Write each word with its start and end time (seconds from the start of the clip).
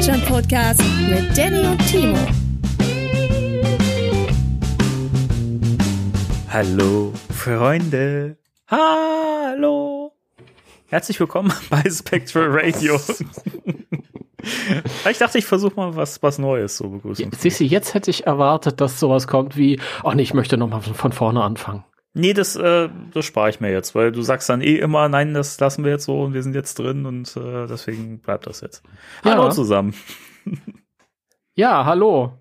Deutschland 0.00 0.24
Podcast 0.24 0.82
mit 1.10 1.36
Danny 1.36 1.66
und 1.66 1.78
Timo. 1.86 2.16
Hallo, 6.48 7.12
Freunde. 7.28 8.38
Hallo. 8.68 10.12
Herzlich 10.88 11.20
willkommen 11.20 11.52
bei 11.68 11.82
Spectral 11.90 12.46
Radio. 12.48 12.98
ich 15.10 15.18
dachte, 15.18 15.36
ich 15.36 15.44
versuche 15.44 15.76
mal 15.76 15.94
was, 15.94 16.22
was 16.22 16.38
Neues 16.38 16.78
so 16.78 16.88
begrüßen. 16.88 17.30
Siehst 17.38 17.60
du, 17.60 17.64
jetzt 17.64 17.92
hätte 17.92 18.10
ich 18.10 18.26
erwartet, 18.26 18.80
dass 18.80 18.98
sowas 18.98 19.28
kommt 19.28 19.58
wie, 19.58 19.78
oh 20.02 20.12
nee, 20.12 20.22
ich 20.22 20.32
möchte 20.32 20.56
nochmal 20.56 20.80
von, 20.80 20.94
von 20.94 21.12
vorne 21.12 21.42
anfangen. 21.42 21.84
Nee, 22.12 22.32
das, 22.32 22.56
äh, 22.56 22.88
das 23.12 23.24
spare 23.24 23.50
ich 23.50 23.60
mir 23.60 23.70
jetzt, 23.70 23.94
weil 23.94 24.10
du 24.10 24.22
sagst 24.22 24.48
dann 24.48 24.62
eh 24.62 24.76
immer, 24.76 25.08
nein, 25.08 25.32
das 25.32 25.60
lassen 25.60 25.84
wir 25.84 25.92
jetzt 25.92 26.06
so 26.06 26.22
und 26.22 26.34
wir 26.34 26.42
sind 26.42 26.56
jetzt 26.56 26.78
drin 26.78 27.06
und 27.06 27.36
äh, 27.36 27.68
deswegen 27.68 28.18
bleibt 28.18 28.46
das 28.46 28.62
jetzt. 28.62 28.82
Ja. 29.24 29.32
Hallo 29.32 29.50
zusammen. 29.50 29.94
Ja, 31.54 31.84
hallo. 31.84 32.38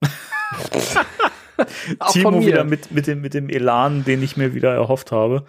Timo 2.12 2.44
wieder 2.44 2.64
mit, 2.64 2.92
mit, 2.92 3.06
dem, 3.06 3.20
mit 3.20 3.34
dem 3.34 3.48
Elan, 3.48 4.04
den 4.04 4.22
ich 4.22 4.36
mir 4.36 4.54
wieder 4.54 4.72
erhofft 4.72 5.12
habe. 5.12 5.44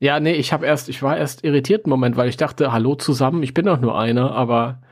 Ja, 0.00 0.20
nee, 0.20 0.34
ich 0.34 0.52
habe 0.52 0.66
erst, 0.66 0.88
ich 0.88 1.02
war 1.02 1.16
erst 1.16 1.44
irritiert 1.44 1.86
im 1.86 1.90
Moment, 1.90 2.16
weil 2.16 2.28
ich 2.28 2.36
dachte, 2.36 2.72
hallo 2.72 2.94
zusammen, 2.94 3.42
ich 3.42 3.54
bin 3.54 3.66
doch 3.66 3.80
nur 3.80 3.98
einer, 3.98 4.32
aber, 4.32 4.82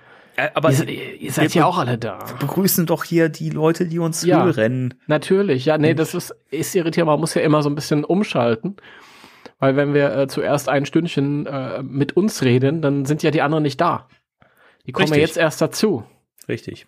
aber 0.55 0.73
ihr, 0.73 1.21
ihr 1.21 1.33
seid 1.33 1.55
wir- 1.55 1.61
ja 1.63 1.67
auch 1.67 1.79
alle 1.79 1.99
da. 1.99 2.19
begrüßen 2.41 2.87
doch 2.87 3.05
hier 3.05 3.29
die 3.29 3.51
Leute, 3.51 3.87
die 3.87 3.99
uns 3.99 4.25
Ja. 4.25 4.45
hören. 4.45 4.95
Natürlich, 5.07 5.65
ja, 5.67 5.79
nee, 5.79 5.95
das 5.95 6.15
ist, 6.15 6.35
ist 6.51 6.75
irritierend, 6.75 7.09
man 7.09 7.21
muss 7.21 7.35
ja 7.35 7.43
immer 7.43 7.63
so 7.63 7.69
ein 7.71 7.75
bisschen 7.75 8.05
umschalten. 8.05 8.77
Weil 9.59 9.77
wenn 9.77 9.95
wir 9.95 10.15
äh, 10.17 10.27
zuerst 10.27 10.69
ein 10.69 10.87
Stündchen 10.87 11.47
äh, 11.47 11.83
mit 11.83 12.17
uns 12.17 12.43
reden, 12.43 12.83
dann 12.83 13.05
sind 13.05 13.23
ja 13.23 13.31
die 13.31 13.43
anderen 13.43 13.63
nicht 13.63 13.81
da. 13.81 14.09
Die 14.87 14.92
kommen 14.92 15.07
ja 15.09 15.15
Richtig. 15.15 15.29
jetzt 15.31 15.37
erst 15.37 15.61
dazu. 15.61 16.05
Richtig. 16.48 16.87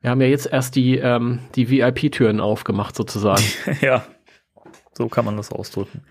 Wir 0.00 0.10
haben 0.10 0.20
ja 0.20 0.28
jetzt 0.28 0.46
erst 0.46 0.76
die, 0.76 0.98
ähm, 0.98 1.40
die 1.56 1.70
VIP-Türen 1.70 2.38
aufgemacht, 2.40 2.94
sozusagen. 2.94 3.42
Ja, 3.80 4.04
so 4.92 5.08
kann 5.08 5.24
man 5.24 5.36
das 5.36 5.50
ausdrücken. 5.50 6.04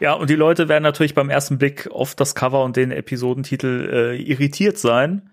Ja, 0.00 0.12
und 0.14 0.28
die 0.28 0.34
Leute 0.34 0.68
werden 0.68 0.82
natürlich 0.82 1.14
beim 1.14 1.30
ersten 1.30 1.56
Blick 1.56 1.88
auf 1.90 2.14
das 2.14 2.34
Cover 2.34 2.62
und 2.64 2.76
den 2.76 2.90
Episodentitel 2.90 3.88
äh, 3.90 4.16
irritiert 4.22 4.76
sein. 4.76 5.30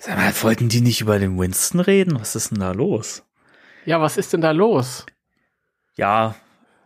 Sag 0.00 0.16
mal, 0.16 0.32
wollten 0.42 0.68
die 0.68 0.80
nicht 0.80 1.00
über 1.00 1.18
den 1.18 1.38
Winston 1.38 1.80
reden? 1.80 2.18
Was 2.20 2.36
ist 2.36 2.50
denn 2.50 2.60
da 2.60 2.72
los? 2.72 3.26
ja, 3.86 4.00
was 4.00 4.18
ist 4.18 4.32
denn 4.32 4.42
da 4.42 4.50
los? 4.50 5.06
Ja, 5.96 6.34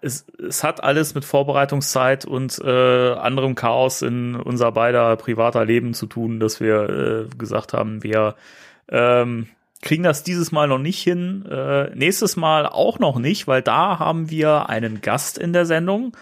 es, 0.02 0.26
es 0.38 0.62
hat 0.62 0.84
alles 0.84 1.14
mit 1.14 1.24
Vorbereitungszeit 1.24 2.24
und 2.24 2.58
äh, 2.62 3.12
anderem 3.14 3.54
Chaos 3.54 4.02
in 4.02 4.36
unser 4.36 4.70
beider 4.72 5.16
privater 5.16 5.64
Leben 5.64 5.94
zu 5.94 6.06
tun, 6.06 6.38
dass 6.38 6.60
wir 6.60 7.28
äh, 7.30 7.36
gesagt 7.36 7.72
haben, 7.72 8.02
wir 8.02 8.36
ähm, 8.88 9.48
kriegen 9.82 10.02
das 10.02 10.22
dieses 10.22 10.52
Mal 10.52 10.68
noch 10.68 10.78
nicht 10.78 11.02
hin. 11.02 11.44
Äh, 11.46 11.94
nächstes 11.96 12.36
Mal 12.36 12.66
auch 12.66 12.98
noch 12.98 13.18
nicht, 13.18 13.48
weil 13.48 13.62
da 13.62 13.98
haben 13.98 14.30
wir 14.30 14.68
einen 14.68 15.00
Gast 15.00 15.38
in 15.38 15.52
der 15.52 15.66
Sendung. 15.66 16.16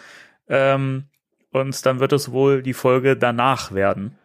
Ähm, 0.48 1.04
und 1.50 1.86
dann 1.86 2.00
wird 2.00 2.12
es 2.12 2.30
wohl 2.30 2.62
die 2.62 2.74
Folge 2.74 3.16
danach 3.16 3.72
werden. 3.72 4.16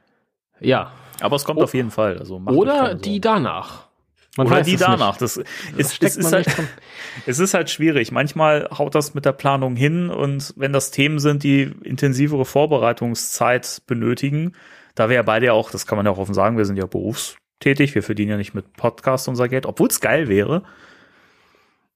Ja. 0.59 0.91
Aber 1.23 1.38
es 1.38 1.45
kommt 1.45 1.59
O- 1.59 1.63
auf 1.63 1.73
jeden 1.73 1.89
Fall. 1.89 2.17
Also 2.19 2.41
Oder 2.47 2.95
die 2.95 3.22
danach. 3.22 3.88
Man 4.35 4.47
Oder 4.47 4.61
die 4.61 4.75
danach. 4.75 5.16
Das, 5.17 5.35
Das 5.35 5.45
ist, 5.78 6.03
es, 6.03 6.17
ist 6.17 6.34
halt, 6.34 6.47
es 7.28 7.39
ist 7.39 7.53
halt 7.53 7.69
schwierig. 7.69 8.11
Manchmal 8.11 8.67
haut 8.78 8.94
das 8.94 9.13
mit 9.13 9.23
der 9.25 9.31
Planung 9.31 9.75
hin 9.75 10.09
und 10.09 10.53
wenn 10.57 10.73
das 10.73 10.91
Themen 10.91 11.19
sind, 11.19 11.44
die 11.44 11.72
intensivere 11.84 12.44
Vorbereitungszeit 12.44 13.84
benötigen, 13.88 14.53
da 14.95 15.07
wir 15.07 15.16
ja 15.16 15.22
beide 15.22 15.45
ja 15.47 15.53
auch, 15.53 15.72
das 15.72 15.88
kann 15.88 15.95
man 15.97 16.06
ja 16.06 16.11
auch 16.11 16.17
offen 16.17 16.34
sagen, 16.34 16.57
wir 16.57 16.66
sind 16.66 16.78
ja 16.78 16.88
berufstätig, 16.88 17.95
wir 17.95 18.03
verdienen 18.03 18.31
ja 18.31 18.38
nicht 18.38 18.53
mit 18.53 18.73
Podcast 18.73 19.28
unser 19.29 19.47
Geld, 19.47 19.66
obwohl 19.66 19.88
es 19.88 20.01
geil 20.01 20.28
wäre. 20.28 20.63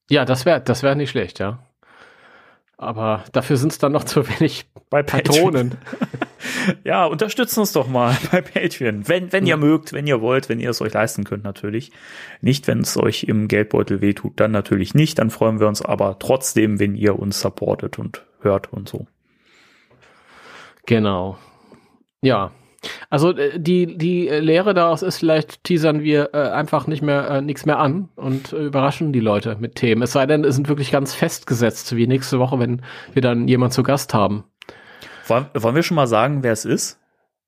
Ja, 0.08 0.24
das 0.24 0.46
wäre 0.46 0.60
das 0.62 0.82
wär 0.82 0.94
nicht 0.94 1.10
schlecht, 1.10 1.38
ja. 1.40 1.58
Aber 2.78 3.24
dafür 3.32 3.56
sind 3.58 3.72
es 3.72 3.78
dann 3.78 3.92
noch 3.92 4.04
zu 4.04 4.26
wenig 4.28 4.66
Bei 4.88 5.02
Patronen. 5.02 5.76
Ja, 6.84 7.06
unterstützt 7.06 7.58
uns 7.58 7.72
doch 7.72 7.88
mal 7.88 8.16
bei 8.32 8.40
Patreon. 8.40 9.08
Wenn, 9.08 9.32
wenn 9.32 9.46
ihr 9.46 9.56
mögt, 9.56 9.92
wenn 9.92 10.06
ihr 10.06 10.20
wollt, 10.20 10.48
wenn 10.48 10.60
ihr 10.60 10.70
es 10.70 10.80
euch 10.80 10.92
leisten 10.92 11.24
könnt, 11.24 11.44
natürlich. 11.44 11.90
Nicht, 12.40 12.66
wenn 12.68 12.80
es 12.80 12.96
euch 12.96 13.24
im 13.24 13.48
Geldbeutel 13.48 14.00
wehtut, 14.00 14.38
dann 14.40 14.50
natürlich 14.50 14.94
nicht. 14.94 15.18
Dann 15.18 15.30
freuen 15.30 15.60
wir 15.60 15.68
uns 15.68 15.82
aber 15.82 16.18
trotzdem, 16.18 16.78
wenn 16.78 16.94
ihr 16.94 17.18
uns 17.18 17.40
supportet 17.40 17.98
und 17.98 18.24
hört 18.40 18.72
und 18.72 18.88
so. 18.88 19.06
Genau. 20.86 21.38
Ja. 22.22 22.52
Also 23.10 23.36
äh, 23.36 23.58
die, 23.58 23.98
die 23.98 24.28
Lehre 24.28 24.72
daraus 24.72 25.02
ist, 25.02 25.18
vielleicht 25.18 25.64
teasern 25.64 26.02
wir 26.02 26.30
äh, 26.32 26.50
einfach 26.50 26.86
nicht 26.86 27.02
mehr 27.02 27.28
äh, 27.28 27.42
nichts 27.42 27.66
mehr 27.66 27.78
an 27.78 28.08
und 28.14 28.52
äh, 28.52 28.66
überraschen 28.66 29.12
die 29.12 29.20
Leute 29.20 29.56
mit 29.58 29.74
Themen. 29.74 30.02
Es 30.02 30.12
sei 30.12 30.26
denn, 30.26 30.44
es 30.44 30.54
sind 30.54 30.68
wirklich 30.68 30.92
ganz 30.92 31.14
festgesetzt, 31.14 31.96
wie 31.96 32.06
nächste 32.06 32.38
Woche, 32.38 32.58
wenn 32.58 32.82
wir 33.12 33.22
dann 33.22 33.48
jemand 33.48 33.72
zu 33.72 33.82
Gast 33.82 34.14
haben. 34.14 34.44
Wollen, 35.28 35.46
wollen 35.54 35.74
wir 35.74 35.82
schon 35.82 35.94
mal 35.96 36.06
sagen, 36.06 36.42
wer 36.42 36.52
es 36.52 36.64
ist? 36.64 36.98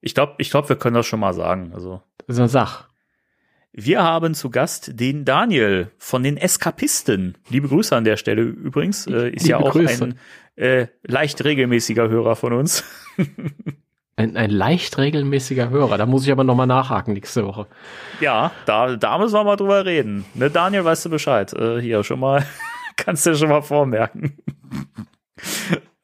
Ich 0.01 0.13
glaube, 0.15 0.33
ich 0.37 0.49
glaub, 0.49 0.69
wir 0.69 0.75
können 0.75 0.95
das 0.95 1.05
schon 1.05 1.19
mal 1.19 1.33
sagen. 1.33 1.71
Also, 1.73 2.01
Das 2.27 2.35
ist 2.35 2.39
eine 2.39 2.49
Sache. 2.49 2.85
wir 3.71 4.03
haben 4.03 4.33
zu 4.33 4.49
Gast 4.49 4.99
den 4.99 5.25
Daniel 5.25 5.91
von 5.97 6.23
den 6.23 6.37
Eskapisten. 6.37 7.37
Liebe 7.49 7.67
Grüße 7.67 7.95
an 7.95 8.03
der 8.03 8.17
Stelle 8.17 8.41
übrigens. 8.41 9.07
Äh, 9.07 9.29
ist 9.29 9.47
ja 9.47 9.57
Liebe 9.57 9.69
auch 9.69 9.73
Grüße. 9.73 10.03
ein 10.05 10.19
äh, 10.55 10.87
leicht 11.03 11.43
regelmäßiger 11.43 12.09
Hörer 12.09 12.35
von 12.35 12.53
uns. 12.53 12.83
Ein, 14.17 14.35
ein 14.37 14.51
leicht 14.51 14.97
regelmäßiger 14.97 15.69
Hörer. 15.69 15.97
Da 15.97 16.05
muss 16.05 16.25
ich 16.25 16.31
aber 16.31 16.43
nochmal 16.43 16.67
nachhaken 16.67 17.13
nächste 17.13 17.45
Woche. 17.47 17.65
Ja, 18.19 18.51
da, 18.65 18.95
da 18.97 19.17
müssen 19.17 19.33
wir 19.33 19.43
mal 19.45 19.55
drüber 19.55 19.85
reden. 19.85 20.25
Ne, 20.35 20.51
Daniel, 20.51 20.83
weißt 20.83 21.05
du 21.05 21.09
Bescheid? 21.09 21.51
Äh, 21.53 21.79
hier 21.81 22.03
schon 22.03 22.19
mal, 22.19 22.45
kannst 22.97 23.25
du 23.25 23.33
schon 23.35 23.49
mal 23.49 23.61
vormerken. 23.61 24.37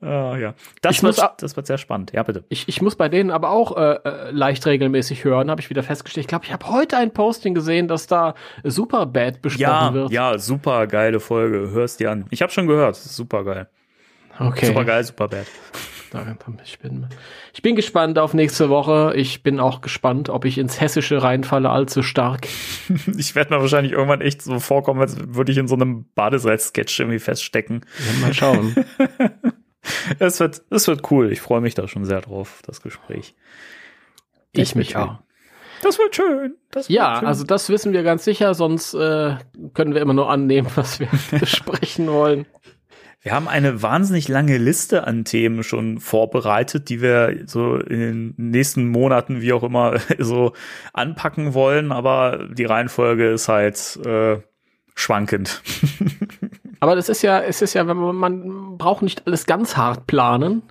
Ah, 0.02 0.38
ja. 0.38 0.54
Das 0.82 0.96
Ich 0.98 1.04
muss 1.04 1.18
wird, 1.18 1.28
a- 1.28 1.36
das 1.40 1.56
wird 1.56 1.68
sehr 1.68 1.78
spannend. 1.78 2.12
Ja, 2.14 2.24
bitte. 2.24 2.44
Ich, 2.50 2.68
ich 2.68 2.82
muss 2.82 2.96
bei 2.96 3.10
denen 3.10 3.32
aber 3.32 3.50
auch 3.50 3.76
äh, 3.78 3.94
äh, 4.04 4.32
leicht 4.32 4.66
regelmäßig 4.66 5.24
hören, 5.24 5.50
habe 5.50 5.62
ich 5.62 5.70
wieder 5.70 5.84
festgestellt. 5.84 6.26
Ich 6.26 6.28
glaube, 6.28 6.46
ich 6.46 6.54
habe 6.54 6.68
heute 6.70 6.98
ein 6.98 7.12
Posting 7.14 7.54
gesehen, 7.54 7.88
dass 7.88 8.08
da 8.08 8.34
Superbad 8.64 9.42
besprochen 9.42 9.62
Ja, 9.62 9.94
wird. 9.94 10.12
ja, 10.12 10.38
super 10.38 10.88
geile 10.88 11.20
Folge. 11.20 11.72
Hörst 11.72 12.00
dir 12.00 12.12
an. 12.12 12.26
Ich 12.30 12.42
habe 12.42 12.52
schon 12.52 12.68
gehört. 12.68 12.96
Super 12.96 13.44
geil. 13.44 13.68
Okay. 14.40 14.68
Super 14.68 14.86
geil, 14.86 15.04
super 15.04 15.28
bad. 15.28 15.48
Ich 16.64 16.80
bin, 16.80 17.06
ich 17.54 17.62
bin 17.62 17.76
gespannt 17.76 18.18
auf 18.18 18.34
nächste 18.34 18.70
Woche. 18.70 19.12
Ich 19.18 19.44
bin 19.44 19.60
auch 19.60 19.82
gespannt, 19.82 20.30
ob 20.30 20.46
ich 20.46 20.58
ins 20.58 20.80
Hessische 20.80 21.22
reinfalle 21.22 21.70
allzu 21.70 22.02
stark. 22.02 22.48
Ich 23.18 23.36
werde 23.36 23.54
mir 23.54 23.60
wahrscheinlich 23.60 23.92
irgendwann 23.92 24.22
echt 24.22 24.42
so 24.42 24.60
vorkommen, 24.60 25.02
als 25.02 25.18
würde 25.36 25.52
ich 25.52 25.58
in 25.58 25.68
so 25.68 25.76
einem 25.76 26.06
Badesalz-Sketch 26.16 27.00
irgendwie 27.02 27.20
feststecken. 27.20 27.82
Ja, 28.00 28.26
mal 28.26 28.34
schauen. 28.34 28.76
Es 30.20 30.40
wird, 30.40 30.62
es 30.70 30.88
wird 30.88 31.12
cool. 31.12 31.32
Ich 31.32 31.42
freue 31.42 31.62
mich 31.62 31.76
da 31.76 31.88
schon 31.88 32.06
sehr 32.06 32.22
drauf, 32.22 32.62
das 32.66 32.82
Gespräch. 32.82 33.36
ich 34.52 34.70
Das 34.70 34.76
mich 34.76 34.96
auch. 34.96 35.20
Das 35.82 36.00
wird 36.00 36.16
schön. 36.16 36.56
Das 36.72 36.90
wird 36.90 36.98
Ja, 36.98 37.18
schön. 37.20 37.28
also 37.28 37.44
das 37.44 37.70
wissen 37.70 37.94
wir 37.94 38.04
ganz 38.04 38.24
sicher, 38.24 38.54
sonst 38.54 38.94
äh, 38.94 39.36
können 39.74 39.94
wir 39.94 40.02
immer 40.02 40.14
nur 40.14 40.30
annehmen, 40.30 40.70
was 40.76 41.00
wir 41.00 41.08
besprechen 41.40 42.08
wollen. 42.08 42.46
Wir 43.22 43.34
haben 43.34 43.48
eine 43.48 43.82
wahnsinnig 43.82 44.28
lange 44.28 44.58
Liste 44.58 45.06
an 45.06 45.26
Themen 45.26 45.64
schon 45.64 46.00
vorbereitet, 46.00 46.88
die 46.88 47.02
wir 47.02 47.44
so 47.46 47.76
in 47.76 48.00
den 48.00 48.34
nächsten 48.38 48.88
Monaten, 48.88 49.42
wie 49.42 49.54
auch 49.54 49.64
immer, 49.64 50.00
so 50.20 50.54
anpacken 50.94 51.54
wollen, 51.54 51.92
aber 51.92 52.48
die 52.52 52.66
Reihenfolge 52.66 53.32
ist 53.32 53.50
halt 53.50 54.00
äh, 54.06 54.38
schwankend. 54.96 55.62
Aber 56.80 56.96
das 56.96 57.10
ist 57.10 57.22
ja, 57.22 57.40
es 57.40 57.62
ist 57.62 57.74
ja, 57.74 57.88
wenn 57.88 57.98
man, 57.98 58.16
man 58.16 58.78
braucht 58.78 59.02
nicht 59.02 59.26
alles 59.26 59.46
ganz 59.46 59.78
hart 59.78 60.08
planen, 60.08 60.64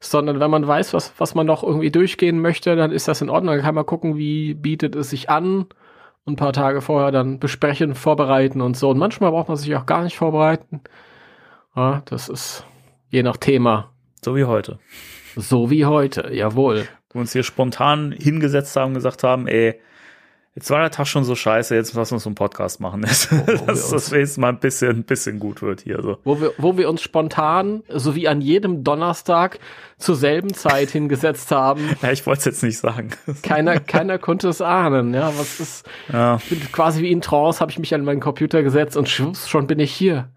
sondern 0.00 0.40
wenn 0.40 0.50
man 0.50 0.66
weiß, 0.66 0.94
was, 0.94 1.12
was 1.18 1.34
man 1.34 1.46
noch 1.46 1.62
irgendwie 1.62 1.90
durchgehen 1.90 2.40
möchte, 2.40 2.76
dann 2.76 2.92
ist 2.92 3.08
das 3.08 3.22
in 3.22 3.30
Ordnung. 3.30 3.54
Dann 3.54 3.64
kann 3.64 3.74
man 3.74 3.86
gucken, 3.86 4.16
wie 4.16 4.54
bietet 4.54 4.94
es 4.94 5.10
sich 5.10 5.30
an 5.30 5.66
und 6.24 6.34
ein 6.34 6.36
paar 6.36 6.52
Tage 6.52 6.80
vorher 6.80 7.10
dann 7.10 7.38
besprechen, 7.38 7.94
vorbereiten 7.94 8.60
und 8.60 8.76
so. 8.76 8.90
Und 8.90 8.98
manchmal 8.98 9.30
braucht 9.30 9.48
man 9.48 9.56
sich 9.56 9.74
auch 9.76 9.86
gar 9.86 10.02
nicht 10.02 10.16
vorbereiten. 10.16 10.80
Ja, 11.74 12.02
das 12.06 12.28
ist 12.28 12.66
je 13.08 13.22
nach 13.22 13.36
Thema. 13.36 13.92
So 14.22 14.36
wie 14.36 14.44
heute. 14.44 14.78
So 15.36 15.70
wie 15.70 15.84
heute, 15.84 16.32
jawohl. 16.34 16.88
Wo 17.10 17.18
wir 17.18 17.20
uns 17.20 17.32
hier 17.32 17.42
spontan 17.42 18.12
hingesetzt 18.12 18.76
haben 18.76 18.88
und 18.88 18.94
gesagt 18.94 19.22
haben, 19.22 19.46
ey, 19.46 19.80
jetzt 20.56 20.70
war 20.70 20.80
der 20.80 20.90
Tag 20.90 21.06
schon 21.06 21.22
so 21.22 21.34
scheiße, 21.34 21.74
jetzt 21.74 21.94
lass 21.94 22.10
uns 22.10 22.26
einen 22.26 22.34
Podcast 22.34 22.80
machen. 22.80 23.02
dass 23.66 23.90
das 23.90 24.10
nächste 24.10 24.40
Mal 24.40 24.48
ein 24.48 24.58
bisschen, 24.58 24.90
ein 24.90 25.04
bisschen 25.04 25.38
gut 25.38 25.62
wird 25.62 25.82
hier. 25.82 26.00
So. 26.02 26.18
Wo, 26.24 26.40
wir, 26.40 26.52
wo 26.58 26.76
wir 26.76 26.88
uns 26.88 27.02
spontan, 27.02 27.84
so 27.88 28.14
wie 28.14 28.26
an 28.26 28.40
jedem 28.40 28.82
Donnerstag, 28.82 29.60
zur 29.98 30.16
selben 30.16 30.54
Zeit 30.54 30.90
hingesetzt 30.90 31.50
haben. 31.52 31.96
Ja, 32.02 32.12
ich 32.12 32.26
wollte 32.26 32.40
es 32.40 32.44
jetzt 32.44 32.62
nicht 32.62 32.78
sagen. 32.78 33.10
Keiner, 33.42 33.80
keiner 33.80 34.18
konnte 34.18 34.48
es 34.48 34.60
ahnen. 34.60 35.14
Ja, 35.14 35.32
was 35.38 35.60
ist 35.60 35.88
ja. 36.12 36.38
quasi 36.72 37.02
wie 37.02 37.10
in 37.10 37.20
Trance, 37.20 37.60
habe 37.60 37.70
ich 37.70 37.78
mich 37.78 37.94
an 37.94 38.04
meinen 38.04 38.20
Computer 38.20 38.62
gesetzt 38.62 38.96
und 38.96 39.08
schon 39.08 39.66
bin 39.66 39.78
ich 39.78 39.92
hier 39.92 40.28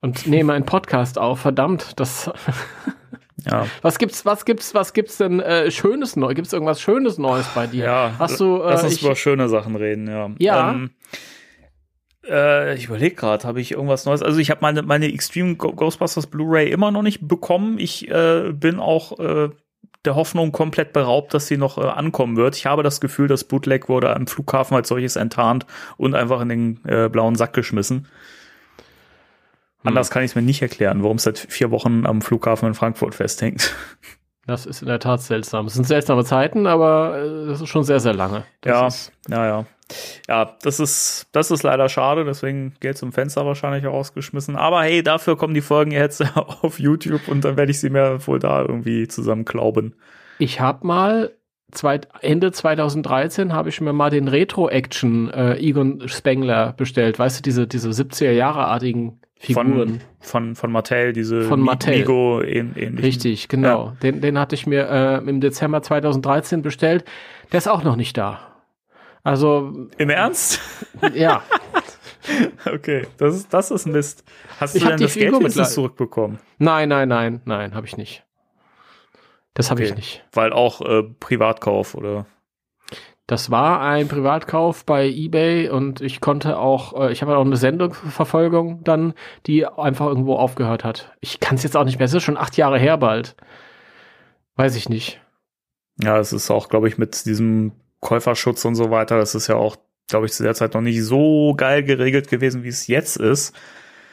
und 0.00 0.26
nehme 0.26 0.52
einen 0.52 0.66
Podcast 0.66 1.18
auf. 1.18 1.40
Verdammt, 1.40 1.98
das. 1.98 2.30
Ja. 3.50 3.66
Was 3.82 3.98
gibt's, 3.98 4.24
was 4.24 4.44
gibt's, 4.44 4.74
was 4.74 4.92
gibt's 4.92 5.18
denn 5.18 5.40
äh, 5.40 5.70
Schönes 5.70 6.16
neu? 6.16 6.34
Gibt's 6.34 6.52
irgendwas 6.52 6.80
Schönes 6.80 7.18
Neues 7.18 7.46
bei 7.54 7.66
dir? 7.66 7.84
Ja. 7.84 8.12
Hast 8.18 8.40
du? 8.40 8.56
Äh, 8.62 8.70
lass 8.70 8.84
uns 8.84 8.94
ich, 8.94 9.02
über 9.02 9.14
schöne 9.16 9.48
Sachen 9.48 9.76
reden. 9.76 10.08
Ja. 10.08 10.30
Ja. 10.38 10.70
Ähm, 10.72 10.90
äh, 12.28 12.74
ich 12.74 12.86
überlege 12.86 13.14
gerade, 13.14 13.46
habe 13.46 13.60
ich 13.60 13.72
irgendwas 13.72 14.04
Neues? 14.04 14.22
Also 14.22 14.38
ich 14.38 14.50
habe 14.50 14.60
meine 14.62 14.82
meine 14.82 15.12
Extreme 15.12 15.56
Ghostbusters 15.56 16.26
Blu-ray 16.26 16.70
immer 16.70 16.90
noch 16.90 17.02
nicht 17.02 17.26
bekommen. 17.26 17.78
Ich 17.78 18.10
äh, 18.10 18.52
bin 18.52 18.78
auch 18.78 19.18
äh, 19.18 19.50
der 20.04 20.14
Hoffnung 20.14 20.52
komplett 20.52 20.92
beraubt, 20.92 21.34
dass 21.34 21.46
sie 21.46 21.56
noch 21.56 21.78
äh, 21.78 21.82
ankommen 21.82 22.36
wird. 22.36 22.56
Ich 22.56 22.66
habe 22.66 22.82
das 22.82 23.00
Gefühl, 23.00 23.28
das 23.28 23.44
Bootleg 23.44 23.88
wurde 23.88 24.14
am 24.14 24.26
Flughafen 24.26 24.76
als 24.76 24.88
solches 24.88 25.16
enttarnt 25.16 25.66
und 25.96 26.14
einfach 26.14 26.40
in 26.40 26.48
den 26.48 26.80
äh, 26.84 27.08
blauen 27.08 27.34
Sack 27.34 27.52
geschmissen. 27.52 28.06
Anders 29.88 30.08
hm. 30.08 30.12
kann 30.14 30.22
ich 30.24 30.32
es 30.32 30.34
mir 30.34 30.42
nicht 30.42 30.62
erklären, 30.62 31.02
warum 31.02 31.16
es 31.16 31.24
seit 31.24 31.38
vier 31.38 31.70
Wochen 31.70 32.06
am 32.06 32.22
Flughafen 32.22 32.68
in 32.68 32.74
Frankfurt 32.74 33.14
festhängt. 33.14 33.74
Das 34.46 34.64
ist 34.64 34.80
in 34.80 34.88
der 34.88 34.98
Tat 34.98 35.20
seltsam. 35.20 35.66
Es 35.66 35.74
sind 35.74 35.86
seltsame 35.86 36.24
Zeiten, 36.24 36.66
aber 36.66 37.18
äh, 37.18 37.46
das 37.48 37.60
ist 37.60 37.68
schon 37.68 37.84
sehr, 37.84 38.00
sehr 38.00 38.14
lange. 38.14 38.44
Das 38.62 38.72
ja, 38.72 38.86
ist 38.86 39.12
ja, 39.28 39.46
ja. 39.46 39.66
Ja, 40.26 40.56
das 40.62 40.80
ist, 40.80 41.26
das 41.32 41.50
ist 41.50 41.62
leider 41.62 41.88
schade, 41.88 42.24
deswegen 42.24 42.74
Geld 42.80 42.98
zum 42.98 43.12
Fenster 43.12 43.44
wahrscheinlich 43.44 43.86
auch 43.86 43.92
rausgeschmissen. 43.92 44.56
Aber 44.56 44.82
hey, 44.82 45.02
dafür 45.02 45.36
kommen 45.36 45.54
die 45.54 45.60
Folgen 45.60 45.90
jetzt 45.90 46.24
auf 46.62 46.78
YouTube 46.78 47.28
und 47.28 47.44
dann 47.44 47.56
werde 47.56 47.70
ich 47.70 47.80
sie 47.80 47.90
mir 47.90 48.26
wohl 48.26 48.38
da 48.38 48.62
irgendwie 48.62 49.06
zusammenklauben. 49.08 49.94
Ich 50.38 50.60
habe 50.60 50.86
mal 50.86 51.32
zweit, 51.72 52.08
Ende 52.20 52.52
2013 52.52 53.52
habe 53.52 53.68
ich 53.68 53.80
mir 53.80 53.92
mal 53.92 54.10
den 54.10 54.28
Retro-Action 54.28 55.30
äh, 55.30 55.56
Egon 55.56 56.08
Spengler 56.08 56.72
bestellt. 56.72 57.18
Weißt 57.18 57.38
du, 57.38 57.42
diese, 57.42 57.66
diese 57.66 57.90
70er-Jahre-artigen 57.90 59.20
Figuren. 59.38 59.70
Von, 59.70 60.00
von, 60.20 60.56
von 60.56 60.72
Mattel, 60.72 61.12
diese 61.12 61.42
von 61.42 61.60
Mattel. 61.60 61.98
Migo 61.98 62.42
ähnlich. 62.42 63.02
Richtig, 63.02 63.48
genau. 63.48 63.86
Ja. 63.86 63.96
Den, 64.02 64.20
den 64.20 64.38
hatte 64.38 64.56
ich 64.56 64.66
mir 64.66 64.88
äh, 64.90 65.28
im 65.28 65.40
Dezember 65.40 65.80
2013 65.80 66.62
bestellt. 66.62 67.04
Der 67.52 67.58
ist 67.58 67.68
auch 67.68 67.84
noch 67.84 67.96
nicht 67.96 68.16
da. 68.18 68.40
Also. 69.22 69.88
Im 69.96 70.10
Ernst? 70.10 70.60
Ja. 71.14 71.42
okay, 72.72 73.06
das 73.16 73.36
ist, 73.36 73.54
das 73.54 73.70
ist 73.70 73.86
Mist. 73.86 74.24
Hast 74.58 74.74
ich 74.74 74.82
du 74.82 74.88
denn 74.88 74.98
das 74.98 75.12
Figur 75.12 75.38
Geld 75.40 75.54
jetzt 75.54 75.72
zurückbekommen? 75.72 76.38
Nein, 76.58 76.88
nein, 76.88 77.08
nein, 77.08 77.40
nein, 77.44 77.74
habe 77.74 77.86
ich 77.86 77.96
nicht. 77.96 78.24
Das 79.54 79.70
habe 79.70 79.82
okay. 79.82 79.90
ich 79.90 79.96
nicht. 79.96 80.24
Weil 80.32 80.52
auch 80.52 80.80
äh, 80.80 81.02
Privatkauf 81.02 81.94
oder? 81.94 82.26
Das 83.28 83.50
war 83.50 83.82
ein 83.82 84.08
Privatkauf 84.08 84.86
bei 84.86 85.06
eBay 85.06 85.68
und 85.68 86.00
ich 86.00 86.22
konnte 86.22 86.58
auch, 86.58 86.98
äh, 86.98 87.12
ich 87.12 87.20
habe 87.20 87.36
auch 87.36 87.44
eine 87.44 87.58
Sendungsverfolgung 87.58 88.82
dann, 88.84 89.12
die 89.46 89.66
einfach 89.66 90.06
irgendwo 90.06 90.36
aufgehört 90.36 90.82
hat. 90.82 91.14
Ich 91.20 91.38
kann 91.38 91.56
es 91.56 91.62
jetzt 91.62 91.76
auch 91.76 91.84
nicht 91.84 91.98
mehr, 91.98 92.06
es 92.06 92.14
ist 92.14 92.22
schon 92.22 92.38
acht 92.38 92.56
Jahre 92.56 92.78
her 92.78 92.96
bald. 92.96 93.36
Weiß 94.56 94.76
ich 94.76 94.88
nicht. 94.88 95.20
Ja, 96.02 96.18
es 96.18 96.32
ist 96.32 96.50
auch, 96.50 96.70
glaube 96.70 96.88
ich, 96.88 96.96
mit 96.96 97.26
diesem 97.26 97.72
Käuferschutz 98.00 98.64
und 98.64 98.76
so 98.76 98.90
weiter, 98.90 99.18
das 99.18 99.34
ist 99.34 99.46
ja 99.46 99.56
auch, 99.56 99.76
glaube 100.08 100.24
ich, 100.24 100.32
zu 100.32 100.42
der 100.42 100.54
Zeit 100.54 100.72
noch 100.72 100.80
nicht 100.80 101.04
so 101.04 101.52
geil 101.54 101.84
geregelt 101.84 102.28
gewesen, 102.30 102.64
wie 102.64 102.68
es 102.68 102.86
jetzt 102.86 103.18
ist. 103.18 103.54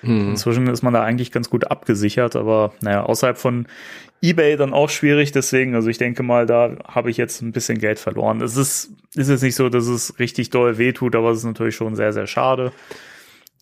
Hm. 0.02 0.32
Inzwischen 0.32 0.68
ist 0.68 0.82
man 0.82 0.94
da 0.94 1.04
eigentlich 1.04 1.32
ganz 1.32 1.50
gut 1.50 1.72
abgesichert, 1.72 2.36
aber 2.36 2.74
naja, 2.82 3.04
außerhalb 3.04 3.38
von 3.38 3.66
eBay 4.30 4.58
dann 4.58 4.74
auch 4.74 4.90
schwierig, 4.90 5.32
deswegen, 5.32 5.76
also 5.76 5.90
ich 5.90 5.98
denke 5.98 6.24
mal, 6.24 6.46
da 6.46 6.78
habe 6.88 7.10
ich 7.10 7.18
jetzt 7.18 7.42
ein 7.42 7.52
bisschen 7.52 7.78
Geld 7.78 8.00
verloren. 8.00 8.42
Es 8.42 8.58
ist, 8.58 8.92
ist 9.16 9.30
jetzt 9.30 9.44
nicht 9.44 9.56
so, 9.56 9.70
dass 9.70 9.88
es 9.88 10.20
richtig 10.20 10.50
doll 10.50 10.78
wehtut, 10.78 11.16
aber 11.16 11.32
es 11.32 11.40
ist 11.40 11.46
natürlich 11.46 11.76
schon 11.76 11.96
sehr, 11.96 12.14
sehr 12.14 12.28
schade. 12.28 12.72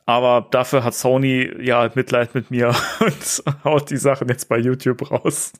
Aber 0.05 0.47
dafür 0.51 0.83
hat 0.83 0.93
Sony 0.93 1.49
ja 1.61 1.89
Mitleid 1.95 2.35
mit 2.35 2.51
mir 2.51 2.75
und 2.99 3.43
haut 3.63 3.89
die 3.89 3.97
Sachen 3.97 4.27
jetzt 4.29 4.49
bei 4.49 4.57
YouTube 4.57 5.09
raus. 5.11 5.53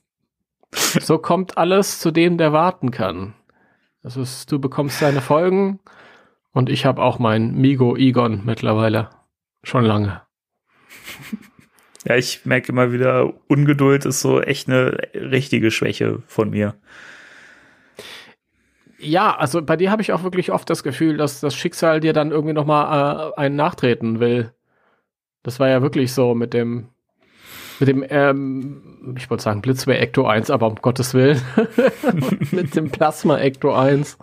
So 0.71 1.17
kommt 1.17 1.57
alles 1.57 1.99
zu 1.99 2.11
dem, 2.11 2.37
der 2.37 2.51
warten 2.51 2.91
kann. 2.91 3.33
Das 4.01 4.17
ist, 4.17 4.51
du 4.51 4.59
bekommst 4.59 5.01
deine 5.01 5.21
Folgen 5.21 5.79
und 6.51 6.69
ich 6.69 6.85
habe 6.85 7.01
auch 7.01 7.19
mein 7.19 7.53
Migo 7.53 7.95
Egon 7.95 8.41
mittlerweile. 8.43 9.09
Schon 9.63 9.85
lange. 9.85 10.21
Ja, 12.05 12.15
ich 12.15 12.45
merke 12.45 12.71
immer 12.71 12.91
wieder, 12.91 13.33
Ungeduld 13.47 14.05
ist 14.05 14.21
so 14.21 14.41
echt 14.41 14.67
eine 14.67 14.97
richtige 15.13 15.71
Schwäche 15.71 16.21
von 16.27 16.49
mir. 16.49 16.75
Ja, 18.97 19.35
also 19.35 19.61
bei 19.61 19.75
dir 19.75 19.91
habe 19.91 20.01
ich 20.01 20.13
auch 20.13 20.23
wirklich 20.23 20.51
oft 20.51 20.69
das 20.69 20.83
Gefühl, 20.83 21.17
dass 21.17 21.41
das 21.41 21.55
Schicksal 21.55 21.99
dir 21.99 22.13
dann 22.13 22.31
irgendwie 22.31 22.53
noch 22.53 22.65
mal 22.65 23.31
äh, 23.31 23.39
einen 23.39 23.55
nachtreten 23.55 24.19
will. 24.19 24.51
Das 25.43 25.59
war 25.59 25.67
ja 25.69 25.81
wirklich 25.81 26.13
so 26.13 26.35
mit 26.35 26.53
dem 26.53 26.89
mit 27.79 27.89
dem 27.89 28.05
ähm, 28.07 29.15
ich 29.17 29.29
wollte 29.29 29.43
sagen 29.43 29.61
Blitzway 29.61 29.97
Ecto 29.97 30.25
1, 30.25 30.49
aber 30.49 30.67
um 30.67 30.75
Gottes 30.75 31.13
Willen 31.13 31.41
mit 32.51 32.75
dem 32.75 32.91
Plasma 32.91 33.39
Ecto 33.39 33.73
1 33.73 34.17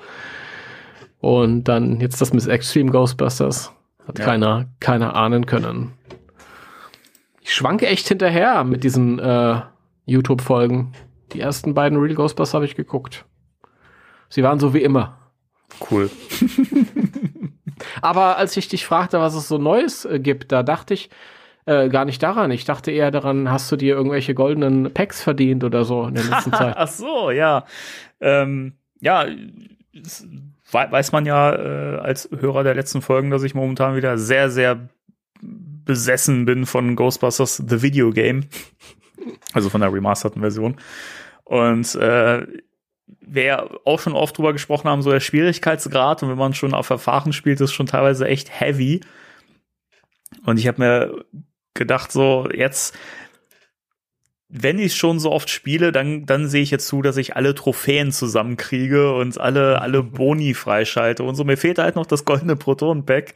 und 1.20 1.64
dann 1.64 2.00
jetzt 2.00 2.20
das 2.20 2.32
mit 2.32 2.46
Extreme 2.46 2.90
Ghostbusters 2.90 3.72
hat 4.06 4.18
ja. 4.18 4.25
keiner 4.25 4.68
keiner 4.80 5.14
ahnen 5.14 5.44
können 5.44 5.92
ich 7.50 7.57
schwanke 7.57 7.88
echt 7.88 8.07
hinterher 8.07 8.62
mit 8.62 8.85
diesen 8.85 9.19
äh, 9.19 9.61
YouTube-Folgen. 10.07 10.92
Die 11.33 11.40
ersten 11.40 11.75
beiden 11.75 11.99
Real 11.99 12.14
Ghostbusters 12.14 12.54
habe 12.54 12.64
ich 12.64 12.76
geguckt. 12.76 13.25
Sie 14.28 14.45
waren 14.45 14.61
so 14.61 14.73
wie 14.73 14.85
immer. 14.85 15.19
Cool. 15.90 16.09
Aber 18.02 18.37
als 18.37 18.57
ich 18.57 18.69
dich 18.69 18.87
fragte, 18.87 19.19
was 19.19 19.35
es 19.35 19.49
so 19.49 19.59
Neues 19.59 20.04
äh, 20.04 20.21
gibt, 20.21 20.52
da 20.52 20.62
dachte 20.62 20.95
ich 20.95 21.11
äh, 21.66 21.88
gar 21.88 22.04
nicht 22.04 22.23
daran. 22.23 22.52
Ich 22.52 22.66
dachte 22.66 22.92
eher 22.92 23.11
daran, 23.11 23.50
hast 23.50 23.73
du 23.73 23.75
dir 23.75 23.97
irgendwelche 23.97 24.33
goldenen 24.33 24.95
Packs 24.95 25.21
verdient 25.21 25.64
oder 25.64 25.85
so 25.85 26.07
in 26.07 26.14
der 26.14 26.25
letzten 26.25 26.52
Zeit. 26.52 26.75
Ach 26.76 26.87
so, 26.87 27.33
ja. 27.33 27.64
Ähm, 28.21 28.75
ja, 29.00 29.26
weiß 30.71 31.11
man 31.11 31.26
ja 31.26 31.52
äh, 31.52 31.99
als 31.99 32.30
Hörer 32.30 32.62
der 32.62 32.76
letzten 32.76 33.02
Folgen, 33.02 33.30
dass 33.30 33.42
ich 33.42 33.57
momentan 33.57 33.97
wieder 33.97 34.19
sehr, 34.19 34.50
sehr 34.50 34.88
besessen 35.84 36.44
bin 36.44 36.66
von 36.66 36.96
Ghostbusters 36.96 37.62
The 37.66 37.82
Video 37.82 38.10
Game. 38.10 38.44
Also 39.52 39.68
von 39.68 39.80
der 39.80 39.92
remasterten 39.92 40.40
Version. 40.40 40.76
Und 41.44 41.94
äh, 41.96 42.46
wir 43.20 43.80
auch 43.84 44.00
schon 44.00 44.14
oft 44.14 44.37
drüber 44.37 44.52
gesprochen 44.52 44.88
haben, 44.88 45.02
so 45.02 45.10
der 45.10 45.20
Schwierigkeitsgrad 45.20 46.22
und 46.22 46.30
wenn 46.30 46.38
man 46.38 46.54
schon 46.54 46.75
auf 46.75 46.87
Verfahren 46.87 47.32
spielt, 47.32 47.60
ist 47.60 47.72
schon 47.72 47.87
teilweise 47.87 48.26
echt 48.26 48.60
heavy. 48.60 49.00
Und 50.44 50.58
ich 50.58 50.66
habe 50.68 50.80
mir 50.80 51.25
gedacht, 51.75 52.12
so 52.12 52.49
jetzt, 52.52 52.96
wenn 54.49 54.78
ich 54.78 54.96
schon 54.96 55.20
so 55.20 55.30
oft 55.30 55.50
spiele, 55.50 55.92
dann, 55.92 56.26
dann 56.26 56.49
sehe 56.49 56.62
ich 56.62 56.70
jetzt 56.70 56.88
zu, 56.88 57.02
dass 57.02 57.16
ich 57.16 57.37
alle 57.37 57.54
Trophäen 57.54 58.12
zusammenkriege 58.12 59.14
und 59.14 59.40
alle, 59.40 59.80
alle 59.80 60.02
Boni 60.04 60.54
freischalte 60.54 61.22
und 61.22 61.34
so. 61.34 61.44
Mir 61.44 61.56
fehlt 61.56 61.78
halt 61.78 61.96
noch 61.96 62.06
das 62.06 62.25
goldene 62.25 62.56
Proton-Pack. 62.56 63.34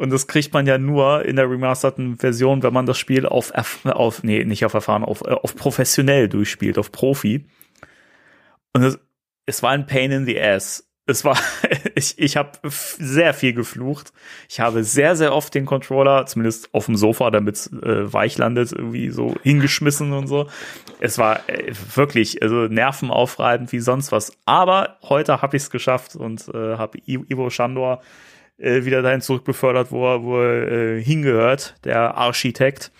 Und 0.00 0.08
das 0.08 0.26
kriegt 0.26 0.54
man 0.54 0.66
ja 0.66 0.78
nur 0.78 1.26
in 1.26 1.36
der 1.36 1.50
remasterten 1.50 2.16
Version, 2.16 2.62
wenn 2.62 2.72
man 2.72 2.86
das 2.86 2.96
Spiel 2.96 3.26
auf, 3.26 3.52
auf 3.84 4.22
nee, 4.22 4.46
nicht 4.46 4.64
auf 4.64 4.72
Erfahren, 4.72 5.04
auf, 5.04 5.20
äh, 5.20 5.32
auf 5.32 5.54
professionell 5.54 6.26
durchspielt, 6.26 6.78
auf 6.78 6.90
Profi. 6.90 7.44
Und 8.72 8.82
es, 8.82 8.98
es 9.44 9.62
war 9.62 9.72
ein 9.72 9.86
Pain 9.86 10.10
in 10.10 10.24
the 10.24 10.40
Ass. 10.40 10.88
Es 11.04 11.22
war, 11.26 11.38
ich, 11.94 12.18
ich 12.18 12.38
habe 12.38 12.52
sehr 12.70 13.34
viel 13.34 13.52
geflucht. 13.52 14.14
Ich 14.48 14.58
habe 14.60 14.84
sehr, 14.84 15.16
sehr 15.16 15.34
oft 15.34 15.54
den 15.54 15.66
Controller, 15.66 16.24
zumindest 16.24 16.72
auf 16.72 16.86
dem 16.86 16.96
Sofa, 16.96 17.30
damit 17.30 17.56
es 17.56 17.66
äh, 17.70 18.10
weich 18.10 18.38
landet, 18.38 18.72
irgendwie 18.72 19.10
so 19.10 19.34
hingeschmissen 19.42 20.14
und 20.14 20.28
so. 20.28 20.48
Es 21.00 21.18
war 21.18 21.46
äh, 21.46 21.74
wirklich 21.94 22.42
also 22.42 22.68
nervenaufreibend 22.68 23.70
wie 23.72 23.80
sonst 23.80 24.12
was. 24.12 24.32
Aber 24.46 24.96
heute 25.02 25.42
habe 25.42 25.58
ich 25.58 25.64
es 25.64 25.70
geschafft 25.70 26.16
und 26.16 26.48
äh, 26.54 26.78
habe 26.78 26.96
Ivo 27.04 27.50
Shandor 27.50 28.00
äh, 28.60 28.84
wieder 28.84 29.02
dahin 29.02 29.20
zurückbefördert, 29.20 29.90
wo 29.90 30.06
er, 30.06 30.22
wo 30.22 30.40
er 30.40 30.70
äh, 30.70 31.02
hingehört, 31.02 31.76
der 31.84 32.16
Architekt. 32.16 32.92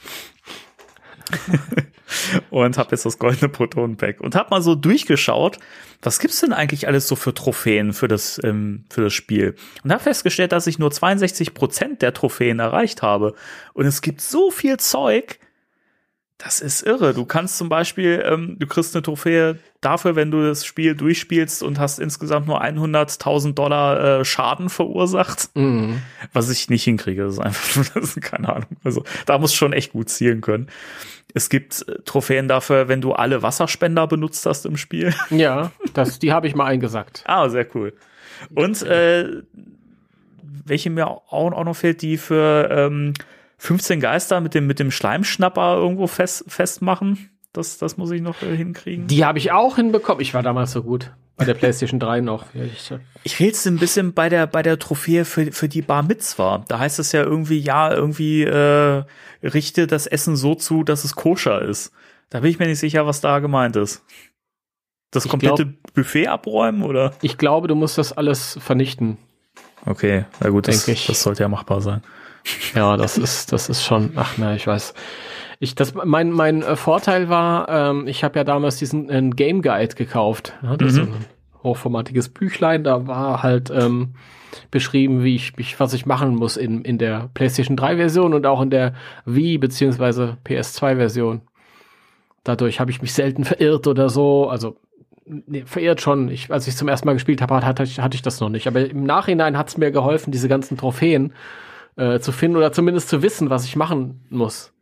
und 2.50 2.76
habe 2.76 2.90
jetzt 2.90 3.06
das 3.06 3.18
goldene 3.18 3.48
Proton-Pack 3.48 4.20
und 4.20 4.34
habe 4.34 4.50
mal 4.50 4.62
so 4.62 4.74
durchgeschaut, 4.74 5.58
was 6.02 6.18
gibt's 6.18 6.40
denn 6.40 6.52
eigentlich 6.52 6.88
alles 6.88 7.06
so 7.06 7.14
für 7.14 7.34
Trophäen 7.34 7.92
für 7.92 8.08
das 8.08 8.40
ähm, 8.42 8.84
für 8.90 9.02
das 9.02 9.12
Spiel? 9.12 9.54
Und 9.84 9.92
habe 9.92 10.02
festgestellt, 10.02 10.52
dass 10.52 10.66
ich 10.66 10.78
nur 10.78 10.90
62 10.90 11.54
Prozent 11.54 12.02
der 12.02 12.14
Trophäen 12.14 12.58
erreicht 12.58 13.02
habe. 13.02 13.34
Und 13.74 13.86
es 13.86 14.00
gibt 14.00 14.20
so 14.20 14.50
viel 14.50 14.78
Zeug, 14.78 15.38
das 16.42 16.60
ist 16.60 16.82
irre. 16.82 17.12
Du 17.12 17.26
kannst 17.26 17.58
zum 17.58 17.68
Beispiel, 17.68 18.22
ähm, 18.24 18.56
du 18.58 18.66
kriegst 18.66 18.94
eine 18.94 19.02
Trophäe 19.02 19.58
dafür, 19.82 20.16
wenn 20.16 20.30
du 20.30 20.42
das 20.42 20.64
Spiel 20.64 20.94
durchspielst 20.94 21.62
und 21.62 21.78
hast 21.78 21.98
insgesamt 21.98 22.46
nur 22.46 22.62
100.000 22.62 23.52
Dollar 23.54 24.20
äh, 24.20 24.24
Schaden 24.24 24.70
verursacht. 24.70 25.50
Mhm. 25.54 26.00
Was 26.32 26.48
ich 26.50 26.70
nicht 26.70 26.84
hinkriege. 26.84 27.24
Das 27.24 27.34
ist 27.34 27.40
einfach, 27.40 27.84
das 27.94 28.16
ist 28.16 28.22
keine 28.22 28.48
Ahnung. 28.48 28.76
Also 28.84 29.04
da 29.26 29.38
musst 29.38 29.54
du 29.54 29.58
schon 29.58 29.72
echt 29.74 29.92
gut 29.92 30.08
zielen 30.08 30.40
können. 30.40 30.68
Es 31.34 31.50
gibt 31.50 31.86
äh, 31.86 32.00
Trophäen 32.04 32.48
dafür, 32.48 32.88
wenn 32.88 33.02
du 33.02 33.12
alle 33.12 33.42
Wasserspender 33.42 34.06
benutzt 34.06 34.46
hast 34.46 34.64
im 34.64 34.76
Spiel. 34.76 35.14
Ja, 35.30 35.72
das, 35.94 36.18
die 36.18 36.32
habe 36.32 36.48
ich 36.48 36.54
mal 36.54 36.66
eingesackt. 36.66 37.22
ah, 37.26 37.48
sehr 37.50 37.66
cool. 37.74 37.92
Und 38.54 38.82
äh, 38.82 39.42
welche 40.64 40.88
mir 40.88 41.06
auch, 41.08 41.30
auch 41.30 41.64
noch 41.64 41.76
fehlt, 41.76 42.00
die 42.00 42.16
für 42.16 42.68
ähm, 42.70 43.12
15 43.60 44.00
Geister 44.00 44.40
mit 44.40 44.54
dem, 44.54 44.66
mit 44.66 44.78
dem 44.78 44.90
Schleimschnapper 44.90 45.76
irgendwo 45.76 46.06
fest, 46.06 46.44
festmachen. 46.48 47.28
Das, 47.52 47.76
das 47.76 47.98
muss 47.98 48.10
ich 48.10 48.22
noch 48.22 48.40
äh, 48.42 48.56
hinkriegen. 48.56 49.06
Die 49.06 49.22
habe 49.26 49.36
ich 49.36 49.52
auch 49.52 49.76
hinbekommen. 49.76 50.22
Ich 50.22 50.32
war 50.32 50.42
damals 50.42 50.72
so 50.72 50.82
gut. 50.82 51.12
Bei 51.36 51.44
der 51.44 51.52
PlayStation 51.52 52.00
3 52.00 52.22
noch. 52.22 52.46
Ich, 52.54 52.90
ich 53.22 53.38
rät's 53.38 53.66
ein 53.66 53.76
bisschen 53.76 54.14
bei 54.14 54.30
der, 54.30 54.46
bei 54.46 54.62
der 54.62 54.78
Trophäe 54.78 55.26
für, 55.26 55.52
für 55.52 55.68
die 55.68 55.82
Bar 55.82 56.02
Mitzwa. 56.02 56.64
Da 56.68 56.78
heißt 56.78 56.98
es 56.98 57.12
ja 57.12 57.22
irgendwie, 57.22 57.58
ja, 57.58 57.92
irgendwie 57.92 58.44
äh, 58.44 59.04
richte 59.42 59.86
das 59.86 60.06
Essen 60.06 60.36
so 60.36 60.54
zu, 60.54 60.82
dass 60.82 61.04
es 61.04 61.14
koscher 61.14 61.60
ist. 61.60 61.92
Da 62.30 62.40
bin 62.40 62.50
ich 62.50 62.58
mir 62.58 62.66
nicht 62.66 62.78
sicher, 62.78 63.06
was 63.06 63.20
da 63.20 63.40
gemeint 63.40 63.76
ist. 63.76 64.02
Das 65.10 65.26
ich 65.26 65.30
komplette 65.30 65.66
glaub, 65.66 65.94
Buffet 65.94 66.28
abräumen, 66.28 66.82
oder? 66.82 67.12
Ich 67.20 67.36
glaube, 67.36 67.68
du 67.68 67.74
musst 67.74 67.98
das 67.98 68.12
alles 68.12 68.58
vernichten. 68.58 69.18
Okay, 69.84 70.24
na 70.40 70.48
gut, 70.48 70.66
das, 70.68 70.86
das 70.86 71.22
sollte 71.22 71.42
ja 71.42 71.48
machbar 71.48 71.82
sein. 71.82 72.02
Ja, 72.74 72.96
das 72.96 73.18
ist, 73.18 73.52
das 73.52 73.68
ist 73.68 73.84
schon, 73.84 74.12
ach 74.16 74.34
na, 74.36 74.54
ich 74.54 74.66
weiß. 74.66 74.94
Ich, 75.58 75.74
das, 75.74 75.94
mein, 75.94 76.30
mein 76.30 76.62
äh, 76.62 76.76
Vorteil 76.76 77.28
war, 77.28 77.68
ähm, 77.68 78.06
ich 78.06 78.24
habe 78.24 78.38
ja 78.38 78.44
damals 78.44 78.76
diesen 78.76 79.10
äh, 79.10 79.30
Game 79.34 79.60
Guide 79.60 79.94
gekauft. 79.94 80.54
Ja, 80.62 80.76
das 80.76 80.94
mhm. 80.94 81.00
ist 81.00 81.08
ein 81.08 81.24
hochformatiges 81.62 82.30
Büchlein, 82.30 82.84
da 82.84 83.06
war 83.06 83.42
halt 83.42 83.70
ähm, 83.70 84.14
beschrieben, 84.70 85.22
wie 85.22 85.34
ich 85.34 85.56
mich, 85.56 85.78
was 85.78 85.92
ich 85.92 86.06
machen 86.06 86.34
muss 86.34 86.56
in, 86.56 86.82
in 86.82 86.96
der 86.96 87.28
PlayStation 87.34 87.76
3 87.76 87.96
Version 87.96 88.32
und 88.32 88.46
auch 88.46 88.62
in 88.62 88.70
der 88.70 88.94
Wii 89.26 89.58
beziehungsweise 89.58 90.38
PS2 90.46 90.96
Version. 90.96 91.42
Dadurch 92.42 92.80
habe 92.80 92.90
ich 92.90 93.02
mich 93.02 93.12
selten 93.12 93.44
verirrt 93.44 93.86
oder 93.86 94.08
so. 94.08 94.48
Also 94.48 94.78
nee, 95.26 95.64
verirrt 95.66 96.00
schon. 96.00 96.30
Ich, 96.30 96.50
als 96.50 96.66
ich 96.66 96.76
zum 96.76 96.88
ersten 96.88 97.06
Mal 97.06 97.12
gespielt 97.12 97.42
habe, 97.42 97.54
hatte, 97.54 97.84
hatte 97.84 98.14
ich 98.14 98.22
das 98.22 98.40
noch 98.40 98.48
nicht. 98.48 98.66
Aber 98.66 98.88
im 98.88 99.04
Nachhinein 99.04 99.58
hat 99.58 99.68
es 99.68 99.76
mir 99.76 99.90
geholfen, 99.90 100.30
diese 100.30 100.48
ganzen 100.48 100.78
Trophäen 100.78 101.32
äh, 101.32 101.34
zu 101.96 102.32
finden 102.32 102.56
oder 102.56 102.72
zumindest 102.72 103.08
zu 103.08 103.22
wissen, 103.22 103.50
was 103.50 103.64
ich 103.64 103.76
machen 103.76 104.24
muss. 104.30 104.72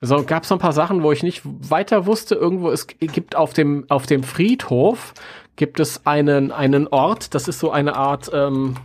Also 0.00 0.22
gab 0.24 0.44
es 0.44 0.50
noch 0.50 0.58
ein 0.58 0.60
paar 0.60 0.72
Sachen, 0.72 1.02
wo 1.02 1.10
ich 1.12 1.22
nicht 1.22 1.42
weiter 1.44 2.06
wusste. 2.06 2.36
Irgendwo 2.36 2.70
es 2.70 2.86
gibt 2.86 3.36
auf 3.36 3.52
dem 3.52 3.84
auf 3.88 4.06
dem 4.06 4.22
Friedhof 4.22 5.14
gibt 5.56 5.80
es 5.80 6.06
einen 6.06 6.52
einen 6.52 6.86
Ort. 6.86 7.34
Das 7.34 7.48
ist 7.48 7.58
so 7.58 7.70
eine 7.70 7.96
Art 7.96 8.30
ähm, 8.32 8.76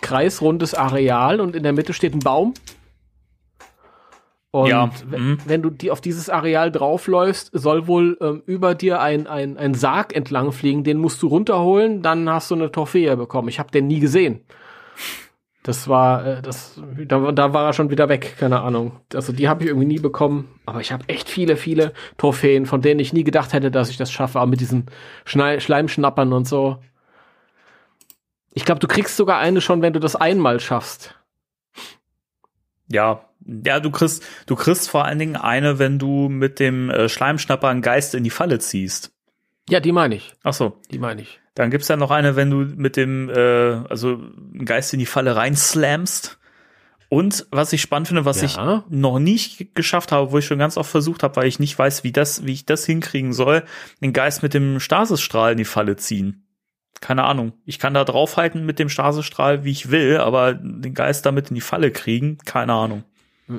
kreisrundes 0.00 0.74
Areal 0.74 1.40
und 1.40 1.56
in 1.56 1.62
der 1.62 1.72
Mitte 1.72 1.92
steht 1.92 2.14
ein 2.14 2.20
Baum. 2.20 2.54
Und 4.52 4.68
ja. 4.68 4.90
mhm. 5.08 5.38
wenn 5.46 5.62
du 5.62 5.70
die 5.70 5.92
auf 5.92 6.00
dieses 6.00 6.28
Areal 6.28 6.72
draufläufst, 6.72 7.50
soll 7.52 7.86
wohl 7.86 8.18
ähm, 8.20 8.42
über 8.46 8.74
dir 8.74 9.00
ein, 9.00 9.28
ein, 9.28 9.56
ein 9.56 9.74
Sarg 9.74 10.14
entlang 10.14 10.50
fliegen, 10.50 10.82
den 10.82 10.98
musst 10.98 11.22
du 11.22 11.28
runterholen, 11.28 12.02
dann 12.02 12.28
hast 12.28 12.50
du 12.50 12.56
eine 12.56 12.72
Trophäe 12.72 13.16
bekommen. 13.16 13.48
Ich 13.48 13.60
habe 13.60 13.70
den 13.70 13.86
nie 13.86 14.00
gesehen. 14.00 14.40
Das 15.62 15.88
war, 15.88 16.26
äh, 16.26 16.42
das, 16.42 16.80
da, 17.06 17.32
da 17.32 17.52
war 17.52 17.66
er 17.66 17.72
schon 17.72 17.90
wieder 17.90 18.08
weg, 18.08 18.36
keine 18.38 18.60
Ahnung. 18.60 19.00
Also 19.14 19.32
die 19.32 19.48
habe 19.48 19.62
ich 19.62 19.68
irgendwie 19.68 19.86
nie 19.86 19.98
bekommen. 19.98 20.48
Aber 20.64 20.80
ich 20.80 20.92
habe 20.92 21.08
echt 21.08 21.28
viele, 21.28 21.56
viele 21.56 21.92
Trophäen, 22.16 22.64
von 22.66 22.80
denen 22.80 23.00
ich 23.00 23.12
nie 23.12 23.24
gedacht 23.24 23.52
hätte, 23.52 23.70
dass 23.70 23.90
ich 23.90 23.96
das 23.96 24.10
schaffe, 24.10 24.40
auch 24.40 24.46
mit 24.46 24.60
diesen 24.60 24.86
Schnei 25.24 25.60
Schleimschnappern 25.60 26.32
und 26.32 26.48
so. 26.48 26.82
Ich 28.52 28.64
glaube, 28.64 28.80
du 28.80 28.88
kriegst 28.88 29.16
sogar 29.16 29.38
eine 29.38 29.60
schon, 29.60 29.82
wenn 29.82 29.92
du 29.92 30.00
das 30.00 30.16
einmal 30.16 30.60
schaffst. 30.60 31.14
Ja, 32.88 33.24
ja, 33.46 33.80
du 33.80 33.90
kriegst, 33.90 34.24
du 34.46 34.56
kriegst 34.56 34.90
vor 34.90 35.04
allen 35.04 35.18
Dingen 35.18 35.36
eine, 35.36 35.78
wenn 35.78 35.98
du 35.98 36.28
mit 36.28 36.58
dem 36.58 36.90
äh, 36.90 37.08
Schleimschnapper 37.08 37.68
einen 37.68 37.82
Geist 37.82 38.14
in 38.14 38.24
die 38.24 38.30
Falle 38.30 38.58
ziehst. 38.58 39.12
Ja, 39.68 39.80
die 39.80 39.92
meine 39.92 40.16
ich. 40.16 40.34
Ach 40.42 40.52
so. 40.52 40.78
Die 40.90 40.98
meine 40.98 41.22
ich. 41.22 41.40
Dann 41.60 41.70
gibt's 41.70 41.88
ja 41.88 41.98
noch 41.98 42.10
eine, 42.10 42.36
wenn 42.36 42.48
du 42.48 42.56
mit 42.56 42.96
dem, 42.96 43.28
äh, 43.28 43.82
also 43.90 44.18
einen 44.54 44.64
Geist 44.64 44.94
in 44.94 44.98
die 44.98 45.04
Falle 45.04 45.36
reinslamst. 45.36 46.38
Und 47.10 47.46
was 47.50 47.74
ich 47.74 47.82
spannend 47.82 48.08
finde, 48.08 48.24
was 48.24 48.40
ja. 48.40 48.46
ich 48.46 48.88
noch 48.88 49.18
nicht 49.18 49.74
geschafft 49.74 50.10
habe, 50.10 50.32
wo 50.32 50.38
ich 50.38 50.46
schon 50.46 50.58
ganz 50.58 50.78
oft 50.78 50.90
versucht 50.90 51.22
habe, 51.22 51.36
weil 51.36 51.48
ich 51.48 51.58
nicht 51.58 51.78
weiß, 51.78 52.02
wie 52.02 52.12
das, 52.12 52.46
wie 52.46 52.54
ich 52.54 52.64
das 52.64 52.86
hinkriegen 52.86 53.34
soll, 53.34 53.62
den 54.00 54.14
Geist 54.14 54.42
mit 54.42 54.54
dem 54.54 54.80
Stasisstrahl 54.80 55.52
in 55.52 55.58
die 55.58 55.66
Falle 55.66 55.96
ziehen. 55.96 56.46
Keine 57.02 57.24
Ahnung. 57.24 57.52
Ich 57.66 57.78
kann 57.78 57.92
da 57.92 58.04
draufhalten 58.04 58.64
mit 58.64 58.78
dem 58.78 58.88
Stasisstrahl, 58.88 59.62
wie 59.62 59.72
ich 59.72 59.90
will, 59.90 60.16
aber 60.16 60.54
den 60.54 60.94
Geist 60.94 61.26
damit 61.26 61.50
in 61.50 61.56
die 61.56 61.60
Falle 61.60 61.90
kriegen, 61.90 62.38
keine 62.46 62.72
Ahnung. 62.72 63.04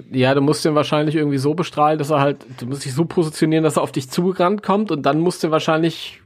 Ja, 0.10 0.34
du 0.34 0.42
musst 0.42 0.66
ihn 0.66 0.74
wahrscheinlich 0.74 1.18
irgendwie 1.18 1.38
so 1.38 1.54
bestrahlen, 1.54 2.00
dass 2.00 2.10
er 2.10 2.20
halt, 2.20 2.48
du 2.60 2.66
musst 2.66 2.84
dich 2.84 2.96
so 2.96 3.06
positionieren, 3.06 3.64
dass 3.64 3.78
er 3.78 3.84
auf 3.84 3.92
dich 3.92 4.10
zugerannt 4.10 4.64
kommt 4.64 4.90
und 4.90 5.04
dann 5.04 5.20
musst 5.20 5.44
du 5.44 5.52
wahrscheinlich 5.52 6.21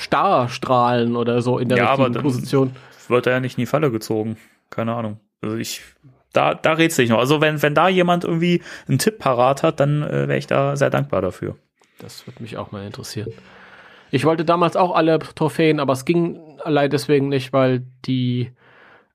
starr 0.00 0.48
strahlen 0.48 1.16
oder 1.16 1.42
so 1.42 1.58
in 1.58 1.68
der 1.68 1.78
ja, 1.78 1.94
richtigen 1.94 2.16
aber 2.16 2.22
Position. 2.22 2.72
Wird 3.08 3.26
er 3.26 3.34
ja 3.34 3.40
nicht 3.40 3.58
in 3.58 3.62
die 3.62 3.66
Falle 3.66 3.90
gezogen. 3.90 4.36
Keine 4.70 4.94
Ahnung. 4.94 5.20
Also 5.42 5.56
ich, 5.56 5.82
da, 6.32 6.54
da 6.54 6.72
rätsel 6.72 7.04
ich 7.04 7.10
noch. 7.10 7.18
Also 7.18 7.40
wenn, 7.40 7.62
wenn 7.62 7.74
da 7.74 7.88
jemand 7.88 8.24
irgendwie 8.24 8.62
einen 8.88 8.98
Tipp 8.98 9.18
parat 9.18 9.62
hat, 9.62 9.80
dann 9.80 10.02
äh, 10.02 10.28
wäre 10.28 10.38
ich 10.38 10.46
da 10.46 10.76
sehr 10.76 10.90
dankbar 10.90 11.22
dafür. 11.22 11.56
Das 11.98 12.26
würde 12.26 12.42
mich 12.42 12.56
auch 12.56 12.72
mal 12.72 12.84
interessieren. 12.86 13.32
Ich 14.10 14.24
wollte 14.24 14.44
damals 14.44 14.76
auch 14.76 14.94
alle 14.94 15.18
Trophäen, 15.18 15.80
aber 15.80 15.92
es 15.92 16.04
ging 16.04 16.58
allein 16.64 16.90
deswegen 16.90 17.28
nicht, 17.28 17.52
weil 17.52 17.84
die 18.06 18.52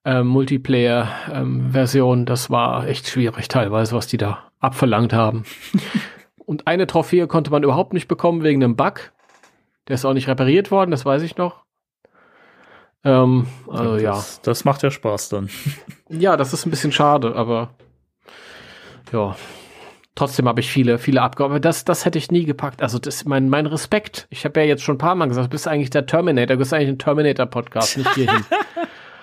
äh, 0.06 0.24
Multiplayer-Version, 0.24 2.20
ähm, 2.20 2.26
das 2.26 2.50
war 2.50 2.88
echt 2.88 3.08
schwierig 3.08 3.48
teilweise, 3.48 3.96
was 3.96 4.08
die 4.08 4.18
da 4.18 4.52
abverlangt 4.60 5.14
haben. 5.14 5.44
Und 6.46 6.68
eine 6.68 6.86
Trophäe 6.86 7.28
konnte 7.28 7.50
man 7.52 7.64
überhaupt 7.64 7.94
nicht 7.94 8.08
bekommen 8.08 8.44
wegen 8.44 8.64
einem 8.64 8.76
Bug. 8.76 9.12
Der 9.88 9.96
ist 9.96 10.06
auch 10.06 10.14
nicht 10.14 10.28
repariert 10.28 10.72
worden, 10.72 10.92
das 10.92 11.06
weiß 11.06 11.22
ich 11.22 11.38
noch. 11.38 11.64
Ähm, 13.04 13.48
also 13.70 13.98
ja. 13.98 14.12
Das, 14.12 14.42
das 14.42 14.66
macht 14.66 14.82
ja 14.82 14.90
Spaß 14.90 15.30
dann. 15.30 15.50
ja, 16.10 16.38
das 16.38 16.54
ist 16.54 16.66
ein 16.66 16.72
bisschen 16.72 16.92
schade, 16.92 17.36
aber 17.36 17.76
ja. 19.12 19.36
Trotzdem 20.16 20.48
habe 20.48 20.62
ich 20.62 20.72
viele, 20.72 20.98
viele 20.98 21.22
Abgaben. 21.22 21.62
Das, 21.62 21.84
das 21.84 22.06
hätte 22.06 22.18
ich 22.18 22.32
nie 22.32 22.46
gepackt. 22.46 22.82
Also 22.82 23.00
das, 23.00 23.26
mein, 23.26 23.50
mein 23.50 23.66
Respekt. 23.66 24.28
Ich 24.30 24.46
habe 24.46 24.62
ja 24.62 24.66
jetzt 24.66 24.82
schon 24.82 24.96
ein 24.96 25.00
paar 25.00 25.14
Mal 25.14 25.28
gesagt, 25.28 25.48
du 25.48 25.50
bist 25.50 25.68
eigentlich 25.68 25.90
der 25.90 26.06
Terminator. 26.06 26.56
Du 26.56 26.60
bist 26.60 26.74
eigentlich 26.74 26.90
ein 26.90 27.00
Terminator-Podcast, 27.00 27.98
nicht 27.98 28.14
hierhin. 28.14 28.46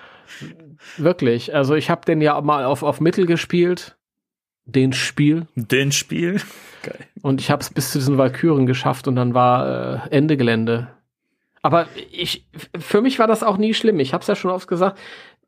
Wirklich. 0.97 1.55
Also 1.55 1.73
ich 1.73 1.89
habe 1.89 2.05
den 2.05 2.21
ja 2.21 2.39
mal 2.41 2.65
auf, 2.65 2.83
auf 2.83 3.01
Mittel 3.01 3.25
gespielt. 3.25 3.97
Den 4.65 4.93
Spiel. 4.93 5.47
Den 5.55 5.91
Spiel. 5.91 6.41
Geil. 6.83 6.99
Und 7.21 7.41
ich 7.41 7.51
habe 7.51 7.61
es 7.61 7.69
bis 7.69 7.91
zu 7.91 7.97
diesen 7.97 8.17
Valkyren 8.17 8.65
geschafft 8.65 9.07
und 9.07 9.15
dann 9.15 9.33
war 9.33 10.05
äh, 10.05 10.09
Ende 10.09 10.37
Gelände. 10.37 10.87
Aber 11.61 11.87
ich, 12.11 12.45
für 12.77 13.01
mich 13.01 13.19
war 13.19 13.27
das 13.27 13.41
auch 13.41 13.57
nie 13.57 13.73
schlimm. 13.73 13.99
Ich 13.99 14.13
habe 14.13 14.21
es 14.21 14.27
ja 14.27 14.35
schon 14.35 14.51
oft 14.51 14.67
gesagt. 14.67 14.99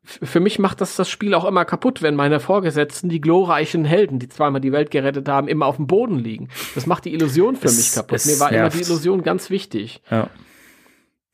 Für 0.02 0.40
mich 0.40 0.58
macht 0.58 0.80
das 0.80 0.96
das 0.96 1.10
Spiel 1.10 1.34
auch 1.34 1.44
immer 1.44 1.64
kaputt, 1.64 2.00
wenn 2.00 2.14
meine 2.14 2.40
Vorgesetzten, 2.40 3.08
die 3.08 3.20
glorreichen 3.20 3.84
Helden, 3.84 4.18
die 4.18 4.28
zweimal 4.28 4.60
die 4.60 4.70
Welt 4.72 4.90
gerettet 4.90 5.28
haben, 5.28 5.48
immer 5.48 5.66
auf 5.66 5.76
dem 5.76 5.88
Boden 5.88 6.18
liegen. 6.18 6.48
Das 6.74 6.86
macht 6.86 7.04
die 7.04 7.12
Illusion 7.12 7.56
für 7.56 7.66
es, 7.66 7.76
mich 7.76 7.92
kaputt. 7.92 8.24
Mir 8.24 8.38
war 8.38 8.50
nervt. 8.50 8.74
immer 8.74 8.82
die 8.82 8.88
Illusion 8.88 9.22
ganz 9.22 9.50
wichtig. 9.50 10.00
Ja. 10.10 10.30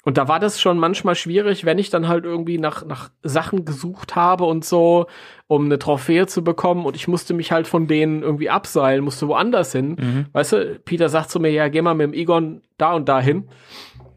Und 0.04 0.18
da 0.18 0.26
war 0.26 0.40
das 0.40 0.60
schon 0.60 0.78
manchmal 0.78 1.14
schwierig, 1.14 1.64
wenn 1.64 1.78
ich 1.78 1.88
dann 1.88 2.08
halt 2.08 2.24
irgendwie 2.24 2.58
nach, 2.58 2.84
nach 2.84 3.10
Sachen 3.22 3.64
gesucht 3.64 4.16
habe 4.16 4.44
und 4.44 4.64
so, 4.64 5.06
um 5.46 5.66
eine 5.66 5.78
Trophäe 5.78 6.26
zu 6.26 6.42
bekommen 6.42 6.84
und 6.86 6.96
ich 6.96 7.06
musste 7.06 7.34
mich 7.34 7.52
halt 7.52 7.68
von 7.68 7.86
denen 7.86 8.22
irgendwie 8.22 8.50
abseilen, 8.50 9.04
musste 9.04 9.28
woanders 9.28 9.70
hin. 9.70 9.96
Mhm. 10.00 10.26
Weißt 10.32 10.52
du, 10.52 10.80
Peter 10.84 11.08
sagt 11.08 11.30
zu 11.30 11.38
mir, 11.38 11.52
ja, 11.52 11.68
geh 11.68 11.82
mal 11.82 11.94
mit 11.94 12.06
dem 12.08 12.14
Egon 12.14 12.62
da 12.78 12.94
und 12.94 13.08
da 13.08 13.20
hin. 13.20 13.48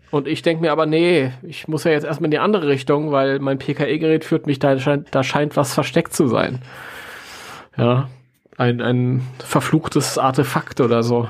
Und 0.09 0.27
ich 0.27 0.41
denke 0.41 0.61
mir 0.61 0.71
aber, 0.71 0.85
nee, 0.85 1.31
ich 1.43 1.67
muss 1.67 1.83
ja 1.83 1.91
jetzt 1.91 2.05
erstmal 2.05 2.27
in 2.27 2.31
die 2.31 2.39
andere 2.39 2.67
Richtung, 2.67 3.11
weil 3.11 3.39
mein 3.39 3.59
PKE-Gerät 3.59 4.25
führt 4.25 4.47
mich, 4.47 4.59
da 4.59 4.79
scheint, 4.79 5.13
da 5.13 5.23
scheint 5.23 5.55
was 5.55 5.73
versteckt 5.73 6.13
zu 6.13 6.27
sein. 6.27 6.61
Ja, 7.77 8.09
ein, 8.57 8.81
ein 8.81 9.21
verfluchtes 9.39 10.17
Artefakt 10.17 10.79
oder 10.79 11.03
so. 11.03 11.27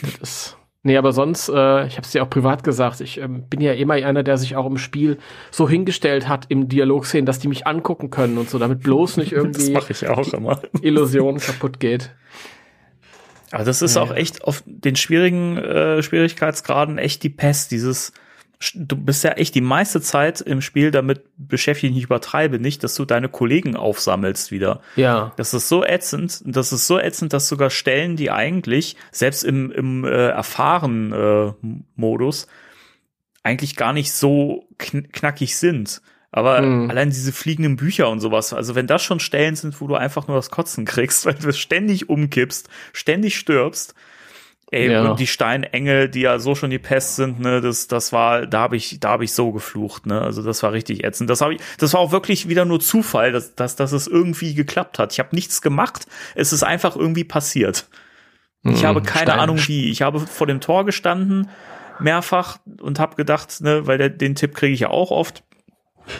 Das 0.00 0.16
ist, 0.20 0.55
nee, 0.86 0.96
aber 0.96 1.12
sonst, 1.12 1.48
äh, 1.48 1.86
ich 1.86 1.96
habe 1.98 2.02
es 2.04 2.10
dir 2.12 2.22
auch 2.22 2.30
privat 2.30 2.64
gesagt, 2.64 3.00
ich 3.02 3.20
ähm, 3.20 3.42
bin 3.50 3.60
ja 3.60 3.72
immer 3.74 3.94
einer, 3.94 4.22
der 4.22 4.38
sich 4.38 4.56
auch 4.56 4.64
im 4.66 4.78
Spiel 4.78 5.18
so 5.50 5.68
hingestellt 5.68 6.28
hat 6.28 6.46
im 6.48 6.68
Dialogszenen, 6.68 7.26
dass 7.26 7.38
die 7.38 7.48
mich 7.48 7.66
angucken 7.66 8.08
können 8.10 8.38
und 8.38 8.48
so, 8.48 8.58
damit 8.58 8.80
bloß 8.82 9.18
nicht 9.18 9.32
irgendwie. 9.58 9.72
Illusion 10.80 11.38
kaputt 11.38 11.78
geht. 11.80 12.10
Aber 13.52 13.64
das 13.64 13.82
ist 13.82 13.96
Ja. 13.96 14.02
auch 14.02 14.14
echt 14.14 14.44
auf 14.44 14.62
den 14.66 14.96
schwierigen 14.96 15.56
äh, 15.58 16.02
Schwierigkeitsgraden 16.02 16.98
echt 16.98 17.22
die 17.22 17.30
Pest. 17.30 17.70
Dieses, 17.70 18.12
du 18.74 18.96
bist 18.96 19.22
ja 19.24 19.32
echt 19.32 19.54
die 19.54 19.60
meiste 19.60 20.00
Zeit 20.00 20.40
im 20.40 20.62
Spiel 20.62 20.90
damit 20.90 21.22
beschäftigt, 21.36 21.96
ich 21.96 22.04
übertreibe 22.04 22.58
nicht, 22.58 22.82
dass 22.84 22.94
du 22.94 23.04
deine 23.04 23.28
Kollegen 23.28 23.76
aufsammelst 23.76 24.50
wieder. 24.50 24.80
Ja. 24.96 25.32
Das 25.36 25.52
ist 25.54 25.68
so 25.68 25.84
ätzend, 25.84 26.40
das 26.44 26.72
ist 26.72 26.86
so 26.86 26.98
ätzend, 26.98 27.32
dass 27.32 27.48
sogar 27.48 27.70
Stellen, 27.70 28.16
die 28.16 28.30
eigentlich 28.30 28.96
selbst 29.12 29.44
im, 29.44 29.70
im 29.70 30.04
äh, 30.04 30.28
erfahren 30.28 31.12
äh, 31.12 31.52
Modus 31.96 32.46
eigentlich 33.42 33.76
gar 33.76 33.92
nicht 33.92 34.12
so 34.12 34.64
kn 34.78 35.12
knackig 35.12 35.56
sind. 35.56 36.02
Aber 36.32 36.60
Mhm. 36.60 36.90
allein 36.90 37.10
diese 37.10 37.32
fliegenden 37.32 37.76
Bücher 37.76 38.10
und 38.10 38.20
sowas, 38.20 38.52
also 38.52 38.74
wenn 38.74 38.86
das 38.86 39.02
schon 39.02 39.20
Stellen 39.20 39.56
sind, 39.56 39.80
wo 39.80 39.86
du 39.86 39.94
einfach 39.94 40.28
nur 40.28 40.36
das 40.36 40.50
Kotzen 40.50 40.84
kriegst, 40.84 41.24
weil 41.26 41.34
du 41.34 41.52
ständig 41.52 42.08
umkippst, 42.08 42.68
ständig 42.92 43.36
stirbst, 43.36 43.94
ey, 44.70 44.90
Ja. 44.90 45.02
und 45.10 45.20
die 45.20 45.26
Steinengel, 45.26 46.08
die 46.08 46.20
ja 46.22 46.38
so 46.38 46.54
schon 46.54 46.70
die 46.70 46.78
Pest 46.78 47.16
sind, 47.16 47.40
ne, 47.40 47.60
das, 47.60 47.86
das 47.88 48.12
war, 48.12 48.46
da 48.46 48.60
habe 48.60 48.76
ich, 48.76 48.98
da 49.00 49.10
habe 49.10 49.24
ich 49.24 49.32
so 49.32 49.52
geflucht, 49.52 50.06
ne, 50.06 50.20
also 50.20 50.42
das 50.42 50.62
war 50.62 50.72
richtig 50.72 51.04
ätzend. 51.04 51.30
Das 51.30 51.40
habe 51.40 51.54
ich, 51.54 51.60
das 51.78 51.92
war 51.94 52.00
auch 52.00 52.12
wirklich 52.12 52.48
wieder 52.48 52.64
nur 52.64 52.80
Zufall, 52.80 53.32
dass, 53.32 53.54
dass, 53.54 53.76
dass 53.76 53.92
es 53.92 54.06
irgendwie 54.06 54.54
geklappt 54.54 54.98
hat. 54.98 55.12
Ich 55.12 55.18
habe 55.18 55.34
nichts 55.34 55.62
gemacht, 55.62 56.06
es 56.34 56.52
ist 56.52 56.62
einfach 56.62 56.96
irgendwie 56.96 57.24
passiert. 57.24 57.88
Ich 58.64 58.82
Mhm. 58.82 58.86
habe 58.86 59.02
keine 59.02 59.30
Stein- 59.30 59.40
Ahnung 59.40 59.58
wie. 59.68 59.90
Ich 59.90 60.02
habe 60.02 60.18
vor 60.20 60.46
dem 60.48 60.60
Tor 60.60 60.84
gestanden, 60.84 61.48
mehrfach, 62.00 62.58
und 62.80 62.98
habe 62.98 63.14
gedacht, 63.16 63.60
ne, 63.60 63.86
weil 63.86 63.98
der, 63.98 64.10
den 64.10 64.34
Tipp 64.34 64.54
kriege 64.54 64.74
ich 64.74 64.80
ja 64.80 64.90
auch 64.90 65.10
oft, 65.12 65.44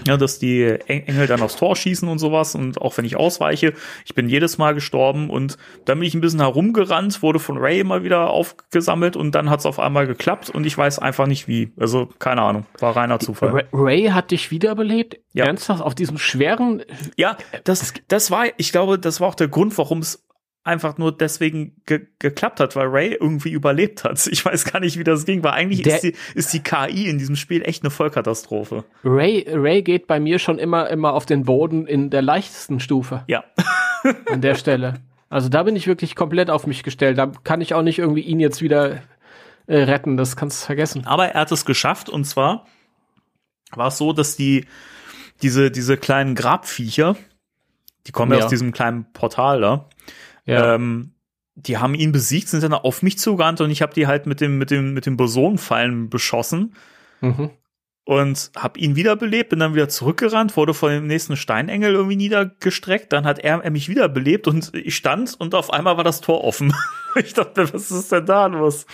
ja, 0.07 0.17
dass 0.17 0.39
die 0.39 0.63
Eng- 0.65 1.05
Engel 1.07 1.27
dann 1.27 1.43
aufs 1.43 1.57
Tor 1.57 1.77
schießen 1.77 2.09
und 2.09 2.19
sowas. 2.19 2.55
Und 2.55 2.81
auch 2.81 2.97
wenn 2.97 3.05
ich 3.05 3.17
ausweiche, 3.17 3.73
ich 4.05 4.15
bin 4.15 4.29
jedes 4.29 4.59
Mal 4.59 4.75
gestorben 4.75 5.31
und 5.31 5.57
dann 5.85 5.99
bin 5.99 6.07
ich 6.09 6.15
ein 6.15 6.21
bisschen 6.21 6.41
herumgerannt, 6.41 7.23
wurde 7.23 7.39
von 7.39 7.59
Ray 7.59 7.81
immer 7.81 8.03
wieder 8.03 8.31
aufgesammelt 8.31 9.17
und 9.17 9.35
dann 9.35 9.51
hat 9.51 9.61
es 9.61 9.67
auf 9.67 9.79
einmal 9.79 10.07
geklappt 10.07 10.51
und 10.51 10.67
ich 10.67 10.77
weiß 10.77 10.99
einfach 10.99 11.27
nicht 11.27 11.49
wie. 11.49 11.73
Also 11.79 12.09
keine 12.19 12.43
Ahnung, 12.43 12.67
war 12.81 12.97
reiner 12.97 13.19
Zufall. 13.19 13.51
Ray, 13.51 13.65
Ray 13.73 14.03
hat 14.09 14.31
dich 14.31 14.51
wiederbelebt? 14.51 15.19
Ja. 15.33 15.45
Ernsthaft? 15.45 15.83
Auf 15.83 15.95
diesem 15.95 16.19
schweren. 16.19 16.83
Ja, 17.17 17.37
das, 17.65 17.93
das 18.09 18.31
war, 18.31 18.47
ich 18.57 18.73
glaube, 18.73 18.99
das 18.99 19.21
war 19.21 19.29
auch 19.29 19.35
der 19.35 19.49
Grund, 19.49 19.77
warum 19.79 19.99
es 19.99 20.26
einfach 20.67 20.99
nur 20.99 21.17
deswegen 21.17 21.77
ge 21.87 22.07
geklappt 22.19 22.61
hat, 22.61 22.77
weil 22.77 22.87
Ray 22.89 23.15
irgendwie 23.15 23.51
überlebt 23.51 24.05
hat. 24.05 24.27
Ich 24.27 24.45
weiß 24.45 24.65
gar 24.65 24.81
nicht, 24.81 24.99
wie 24.99 25.05
das 25.05 25.25
ging, 25.25 25.43
weil 25.43 25.53
eigentlich 25.53 25.83
Der- 25.83 25.95
ist 25.97 26.03
die, 26.03 26.15
ist 26.35 26.53
die 26.53 26.61
KI 26.61 27.09
in 27.09 27.19
diesem 27.19 27.37
Spiel 27.37 27.63
echt 27.63 27.83
eine 27.83 27.91
Vollkatastrophe. 27.91 28.85
Ray, 29.05 29.47
Ray 29.49 29.83
geht 29.83 30.07
bei 30.07 30.19
mir 30.21 30.39
schon 30.39 30.59
immer, 30.59 30.89
immer 30.91 31.13
auf 31.15 31.27
den 31.27 31.45
Boden 31.45 31.87
in 31.87 32.11
der 32.11 32.23
leichtesten 32.23 32.81
Stufe 32.81 33.25
Ja. 33.29 33.45
an 34.31 34.41
der 34.41 34.55
Stelle. 34.57 34.95
Also 35.29 35.49
da 35.49 35.63
bin 35.65 35.75
ich 35.77 35.87
wirklich 35.87 36.15
komplett 36.15 36.51
auf 36.51 36.67
mich 36.67 36.83
gestellt. 36.83 37.19
Da 37.19 37.33
kann 37.45 37.61
ich 37.61 37.75
auch 37.75 37.83
nicht 37.83 37.99
irgendwie 37.99 38.21
ihn 38.23 38.39
jetzt 38.41 38.63
wieder 38.63 39.03
äh, 39.67 39.77
retten. 39.83 40.17
Das 40.17 40.37
kannst 40.37 40.63
du 40.63 40.67
vergessen. 40.67 41.07
Aber 41.07 41.29
er 41.29 41.41
hat 41.41 41.53
es 41.53 41.65
geschafft 41.65 42.09
und 42.09 42.25
zwar 42.25 42.67
war 43.73 43.89
es 43.89 43.99
so, 43.99 44.13
dass 44.13 44.37
die, 44.37 44.67
diese, 45.43 45.71
diese 45.71 45.97
kleinen 45.97 46.35
Grabviecher, 46.37 47.17
die 48.07 48.13
kommen 48.13 48.31
ja 48.33 48.39
Ja. 48.39 48.45
aus 48.45 48.51
diesem 48.51 48.71
kleinen 48.73 49.13
Portal 49.13 49.61
da, 49.61 49.89
Ja. 50.47 50.75
ähm, 50.75 51.13
die 51.57 51.79
haben 51.79 51.95
ihn 51.95 52.13
besiegt, 52.13 52.49
sind 52.49 52.63
dann 52.63 52.75
auf 52.75 53.03
mich 53.03 53.19
zugerannt 53.19 53.61
und 53.61 53.71
ich 53.71 53.83
habe 53.83 53.95
die 53.95 54.07
halt 54.07 54.27
mit 54.27 54.41
dem, 54.41 54.59
mit 54.59 54.71
dem, 54.71 54.93
mit 54.93 55.07
dem 55.07 55.17
Bosonenfallen 55.17 56.11
beschossen. 56.11 56.75
mhm. 57.23 57.51
und 58.05 58.51
hab 58.55 58.77
ihn 58.77 58.95
wiederbelebt, 58.95 59.49
bin 59.49 59.59
dann 59.59 59.75
wieder 59.75 59.89
zurückgerannt, 59.89 60.57
wurde 60.57 60.75
von 60.75 60.91
dem 60.91 61.07
nächsten 61.07 61.35
Steinengel 61.35 61.95
irgendwie 61.95 62.17
niedergestreckt, 62.17 63.13
dann 63.13 63.25
hat 63.25 63.39
er, 63.39 63.65
er 63.65 63.71
mich 63.71 63.89
wiederbelebt 63.89 64.47
und 64.49 64.73
ich 64.75 64.95
stand 64.95 65.35
und 65.41 65.55
auf 65.55 65.73
einmal 65.73 65.97
war 65.97 66.05
das 66.05 66.21
Tor 66.21 66.45
offen. 66.45 66.75
ich 67.17 67.33
dachte, 67.33 67.73
was 67.73 67.91
ist 67.91 68.13
denn 68.13 68.27
da 68.27 68.47
los? 68.47 68.85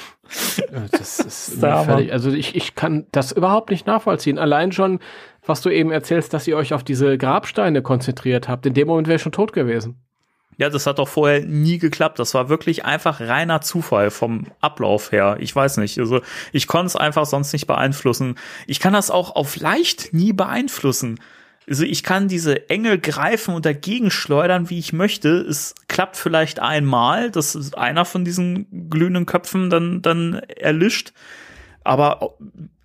Das 0.93 1.19
ist 1.19 1.59
völlig, 1.61 2.13
also 2.13 2.31
ich, 2.31 2.55
ich 2.55 2.77
kann 2.77 3.07
das 3.11 3.33
überhaupt 3.33 3.71
nicht 3.71 3.89
nachvollziehen. 3.89 4.39
Allein 4.39 4.71
schon, 4.71 5.01
was 5.45 5.63
du 5.63 5.69
eben 5.69 5.91
erzählst, 5.91 6.33
dass 6.33 6.47
ihr 6.47 6.57
euch 6.57 6.73
auf 6.73 6.85
diese 6.85 7.19
Grabsteine 7.19 7.83
konzentriert 7.83 8.49
habt. 8.49 8.67
In 8.67 8.75
dem 8.75 8.87
Moment 8.87 9.09
wäre 9.09 9.17
ich 9.17 9.23
schon 9.23 9.33
tot 9.33 9.53
gewesen. 9.53 10.01
Ja, 10.59 10.69
das 10.69 10.87
hat 10.87 10.99
doch 10.99 11.09
vorher 11.09 11.41
nie 11.41 11.79
geklappt. 11.79 12.19
Das 12.19 12.35
war 12.35 12.49
wirklich 12.49 12.85
einfach 12.85 13.21
reiner 13.21 13.63
Zufall 13.63 14.11
vom 14.11 14.47
Ablauf 14.61 15.11
her. 15.11 15.37
Ich 15.41 15.55
weiß 15.55 15.79
nicht. 15.79 15.99
Also 15.99 16.21
ich 16.53 16.67
konnte 16.67 16.89
es 16.89 16.97
einfach 16.97 17.27
sonst 17.27 17.53
nicht 17.53 17.67
beeinflussen. 17.67 18.37
Ich 18.67 18.79
kann 18.79 18.93
das 18.93 19.11
auch 19.11 19.35
auf 19.35 19.57
leicht 19.57 20.13
nie 20.13 20.33
beeinflussen. 20.33 21.19
Also 21.69 21.85
ich 21.85 22.03
kann 22.03 22.29
diese 22.29 22.69
Engel 22.69 22.99
greifen 22.99 23.55
und 23.55 23.65
dagegen 23.65 24.11
schleudern, 24.11 24.69
wie 24.69 24.79
ich 24.79 24.93
möchte. 24.93 25.29
Es 25.29 25.75
klappt 25.89 26.17
vielleicht 26.17 26.61
einmal, 26.61 27.31
dass 27.31 27.73
einer 27.75 28.05
von 28.05 28.25
diesen 28.25 28.91
glühenden 28.91 29.27
Köpfen 29.27 29.71
dann, 29.71 30.03
dann 30.03 30.35
erlischt. 30.35 31.13
Aber 31.85 32.35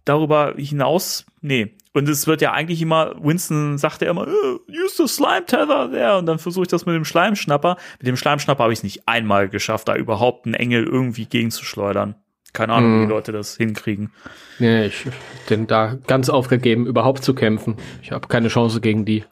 darüber 0.05 0.53
hinaus, 0.57 1.25
nee. 1.41 1.73
Und 1.97 2.07
es 2.07 2.27
wird 2.27 2.41
ja 2.41 2.51
eigentlich 2.51 2.79
immer, 2.81 3.15
Winston 3.19 3.79
sagt 3.79 4.03
ja 4.03 4.11
immer, 4.11 4.27
äh, 4.27 4.59
use 4.69 4.97
the 4.97 5.07
slime 5.07 5.45
tether 5.47 5.89
there. 5.91 6.17
Und 6.19 6.27
dann 6.27 6.37
versuche 6.37 6.63
ich 6.63 6.67
das 6.67 6.85
mit 6.85 6.93
dem 6.93 7.05
Schleimschnapper. 7.05 7.75
Mit 7.97 8.07
dem 8.07 8.17
Schleimschnapper 8.17 8.63
habe 8.63 8.73
ich 8.73 8.79
es 8.79 8.83
nicht 8.83 9.07
einmal 9.07 9.49
geschafft, 9.49 9.87
da 9.87 9.95
überhaupt 9.95 10.45
einen 10.45 10.53
Engel 10.53 10.83
irgendwie 10.83 11.25
gegenzuschleudern. 11.25 12.13
Keine 12.53 12.73
Ahnung, 12.73 12.91
wie 12.91 13.01
Hm. 13.01 13.07
die 13.07 13.13
Leute 13.13 13.31
das 13.31 13.57
hinkriegen. 13.57 14.11
Nee, 14.59 14.85
ich 14.85 15.05
bin 15.49 15.65
da 15.65 15.95
ganz 16.05 16.29
aufgegeben, 16.29 16.85
überhaupt 16.85 17.23
zu 17.23 17.33
kämpfen. 17.33 17.77
Ich 18.03 18.11
habe 18.11 18.27
keine 18.27 18.49
Chance 18.49 18.79
gegen 18.79 19.03
die. 19.03 19.25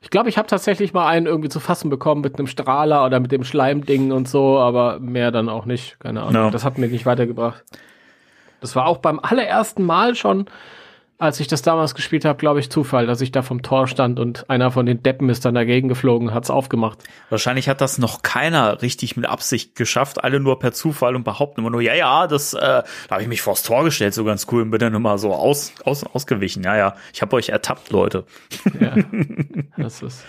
Ich 0.00 0.10
glaube, 0.10 0.28
ich 0.30 0.38
habe 0.38 0.48
tatsächlich 0.48 0.94
mal 0.94 1.06
einen 1.06 1.26
irgendwie 1.26 1.48
zu 1.50 1.60
fassen 1.60 1.90
bekommen 1.90 2.22
mit 2.22 2.38
einem 2.38 2.46
Strahler 2.46 3.04
oder 3.04 3.20
mit 3.20 3.30
dem 3.30 3.44
Schleimding 3.44 4.10
und 4.12 4.26
so, 4.26 4.58
aber 4.58 5.00
mehr 5.00 5.30
dann 5.32 5.48
auch 5.50 5.66
nicht. 5.66 6.00
Keine 6.00 6.22
Ahnung. 6.22 6.34
Ja. 6.34 6.50
Das 6.50 6.64
hat 6.64 6.78
mir 6.78 6.88
nicht 6.88 7.04
weitergebracht. 7.04 7.62
Das 8.60 8.74
war 8.74 8.86
auch 8.86 8.98
beim 8.98 9.20
allerersten 9.20 9.84
Mal 9.84 10.14
schon, 10.14 10.46
als 11.18 11.40
ich 11.40 11.48
das 11.48 11.62
damals 11.62 11.96
gespielt 11.96 12.24
habe, 12.24 12.38
glaube 12.38 12.60
ich, 12.60 12.70
Zufall, 12.70 13.06
dass 13.06 13.20
ich 13.20 13.32
da 13.32 13.42
vom 13.42 13.62
Tor 13.62 13.88
stand 13.88 14.20
und 14.20 14.48
einer 14.48 14.70
von 14.70 14.86
den 14.86 15.02
Deppen 15.02 15.28
ist 15.28 15.44
dann 15.44 15.54
dagegen 15.54 15.88
geflogen, 15.88 16.32
hat's 16.32 16.48
aufgemacht. 16.48 16.98
Wahrscheinlich 17.28 17.68
hat 17.68 17.80
das 17.80 17.98
noch 17.98 18.22
keiner 18.22 18.80
richtig 18.82 19.16
mit 19.16 19.26
Absicht 19.26 19.74
geschafft, 19.74 20.22
alle 20.22 20.38
nur 20.38 20.60
per 20.60 20.72
Zufall 20.72 21.16
und 21.16 21.24
behaupten 21.24 21.60
immer 21.60 21.70
nur, 21.70 21.80
ja, 21.80 21.94
ja, 21.94 22.28
das, 22.28 22.54
äh, 22.54 22.60
da 22.60 22.84
habe 23.10 23.22
ich 23.22 23.28
mich 23.28 23.42
vors 23.42 23.64
Tor 23.64 23.82
gestellt, 23.82 24.14
so 24.14 24.24
ganz 24.24 24.46
cool 24.52 24.62
und 24.62 24.70
bin 24.70 24.78
dann 24.78 24.94
immer 24.94 25.18
so 25.18 25.34
aus, 25.34 25.72
aus, 25.84 26.04
ausgewichen. 26.04 26.62
Ja, 26.62 26.76
ja, 26.76 26.96
ich 27.12 27.20
habe 27.20 27.34
euch 27.34 27.48
ertappt, 27.48 27.90
Leute. 27.90 28.24
Ja, 28.80 28.94
das 29.76 30.02
ist. 30.02 30.24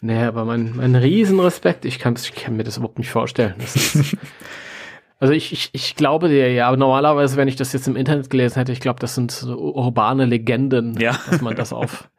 Nee, 0.00 0.22
aber 0.22 0.44
mein, 0.44 0.76
mein 0.76 0.94
Riesenrespekt, 0.94 1.84
ich 1.84 1.98
kann, 1.98 2.14
ich 2.14 2.32
kann 2.32 2.56
mir 2.56 2.62
das 2.62 2.76
überhaupt 2.76 2.98
nicht 2.98 3.10
vorstellen. 3.10 3.54
Das 3.58 3.74
ist, 3.74 4.16
also 5.18 5.32
ich, 5.32 5.52
ich, 5.52 5.70
ich 5.72 5.94
glaube 5.96 6.28
dir 6.28 6.52
ja, 6.52 6.68
aber 6.68 6.76
normalerweise, 6.76 7.36
wenn 7.36 7.48
ich 7.48 7.56
das 7.56 7.72
jetzt 7.72 7.88
im 7.88 7.96
Internet 7.96 8.28
gelesen 8.30 8.56
hätte, 8.56 8.72
ich 8.72 8.80
glaube, 8.80 9.00
das 9.00 9.14
sind 9.14 9.30
so 9.30 9.56
urbane 9.56 10.24
Legenden, 10.26 10.98
Ja. 11.00 11.18
dass 11.30 11.40
man 11.40 11.56
das 11.56 11.72
auf. 11.72 12.08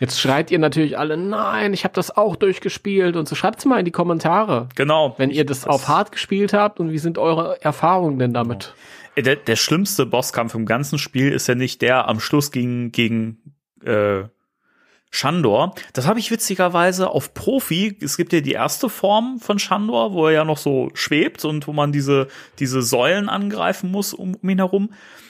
Jetzt 0.00 0.18
schreit 0.20 0.50
ihr 0.50 0.58
natürlich 0.58 0.98
alle, 0.98 1.16
nein, 1.16 1.72
ich 1.72 1.84
habe 1.84 1.94
das 1.94 2.16
auch 2.16 2.34
durchgespielt 2.34 3.14
und 3.14 3.28
so. 3.28 3.36
Schreibt's 3.36 3.64
mal 3.66 3.78
in 3.78 3.84
die 3.84 3.92
Kommentare, 3.92 4.68
Genau. 4.74 5.14
wenn 5.16 5.30
ihr 5.30 5.46
das, 5.46 5.64
auf 5.64 5.86
hart 5.86 6.10
gespielt 6.10 6.52
habt 6.52 6.80
und 6.80 6.90
wie 6.90 6.98
sind 6.98 7.18
eure 7.18 7.62
Erfahrungen 7.62 8.18
denn 8.18 8.32
damit? 8.34 8.74
Der, 9.16 9.36
der 9.36 9.54
schlimmste 9.54 10.04
Bosskampf 10.04 10.56
im 10.56 10.66
ganzen 10.66 10.98
Spiel 10.98 11.30
ist 11.30 11.46
ja 11.46 11.54
nicht 11.54 11.82
der 11.82 12.08
am 12.08 12.18
Schluss 12.18 12.50
gegen, 12.50 12.90
gegen 12.90 13.54
äh, 13.84 14.24
Shandor. 15.14 15.74
Das 15.92 16.06
habe 16.06 16.18
ich 16.18 16.30
witzigerweise 16.30 17.10
auf 17.10 17.34
Profi. 17.34 17.96
Es 18.00 18.16
gibt 18.16 18.32
ja 18.32 18.40
die 18.40 18.52
erste 18.52 18.88
Form 18.88 19.38
von 19.40 19.58
Shandor, 19.58 20.14
wo 20.14 20.26
er 20.26 20.32
ja 20.32 20.44
noch 20.44 20.56
so 20.56 20.90
schwebt 20.94 21.44
und 21.44 21.68
wo 21.68 21.74
man 21.74 21.92
diese, 21.92 22.28
diese 22.58 22.80
Säulen 22.80 23.28
angreifen 23.28 23.90
muss 23.90 24.14
um, 24.14 24.34
um 24.34 24.48
ihn 24.48 24.58
herum. 24.58 24.88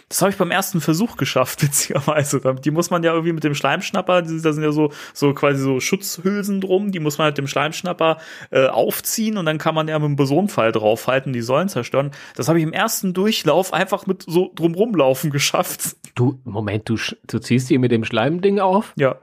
Das 0.08 0.20
habe 0.20 0.30
ich 0.30 0.36
beim 0.36 0.50
ersten 0.50 0.80
Versuch 0.80 1.16
geschafft, 1.16 1.62
witzigerweise. 1.62 2.40
Die 2.64 2.70
muss 2.70 2.90
man 2.90 3.02
ja 3.02 3.12
irgendwie 3.12 3.32
mit 3.32 3.42
dem 3.42 3.54
Schleimschnapper, 3.54 4.22
da 4.22 4.52
sind 4.52 4.62
ja 4.62 4.70
so, 4.70 4.92
so 5.14 5.34
quasi 5.34 5.60
so 5.60 5.80
Schutzhülsen 5.80 6.60
drum, 6.60 6.92
die 6.92 7.00
muss 7.00 7.18
man 7.18 7.28
mit 7.28 7.38
dem 7.38 7.48
Schleimschnapper 7.48 8.18
äh, 8.50 8.66
aufziehen 8.66 9.36
und 9.36 9.46
dann 9.46 9.58
kann 9.58 9.74
man 9.74 9.88
ja 9.88 9.98
mit 9.98 10.06
dem 10.06 10.16
Bosonfall 10.16 10.70
draufhalten, 10.70 11.32
die 11.32 11.40
Säulen 11.40 11.68
zerstören. 11.68 12.12
Das 12.36 12.48
habe 12.48 12.58
ich 12.58 12.62
im 12.62 12.72
ersten 12.72 13.14
Durchlauf 13.14 13.72
einfach 13.72 14.06
mit 14.06 14.22
so 14.28 14.52
drumrum 14.54 14.94
laufen 14.94 15.30
geschafft. 15.32 15.96
Du, 16.14 16.38
Moment, 16.44 16.88
du, 16.88 16.96
du 17.26 17.38
ziehst 17.40 17.68
die 17.70 17.78
mit 17.78 17.90
dem 17.90 18.04
Schleimding 18.04 18.60
auf? 18.60 18.92
Ja. 18.96 19.16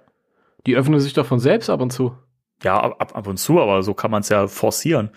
Die 0.65 0.75
öffnen 0.75 0.99
sich 0.99 1.13
doch 1.13 1.25
von 1.25 1.39
selbst 1.39 1.69
ab 1.69 1.81
und 1.81 1.91
zu. 1.91 2.13
Ja, 2.63 2.79
ab, 2.79 3.11
ab 3.15 3.27
und 3.27 3.37
zu, 3.37 3.59
aber 3.61 3.83
so 3.83 3.93
kann 3.93 4.11
man 4.11 4.21
es 4.21 4.29
ja 4.29 4.47
forcieren. 4.47 5.11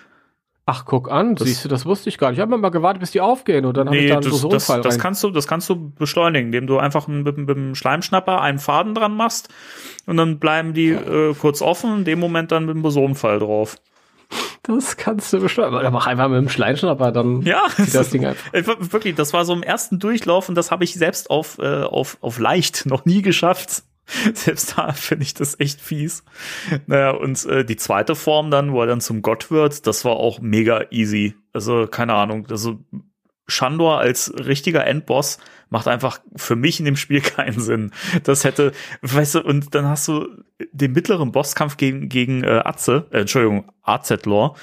Ach, 0.64 0.85
guck 0.85 1.11
an, 1.11 1.35
Das- 1.35 1.48
siehst 1.48 1.64
du, 1.64 1.68
das 1.68 1.85
wusste 1.87 2.09
ich 2.09 2.18
gar 2.18 2.28
nicht. 2.31 2.38
Ich 2.38 2.40
habe 2.42 2.57
mal 2.57 2.70
gewartet, 2.70 3.00
bis 3.00 3.11
die 3.11 3.20
aufgehen 3.20 3.64
und 3.64 3.76
dann 3.76 3.88
habe 3.88 3.96
ich 3.96 4.02
Nee, 4.05 4.09
da 4.11 4.14
einen 4.14 4.22
das, 4.22 4.33
das, 4.35 4.42
Boson-Fall 4.42 4.81
das 4.83 4.94
rein. 4.94 5.00
kannst 5.00 5.24
du, 5.24 5.31
das 5.31 5.48
kannst 5.48 5.68
du 5.68 5.90
beschleunigen, 5.90 6.46
indem 6.46 6.68
du 6.68 6.78
einfach 6.78 7.09
mit, 7.09 7.37
mit, 7.37 7.48
dem 7.48 7.74
Schleimschnapper 7.74 8.40
einen 8.40 8.61
Faden 8.61 8.94
dran 8.94 9.16
machst 9.16 9.48
und 10.07 10.16
dann 10.18 10.38
bleiben 10.38 10.72
die 10.72 10.90
äh, 10.90 11.35
kurz 11.35 11.62
offen, 11.62 11.98
in 11.98 12.05
dem 12.05 12.20
Moment 12.20 12.52
dann 12.52 12.66
mit 12.66 12.76
dem 12.76 12.83
Bosonfall 12.83 13.40
drauf. 13.40 13.76
Das 14.62 14.96
kannst 14.96 15.33
du 15.33 15.40
beschleunigen. 15.40 15.81
Oder 15.81 15.90
mach 15.90 16.07
einfach 16.07 16.28
mit 16.28 16.38
dem 16.38 16.48
Schleimschnapper, 16.48 17.11
dann 17.11 17.42
Ja, 17.42 17.64
zieht 17.74 17.92
das 17.92 18.11
Ding 18.11 18.24
einfach. 18.24 18.52
Wirklich, 18.92 19.16
das 19.16 19.33
war 19.33 19.44
so 19.44 19.52
im 19.52 19.64
ersten 19.64 19.98
Durchlauf 19.98 20.48
und 20.48 20.55
das 20.55 20.70
habe 20.70 20.85
ich 20.85 20.94
selbst 20.94 21.28
auf, 21.28 21.59
äh, 21.59 21.83
auf, 21.83 22.18
auf 22.20 22.38
leicht 22.38 22.87
noch 22.87 23.05
nie 23.05 23.20
geschafft. 23.22 23.83
Selbst 24.35 24.77
da 24.77 24.93
finde 24.93 25.25
ich 25.25 25.35
das 25.35 25.59
echt 25.61 25.81
fies. 25.81 26.25
Naja, 26.87 27.11
und 27.11 27.45
äh, 27.47 27.65
die 27.65 27.77
zweite 27.77 28.15
Form 28.15 28.51
dann, 28.51 28.73
wo 28.73 28.81
er 28.81 28.87
dann 28.87 29.01
zum 29.01 29.23
Gott 29.23 29.51
wird, 29.51 29.87
das 29.87 30.05
war 30.05 30.17
auch 30.17 30.41
mega 30.41 30.87
easy. 30.91 31.35
Also, 31.53 31.87
keine 31.87 32.15
Ahnung, 32.15 32.47
also 32.51 32.79
Shandor 33.47 33.99
als 33.99 34.33
richtiger 34.38 34.87
Endboss 34.87 35.38
macht 35.69 35.88
einfach 35.88 36.21
für 36.37 36.57
mich 36.57 36.79
in 36.79 36.85
dem 36.85 36.97
Spiel 36.97 37.21
keinen 37.23 37.61
Sinn. 37.61 37.93
Das 38.25 38.45
hätte, 38.45 38.73
weißt 39.03 39.37
du, 39.37 39.41
und 39.41 39.75
dann 39.75 39.87
hast 39.87 40.09
du 40.09 40.29
den 40.73 40.93
mittleren 40.93 41.33
Bosskampf 41.33 41.77
gegen, 41.77 42.09
gegen 42.09 42.45
äh, 42.45 42.62
Atze, 42.65 43.07
äh, 43.11 43.21
Entschuldigung, 43.21 43.71
AZ-Lore. 43.83 44.55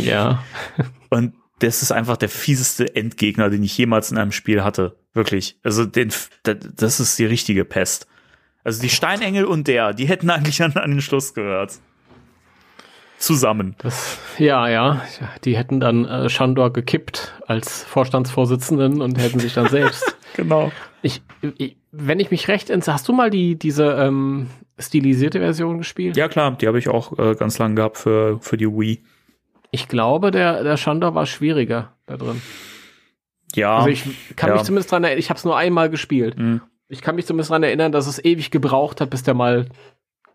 Ja. 0.00 0.42
Und 1.10 1.34
das 1.60 1.82
ist 1.82 1.92
einfach 1.92 2.16
der 2.16 2.28
fieseste 2.28 2.96
Endgegner, 2.96 3.48
den 3.48 3.62
ich 3.62 3.78
jemals 3.78 4.10
in 4.10 4.18
einem 4.18 4.32
Spiel 4.32 4.64
hatte. 4.64 4.98
Wirklich. 5.14 5.58
Also 5.62 5.86
den, 5.86 6.12
das 6.42 7.00
ist 7.00 7.18
die 7.18 7.24
richtige 7.24 7.64
Pest. 7.64 8.06
Also 8.66 8.82
die 8.82 8.88
Steinengel 8.88 9.44
und 9.44 9.68
der, 9.68 9.92
die 9.92 10.06
hätten 10.06 10.28
eigentlich 10.28 10.60
an, 10.60 10.72
an 10.72 10.90
den 10.90 11.00
Schluss 11.00 11.34
gehört. 11.34 11.78
Zusammen. 13.16 13.76
Das, 13.78 14.18
ja, 14.38 14.68
ja. 14.68 15.02
Die 15.44 15.56
hätten 15.56 15.78
dann 15.78 16.04
äh, 16.04 16.28
Shandor 16.28 16.72
gekippt 16.72 17.32
als 17.46 17.84
Vorstandsvorsitzenden 17.84 19.02
und 19.02 19.18
hätten 19.20 19.38
sich 19.38 19.54
dann 19.54 19.68
selbst. 19.68 20.16
Genau. 20.34 20.70
ich, 21.00 21.22
ich, 21.56 21.78
wenn 21.92 22.20
ich 22.20 22.30
mich 22.30 22.48
recht 22.48 22.68
entsinne, 22.68 22.92
hast 22.92 23.08
du 23.08 23.14
mal 23.14 23.30
die, 23.30 23.58
diese 23.58 23.92
ähm, 23.92 24.48
stilisierte 24.78 25.38
Version 25.38 25.78
gespielt? 25.78 26.14
Ja 26.14 26.28
klar, 26.28 26.58
die 26.60 26.66
habe 26.66 26.78
ich 26.78 26.90
auch 26.90 27.18
äh, 27.18 27.36
ganz 27.36 27.56
lang 27.56 27.74
gehabt 27.74 27.96
für, 27.96 28.38
für 28.42 28.58
die 28.58 28.66
Wii. 28.66 29.02
Ich 29.70 29.88
glaube, 29.88 30.30
der, 30.30 30.62
der 30.62 30.76
Shandor 30.76 31.14
war 31.14 31.24
schwieriger 31.24 31.94
da 32.04 32.18
drin. 32.18 32.42
Ja. 33.54 33.78
Also 33.78 33.88
ich 33.88 34.04
kann 34.36 34.50
ja. 34.50 34.56
mich 34.56 34.64
zumindest 34.64 34.92
dran 34.92 35.04
erinnern, 35.04 35.20
ich 35.20 35.30
habe 35.30 35.38
es 35.38 35.44
nur 35.46 35.56
einmal 35.56 35.88
gespielt. 35.88 36.36
Hm. 36.36 36.60
Ich 36.88 37.00
kann 37.02 37.16
mich 37.16 37.26
zumindest 37.26 37.50
dran 37.50 37.62
erinnern, 37.62 37.92
dass 37.92 38.06
es 38.06 38.24
ewig 38.24 38.50
gebraucht 38.50 39.00
hat, 39.00 39.10
bis 39.10 39.22
der 39.22 39.34
mal 39.34 39.66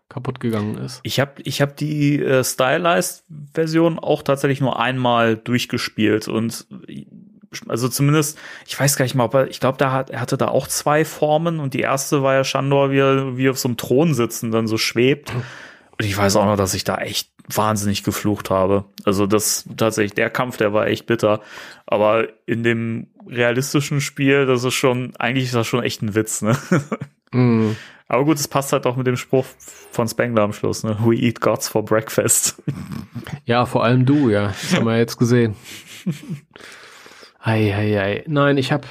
kaputt 0.08 0.40
gegangen 0.40 0.76
ist. 0.76 1.00
Ich 1.04 1.20
habe 1.20 1.40
ich 1.42 1.62
hab 1.62 1.76
die 1.76 2.20
äh, 2.20 2.44
Stylized-Version 2.44 3.98
auch 3.98 4.22
tatsächlich 4.22 4.60
nur 4.60 4.78
einmal 4.78 5.36
durchgespielt 5.36 6.28
und 6.28 6.66
also 7.68 7.88
zumindest, 7.88 8.38
ich 8.66 8.78
weiß 8.78 8.96
gar 8.96 9.04
nicht 9.04 9.14
mal, 9.14 9.24
ob 9.24 9.34
er, 9.34 9.48
ich 9.48 9.60
glaube, 9.60 9.78
da 9.78 9.92
hat, 9.92 10.10
er 10.10 10.20
hatte 10.20 10.36
da 10.36 10.48
auch 10.48 10.66
zwei 10.66 11.04
Formen 11.04 11.60
und 11.60 11.74
die 11.74 11.80
erste 11.80 12.22
war 12.22 12.34
ja 12.34 12.44
Shandor, 12.44 12.90
wie 12.90 12.98
er 12.98 13.36
wie 13.36 13.48
auf 13.48 13.58
so 13.58 13.68
einem 13.68 13.76
Thron 13.76 14.14
sitzt 14.14 14.42
und 14.42 14.52
dann 14.52 14.66
so 14.66 14.78
schwebt. 14.78 15.32
Und 16.02 16.08
ich 16.08 16.16
weiß 16.16 16.34
auch 16.34 16.46
noch, 16.46 16.56
dass 16.56 16.74
ich 16.74 16.82
da 16.82 16.96
echt 16.96 17.30
wahnsinnig 17.46 18.02
geflucht 18.02 18.50
habe. 18.50 18.86
Also 19.04 19.28
das 19.28 19.68
tatsächlich, 19.76 20.14
der 20.14 20.30
Kampf, 20.30 20.56
der 20.56 20.72
war 20.72 20.88
echt 20.88 21.06
bitter. 21.06 21.40
Aber 21.86 22.26
in 22.44 22.64
dem 22.64 23.06
realistischen 23.28 24.00
Spiel, 24.00 24.44
das 24.46 24.64
ist 24.64 24.74
schon, 24.74 25.14
eigentlich 25.20 25.44
ist 25.44 25.54
das 25.54 25.68
schon 25.68 25.84
echt 25.84 26.02
ein 26.02 26.14
Witz, 26.14 26.42
ne? 26.42 26.58
Mm. 27.34 27.76
Aber 28.08 28.26
gut, 28.26 28.36
es 28.36 28.46
passt 28.46 28.74
halt 28.74 28.84
auch 28.84 28.96
mit 28.96 29.06
dem 29.06 29.16
Spruch 29.16 29.46
von 29.90 30.06
Spengler 30.06 30.42
am 30.42 30.52
Schluss, 30.52 30.84
ne? 30.84 30.98
We 31.00 31.14
eat 31.14 31.40
gods 31.40 31.66
for 31.68 31.82
breakfast. 31.82 32.62
Ja, 33.46 33.64
vor 33.64 33.84
allem 33.84 34.04
du, 34.04 34.28
ja. 34.28 34.48
Das 34.48 34.74
haben 34.74 34.84
wir 34.84 34.98
jetzt 34.98 35.16
gesehen. 35.16 35.56
Ei, 37.40 37.74
ei, 37.74 37.98
ei. 37.98 38.24
Nein, 38.26 38.58
ich 38.58 38.70
habe 38.70 38.86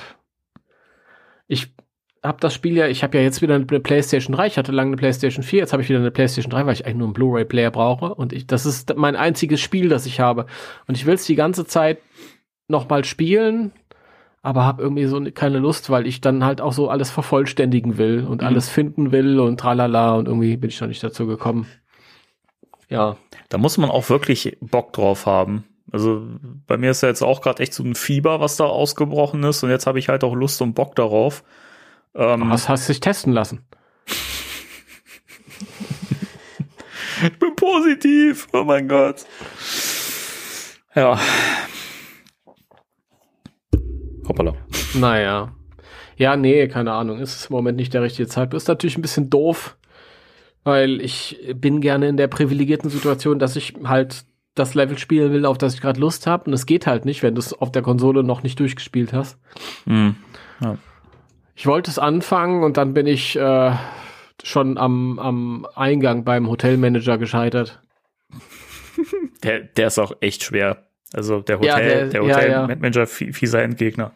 habe 2.23 2.37
das 2.39 2.53
Spiel 2.53 2.77
ja, 2.77 2.87
ich 2.87 3.03
habe 3.03 3.17
ja 3.17 3.23
jetzt 3.23 3.41
wieder 3.41 3.55
eine 3.55 3.65
PlayStation 3.65 4.35
3, 4.35 4.47
ich 4.47 4.57
hatte 4.57 4.71
lange 4.71 4.89
eine 4.89 4.97
PlayStation 4.97 5.43
4, 5.43 5.59
jetzt 5.59 5.73
habe 5.73 5.81
ich 5.81 5.89
wieder 5.89 5.99
eine 5.99 6.11
PlayStation 6.11 6.51
3, 6.51 6.65
weil 6.65 6.73
ich 6.73 6.85
eigentlich 6.85 6.97
nur 6.97 7.07
einen 7.07 7.13
Blu-ray 7.13 7.45
Player 7.45 7.71
brauche 7.71 8.13
und 8.13 8.31
ich 8.33 8.45
das 8.47 8.65
ist 8.65 8.95
mein 8.95 9.15
einziges 9.15 9.59
Spiel, 9.59 9.89
das 9.89 10.05
ich 10.05 10.19
habe 10.19 10.45
und 10.87 10.97
ich 10.97 11.05
will 11.05 11.15
es 11.15 11.25
die 11.25 11.35
ganze 11.35 11.65
Zeit 11.65 11.99
noch 12.67 12.87
mal 12.87 13.03
spielen, 13.05 13.71
aber 14.43 14.65
habe 14.65 14.81
irgendwie 14.83 15.05
so 15.05 15.19
keine 15.33 15.59
Lust, 15.59 15.89
weil 15.89 16.05
ich 16.07 16.21
dann 16.21 16.43
halt 16.45 16.61
auch 16.61 16.73
so 16.73 16.89
alles 16.89 17.09
vervollständigen 17.11 17.97
will 17.97 18.25
und 18.27 18.41
Mhm. 18.41 18.47
alles 18.47 18.69
finden 18.69 19.11
will 19.11 19.39
und 19.39 19.59
tralala 19.59 20.15
und 20.15 20.27
irgendwie 20.27 20.57
bin 20.57 20.69
ich 20.69 20.79
noch 20.79 20.87
nicht 20.87 21.03
dazu 21.03 21.25
gekommen. 21.27 21.67
Ja, 22.89 23.17
Da 23.49 23.57
muss 23.57 23.77
man 23.77 23.89
auch 23.89 24.09
wirklich 24.09 24.57
Bock 24.61 24.93
drauf 24.93 25.25
haben. 25.25 25.63
Also 25.91 26.23
bei 26.67 26.77
mir 26.77 26.91
ist 26.91 27.01
ja 27.03 27.09
jetzt 27.09 27.21
auch 27.21 27.41
gerade 27.41 27.61
echt 27.63 27.73
so 27.73 27.83
ein 27.83 27.95
Fieber, 27.95 28.39
was 28.39 28.55
da 28.57 28.65
ausgebrochen 28.65 29.43
ist 29.43 29.63
und 29.63 29.69
jetzt 29.69 29.87
habe 29.87 29.99
ich 29.99 30.07
halt 30.07 30.23
auch 30.23 30.35
Lust 30.35 30.61
und 30.61 30.73
Bock 30.73 30.95
darauf. 30.95 31.43
Ähm, 32.13 32.49
was 32.49 32.67
hast 32.67 32.87
du 32.87 32.93
dich 32.93 32.99
testen 32.99 33.33
lassen? 33.33 33.65
ich 37.23 37.39
bin 37.39 37.55
positiv, 37.55 38.47
oh 38.53 38.63
mein 38.63 38.87
Gott. 38.87 39.25
Ja. 40.95 41.19
Hoppala. 44.27 44.55
Naja. 44.93 45.55
Ja, 46.17 46.35
nee, 46.35 46.67
keine 46.67 46.91
Ahnung. 46.93 47.19
Ist 47.19 47.49
im 47.49 47.55
Moment 47.55 47.77
nicht 47.77 47.93
der 47.93 48.01
richtige 48.01 48.27
Zeitpunkt. 48.27 48.61
Ist 48.61 48.67
natürlich 48.67 48.97
ein 48.97 49.01
bisschen 49.01 49.29
doof, 49.29 49.77
weil 50.63 51.01
ich 51.01 51.39
bin 51.55 51.81
gerne 51.81 52.09
in 52.09 52.17
der 52.17 52.27
privilegierten 52.27 52.89
Situation, 52.89 53.39
dass 53.39 53.55
ich 53.55 53.73
halt 53.83 54.25
das 54.53 54.73
Level 54.73 54.97
spielen 54.97 55.31
will, 55.31 55.45
auf 55.45 55.57
das 55.57 55.73
ich 55.73 55.81
gerade 55.81 55.99
Lust 55.99 56.27
habe. 56.27 56.45
Und 56.45 56.53
es 56.53 56.65
geht 56.65 56.85
halt 56.87 57.05
nicht, 57.05 57.23
wenn 57.23 57.35
du 57.35 57.39
es 57.39 57.53
auf 57.53 57.71
der 57.71 57.81
Konsole 57.81 58.23
noch 58.23 58.43
nicht 58.43 58.59
durchgespielt 58.59 59.13
hast. 59.13 59.39
Hm. 59.85 60.15
Ich 61.55 61.67
wollte 61.67 61.91
es 61.91 61.99
anfangen 61.99 62.63
und 62.63 62.77
dann 62.77 62.93
bin 62.93 63.07
ich 63.07 63.35
äh, 63.37 63.71
schon 64.43 64.77
am, 64.77 65.19
am 65.19 65.67
Eingang 65.75 66.23
beim 66.23 66.47
Hotelmanager 66.49 67.17
gescheitert. 67.17 67.81
Der, 69.43 69.61
der 69.61 69.87
ist 69.87 69.97
auch 69.97 70.11
echt 70.21 70.43
schwer. 70.43 70.85
Also 71.13 71.41
der 71.41 71.59
Ja, 71.63 71.73
Hotel, 71.75 71.89
der- 71.89 72.07
der, 72.09 72.23
ja, 72.23 72.35
Hotel 72.67 72.93
ja. 72.95 73.05
Fie- 73.07 73.33
fieser 73.33 73.63
Endgegner. 73.63 74.11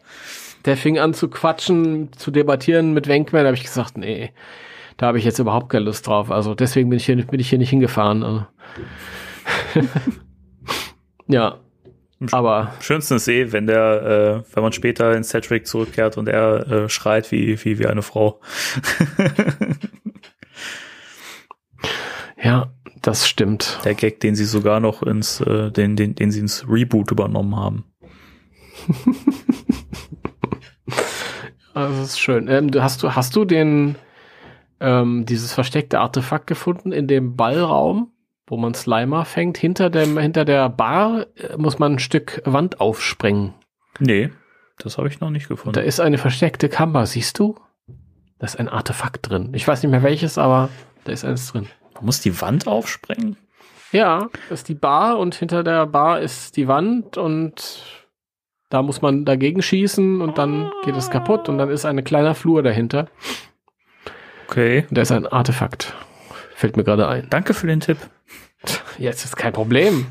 Der 0.64 0.76
fing 0.76 0.98
an 0.98 1.14
zu 1.14 1.28
quatschen, 1.28 2.12
zu 2.12 2.30
debattieren 2.30 2.92
mit 2.94 3.08
Wenkman. 3.08 3.42
Da 3.42 3.48
habe 3.48 3.56
ich 3.56 3.64
gesagt, 3.64 3.98
nee, 3.98 4.32
da 4.96 5.06
habe 5.06 5.18
ich 5.18 5.24
jetzt 5.24 5.38
überhaupt 5.40 5.68
keine 5.70 5.84
Lust 5.84 6.06
drauf. 6.06 6.30
Also 6.30 6.54
deswegen 6.54 6.88
bin 6.90 6.98
ich 6.98 7.06
hier, 7.06 7.16
bin 7.26 7.40
ich 7.40 7.48
hier 7.50 7.58
nicht 7.58 7.70
hingefahren. 7.70 8.22
Also. 8.22 8.46
ja, 11.26 11.58
aber 12.30 12.72
Schönsten 12.80 13.16
ist 13.16 13.28
eh, 13.28 13.52
wenn 13.52 13.66
der, 13.66 14.44
äh, 14.46 14.54
wenn 14.54 14.62
man 14.62 14.72
später 14.72 15.14
in 15.14 15.24
Cedric 15.24 15.66
zurückkehrt 15.66 16.16
und 16.16 16.28
er 16.28 16.66
äh, 16.66 16.88
schreit 16.88 17.30
wie, 17.32 17.62
wie, 17.64 17.78
wie 17.78 17.86
eine 17.86 18.02
Frau. 18.02 18.40
ja, 22.42 22.72
das 23.02 23.28
stimmt. 23.28 23.80
Der 23.84 23.94
Gag, 23.94 24.20
den 24.20 24.34
sie 24.34 24.46
sogar 24.46 24.80
noch 24.80 25.02
ins, 25.02 25.40
äh, 25.40 25.70
den, 25.70 25.96
den, 25.96 26.14
den 26.14 26.30
sie 26.30 26.40
ins 26.40 26.66
Reboot 26.68 27.10
übernommen 27.10 27.56
haben. 27.56 27.84
Also, 31.76 31.98
das 31.98 32.08
ist 32.08 32.20
schön. 32.20 32.48
Ähm, 32.48 32.70
du, 32.70 32.82
hast 32.82 33.02
du, 33.02 33.14
hast 33.14 33.36
du 33.36 33.44
den, 33.44 33.96
ähm, 34.80 35.26
dieses 35.26 35.52
versteckte 35.52 36.00
Artefakt 36.00 36.46
gefunden 36.46 36.90
in 36.90 37.06
dem 37.06 37.36
Ballraum, 37.36 38.12
wo 38.46 38.56
man 38.56 38.74
Slimer 38.74 39.24
fängt? 39.24 39.58
Hinter 39.58 39.90
dem, 39.90 40.18
hinter 40.18 40.44
der 40.44 40.68
Bar 40.68 41.26
äh, 41.36 41.56
muss 41.56 41.78
man 41.78 41.94
ein 41.94 41.98
Stück 41.98 42.42
Wand 42.44 42.80
aufsprengen. 42.80 43.54
Nee, 43.98 44.30
das 44.78 44.98
habe 44.98 45.08
ich 45.08 45.20
noch 45.20 45.30
nicht 45.30 45.46
Da 45.46 45.54
gefunden. 45.54 45.78
ist 45.80 46.00
eine 46.00 46.18
versteckte 46.18 46.68
Kammer, 46.68 47.06
siehst 47.06 47.38
du? 47.38 47.56
Da 48.38 48.46
ist 48.46 48.58
ein 48.60 48.68
Artefakt 48.68 49.30
drin. 49.30 49.50
Ich 49.54 49.66
weiß 49.66 49.82
nicht 49.82 49.90
mehr 49.90 50.02
welches, 50.02 50.36
aber 50.36 50.68
da 51.04 51.12
ist 51.12 51.24
eins 51.24 51.50
drin. 51.50 51.66
Man 51.94 52.04
muss 52.04 52.20
die 52.20 52.40
Wand 52.42 52.66
aufsprengen? 52.66 53.36
Ja, 53.92 54.28
das 54.50 54.60
ist 54.60 54.68
die 54.68 54.74
Bar 54.74 55.18
und 55.18 55.34
hinter 55.34 55.62
der 55.62 55.86
Bar 55.86 56.20
ist 56.20 56.56
die 56.56 56.68
Wand 56.68 57.16
und 57.16 57.82
da 58.68 58.82
muss 58.82 59.00
man 59.00 59.24
dagegen 59.24 59.62
schießen 59.62 60.20
und 60.20 60.36
dann 60.38 60.70
geht 60.84 60.96
es 60.96 61.08
kaputt 61.08 61.48
und 61.48 61.56
dann 61.56 61.70
ist 61.70 61.86
ein 61.86 62.02
kleiner 62.04 62.34
Flur 62.34 62.62
dahinter. 62.62 63.06
Okay. 64.48 64.84
Und 64.90 64.98
da 64.98 65.02
ist 65.02 65.12
ein 65.12 65.26
Artefakt. 65.26 65.94
Fällt 66.56 66.78
mir 66.78 66.84
gerade 66.84 67.06
ein. 67.06 67.26
Danke 67.28 67.52
für 67.52 67.66
den 67.66 67.80
Tipp. 67.80 67.98
Jetzt 68.96 69.26
ist 69.26 69.36
kein 69.36 69.52
Problem. 69.52 70.06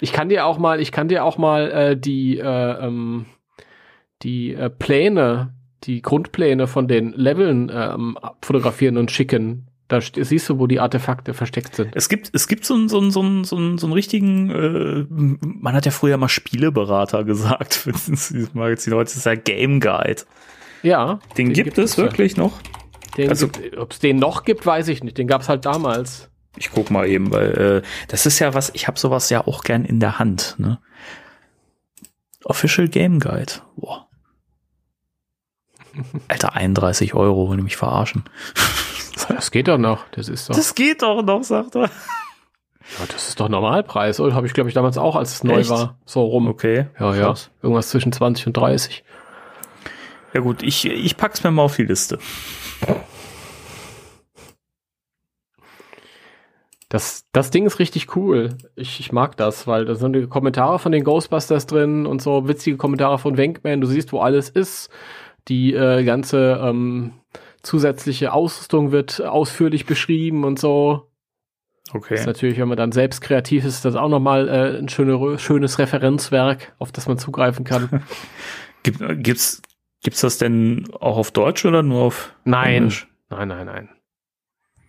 Ich 0.00 0.10
kann 0.12 0.30
dir 0.30 0.46
auch 0.46 0.56
mal, 0.56 0.80
ich 0.80 0.90
kann 0.90 1.06
dir 1.08 1.22
auch 1.22 1.36
mal 1.36 1.70
äh, 1.70 1.96
die 1.98 2.38
äh, 2.38 2.86
ähm, 2.86 3.26
die 4.22 4.54
äh, 4.54 4.70
Pläne, 4.70 5.52
die 5.84 6.00
Grundpläne 6.00 6.66
von 6.66 6.88
den 6.88 7.12
Leveln 7.12 7.70
ähm, 7.72 8.16
fotografieren 8.42 8.96
und 8.96 9.10
schicken. 9.10 9.66
Da 9.88 9.98
st- 9.98 10.24
siehst 10.24 10.48
du, 10.48 10.58
wo 10.58 10.66
die 10.66 10.80
Artefakte 10.80 11.34
versteckt 11.34 11.74
sind. 11.74 11.90
Es 11.94 12.08
gibt, 12.08 12.30
es 12.32 12.48
gibt 12.48 12.64
so 12.64 12.72
einen, 12.74 12.88
so 12.88 13.00
einen, 13.00 13.10
so 13.10 13.20
einen, 13.20 13.44
so 13.44 13.56
einen, 13.56 13.76
so 13.78 13.86
einen 13.86 13.92
richtigen, 13.92 14.50
äh, 14.50 15.06
man 15.40 15.74
hat 15.74 15.84
ja 15.84 15.92
früher 15.92 16.16
mal 16.16 16.28
Spieleberater 16.28 17.24
gesagt 17.24 17.74
für 17.74 17.92
dieses 18.06 18.54
Magazin, 18.54 18.94
heute 18.94 19.10
ist 19.10 19.16
es 19.18 19.24
ja 19.24 19.34
Game 19.34 19.80
Guide. 19.80 20.22
Ja. 20.82 21.20
Den, 21.36 21.52
gibt, 21.52 21.76
es 21.76 21.96
ja. 21.96 22.04
wirklich 22.04 22.36
noch? 22.36 22.58
Also- 23.26 23.48
Ob 23.78 23.92
es 23.92 23.98
den 23.98 24.18
noch 24.18 24.44
gibt, 24.44 24.64
weiß 24.66 24.88
ich 24.88 25.02
nicht. 25.02 25.18
Den 25.18 25.26
gab 25.26 25.42
es 25.42 25.48
halt 25.48 25.64
damals. 25.66 26.30
Ich 26.56 26.70
guck 26.72 26.90
mal 26.90 27.06
eben, 27.08 27.32
weil 27.32 27.82
äh, 27.82 27.82
das 28.08 28.26
ist 28.26 28.38
ja 28.38 28.52
was, 28.54 28.70
ich 28.74 28.86
habe 28.88 28.98
sowas 28.98 29.30
ja 29.30 29.46
auch 29.46 29.62
gern 29.62 29.84
in 29.84 30.00
der 30.00 30.18
Hand. 30.18 30.56
Ne? 30.58 30.80
Official 32.44 32.88
Game 32.88 33.20
Guide. 33.20 33.52
Boah. 33.76 34.08
Alter, 36.28 36.54
31 36.54 37.14
Euro, 37.14 37.50
will 37.50 37.62
mich 37.62 37.76
verarschen. 37.76 38.24
Das 39.28 39.50
geht 39.50 39.66
doch 39.68 39.78
noch. 39.78 40.04
Das 40.12 40.28
ist 40.28 40.48
doch. 40.48 40.54
Das 40.54 40.74
geht 40.76 41.02
doch 41.02 41.22
noch, 41.22 41.42
sagt 41.42 41.74
er. 41.74 41.82
Ja, 41.82 43.06
das 43.12 43.28
ist 43.28 43.40
doch 43.40 43.48
Normalpreis, 43.48 44.20
oder? 44.20 44.34
Habe 44.34 44.46
ich, 44.46 44.54
glaube 44.54 44.70
ich, 44.70 44.74
damals 44.74 44.96
auch, 44.96 45.16
als 45.16 45.34
es 45.34 45.44
neu 45.44 45.58
Echt? 45.58 45.70
war. 45.70 45.98
So 46.06 46.22
rum. 46.24 46.46
Okay. 46.46 46.86
Ja, 46.98 47.14
ja. 47.14 47.22
krass. 47.24 47.50
Irgendwas 47.60 47.88
zwischen 47.90 48.12
20 48.12 48.46
und 48.46 48.56
30. 48.56 49.04
Ja 50.32 50.40
gut, 50.40 50.62
ich, 50.62 50.86
ich 50.86 51.16
pack's 51.16 51.42
mir 51.42 51.50
mal 51.50 51.62
auf 51.62 51.76
die 51.76 51.84
Liste. 51.84 52.18
Das, 56.88 57.26
das 57.32 57.50
Ding 57.50 57.66
ist 57.66 57.78
richtig 57.80 58.16
cool. 58.16 58.56
Ich, 58.74 58.98
ich 58.98 59.12
mag 59.12 59.36
das, 59.36 59.66
weil 59.66 59.84
da 59.84 59.94
sind 59.94 60.14
die 60.14 60.26
Kommentare 60.26 60.78
von 60.78 60.90
den 60.90 61.04
Ghostbusters 61.04 61.66
drin 61.66 62.06
und 62.06 62.22
so 62.22 62.48
witzige 62.48 62.78
Kommentare 62.78 63.18
von 63.18 63.36
Wankman. 63.36 63.80
Du 63.82 63.86
siehst, 63.86 64.12
wo 64.12 64.20
alles 64.20 64.48
ist. 64.48 64.88
Die 65.48 65.74
äh, 65.74 66.02
ganze 66.04 66.58
ähm, 66.62 67.12
zusätzliche 67.62 68.32
Ausrüstung 68.32 68.90
wird 68.90 69.20
ausführlich 69.20 69.84
beschrieben 69.84 70.44
und 70.44 70.58
so. 70.58 71.10
Das 71.92 71.94
Okay. 71.94 72.14
ist 72.14 72.26
natürlich, 72.26 72.58
wenn 72.58 72.68
man 72.68 72.76
dann 72.76 72.92
selbst 72.92 73.20
kreativ 73.22 73.64
ist, 73.64 73.84
das 73.84 73.94
auch 73.94 74.08
nochmal 74.10 74.48
äh, 74.48 74.78
ein 74.78 74.88
schöne, 74.90 75.38
schönes 75.38 75.78
Referenzwerk, 75.78 76.74
auf 76.78 76.92
das 76.92 77.06
man 77.08 77.18
zugreifen 77.18 77.64
kann. 77.64 78.02
Gibt, 78.82 79.00
gibt's, 79.22 79.60
gibt's 80.02 80.20
das 80.20 80.38
denn 80.38 80.88
auch 81.00 81.16
auf 81.16 81.30
Deutsch 81.30 81.64
oder 81.64 81.82
nur 81.82 82.02
auf 82.02 82.34
Nein. 82.44 82.74
Englisch? 82.74 83.08
Nein, 83.30 83.48
nein, 83.48 83.66
nein. 83.66 83.88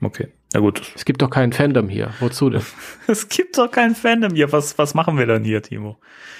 Okay. 0.01 0.29
Na 0.53 0.61
gut. 0.61 0.81
Es 0.95 1.05
gibt 1.05 1.21
doch 1.21 1.29
kein 1.29 1.51
Fandom 1.53 1.89
hier. 1.89 2.11
Wozu 2.19 2.49
denn? 2.49 2.61
Es 3.07 3.27
gibt 3.29 3.57
doch 3.57 3.69
kein 3.69 3.93
Fandom 3.95 4.33
hier. 4.33 4.51
Was, 4.51 4.77
was 4.77 4.93
machen 4.93 5.17
wir 5.17 5.25
dann 5.27 5.43
hier, 5.43 5.61
Timo? 5.61 5.97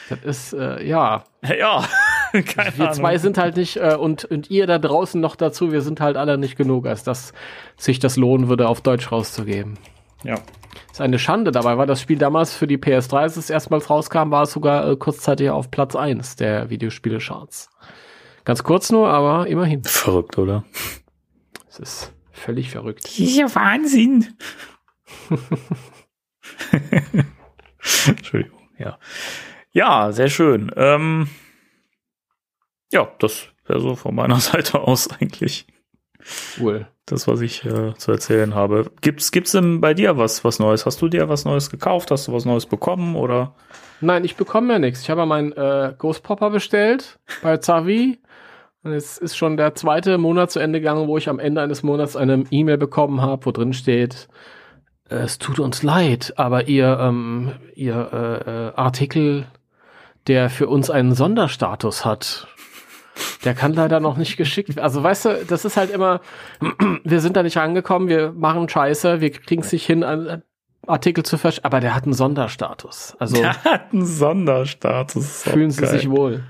Das 0.10 0.24
ist, 0.24 0.54
äh, 0.54 0.84
ja, 0.84 1.26
Ja, 1.44 1.86
keine 2.32 2.76
wir 2.78 2.86
Ahnung. 2.86 2.94
zwei 2.94 3.18
sind 3.20 3.38
halt 3.38 3.58
nicht, 3.58 3.78
äh, 3.78 3.96
und, 3.96 4.26
und 4.26 4.50
ihr 4.50 4.66
da 4.66 4.80
draußen 4.80 5.20
noch 5.22 5.36
dazu, 5.36 5.72
wir 5.72 5.82
sind 5.82 6.00
halt 6.02 6.18
alle 6.18 6.38
nicht 6.40 6.56
genug, 6.58 6.88
als 6.88 7.04
dass 7.04 7.34
sich 7.78 8.00
das 8.00 8.16
lohnen 8.18 8.48
würde, 8.50 8.68
auf 8.68 8.82
Deutsch 8.82 9.12
rauszugeben. 9.12 9.78
Ja. 10.24 10.36
ist 10.92 11.02
eine 11.02 11.20
Schande. 11.20 11.52
Dabei 11.52 11.78
war 11.78 11.86
das 11.86 12.02
Spiel 12.02 12.18
damals 12.18 12.56
für 12.56 12.66
die 12.66 12.78
PS3, 12.78 13.14
als 13.18 13.38
es 13.38 13.50
erstmals 13.52 13.90
rauskam, 13.92 14.32
war 14.32 14.44
es 14.44 14.52
sogar 14.54 14.90
äh, 14.90 14.96
kurzzeitig 14.96 15.50
auf 15.52 15.70
Platz 15.70 15.96
1 15.96 16.38
der 16.38 16.70
Videospiele-Charts. 16.72 17.70
Ganz 18.50 18.64
kurz 18.64 18.92
nur, 18.92 19.10
aber 19.10 19.46
immerhin. 19.46 19.84
Verrückt, 19.84 20.40
oder? 20.40 20.64
Es 21.68 21.78
ist 21.78 22.14
völlig 22.32 22.72
verrückt. 22.72 23.16
Dieser 23.16 23.54
Wahnsinn. 23.54 24.36
Entschuldigung, 28.08 28.60
ja. 28.80 28.98
Ja, 29.72 30.12
sehr 30.12 30.30
schön. 30.30 30.72
Ähm, 30.76 31.30
ja, 32.92 33.08
das 33.20 33.50
wäre 33.68 33.82
so 33.82 33.96
von 33.96 34.16
meiner 34.16 34.36
Seite 34.40 34.80
aus 34.80 35.12
eigentlich 35.12 35.68
Cool. 36.60 36.88
das, 37.06 37.28
was 37.28 37.42
ich 37.42 37.64
äh, 37.66 37.94
zu 37.98 38.12
erzählen 38.12 38.56
habe. 38.56 38.90
Gibt's, 39.02 39.32
gibt's 39.32 39.52
denn 39.52 39.80
bei 39.80 39.94
dir 39.94 40.18
was, 40.18 40.44
was 40.44 40.58
Neues? 40.58 40.88
Hast 40.88 41.00
du 41.04 41.08
dir 41.08 41.30
was 41.30 41.46
Neues 41.46 41.70
gekauft? 41.70 42.10
Hast 42.10 42.28
du 42.28 42.34
was 42.34 42.46
Neues 42.46 42.66
bekommen 42.66 43.16
oder? 43.16 43.54
Nein, 44.02 44.26
ich 44.26 44.38
bekomme 44.38 44.74
ja 44.74 44.80
nichts. 44.80 45.04
Ich 45.04 45.12
habe 45.12 45.22
ja 45.22 45.28
meinen 45.28 45.52
äh, 45.52 45.94
Ghost 46.00 46.24
Popper 46.24 46.50
bestellt 46.50 47.20
bei 47.44 47.58
Zavi. 47.58 48.18
Und 48.84 48.94
es 48.94 49.18
ist 49.18 49.36
schon 49.36 49.58
der 49.58 49.76
zweite 49.76 50.18
Monat 50.18 50.52
zu 50.52 50.60
Ende 50.60 50.80
gegangen, 50.80 51.08
wo 51.08 51.18
ich 51.18 51.28
am 51.28 51.40
Ende 51.40 51.62
eines 51.62 51.84
Monats 51.84 52.16
eine 52.16 52.46
E-Mail 52.50 52.78
bekommen 52.78 53.22
habe, 53.22 53.46
wo 53.46 53.52
drin 53.52 53.74
steht, 53.74 54.30
äh, 55.10 55.16
es 55.16 55.38
tut 55.38 55.60
uns 55.60 55.84
leid, 55.84 56.34
aber 56.38 56.68
ihr, 56.68 56.98
ähm, 57.00 57.52
ihr 57.76 58.10
äh, 58.14 58.68
äh, 58.68 58.74
Artikel, 58.76 59.48
der 60.28 60.50
für 60.50 60.68
uns 60.68 60.90
einen 60.90 61.14
Sonderstatus 61.14 62.06
hat, 62.06 62.48
der 63.44 63.54
kann 63.54 63.74
leider 63.74 64.00
noch 64.00 64.16
nicht 64.16 64.38
geschickt 64.38 64.70
werden. 64.70 64.84
Also 64.84 65.04
weißt 65.04 65.26
du, 65.26 65.46
das 65.46 65.66
ist 65.66 65.76
halt 65.76 65.92
immer, 65.92 66.22
wir 67.04 67.20
sind 67.20 67.36
da 67.36 67.44
nicht 67.44 67.58
rangekommen, 67.58 68.08
wir 68.08 68.32
machen 68.32 68.70
Scheiße, 68.70 69.20
wir 69.20 69.32
kriegen 69.32 69.62
es 69.62 69.72
nicht 69.74 69.86
hin, 69.86 70.04
einen 70.04 70.44
Artikel 70.88 71.24
zu 71.26 71.38
versch... 71.38 71.60
Aber 71.64 71.82
der 71.82 71.96
hat 71.96 72.06
einen 72.06 72.14
Sonderstatus. 72.14 73.16
Also 73.20 73.36
Der 73.36 73.62
hat 73.64 73.92
einen 73.92 74.06
Sonderstatus. 74.06 75.44
Fühlen 75.44 75.72
sie 75.72 75.82
geil. 75.82 75.90
sich 75.92 76.10
wohl. 76.10 76.44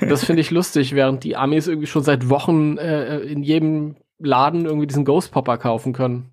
Das 0.00 0.24
finde 0.24 0.40
ich 0.40 0.50
lustig, 0.50 0.94
während 0.94 1.24
die 1.24 1.36
Amis 1.36 1.66
irgendwie 1.66 1.86
schon 1.86 2.02
seit 2.02 2.28
Wochen 2.28 2.78
äh, 2.78 3.18
in 3.18 3.42
jedem 3.42 3.96
Laden 4.18 4.64
irgendwie 4.64 4.86
diesen 4.86 5.04
Ghost 5.04 5.32
Popper 5.32 5.58
kaufen 5.58 5.92
können. 5.92 6.30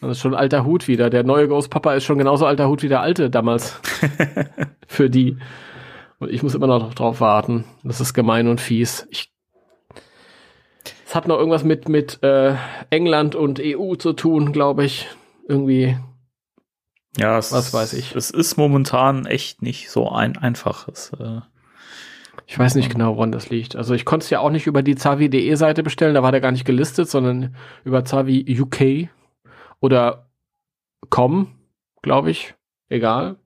Das 0.00 0.12
ist 0.12 0.20
schon 0.20 0.34
alter 0.34 0.64
Hut 0.64 0.88
wieder. 0.88 1.10
Der 1.10 1.24
neue 1.24 1.48
Ghost 1.48 1.70
Popper 1.70 1.94
ist 1.94 2.04
schon 2.04 2.18
genauso 2.18 2.46
alter 2.46 2.68
Hut 2.68 2.82
wie 2.82 2.88
der 2.88 3.02
alte 3.02 3.30
damals. 3.30 3.80
Für 4.86 5.10
die. 5.10 5.36
Und 6.18 6.30
ich 6.30 6.42
muss 6.42 6.54
immer 6.54 6.66
noch 6.66 6.94
drauf 6.94 7.20
warten. 7.20 7.64
Das 7.82 8.00
ist 8.00 8.14
gemein 8.14 8.48
und 8.48 8.60
fies. 8.60 9.06
Ich 9.10 9.30
es 11.10 11.16
hat 11.16 11.26
noch 11.26 11.38
irgendwas 11.38 11.64
mit, 11.64 11.88
mit 11.88 12.22
äh, 12.22 12.54
England 12.90 13.34
und 13.34 13.60
EU 13.60 13.96
zu 13.96 14.12
tun, 14.12 14.52
glaube 14.52 14.84
ich. 14.84 15.08
Irgendwie. 15.48 15.98
Ja, 17.16 17.36
es, 17.36 17.50
Was 17.50 17.74
weiß 17.74 17.94
ich. 17.94 18.14
Es 18.14 18.30
ist 18.30 18.56
momentan 18.56 19.26
echt 19.26 19.60
nicht 19.60 19.90
so 19.90 20.08
ein 20.08 20.36
einfaches. 20.36 21.10
Äh, 21.18 21.40
Ich 22.50 22.58
weiß 22.58 22.74
nicht 22.74 22.90
genau, 22.90 23.14
woran 23.14 23.30
das 23.30 23.48
liegt. 23.48 23.76
Also 23.76 23.94
ich 23.94 24.04
konnte 24.04 24.24
es 24.24 24.30
ja 24.30 24.40
auch 24.40 24.50
nicht 24.50 24.66
über 24.66 24.82
die 24.82 24.96
Zavi.de 24.96 25.54
Seite 25.54 25.84
bestellen, 25.84 26.14
da 26.14 26.24
war 26.24 26.32
der 26.32 26.40
gar 26.40 26.50
nicht 26.50 26.64
gelistet, 26.64 27.08
sondern 27.08 27.54
über 27.84 28.04
Zavi 28.04 28.44
UK 28.60 29.08
oder 29.78 30.28
com, 31.10 31.52
glaube 32.02 32.32
ich. 32.32 32.56
Egal. 32.88 33.36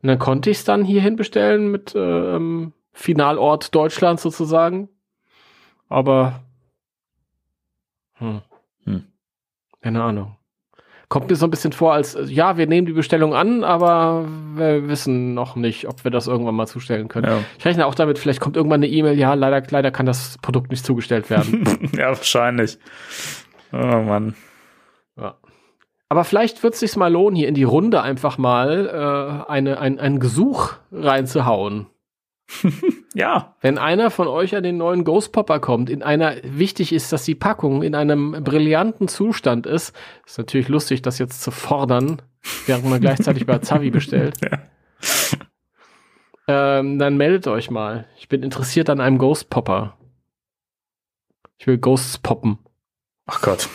Und 0.00 0.06
dann 0.06 0.20
konnte 0.20 0.48
ich 0.48 0.58
es 0.58 0.64
dann 0.64 0.84
hierhin 0.84 1.16
bestellen 1.16 1.72
mit 1.72 1.92
ähm, 1.96 2.72
Finalort 2.92 3.74
Deutschland 3.74 4.20
sozusagen. 4.20 4.88
Aber 5.88 6.44
hm. 8.12 8.42
Hm. 8.84 9.06
keine 9.82 10.04
Ahnung. 10.04 10.36
Kommt 11.10 11.28
mir 11.28 11.34
so 11.34 11.48
ein 11.48 11.50
bisschen 11.50 11.72
vor, 11.72 11.92
als 11.92 12.16
ja, 12.28 12.56
wir 12.56 12.68
nehmen 12.68 12.86
die 12.86 12.92
Bestellung 12.92 13.34
an, 13.34 13.64
aber 13.64 14.28
wir 14.54 14.86
wissen 14.86 15.34
noch 15.34 15.56
nicht, 15.56 15.88
ob 15.88 16.04
wir 16.04 16.12
das 16.12 16.28
irgendwann 16.28 16.54
mal 16.54 16.68
zustellen 16.68 17.08
können. 17.08 17.26
ja. 17.26 17.38
Ich 17.58 17.64
rechne 17.64 17.84
auch 17.84 17.96
damit, 17.96 18.20
vielleicht 18.20 18.38
kommt 18.38 18.56
irgendwann 18.56 18.78
eine 18.78 18.86
E-Mail, 18.86 19.18
ja, 19.18 19.34
leider, 19.34 19.60
leider 19.70 19.90
kann 19.90 20.06
das 20.06 20.38
Produkt 20.38 20.70
nicht 20.70 20.86
zugestellt 20.86 21.28
werden. 21.28 21.90
ja, 21.96 22.10
wahrscheinlich. 22.10 22.78
Oh 23.72 23.76
Mann. 23.76 24.36
ja. 25.18 25.34
Aber 26.08 26.22
vielleicht 26.22 26.62
wird 26.62 26.74
es 26.74 26.80
sich 26.80 26.96
mal 26.96 27.12
lohnen, 27.12 27.34
hier 27.34 27.48
in 27.48 27.54
die 27.54 27.64
Runde 27.64 28.02
einfach 28.02 28.38
mal 28.38 28.86
äh, 29.48 29.50
eine, 29.50 29.80
ein, 29.80 29.98
ein 29.98 30.20
Gesuch 30.20 30.74
reinzuhauen. 30.92 31.86
Ja, 33.14 33.56
Wenn 33.60 33.76
einer 33.76 34.10
von 34.10 34.28
euch 34.28 34.54
an 34.54 34.62
den 34.62 34.76
neuen 34.76 35.02
Ghost 35.02 35.32
Popper 35.32 35.58
kommt, 35.58 35.90
in 35.90 36.02
einer, 36.02 36.36
wichtig 36.44 36.92
ist, 36.92 37.12
dass 37.12 37.24
die 37.24 37.34
Packung 37.34 37.82
in 37.82 37.96
einem 37.96 38.44
brillanten 38.44 39.08
Zustand 39.08 39.66
ist, 39.66 39.96
ist 40.24 40.38
natürlich 40.38 40.68
lustig, 40.68 41.02
das 41.02 41.18
jetzt 41.18 41.42
zu 41.42 41.50
fordern, 41.50 42.22
während 42.66 42.84
man 42.88 43.00
gleichzeitig 43.00 43.46
bei 43.46 43.58
Zavi 43.58 43.90
bestellt. 43.90 44.36
Ja. 44.42 44.60
Ähm, 46.46 46.98
dann 46.98 47.16
meldet 47.16 47.48
euch 47.48 47.70
mal. 47.70 48.06
Ich 48.16 48.28
bin 48.28 48.42
interessiert 48.42 48.90
an 48.90 49.00
einem 49.00 49.18
Ghost 49.18 49.50
Popper. 49.50 49.96
Ich 51.58 51.66
will 51.66 51.78
Ghosts 51.78 52.18
poppen. 52.18 52.58
ach 53.26 53.42
Gott. 53.42 53.68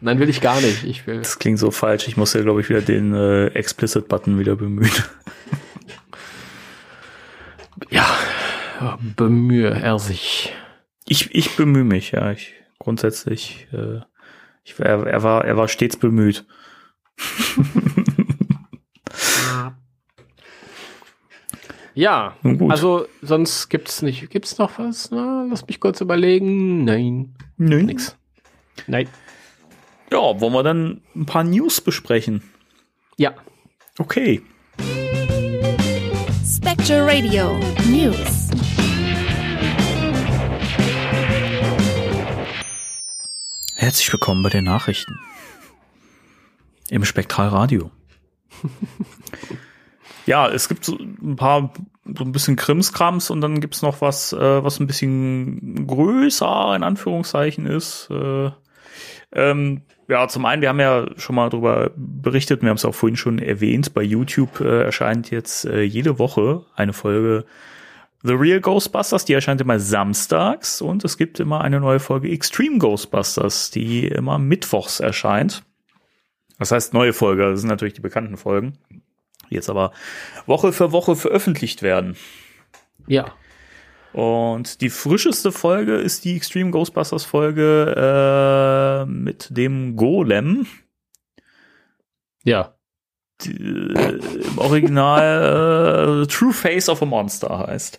Nein, 0.00 0.18
will 0.18 0.28
ich 0.28 0.40
gar 0.40 0.60
nicht. 0.60 0.84
Ich 0.84 1.06
will. 1.06 1.18
das 1.18 1.38
klingt 1.38 1.58
so 1.58 1.70
falsch. 1.70 2.08
Ich 2.08 2.16
muss 2.16 2.32
ja, 2.32 2.42
glaube 2.42 2.60
ich, 2.60 2.68
wieder 2.68 2.80
den 2.80 3.14
äh, 3.14 3.46
Explicit-Button 3.48 4.38
wieder 4.38 4.56
bemühen. 4.56 4.90
Ja, 7.90 8.98
bemühe 9.16 9.70
er 9.70 9.98
sich. 9.98 10.52
Ich, 11.06 11.34
ich 11.34 11.56
bemühe 11.56 11.84
mich, 11.84 12.12
ja. 12.12 12.32
Ich 12.32 12.54
grundsätzlich, 12.78 13.68
äh, 13.72 14.00
ich, 14.64 14.78
er, 14.78 15.06
er, 15.06 15.22
war, 15.22 15.44
er 15.44 15.56
war 15.56 15.68
stets 15.68 15.96
bemüht. 15.96 16.44
Ja, 21.94 22.36
also 22.68 23.06
sonst 23.20 23.68
gibt's 23.68 24.02
nicht. 24.02 24.30
Gibt's 24.30 24.58
noch 24.58 24.78
was? 24.78 25.10
Na, 25.10 25.46
lass 25.48 25.66
mich 25.66 25.78
kurz 25.78 26.00
überlegen. 26.00 26.84
Nein, 26.84 27.34
Nö. 27.58 27.82
nix. 27.82 28.16
Nein. 28.86 29.08
Ja, 30.10 30.40
wollen 30.40 30.52
wir 30.52 30.62
dann 30.62 31.02
ein 31.14 31.26
paar 31.26 31.44
News 31.44 31.80
besprechen? 31.80 32.42
Ja. 33.18 33.34
Okay. 33.98 34.42
Spectre 36.62 37.04
Radio 37.04 37.58
News. 37.90 38.48
Herzlich 43.74 44.12
willkommen 44.12 44.44
bei 44.44 44.48
den 44.48 44.62
Nachrichten. 44.62 45.18
Im 46.88 47.04
Spektralradio. 47.04 47.90
ja, 50.26 50.48
es 50.50 50.68
gibt 50.68 50.84
so 50.84 50.96
ein 51.00 51.34
paar, 51.34 51.72
so 52.04 52.22
ein 52.22 52.30
bisschen 52.30 52.54
Krimskrams 52.54 53.30
und 53.30 53.40
dann 53.40 53.60
gibt's 53.60 53.82
noch 53.82 54.00
was, 54.00 54.32
äh, 54.32 54.62
was 54.62 54.78
ein 54.78 54.86
bisschen 54.86 55.84
größer 55.88 56.76
in 56.76 56.84
Anführungszeichen 56.84 57.66
ist. 57.66 58.08
Äh, 58.08 58.52
Ähm, 59.32 59.82
ja, 60.08 60.28
zum 60.28 60.44
einen, 60.44 60.62
wir 60.62 60.68
haben 60.68 60.80
ja 60.80 61.06
schon 61.16 61.36
mal 61.36 61.48
darüber 61.48 61.90
berichtet, 61.96 62.62
wir 62.62 62.68
haben 62.68 62.76
es 62.76 62.84
auch 62.84 62.94
vorhin 62.94 63.16
schon 63.16 63.38
erwähnt, 63.38 63.94
bei 63.94 64.02
YouTube 64.02 64.60
äh, 64.60 64.84
erscheint 64.84 65.30
jetzt 65.30 65.64
äh, 65.64 65.82
jede 65.82 66.18
Woche 66.18 66.66
eine 66.74 66.92
Folge 66.92 67.46
The 68.24 68.34
Real 68.34 68.60
Ghostbusters, 68.60 69.24
die 69.24 69.32
erscheint 69.32 69.60
immer 69.60 69.80
samstags 69.80 70.80
und 70.80 71.04
es 71.04 71.16
gibt 71.18 71.40
immer 71.40 71.62
eine 71.62 71.80
neue 71.80 71.98
Folge 71.98 72.30
Extreme 72.30 72.78
Ghostbusters, 72.78 73.70
die 73.70 74.06
immer 74.06 74.38
mittwochs 74.38 75.00
erscheint. 75.00 75.64
Das 76.58 76.70
heißt, 76.70 76.94
neue 76.94 77.12
Folge, 77.12 77.50
das 77.50 77.60
sind 77.60 77.68
natürlich 77.68 77.94
die 77.94 78.00
bekannten 78.00 78.36
Folgen, 78.36 78.78
die 79.50 79.54
jetzt 79.54 79.68
aber 79.68 79.92
Woche 80.46 80.72
für 80.72 80.92
Woche 80.92 81.16
veröffentlicht 81.16 81.82
werden. 81.82 82.16
Ja. 83.08 83.32
Und 84.12 84.80
die 84.82 84.90
frischeste 84.90 85.52
Folge 85.52 85.96
ist 85.96 86.24
die 86.24 86.36
Extreme 86.36 86.70
Ghostbusters 86.70 87.24
Folge 87.24 87.94
äh, 87.96 89.06
mit 89.06 89.48
dem 89.56 89.96
Golem. 89.96 90.66
Ja. 92.44 92.74
Die, 93.40 93.52
äh, 93.52 94.20
Im 94.46 94.58
Original 94.58 96.22
äh, 96.22 96.26
True 96.26 96.52
Face 96.52 96.88
of 96.88 97.02
a 97.02 97.06
Monster 97.06 97.58
heißt. 97.66 97.98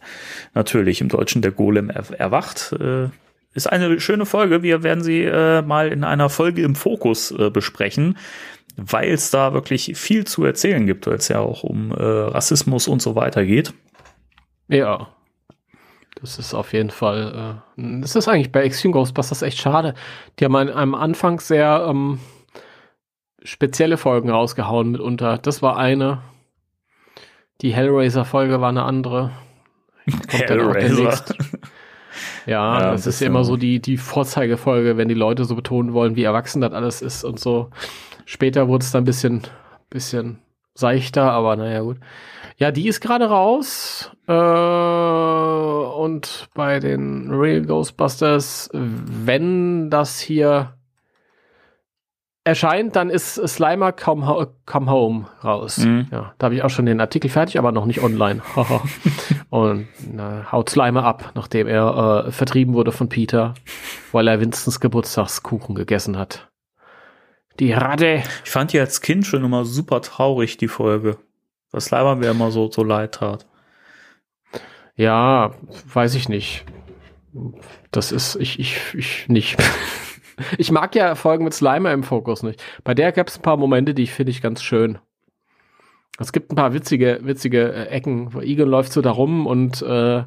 Natürlich 0.54 1.02
im 1.02 1.10
Deutschen 1.10 1.42
der 1.42 1.52
Golem 1.52 1.90
er 1.90 2.12
erwacht. 2.20 2.74
Äh, 2.74 3.10
ist 3.56 3.68
eine 3.68 4.00
schöne 4.00 4.26
Folge. 4.26 4.64
Wir 4.64 4.84
werden 4.84 5.04
sie 5.04 5.24
äh, 5.24 5.62
mal 5.62 5.90
in 5.90 6.04
einer 6.04 6.30
Folge 6.30 6.64
im 6.64 6.76
Fokus 6.76 7.32
äh, 7.32 7.50
besprechen, 7.50 8.18
weil 8.76 9.12
es 9.12 9.32
da 9.32 9.54
wirklich 9.54 9.94
viel 9.96 10.26
zu 10.26 10.44
erzählen 10.44 10.86
gibt, 10.86 11.08
weil 11.08 11.16
es 11.16 11.28
ja 11.28 11.40
auch 11.40 11.64
um 11.64 11.92
äh, 11.92 12.04
Rassismus 12.04 12.88
und 12.88 13.02
so 13.02 13.16
weiter 13.16 13.46
geht. 13.46 13.74
Ja. 14.68 15.10
Das 16.24 16.40
ist 16.40 16.54
auf 16.54 16.72
jeden 16.72 16.90
Fall, 16.90 17.62
äh, 17.76 18.00
das 18.00 18.16
ist 18.16 18.30
eigentlich 18.30 18.54
bei 18.54 18.64
Extreme 18.64 18.94
Ghostbusters 18.94 19.42
echt 19.42 19.60
schade. 19.60 19.94
Die 20.40 20.46
haben 20.46 20.56
am 20.56 20.96
Anfang 20.96 21.42
sehr 21.42 21.86
ähm, 21.90 22.20
spezielle 23.44 23.98
Folgen 23.98 24.30
rausgehauen 24.30 24.90
mitunter. 24.90 25.38
Das 25.38 25.62
war 25.62 25.76
eine. 25.76 26.22
Die 27.60 27.74
Hellraiser-Folge 27.74 28.62
war 28.62 28.70
eine 28.70 28.84
andere. 28.84 29.32
Hellraiser. 30.30 31.26
Ja, 32.46 32.80
ja, 32.80 32.92
das 32.92 33.06
ist 33.06 33.20
ja 33.20 33.28
immer 33.28 33.44
so 33.44 33.58
die, 33.58 33.82
die 33.82 33.98
Vorzeigefolge, 33.98 34.96
wenn 34.96 35.10
die 35.10 35.14
Leute 35.14 35.44
so 35.44 35.56
betonen 35.56 35.92
wollen, 35.94 36.16
wie 36.16 36.24
erwachsen 36.24 36.62
das 36.62 36.72
alles 36.72 37.02
ist 37.02 37.26
und 37.26 37.38
so. 37.38 37.70
Später 38.26 38.70
wurde 38.70 38.84
es 38.84 38.92
dann 38.92 39.02
ein 39.02 39.06
bisschen, 39.06 39.42
bisschen 39.90 40.40
seichter, 40.74 41.32
aber 41.32 41.58
naja, 41.58 41.82
gut. 41.82 41.98
Ja, 42.64 42.72
die 42.72 42.88
ist 42.88 43.02
gerade 43.02 43.26
raus. 43.26 44.10
Äh, 44.26 44.32
und 44.32 46.48
bei 46.54 46.80
den 46.80 47.30
Real 47.30 47.64
Ghostbusters, 47.64 48.70
wenn 48.72 49.90
das 49.90 50.22
hier 50.22 50.78
erscheint, 52.46 52.96
dann 52.96 53.10
ist 53.10 53.36
Slimer 53.36 53.92
Come, 53.92 54.48
Come 54.66 54.90
Home 54.90 55.26
raus. 55.44 55.80
Mhm. 55.80 56.08
Ja, 56.10 56.36
da 56.38 56.46
habe 56.46 56.56
ich 56.56 56.64
auch 56.64 56.70
schon 56.70 56.86
den 56.86 57.02
Artikel 57.02 57.30
fertig, 57.30 57.60
aber 57.60 57.74
noch 57.74 57.86
nicht 57.86 58.02
online. 58.02 58.42
und 59.50 59.90
na, 60.10 60.50
haut 60.50 60.70
Slimer 60.70 61.04
ab, 61.04 61.34
nachdem 61.36 61.68
er 61.68 62.28
äh, 62.28 62.32
vertrieben 62.32 62.76
wurde 62.76 62.94
von 62.94 63.10
Peter, 63.10 63.56
weil 64.14 64.30
er 64.30 64.40
Winstons 64.40 64.80
Geburtstagskuchen 64.80 65.76
gegessen 65.76 66.18
hat. 66.18 66.50
Die 67.60 67.74
Ratte. 67.74 68.24
Ich 68.46 68.52
fand 68.52 68.72
die 68.72 68.80
als 68.80 69.02
Kind 69.02 69.26
schon 69.26 69.44
immer 69.44 69.66
super 69.66 70.02
traurig, 70.02 70.56
die 70.56 70.70
Folge. 70.70 71.18
Was 71.74 71.86
Slimer 71.86 72.16
mir 72.16 72.30
immer 72.30 72.52
so, 72.52 72.72
so 72.72 72.84
leid 72.84 73.16
tat. 73.16 73.48
Ja, 74.96 75.56
weiß 75.92 76.14
ich 76.14 76.30
nicht. 76.30 76.66
Das 77.92 78.12
ist, 78.12 78.36
ich, 78.36 78.60
ich, 78.60 78.78
ich 78.94 79.28
nicht. 79.28 79.58
ich 80.58 80.72
mag 80.72 80.96
ja 80.96 81.16
Folgen 81.16 81.44
mit 81.44 81.54
Slimer 81.54 81.92
im 81.92 82.04
Fokus 82.04 82.44
nicht. 82.44 82.64
Bei 82.84 82.94
der 82.94 83.12
gab 83.12 83.28
es 83.28 83.40
ein 83.40 83.42
paar 83.42 83.58
Momente, 83.58 83.96
die 83.96 84.06
finde 84.06 84.30
ich 84.30 84.42
ganz 84.42 84.62
schön. 84.62 85.00
Es 86.20 86.32
gibt 86.32 86.52
ein 86.52 86.56
paar 86.56 86.74
witzige, 86.76 87.22
witzige 87.24 87.74
äh, 87.74 87.88
Ecken. 87.88 88.40
Egan 88.40 88.70
läuft 88.70 88.94
so 88.94 89.02
da 89.02 89.10
rum 89.10 89.48
und 89.48 89.82
äh, 89.82 90.24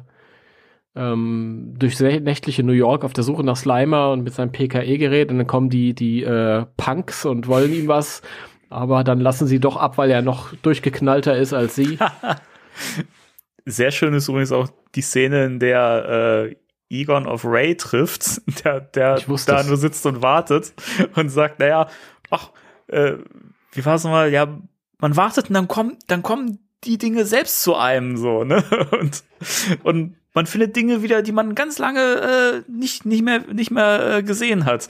ähm, 0.97 1.75
durch 1.77 1.97
nächtliche 2.01 2.63
New 2.63 2.73
York 2.73 3.05
auf 3.05 3.13
der 3.13 3.23
Suche 3.23 3.45
nach 3.45 3.55
Slimer 3.55 4.11
und 4.11 4.23
mit 4.23 4.33
seinem 4.33 4.51
PKE-Gerät 4.51 5.31
und 5.31 5.37
dann 5.37 5.47
kommen 5.47 5.69
die, 5.69 5.93
die 5.93 6.23
äh, 6.23 6.65
Punks 6.75 7.25
und 7.25 7.47
wollen 7.47 7.73
ihm 7.73 7.87
was, 7.87 8.21
aber 8.69 9.03
dann 9.03 9.19
lassen 9.19 9.47
sie 9.47 9.59
doch 9.59 9.77
ab, 9.77 9.97
weil 9.97 10.11
er 10.11 10.21
noch 10.21 10.53
durchgeknallter 10.55 11.37
ist 11.37 11.53
als 11.53 11.75
sie. 11.75 11.97
Sehr 13.65 13.91
schön 13.91 14.13
ist 14.13 14.29
übrigens 14.29 14.51
auch 14.51 14.69
die 14.95 15.01
Szene, 15.01 15.45
in 15.45 15.59
der 15.59 16.49
äh, 16.49 16.55
Egon 16.89 17.27
of 17.27 17.43
Ray 17.45 17.75
trifft, 17.75 18.41
der, 18.63 18.81
der 18.81 19.19
da 19.45 19.63
nur 19.63 19.77
sitzt 19.77 20.05
und 20.05 20.21
wartet 20.21 20.73
und 21.15 21.29
sagt, 21.29 21.59
naja, 21.59 21.87
ach, 22.29 22.51
äh, 22.87 23.13
wie 23.73 23.85
war 23.85 23.95
es 23.95 24.03
nochmal? 24.03 24.31
Ja, 24.31 24.59
man 24.99 25.15
wartet 25.15 25.49
und 25.49 25.53
dann 25.53 25.67
kommen, 25.67 25.97
dann 26.07 26.23
kommen 26.23 26.59
die 26.83 26.97
Dinge 26.97 27.25
selbst 27.25 27.63
zu 27.63 27.75
einem 27.75 28.17
so, 28.17 28.43
ne? 28.43 28.63
Und, 28.99 29.23
und 29.83 30.15
man 30.33 30.45
findet 30.45 30.75
Dinge 30.75 31.01
wieder, 31.01 31.21
die 31.21 31.31
man 31.31 31.55
ganz 31.55 31.79
lange 31.79 31.99
äh, 31.99 32.71
nicht, 32.71 33.05
nicht 33.05 33.23
mehr, 33.23 33.39
nicht 33.51 33.71
mehr 33.71 34.17
äh, 34.17 34.23
gesehen 34.23 34.65
hat. 34.65 34.87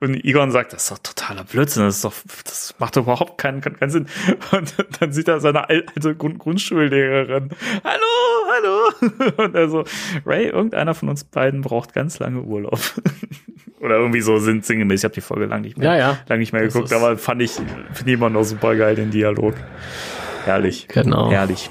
Und 0.00 0.24
Egon 0.24 0.52
sagt, 0.52 0.72
das 0.72 0.84
ist 0.84 0.90
doch 0.92 0.98
totaler 0.98 1.42
Blödsinn, 1.42 1.82
das 1.82 1.96
ist 1.96 2.04
doch, 2.04 2.12
das 2.44 2.74
macht 2.78 2.96
doch 2.96 3.02
überhaupt 3.02 3.36
keinen, 3.36 3.60
keinen 3.60 3.90
Sinn. 3.90 4.06
Und 4.52 4.74
dann 5.00 5.12
sieht 5.12 5.26
er 5.26 5.40
seine 5.40 5.68
alte 5.68 6.14
Grund 6.14 6.38
Grundschullehrerin. 6.38 7.50
Hallo, 7.82 8.04
hallo. 8.52 9.44
Und 9.44 9.54
er 9.56 9.68
so, 9.68 9.84
Ray, 10.24 10.46
irgendeiner 10.46 10.94
von 10.94 11.08
uns 11.08 11.24
beiden 11.24 11.62
braucht 11.62 11.94
ganz 11.94 12.20
lange 12.20 12.42
Urlaub. 12.42 12.78
Oder 13.80 13.96
irgendwie 13.96 14.20
so 14.20 14.38
sind 14.38 14.64
sinngemäß. 14.64 15.00
Ich 15.00 15.04
habe 15.04 15.14
die 15.14 15.20
Folge 15.20 15.46
lang 15.46 15.62
nicht 15.62 15.78
mehr, 15.78 15.94
ja, 15.94 15.98
ja. 15.98 16.18
lang 16.28 16.38
nicht 16.38 16.52
mehr 16.52 16.62
geguckt, 16.62 16.92
aber 16.92 17.16
fand 17.16 17.42
ich, 17.42 17.52
finde 17.52 18.04
ich 18.06 18.14
immer 18.14 18.30
noch 18.30 18.44
super 18.44 18.76
geil, 18.76 18.94
den 18.94 19.10
Dialog. 19.10 19.54
Herrlich. 20.44 20.86
Genau. 20.88 21.30
Herrlich. 21.30 21.70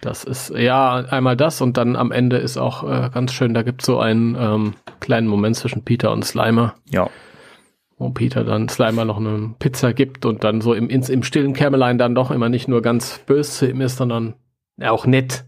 Das 0.00 0.22
ist 0.24 0.50
ja 0.50 0.96
einmal 0.96 1.36
das 1.36 1.60
und 1.60 1.76
dann 1.76 1.96
am 1.96 2.12
Ende 2.12 2.36
ist 2.36 2.56
auch 2.56 2.84
äh, 2.84 3.10
ganz 3.12 3.32
schön, 3.32 3.52
da 3.52 3.62
gibt 3.62 3.82
es 3.82 3.86
so 3.86 3.98
einen 3.98 4.36
ähm, 4.36 4.74
kleinen 5.00 5.26
Moment 5.26 5.56
zwischen 5.56 5.84
Peter 5.84 6.12
und 6.12 6.24
Slimer. 6.24 6.74
Ja. 6.88 7.10
Wo 7.96 8.10
Peter 8.10 8.44
dann 8.44 8.68
Slimer 8.68 9.04
noch 9.04 9.18
eine 9.18 9.54
Pizza 9.58 9.92
gibt 9.92 10.24
und 10.24 10.44
dann 10.44 10.60
so 10.60 10.72
im, 10.72 10.88
ins, 10.88 11.08
im 11.08 11.24
stillen 11.24 11.52
Kämmerlein 11.52 11.98
dann 11.98 12.14
doch 12.14 12.30
immer 12.30 12.48
nicht 12.48 12.68
nur 12.68 12.80
ganz 12.80 13.18
böse 13.26 13.50
zu 13.50 13.68
ihm 13.68 13.80
ist, 13.80 13.96
sondern 13.96 14.34
auch 14.80 15.04
nett. 15.04 15.44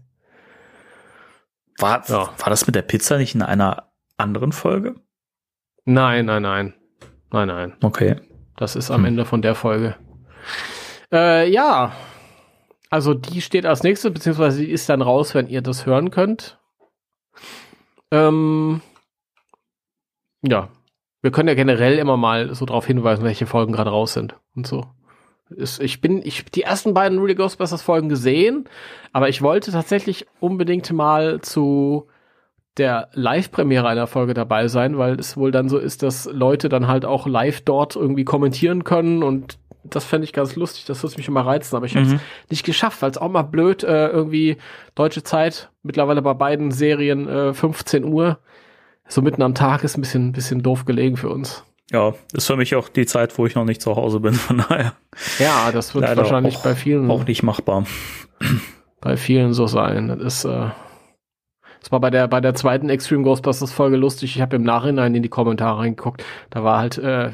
War, 1.77 2.03
ja. 2.09 2.29
war 2.37 2.49
das 2.49 2.67
mit 2.67 2.75
der 2.75 2.81
Pizza 2.81 3.17
nicht 3.17 3.33
in 3.35 3.41
einer 3.41 3.91
anderen 4.17 4.51
Folge? 4.51 4.95
Nein, 5.85 6.25
nein, 6.25 6.43
nein. 6.43 6.73
Nein, 7.31 7.47
nein. 7.47 7.73
Okay. 7.81 8.17
Das 8.57 8.75
ist 8.75 8.91
am 8.91 9.01
hm. 9.01 9.05
Ende 9.05 9.25
von 9.25 9.41
der 9.41 9.55
Folge. 9.55 9.95
Äh, 11.11 11.49
ja, 11.49 11.93
also 12.91 13.13
die 13.13 13.41
steht 13.41 13.65
als 13.65 13.83
nächstes, 13.83 14.13
beziehungsweise 14.13 14.61
die 14.61 14.69
ist 14.69 14.89
dann 14.89 15.01
raus, 15.01 15.33
wenn 15.33 15.47
ihr 15.47 15.61
das 15.61 15.85
hören 15.85 16.11
könnt. 16.11 16.59
Ähm, 18.11 18.81
ja, 20.43 20.69
wir 21.21 21.31
können 21.31 21.47
ja 21.47 21.55
generell 21.55 21.97
immer 21.97 22.17
mal 22.17 22.53
so 22.53 22.65
darauf 22.65 22.85
hinweisen, 22.85 23.23
welche 23.23 23.45
Folgen 23.47 23.71
gerade 23.71 23.89
raus 23.89 24.13
sind 24.13 24.35
und 24.55 24.67
so. 24.67 24.85
Ich 25.57 26.01
bin, 26.01 26.21
ich 26.23 26.45
die 26.45 26.63
ersten 26.63 26.93
beiden 26.93 27.19
Really 27.19 27.35
Ghostbusters 27.35 27.81
Folgen 27.81 28.09
gesehen, 28.09 28.69
aber 29.13 29.29
ich 29.29 29.41
wollte 29.41 29.71
tatsächlich 29.71 30.27
unbedingt 30.39 30.91
mal 30.91 31.41
zu 31.41 32.07
der 32.77 33.09
Live-Premiere 33.13 33.87
einer 33.87 34.07
Folge 34.07 34.33
dabei 34.33 34.67
sein, 34.67 34.97
weil 34.97 35.19
es 35.19 35.35
wohl 35.35 35.51
dann 35.51 35.69
so 35.69 35.77
ist, 35.77 36.03
dass 36.03 36.25
Leute 36.25 36.69
dann 36.69 36.87
halt 36.87 37.05
auch 37.05 37.27
live 37.27 37.61
dort 37.61 37.95
irgendwie 37.95 38.23
kommentieren 38.23 38.83
können 38.83 39.23
und 39.23 39.59
das 39.83 40.05
fände 40.05 40.25
ich 40.25 40.33
ganz 40.33 40.55
lustig, 40.55 40.85
das 40.85 41.03
würde 41.03 41.17
mich 41.17 41.27
immer 41.27 41.45
reizen, 41.45 41.75
aber 41.75 41.85
ich 41.85 41.95
habe 41.95 42.05
es 42.05 42.13
mhm. 42.13 42.19
nicht 42.49 42.65
geschafft, 42.65 43.01
weil 43.01 43.11
es 43.11 43.17
auch 43.17 43.29
mal 43.29 43.41
blöd, 43.41 43.83
äh, 43.83 44.07
irgendwie 44.07 44.57
deutsche 44.95 45.23
Zeit, 45.23 45.69
mittlerweile 45.83 46.21
bei 46.21 46.33
beiden 46.33 46.71
Serien 46.71 47.27
äh, 47.27 47.53
15 47.53 48.03
Uhr, 48.03 48.39
so 49.07 49.21
mitten 49.21 49.41
am 49.41 49.55
Tag 49.55 49.83
ist 49.83 49.97
ein 49.97 50.01
bisschen, 50.01 50.31
bisschen 50.31 50.63
doof 50.63 50.85
gelegen 50.85 51.17
für 51.17 51.29
uns. 51.29 51.63
Ja, 51.91 52.13
ist 52.31 52.47
für 52.47 52.55
mich 52.55 52.75
auch 52.75 52.87
die 52.87 53.05
Zeit, 53.05 53.37
wo 53.37 53.45
ich 53.45 53.55
noch 53.55 53.65
nicht 53.65 53.81
zu 53.81 53.95
Hause 53.95 54.21
bin, 54.21 54.33
von 54.33 54.63
daher. 54.69 54.93
Ja, 55.39 55.71
das 55.71 55.93
wird 55.93 56.15
wahrscheinlich 56.15 56.57
auch, 56.57 56.63
bei 56.63 56.75
vielen 56.75 57.11
auch 57.11 57.25
nicht 57.25 57.43
machbar. 57.43 57.85
Bei 59.01 59.17
vielen 59.17 59.53
so 59.53 59.67
sein. 59.67 60.07
Das 60.07 60.19
ist, 60.19 60.45
äh, 60.45 60.69
das 61.81 61.91
war 61.91 61.99
bei 61.99 62.11
der, 62.11 62.27
bei 62.27 62.41
der 62.41 62.53
zweiten 62.53 62.89
Extreme 62.89 63.23
Ghostbusters 63.23 63.71
Folge 63.71 63.97
lustig. 63.97 64.35
Ich 64.35 64.41
habe 64.41 64.55
im 64.55 64.63
Nachhinein 64.63 65.15
in 65.15 65.23
die 65.23 65.29
Kommentare 65.29 65.79
reingeguckt. 65.79 66.23
Da 66.51 66.63
war 66.63 66.77
halt 66.77 66.99
äh, 66.99 67.31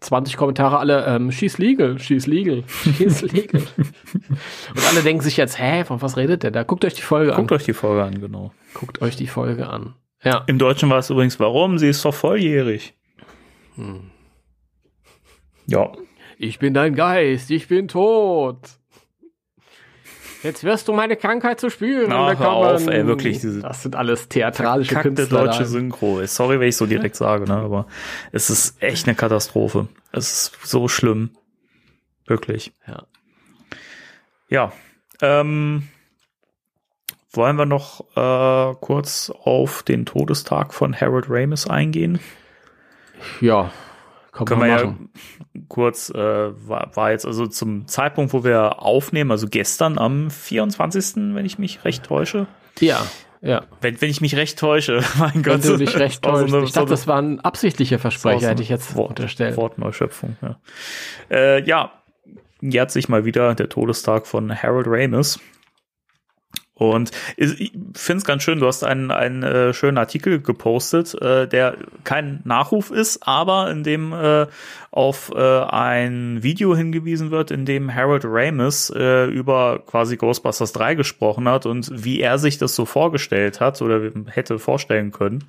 20 0.00 0.36
Kommentare 0.36 0.78
alle, 0.78 1.06
ähm, 1.06 1.32
she's 1.32 1.56
legal, 1.56 1.98
she's 1.98 2.26
legal, 2.26 2.64
she's 2.66 3.22
legal. 3.32 3.62
Und 3.72 4.88
alle 4.90 5.02
denken 5.02 5.22
sich 5.22 5.38
jetzt, 5.38 5.58
hä, 5.58 5.84
von 5.84 6.02
was 6.02 6.18
redet 6.18 6.42
der 6.42 6.50
da? 6.50 6.64
Guckt 6.64 6.84
euch 6.84 6.94
die 6.94 7.02
Folge 7.02 7.28
Guckt 7.28 7.38
an. 7.38 7.46
Guckt 7.46 7.60
euch 7.60 7.64
die 7.64 7.72
Folge 7.72 8.04
an, 8.04 8.20
genau. 8.20 8.52
Guckt 8.74 9.00
euch 9.00 9.16
die 9.16 9.26
Folge 9.26 9.68
an. 9.68 9.94
Ja. 10.22 10.44
Im 10.46 10.58
Deutschen 10.58 10.90
war 10.90 10.98
es 10.98 11.08
übrigens, 11.08 11.40
warum? 11.40 11.78
Sie 11.78 11.88
ist 11.88 12.04
doch 12.04 12.14
volljährig. 12.14 12.94
Hm. 13.76 14.10
Ja. 15.66 15.92
Ich 16.36 16.58
bin 16.58 16.74
dein 16.74 16.94
Geist, 16.94 17.50
ich 17.50 17.68
bin 17.68 17.88
tot. 17.88 18.77
Jetzt 20.42 20.62
wirst 20.62 20.86
du 20.88 20.92
meine 20.92 21.16
Krankheit 21.16 21.58
zu 21.58 21.70
spüren. 21.70 22.10
Na, 22.10 22.36
hör 22.36 22.52
auf, 22.52 22.86
ey, 22.86 23.06
wirklich. 23.06 23.40
Diese 23.40 23.60
das 23.60 23.82
sind 23.82 23.96
alles 23.96 24.28
theatralische 24.28 24.94
Künstler. 24.94 25.46
deutsche 25.46 25.64
Synchro. 25.64 26.24
Sorry, 26.26 26.60
wenn 26.60 26.68
ich 26.68 26.76
so 26.76 26.86
direkt 26.86 27.16
sage, 27.16 27.44
ne, 27.44 27.56
aber 27.56 27.86
es 28.30 28.48
ist 28.50 28.80
echt 28.82 29.06
eine 29.06 29.16
Katastrophe. 29.16 29.88
Es 30.12 30.32
ist 30.32 30.66
so 30.66 30.86
schlimm. 30.88 31.30
Wirklich. 32.26 32.72
Ja. 32.86 33.02
Ja. 34.48 34.72
Ähm, 35.20 35.88
wollen 37.32 37.56
wir 37.56 37.66
noch 37.66 38.04
äh, 38.16 38.74
kurz 38.80 39.30
auf 39.30 39.82
den 39.82 40.06
Todestag 40.06 40.72
von 40.72 40.98
Harold 40.98 41.26
Ramis 41.28 41.66
eingehen? 41.66 42.20
Ja, 43.40 43.72
können 44.44 44.62
wir 44.62 44.68
machen. 44.68 45.10
ja 45.54 45.60
kurz, 45.68 46.10
äh, 46.10 46.18
war, 46.18 46.90
war 46.94 47.10
jetzt 47.10 47.26
also 47.26 47.46
zum 47.46 47.86
Zeitpunkt, 47.86 48.32
wo 48.32 48.44
wir 48.44 48.82
aufnehmen, 48.82 49.30
also 49.30 49.46
gestern 49.48 49.98
am 49.98 50.30
24., 50.30 51.34
wenn 51.34 51.44
ich 51.44 51.58
mich 51.58 51.84
recht 51.84 52.04
täusche. 52.04 52.46
Ja, 52.80 53.04
ja. 53.40 53.64
Wenn, 53.80 54.00
wenn 54.00 54.10
ich 54.10 54.20
mich 54.20 54.36
recht 54.36 54.58
täusche, 54.58 55.02
mein 55.18 55.42
Gott. 55.42 55.62
Wenn 55.64 55.72
du 55.72 55.76
dich 55.76 55.96
recht 55.96 56.22
täuschst. 56.24 56.54
ich 56.54 56.72
dachte, 56.72 56.90
das 56.90 57.06
waren 57.06 57.40
absichtliche 57.40 57.98
Versprecher, 57.98 58.48
hätte 58.48 58.62
ich 58.62 58.68
jetzt 58.68 58.94
Wort, 58.94 59.10
unterstellt. 59.10 59.56
Wortneuschöpfung, 59.56 60.36
ja. 60.42 60.58
Äh, 61.30 61.64
ja, 61.64 61.92
jährt 62.60 62.90
sich 62.90 63.08
mal 63.08 63.24
wieder 63.24 63.54
der 63.54 63.68
Todestag 63.68 64.26
von 64.26 64.54
Harold 64.54 64.86
Ramis. 64.88 65.38
Und 66.78 67.10
ich 67.36 67.72
finde 67.94 68.18
es 68.18 68.24
ganz 68.24 68.44
schön, 68.44 68.60
du 68.60 68.66
hast 68.66 68.84
einen, 68.84 69.10
einen 69.10 69.42
äh, 69.42 69.74
schönen 69.74 69.98
Artikel 69.98 70.40
gepostet, 70.40 71.12
äh, 71.20 71.48
der 71.48 71.76
kein 72.04 72.40
Nachruf 72.44 72.92
ist, 72.92 73.26
aber 73.26 73.70
in 73.70 73.82
dem 73.82 74.12
äh, 74.12 74.46
auf 74.92 75.32
äh, 75.34 75.60
ein 75.64 76.42
Video 76.42 76.76
hingewiesen 76.76 77.32
wird, 77.32 77.50
in 77.50 77.66
dem 77.66 77.92
Harold 77.92 78.24
Ramis 78.24 78.90
äh, 78.90 79.26
über 79.26 79.80
quasi 79.86 80.16
Ghostbusters 80.16 80.72
3 80.72 80.94
gesprochen 80.94 81.48
hat 81.48 81.66
und 81.66 81.90
wie 81.92 82.20
er 82.20 82.38
sich 82.38 82.58
das 82.58 82.76
so 82.76 82.86
vorgestellt 82.86 83.60
hat 83.60 83.82
oder 83.82 84.10
hätte 84.26 84.60
vorstellen 84.60 85.10
können. 85.10 85.44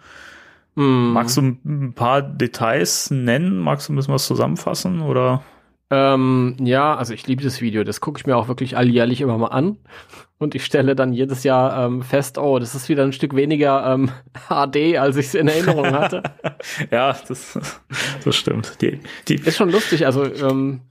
Mm. 0.75 1.13
Magst 1.13 1.37
du 1.37 1.41
ein 1.41 1.93
paar 1.93 2.23
Details 2.23 3.11
nennen? 3.11 3.59
Magst 3.59 3.87
du 3.87 3.93
ein 3.93 3.95
bisschen 3.97 4.13
was 4.13 4.25
zusammenfassen 4.25 5.01
oder? 5.01 5.43
Ähm, 5.91 6.55
ja, 6.59 6.95
also 6.95 7.13
ich 7.13 7.25
liebe 7.25 7.43
das 7.43 7.61
Video. 7.61 7.83
Das 7.83 7.99
gucke 7.99 8.19
ich 8.19 8.27
mir 8.27 8.37
auch 8.37 8.47
wirklich 8.47 8.77
alljährlich 8.77 9.21
immer 9.21 9.37
mal 9.37 9.47
an. 9.47 9.77
Und 10.37 10.55
ich 10.55 10.63
stelle 10.63 10.95
dann 10.95 11.13
jedes 11.13 11.43
Jahr 11.43 11.85
ähm, 11.85 12.03
fest, 12.03 12.37
oh, 12.37 12.59
das 12.59 12.75
ist 12.75 12.89
wieder 12.89 13.03
ein 13.03 13.11
Stück 13.11 13.35
weniger 13.35 13.93
ähm, 13.93 14.11
HD, 14.49 14.97
als 14.97 15.17
ich 15.17 15.27
es 15.27 15.35
in 15.35 15.47
Erinnerung 15.47 15.91
hatte. 15.91 16.23
ja, 16.91 17.15
das, 17.27 17.59
das 18.23 18.35
stimmt. 18.35 18.81
Die, 18.81 18.99
die 19.27 19.35
ist 19.35 19.57
schon 19.57 19.71
lustig. 19.71 20.05
Also, 20.05 20.23
ähm, 20.25 20.81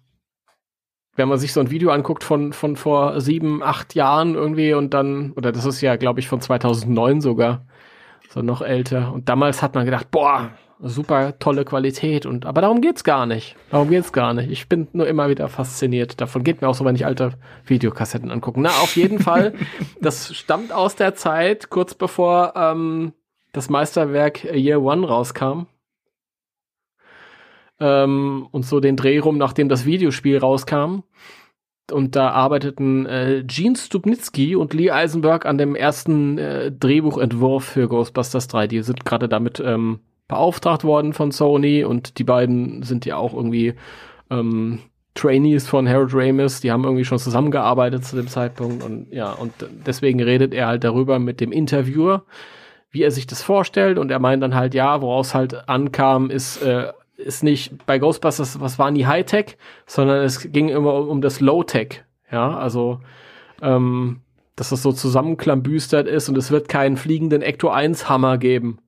wenn 1.14 1.28
man 1.28 1.38
sich 1.38 1.52
so 1.52 1.60
ein 1.60 1.70
Video 1.70 1.90
anguckt 1.90 2.22
von, 2.22 2.52
von 2.52 2.76
vor 2.76 3.20
sieben, 3.20 3.62
acht 3.62 3.94
Jahren 3.94 4.34
irgendwie 4.34 4.74
und 4.74 4.94
dann, 4.94 5.32
oder 5.32 5.50
das 5.50 5.64
ist 5.64 5.80
ja, 5.80 5.96
glaube 5.96 6.20
ich, 6.20 6.28
von 6.28 6.40
2009 6.40 7.20
sogar, 7.20 7.66
so 8.30 8.40
noch 8.40 8.62
älter. 8.62 9.12
Und 9.12 9.28
damals 9.28 9.62
hat 9.62 9.74
man 9.74 9.84
gedacht, 9.84 10.10
boah, 10.10 10.50
super 10.80 11.38
tolle 11.38 11.64
Qualität 11.64 12.26
und 12.26 12.46
aber 12.46 12.60
darum 12.60 12.80
geht's 12.80 13.04
gar 13.04 13.26
nicht. 13.26 13.56
Darum 13.70 13.90
geht's 13.90 14.12
gar 14.12 14.34
nicht. 14.34 14.50
Ich 14.50 14.68
bin 14.68 14.88
nur 14.92 15.06
immer 15.08 15.28
wieder 15.28 15.48
fasziniert. 15.48 16.20
Davon 16.20 16.44
geht 16.44 16.62
mir 16.62 16.68
auch 16.68 16.74
so, 16.74 16.84
wenn 16.84 16.94
ich 16.94 17.06
alte 17.06 17.32
Videokassetten 17.64 18.30
angucke. 18.30 18.60
Na, 18.60 18.70
auf 18.70 18.96
jeden 18.96 19.18
Fall. 19.18 19.54
Das 20.00 20.34
stammt 20.34 20.72
aus 20.72 20.94
der 20.94 21.14
Zeit, 21.14 21.70
kurz 21.70 21.94
bevor 21.94 22.52
ähm, 22.54 23.12
das 23.52 23.68
Meisterwerk 23.68 24.44
Year 24.44 24.80
One 24.80 25.06
rauskam. 25.06 25.66
Ähm, 27.80 28.46
und 28.50 28.64
so 28.64 28.80
den 28.80 28.96
Dreh 28.96 29.18
rum, 29.18 29.38
nachdem 29.38 29.68
das 29.68 29.84
Videospiel 29.84 30.38
rauskam. 30.38 31.02
Und 31.90 32.16
da 32.16 32.30
arbeiteten 32.30 33.06
äh, 33.06 33.42
Gene 33.46 33.76
Stupnitsky 33.76 34.54
und 34.56 34.74
Lee 34.74 34.90
Eisenberg 34.90 35.46
an 35.46 35.58
dem 35.58 35.74
ersten 35.74 36.38
äh, 36.38 36.70
Drehbuchentwurf 36.70 37.64
für 37.64 37.88
Ghostbusters 37.88 38.48
3. 38.48 38.66
Die 38.68 38.82
sind 38.82 39.04
gerade 39.04 39.28
damit 39.28 39.60
ähm, 39.64 40.00
beauftragt 40.28 40.84
worden 40.84 41.14
von 41.14 41.32
Sony 41.32 41.84
und 41.84 42.18
die 42.18 42.24
beiden 42.24 42.82
sind 42.82 43.06
ja 43.06 43.16
auch 43.16 43.34
irgendwie 43.34 43.74
ähm, 44.30 44.80
Trainees 45.14 45.66
von 45.66 45.88
Harold 45.88 46.10
Ramis, 46.14 46.60
die 46.60 46.70
haben 46.70 46.84
irgendwie 46.84 47.04
schon 47.04 47.18
zusammengearbeitet 47.18 48.04
zu 48.04 48.14
dem 48.14 48.28
Zeitpunkt 48.28 48.84
und 48.84 49.10
ja, 49.10 49.32
und 49.32 49.52
deswegen 49.86 50.22
redet 50.22 50.54
er 50.54 50.68
halt 50.68 50.84
darüber 50.84 51.18
mit 51.18 51.40
dem 51.40 51.50
Interviewer, 51.50 52.24
wie 52.90 53.02
er 53.02 53.10
sich 53.10 53.26
das 53.26 53.42
vorstellt 53.42 53.98
und 53.98 54.10
er 54.10 54.20
meint 54.20 54.42
dann 54.42 54.54
halt, 54.54 54.74
ja, 54.74 55.00
woraus 55.02 55.34
halt 55.34 55.68
ankam, 55.68 56.30
ist, 56.30 56.62
äh, 56.62 56.92
ist 57.16 57.42
nicht 57.42 57.84
bei 57.86 57.98
Ghostbusters, 57.98 58.60
was 58.60 58.78
waren 58.78 58.94
die 58.94 59.06
Hightech, 59.06 59.56
sondern 59.86 60.22
es 60.22 60.52
ging 60.52 60.68
immer 60.68 60.94
um, 60.94 61.08
um 61.08 61.20
das 61.20 61.40
Low-Tech, 61.40 62.04
ja, 62.30 62.56
also 62.56 63.00
ähm, 63.60 64.20
dass 64.54 64.70
das 64.70 64.82
so 64.82 64.92
zusammenklambüstert 64.92 66.06
ist 66.06 66.28
und 66.28 66.36
es 66.36 66.50
wird 66.50 66.68
keinen 66.68 66.96
fliegenden 66.96 67.42
Ecto 67.42 67.70
1 67.70 68.08
Hammer 68.08 68.38
geben. 68.38 68.78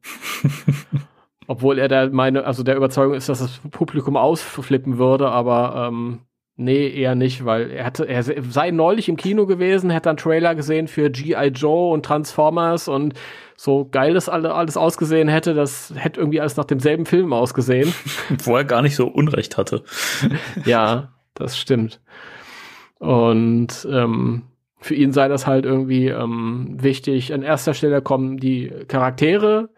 Obwohl 1.50 1.80
er 1.80 1.88
der 1.88 2.10
meine, 2.10 2.44
also 2.44 2.62
der 2.62 2.76
Überzeugung 2.76 3.14
ist, 3.14 3.28
dass 3.28 3.40
das 3.40 3.58
Publikum 3.72 4.16
ausflippen 4.16 4.98
würde, 4.98 5.30
aber 5.30 5.88
ähm, 5.88 6.20
nee, 6.54 6.88
eher 6.88 7.16
nicht, 7.16 7.44
weil 7.44 7.72
er 7.72 7.86
hatte, 7.86 8.04
er 8.04 8.22
sei 8.22 8.70
neulich 8.70 9.08
im 9.08 9.16
Kino 9.16 9.46
gewesen, 9.46 9.90
hätte 9.90 10.10
einen 10.10 10.16
Trailer 10.16 10.54
gesehen 10.54 10.86
für 10.86 11.10
G.I. 11.10 11.48
Joe 11.48 11.92
und 11.92 12.06
Transformers 12.06 12.86
und 12.86 13.14
so 13.56 13.88
geil 13.90 14.14
das 14.14 14.28
alle, 14.28 14.54
alles 14.54 14.76
ausgesehen 14.76 15.26
hätte, 15.26 15.52
das 15.52 15.92
hätte 15.96 16.20
irgendwie 16.20 16.40
alles 16.40 16.56
nach 16.56 16.66
demselben 16.66 17.04
Film 17.04 17.32
ausgesehen. 17.32 17.92
Wo 18.44 18.56
er 18.56 18.64
gar 18.64 18.82
nicht 18.82 18.94
so 18.94 19.08
Unrecht 19.08 19.58
hatte. 19.58 19.82
ja, 20.64 21.14
das 21.34 21.58
stimmt. 21.58 22.00
Und 23.00 23.88
ähm, 23.90 24.42
für 24.78 24.94
ihn 24.94 25.10
sei 25.10 25.26
das 25.26 25.48
halt 25.48 25.64
irgendwie 25.64 26.06
ähm, 26.06 26.76
wichtig. 26.80 27.34
An 27.34 27.42
erster 27.42 27.74
Stelle 27.74 28.02
kommen 28.02 28.36
die 28.36 28.72
Charaktere, 28.86 29.70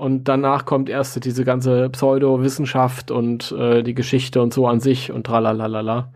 und 0.00 0.24
danach 0.24 0.64
kommt 0.64 0.88
erst 0.88 1.22
diese 1.26 1.44
ganze 1.44 1.90
Pseudowissenschaft 1.90 3.10
und 3.10 3.52
äh, 3.52 3.82
die 3.82 3.92
Geschichte 3.92 4.40
und 4.40 4.54
so 4.54 4.66
an 4.66 4.80
sich 4.80 5.12
und 5.12 5.26
tralalala. 5.26 6.10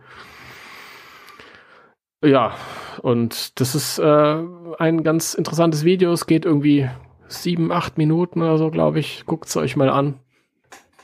Ja, 2.25 2.55
und 3.03 3.61
das 3.61 3.75
ist 3.75 3.99
äh, 3.99 4.39
ein 4.79 5.05
ganz 5.05 5.35
interessantes 5.35 5.85
Video. 5.85 6.13
Es 6.13 6.27
geht 6.27 6.47
irgendwie 6.47 6.89
sieben, 7.29 7.71
acht 7.71 7.99
Minuten 7.99 8.41
oder 8.41 8.57
so, 8.57 8.71
glaube 8.71 9.01
ich. 9.01 9.27
Guckt 9.27 9.49
es 9.49 9.57
euch 9.59 9.77
mal 9.77 9.91
an. 9.91 10.15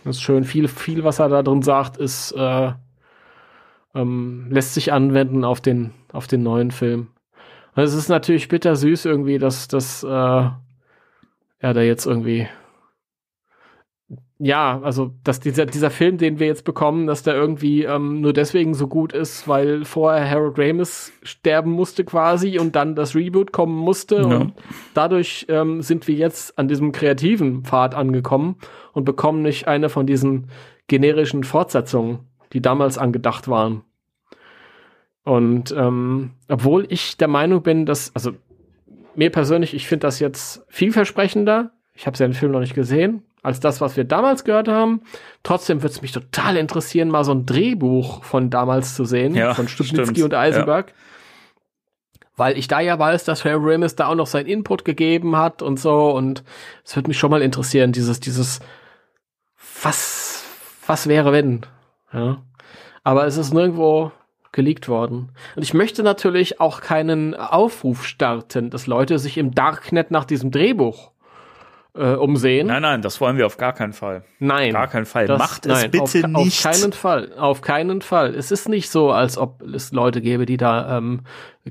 Das 0.04 0.16
ist 0.16 0.22
schön. 0.22 0.44
Viel, 0.44 0.66
viel, 0.66 1.04
was 1.04 1.18
er 1.18 1.28
da 1.28 1.42
drin 1.42 1.60
sagt, 1.60 1.98
ist, 1.98 2.32
äh, 2.32 2.72
ähm, 3.94 4.46
lässt 4.48 4.72
sich 4.72 4.90
anwenden 4.90 5.44
auf 5.44 5.60
den, 5.60 5.92
auf 6.14 6.28
den 6.28 6.42
neuen 6.42 6.70
Film. 6.70 7.08
Und 7.76 7.82
es 7.82 7.92
ist 7.92 8.08
natürlich 8.08 8.48
bittersüß 8.48 9.04
irgendwie, 9.04 9.38
dass, 9.38 9.68
dass 9.68 10.02
äh, 10.02 10.08
er 10.08 11.74
da 11.74 11.82
jetzt 11.82 12.06
irgendwie 12.06 12.48
ja, 14.42 14.80
also 14.82 15.12
dass 15.22 15.38
dieser, 15.38 15.66
dieser 15.66 15.90
Film, 15.90 16.16
den 16.16 16.38
wir 16.38 16.46
jetzt 16.46 16.64
bekommen, 16.64 17.06
dass 17.06 17.22
der 17.22 17.34
irgendwie 17.34 17.84
ähm, 17.84 18.22
nur 18.22 18.32
deswegen 18.32 18.72
so 18.72 18.88
gut 18.88 19.12
ist, 19.12 19.46
weil 19.46 19.84
vorher 19.84 20.28
Harold 20.28 20.58
Ramis 20.58 21.12
sterben 21.22 21.70
musste 21.72 22.04
quasi 22.04 22.58
und 22.58 22.74
dann 22.74 22.94
das 22.94 23.14
Reboot 23.14 23.52
kommen 23.52 23.76
musste. 23.76 24.16
Ja. 24.16 24.22
Und 24.22 24.54
dadurch 24.94 25.44
ähm, 25.50 25.82
sind 25.82 26.08
wir 26.08 26.14
jetzt 26.14 26.58
an 26.58 26.68
diesem 26.68 26.90
kreativen 26.92 27.64
Pfad 27.64 27.94
angekommen 27.94 28.56
und 28.94 29.04
bekommen 29.04 29.42
nicht 29.42 29.68
eine 29.68 29.90
von 29.90 30.06
diesen 30.06 30.48
generischen 30.88 31.44
Fortsetzungen, 31.44 32.20
die 32.54 32.62
damals 32.62 32.96
angedacht 32.96 33.46
waren. 33.46 33.82
Und 35.22 35.70
ähm, 35.76 36.30
obwohl 36.48 36.86
ich 36.88 37.18
der 37.18 37.28
Meinung 37.28 37.62
bin, 37.62 37.84
dass, 37.84 38.10
also 38.14 38.32
mir 39.14 39.28
persönlich, 39.28 39.74
ich 39.74 39.86
finde 39.86 40.06
das 40.06 40.18
jetzt 40.18 40.64
vielversprechender. 40.68 41.72
Ich 41.92 42.06
habe 42.06 42.16
ja 42.16 42.26
den 42.26 42.32
Film 42.32 42.52
noch 42.52 42.60
nicht 42.60 42.74
gesehen, 42.74 43.22
als 43.42 43.60
das, 43.60 43.80
was 43.80 43.96
wir 43.96 44.04
damals 44.04 44.44
gehört 44.44 44.68
haben. 44.68 45.02
Trotzdem 45.42 45.82
würde 45.82 45.94
es 45.94 46.02
mich 46.02 46.12
total 46.12 46.56
interessieren, 46.56 47.08
mal 47.08 47.24
so 47.24 47.32
ein 47.32 47.46
Drehbuch 47.46 48.24
von 48.24 48.50
damals 48.50 48.94
zu 48.94 49.04
sehen, 49.04 49.34
ja, 49.34 49.54
von 49.54 49.68
Stupnitsky 49.68 50.22
und 50.22 50.34
Eisenberg. 50.34 50.88
Ja. 50.88 50.94
Weil 52.36 52.58
ich 52.58 52.68
da 52.68 52.80
ja 52.80 52.98
weiß, 52.98 53.24
dass 53.24 53.44
Harry 53.44 53.72
Ramis 53.72 53.96
da 53.96 54.06
auch 54.08 54.14
noch 54.14 54.26
seinen 54.26 54.46
Input 54.46 54.84
gegeben 54.84 55.36
hat 55.36 55.62
und 55.62 55.78
so. 55.78 56.10
Und 56.10 56.42
es 56.84 56.96
würde 56.96 57.08
mich 57.08 57.18
schon 57.18 57.30
mal 57.30 57.42
interessieren, 57.42 57.92
dieses, 57.92 58.20
dieses, 58.20 58.60
was, 59.82 60.44
was 60.86 61.06
wäre 61.06 61.32
wenn? 61.32 61.66
Ja. 62.12 62.42
Aber 63.02 63.26
es 63.26 63.36
ist 63.36 63.52
nirgendwo 63.52 64.12
geleakt 64.52 64.88
worden. 64.88 65.30
Und 65.54 65.62
ich 65.62 65.74
möchte 65.74 66.02
natürlich 66.02 66.60
auch 66.60 66.80
keinen 66.80 67.34
Aufruf 67.34 68.06
starten, 68.06 68.70
dass 68.70 68.86
Leute 68.86 69.18
sich 69.18 69.38
im 69.38 69.54
Darknet 69.54 70.10
nach 70.10 70.24
diesem 70.24 70.50
Drehbuch 70.50 71.12
äh, 71.94 72.14
umsehen. 72.14 72.68
Nein, 72.68 72.82
nein, 72.82 73.02
das 73.02 73.20
wollen 73.20 73.36
wir 73.36 73.46
auf 73.46 73.56
gar 73.56 73.72
keinen 73.72 73.92
Fall. 73.92 74.24
Nein. 74.38 74.72
Gar 74.72 74.88
keinen 74.88 75.06
Fall. 75.06 75.26
Das, 75.26 75.38
Macht 75.38 75.66
es 75.66 75.72
nein, 75.72 75.90
bitte 75.90 76.24
auf, 76.34 76.44
nicht. 76.44 76.66
Auf 76.66 76.72
keinen 76.72 76.92
Fall. 76.92 77.32
Auf 77.36 77.60
keinen 77.60 78.02
Fall. 78.02 78.34
Es 78.34 78.50
ist 78.50 78.68
nicht 78.68 78.90
so, 78.90 79.10
als 79.10 79.38
ob 79.38 79.62
es 79.62 79.92
Leute 79.92 80.20
gäbe, 80.20 80.46
die 80.46 80.56
da 80.56 80.98
ähm, 80.98 81.20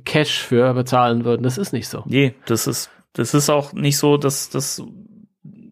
Cash 0.05 0.43
für 0.43 0.73
bezahlen 0.73 1.25
würden. 1.25 1.43
Das 1.43 1.57
ist 1.57 1.73
nicht 1.73 1.87
so. 1.87 2.03
Nee, 2.05 2.35
das 2.45 2.67
ist, 2.67 2.89
das 3.13 3.33
ist 3.33 3.49
auch 3.49 3.73
nicht 3.73 3.97
so, 3.97 4.17
dass, 4.17 4.49
dass, 4.49 4.83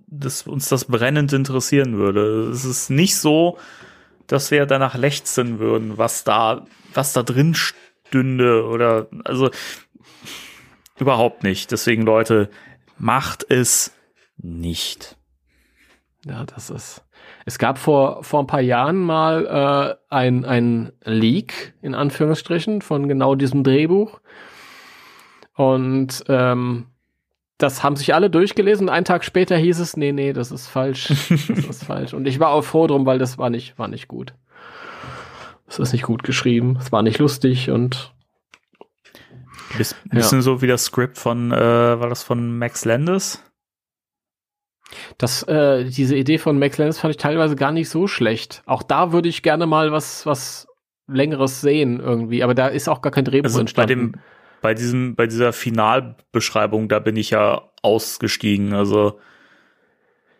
dass 0.08 0.44
uns 0.44 0.70
das 0.70 0.86
brennend 0.86 1.34
interessieren 1.34 1.98
würde. 1.98 2.50
Es 2.50 2.66
ist 2.66 2.90
nicht 2.90 3.18
so, 3.18 3.58
dass 4.28 4.52
wir 4.52 4.66
danach 4.66 4.96
lechzen 4.96 5.60
würden, 5.60 5.98
was 5.98 6.24
da, 6.24 6.66
was 6.94 7.14
da 7.14 7.24
drin 7.24 7.56
stünde 7.56 8.66
oder, 8.66 9.08
also, 9.24 9.50
Überhaupt 11.00 11.44
nicht. 11.44 11.72
Deswegen, 11.72 12.04
Leute, 12.04 12.50
macht 12.98 13.46
es 13.50 13.94
nicht. 14.38 15.18
Ja, 16.26 16.44
das 16.44 16.70
ist. 16.70 17.04
Es 17.46 17.58
gab 17.58 17.78
vor, 17.78 18.24
vor 18.24 18.42
ein 18.42 18.48
paar 18.48 18.62
Jahren 18.62 18.98
mal 18.98 19.98
äh, 20.10 20.14
ein, 20.14 20.46
ein 20.46 20.92
Leak, 21.04 21.74
in 21.82 21.96
Anführungsstrichen, 21.96 22.82
von 22.82 23.08
genau 23.08 23.36
diesem 23.36 23.64
Drehbuch. 23.64 24.20
Und 25.56 26.24
ähm, 26.28 26.88
das 27.58 27.84
haben 27.84 27.96
sich 27.96 28.14
alle 28.14 28.30
durchgelesen. 28.30 28.90
Einen 28.90 29.06
Tag 29.06 29.24
später 29.24 29.58
hieß 29.58 29.80
es, 29.80 29.98
nee, 29.98 30.12
nee, 30.12 30.34
das 30.34 30.52
ist 30.52 30.68
falsch. 30.68 31.08
Das 31.30 31.50
ist 31.50 31.84
falsch. 31.86 32.14
Und 32.14 32.28
ich 32.28 32.40
war 32.40 32.50
auch 32.50 32.64
froh 32.64 32.88
drum, 32.88 33.06
weil 33.06 33.20
das 33.20 33.38
war 33.38 33.50
nicht, 33.50 33.80
war 33.80 33.88
nicht 33.88 34.08
gut. 34.08 34.34
Es 35.68 35.80
ist 35.80 35.92
nicht 35.92 36.04
gut 36.04 36.24
geschrieben. 36.24 36.78
Es 36.80 36.92
war 36.92 37.02
nicht 37.02 37.20
lustig 37.20 37.70
und 37.70 38.14
Biss, 39.78 39.96
bisschen 40.10 40.40
ja. 40.40 40.42
so 40.42 40.62
wie 40.62 40.68
das 40.68 40.86
Skript 40.86 41.18
von, 41.18 41.52
äh, 41.52 42.00
war 42.00 42.08
das 42.08 42.24
von 42.24 42.58
Max 42.58 42.86
Landis? 42.86 43.44
Das, 45.18 45.44
äh, 45.44 45.86
diese 45.86 46.16
Idee 46.16 46.38
von 46.38 46.60
Max 46.60 46.78
Landis 46.78 47.00
fand 47.00 47.12
ich 47.12 47.18
teilweise 47.18 47.56
gar 47.56 47.72
nicht 47.72 47.90
so 47.90 48.08
schlecht. 48.08 48.64
Auch 48.66 48.84
da 48.84 49.12
würde 49.12 49.30
ich 49.30 49.44
gerne 49.44 49.66
mal 49.66 49.92
was, 49.92 50.26
was 50.26 50.68
längeres 51.08 51.62
sehen 51.62 52.00
irgendwie, 52.00 52.44
aber 52.44 52.54
da 52.54 52.68
ist 52.68 52.88
auch 52.88 53.02
gar 53.02 53.12
kein 53.12 53.26
Drehbuch 53.26 53.46
also 53.46 53.60
entstanden. 53.60 54.12
Bei 54.12 54.18
dem, 54.18 54.24
bei 54.62 54.74
diesem, 54.74 55.16
bei 55.16 55.28
dieser 55.28 55.54
Finalbeschreibung, 55.54 56.90
da 56.90 57.00
bin 57.00 57.16
ich 57.16 57.30
ja 57.32 57.70
ausgestiegen. 57.82 58.74
Also 58.74 59.20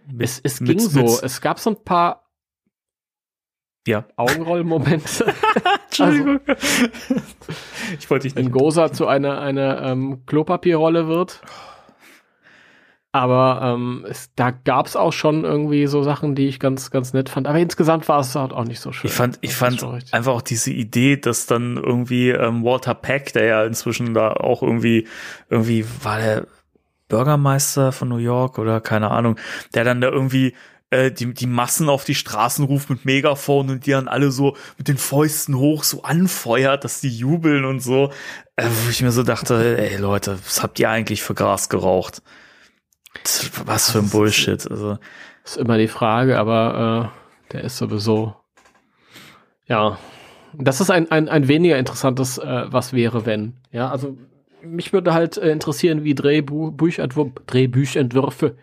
mit, 0.10 0.24
es, 0.24 0.40
es 0.44 0.60
ging 0.60 0.68
mit, 0.68 0.82
so. 0.82 1.20
Es 1.22 1.42
gab 1.42 1.60
so 1.60 1.72
ein 1.72 1.84
paar 1.84 2.28
ja. 3.88 4.06
Augenrollmomente. 4.18 5.34
Entschuldigung. 5.86 6.40
Also, 6.46 7.22
ich 7.98 8.10
wollte 8.10 8.24
dich 8.24 8.36
nicht. 8.36 8.46
Wenn 8.46 8.52
Gosa 8.52 8.92
zu 8.92 9.08
einer, 9.08 9.40
einer 9.40 9.82
ähm, 9.84 10.26
Klopapierrolle 10.26 11.08
wird. 11.08 11.42
Aber 13.12 13.62
ähm, 13.64 14.06
es, 14.08 14.30
da 14.36 14.52
gab 14.52 14.86
es 14.86 14.96
auch 14.96 15.14
schon 15.14 15.44
irgendwie 15.44 15.88
so 15.88 16.04
Sachen, 16.04 16.36
die 16.36 16.48
ich 16.48 16.60
ganz, 16.60 16.92
ganz 16.92 17.14
nett 17.14 17.30
fand. 17.30 17.48
Aber 17.48 17.58
insgesamt 17.58 18.08
war 18.10 18.20
es 18.20 18.36
halt 18.36 18.52
auch 18.52 18.66
nicht 18.66 18.80
so 18.80 18.92
schön. 18.92 19.10
Ich 19.10 19.16
fand, 19.16 19.40
ich 19.42 19.56
fand 19.56 19.84
einfach 20.12 20.34
auch 20.34 20.42
diese 20.42 20.72
Idee, 20.72 21.18
dass 21.18 21.46
dann 21.46 21.78
irgendwie 21.78 22.30
ähm, 22.30 22.64
Walter 22.64 22.94
Peck, 22.94 23.34
der 23.34 23.46
ja 23.46 23.66
inzwischen 23.66 24.14
da 24.14 24.34
auch 24.34 24.62
irgendwie, 24.62 25.08
irgendwie 25.50 25.86
war 26.04 26.20
der 26.20 26.48
Bürgermeister 27.08 27.92
von 27.92 28.10
New 28.10 28.18
York 28.18 28.60
oder 28.60 28.82
keine 28.82 29.10
Ahnung, 29.12 29.38
der 29.74 29.84
dann 29.84 30.02
da 30.02 30.10
irgendwie 30.10 30.54
äh, 30.90 31.12
die, 31.12 31.34
die 31.34 31.48
Massen 31.48 31.90
auf 31.90 32.04
die 32.04 32.16
Straßen 32.16 32.66
ruft 32.66 32.90
mit 32.90 33.06
Megafon 33.06 33.70
und 33.70 33.86
die 33.86 33.92
dann 33.92 34.08
alle 34.08 34.32
so 34.32 34.56
mit 34.78 34.88
den 34.88 34.98
Fäusten 34.98 35.58
hoch 35.58 35.84
so 35.84 36.04
anfeuert, 36.04 36.84
dass 36.84 37.02
die 37.02 37.10
jubeln 37.10 37.66
und 37.66 37.80
so. 37.80 38.12
Äh, 38.56 38.68
wo 38.68 38.90
ich 38.90 39.02
mir 39.02 39.12
so 39.12 39.24
dachte, 39.24 39.78
ey 39.78 39.98
Leute, 39.98 40.38
was 40.46 40.64
habt 40.64 40.80
ihr 40.80 40.90
eigentlich 40.90 41.24
für 41.24 41.34
Gras 41.34 41.70
geraucht? 41.70 42.22
Was 43.66 43.92
für 43.92 44.00
ein 44.00 44.10
Bullshit. 44.10 44.70
Also. 44.70 44.98
Ist 45.44 45.58
immer 45.58 45.78
die 45.78 45.88
Frage, 45.88 46.38
aber 46.38 47.12
äh, 47.50 47.54
der 47.54 47.64
ist 47.64 47.78
sowieso. 47.78 48.36
Ja. 49.68 49.98
Das 50.54 50.82
ist 50.82 50.90
ein, 50.90 51.12
ein, 51.12 51.30
ein 51.30 51.48
weniger 51.48 51.78
interessantes, 51.78 52.38
äh, 52.38 52.66
was 52.68 52.94
wäre, 52.94 53.26
wenn. 53.26 53.58
Ja, 53.72 53.90
also 53.90 54.18
mich 54.62 54.94
würde 54.94 55.14
halt 55.14 55.38
äh, 55.38 55.52
interessieren, 55.52 56.04
wie 56.04 56.16
Drehbuchentwürfe, 56.16 57.32
Drehbüchentwürfe 57.46 58.56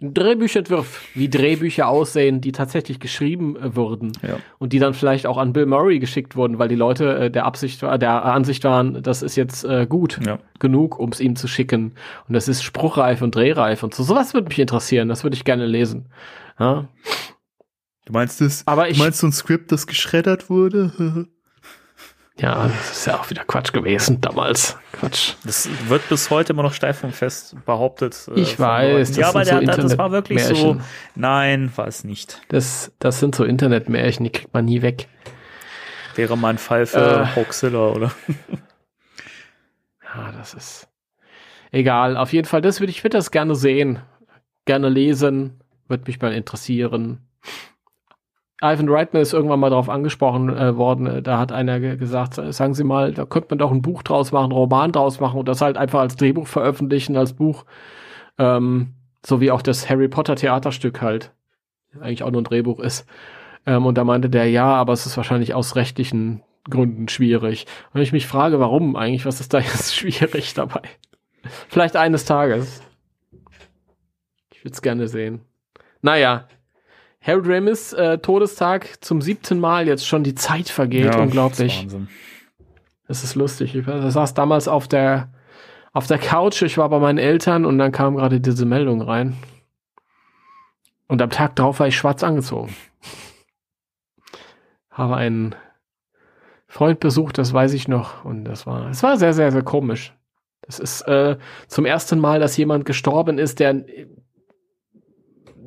Drehbücherentwürfe, 0.00 1.00
wie 1.14 1.28
Drehbücher 1.28 1.88
aussehen, 1.88 2.40
die 2.40 2.52
tatsächlich 2.52 3.00
geschrieben 3.00 3.56
äh, 3.56 3.76
wurden 3.76 4.12
ja. 4.22 4.38
und 4.58 4.72
die 4.72 4.78
dann 4.78 4.94
vielleicht 4.94 5.26
auch 5.26 5.38
an 5.38 5.52
Bill 5.52 5.66
Murray 5.66 5.98
geschickt 5.98 6.36
wurden, 6.36 6.58
weil 6.58 6.68
die 6.68 6.74
Leute 6.74 7.16
äh, 7.16 7.30
der 7.30 7.44
Absicht 7.44 7.82
der 7.82 8.24
Ansicht 8.24 8.64
waren, 8.64 9.02
das 9.02 9.22
ist 9.22 9.36
jetzt 9.36 9.64
äh, 9.64 9.86
gut 9.88 10.20
ja. 10.24 10.38
genug, 10.58 10.98
um 10.98 11.10
es 11.10 11.20
ihm 11.20 11.36
zu 11.36 11.48
schicken 11.48 11.92
und 12.28 12.34
das 12.34 12.48
ist 12.48 12.62
spruchreif 12.62 13.22
und 13.22 13.34
drehreif 13.34 13.82
und 13.82 13.94
so. 13.94 14.02
Sowas 14.02 14.34
würde 14.34 14.48
mich 14.48 14.58
interessieren, 14.58 15.08
das 15.08 15.24
würde 15.24 15.36
ich 15.36 15.44
gerne 15.44 15.66
lesen. 15.66 16.06
Ja. 16.58 16.88
Du 18.06 18.12
meinst 18.12 18.40
das? 18.40 18.66
Aber 18.66 18.88
ich, 18.88 18.98
du 18.98 19.02
meinst 19.02 19.20
so 19.20 19.26
ein 19.26 19.32
Skript, 19.32 19.72
das 19.72 19.86
geschreddert 19.86 20.50
wurde? 20.50 21.26
Ja, 22.36 22.66
das 22.66 22.90
ist 22.90 23.06
ja 23.06 23.20
auch 23.20 23.30
wieder 23.30 23.44
Quatsch 23.44 23.72
gewesen 23.72 24.20
damals. 24.20 24.76
Quatsch. 24.92 25.34
Das 25.44 25.68
wird 25.88 26.08
bis 26.08 26.30
heute 26.30 26.52
immer 26.52 26.64
noch 26.64 26.72
steif 26.72 27.04
und 27.04 27.14
fest 27.14 27.54
behauptet. 27.64 28.28
Äh, 28.34 28.40
ich 28.40 28.58
weiß. 28.58 29.08
Das 29.08 29.16
ja, 29.16 29.28
aber 29.28 29.44
der, 29.44 29.60
so 29.60 29.82
das 29.82 29.98
war 29.98 30.10
wirklich 30.10 30.44
so. 30.44 30.80
Nein, 31.14 31.70
war 31.76 31.86
es 31.86 32.02
nicht. 32.02 32.42
Das, 32.48 32.92
das 32.98 33.20
sind 33.20 33.36
so 33.36 33.44
Internetmärchen, 33.44 34.24
die 34.24 34.30
kriegt 34.30 34.52
man 34.52 34.64
nie 34.64 34.82
weg. 34.82 35.08
Wäre 36.16 36.36
mal 36.36 36.50
ein 36.50 36.58
Fall 36.58 36.86
für 36.86 37.22
äh, 37.22 37.36
Hoaxilla, 37.36 37.88
oder? 37.90 38.10
ja, 40.02 40.32
das 40.32 40.54
ist 40.54 40.88
egal. 41.70 42.16
Auf 42.16 42.32
jeden 42.32 42.48
Fall, 42.48 42.62
das 42.62 42.80
würde 42.80 42.90
ich 42.90 43.04
würde 43.04 43.16
das 43.16 43.30
gerne 43.30 43.54
sehen, 43.54 44.00
gerne 44.64 44.88
lesen, 44.88 45.60
würde 45.86 46.04
mich 46.06 46.20
mal 46.20 46.32
interessieren. 46.32 47.20
Ivan 48.62 48.88
Reitman 48.88 49.22
ist 49.22 49.32
irgendwann 49.32 49.60
mal 49.60 49.70
darauf 49.70 49.88
angesprochen 49.88 50.48
äh, 50.56 50.76
worden. 50.76 51.22
Da 51.22 51.38
hat 51.38 51.52
einer 51.52 51.80
gesagt, 51.80 52.34
sagen 52.34 52.74
Sie 52.74 52.84
mal, 52.84 53.12
da 53.12 53.24
könnte 53.24 53.48
man 53.50 53.58
doch 53.58 53.72
ein 53.72 53.82
Buch 53.82 54.02
draus 54.02 54.32
machen, 54.32 54.44
einen 54.44 54.52
Roman 54.52 54.92
draus 54.92 55.20
machen 55.20 55.40
und 55.40 55.48
das 55.48 55.60
halt 55.60 55.76
einfach 55.76 56.00
als 56.00 56.16
Drehbuch 56.16 56.46
veröffentlichen, 56.46 57.16
als 57.16 57.32
Buch. 57.32 57.64
Ähm, 58.38 58.94
so 59.24 59.40
wie 59.40 59.50
auch 59.50 59.62
das 59.62 59.88
Harry 59.88 60.08
Potter 60.08 60.36
Theaterstück 60.36 61.02
halt. 61.02 61.32
Eigentlich 62.00 62.22
auch 62.22 62.30
nur 62.30 62.42
ein 62.42 62.44
Drehbuch 62.44 62.80
ist. 62.80 63.06
Ähm, 63.66 63.86
und 63.86 63.96
da 63.96 64.04
meinte 64.04 64.30
der, 64.30 64.48
ja, 64.50 64.66
aber 64.66 64.92
es 64.92 65.06
ist 65.06 65.16
wahrscheinlich 65.16 65.54
aus 65.54 65.76
rechtlichen 65.76 66.42
Gründen 66.68 67.08
schwierig. 67.08 67.66
Und 67.92 68.00
ich 68.00 68.12
mich 68.12 68.26
frage, 68.26 68.60
warum 68.60 68.96
eigentlich? 68.96 69.26
Was 69.26 69.40
ist 69.40 69.52
da 69.52 69.58
jetzt 69.60 69.94
schwierig 69.94 70.54
dabei? 70.54 70.82
Vielleicht 71.68 71.96
eines 71.96 72.24
Tages. 72.24 72.82
Ich 74.52 74.64
würde 74.64 74.74
es 74.74 74.82
gerne 74.82 75.08
sehen. 75.08 75.42
Naja, 76.00 76.46
Harold 77.26 77.46
Ramis 77.48 77.92
äh, 77.94 78.18
Todestag 78.18 79.02
zum 79.02 79.22
siebten 79.22 79.58
Mal 79.58 79.86
jetzt 79.86 80.06
schon 80.06 80.24
die 80.24 80.34
Zeit 80.34 80.68
vergeht. 80.68 81.06
Ja, 81.06 81.20
Unglaublich. 81.20 81.84
Das 81.84 81.94
ist, 81.94 82.08
das 83.08 83.24
ist 83.24 83.34
lustig. 83.34 83.74
Ich 83.74 83.86
saß 83.86 84.34
damals 84.34 84.68
auf 84.68 84.88
der, 84.88 85.32
auf 85.92 86.06
der 86.06 86.18
Couch, 86.18 86.60
ich 86.62 86.76
war 86.76 86.88
bei 86.90 86.98
meinen 86.98 87.18
Eltern 87.18 87.64
und 87.64 87.78
dann 87.78 87.92
kam 87.92 88.16
gerade 88.16 88.40
diese 88.40 88.66
Meldung 88.66 89.00
rein. 89.00 89.36
Und 91.08 91.22
am 91.22 91.30
Tag 91.30 91.56
darauf 91.56 91.80
war 91.80 91.86
ich 91.86 91.96
schwarz 91.96 92.22
angezogen. 92.22 92.74
Habe 94.90 95.16
einen 95.16 95.54
Freund 96.68 97.00
besucht, 97.00 97.38
das 97.38 97.52
weiß 97.52 97.72
ich 97.72 97.88
noch. 97.88 98.24
Und 98.24 98.44
das 98.44 98.66
war, 98.66 98.90
es 98.90 99.02
war 99.02 99.16
sehr, 99.16 99.32
sehr, 99.32 99.50
sehr 99.50 99.62
komisch. 99.62 100.12
Das 100.60 100.78
ist 100.78 101.02
äh, 101.02 101.36
zum 101.68 101.86
ersten 101.86 102.18
Mal, 102.18 102.40
dass 102.40 102.56
jemand 102.56 102.84
gestorben 102.84 103.38
ist, 103.38 103.60
der 103.60 103.84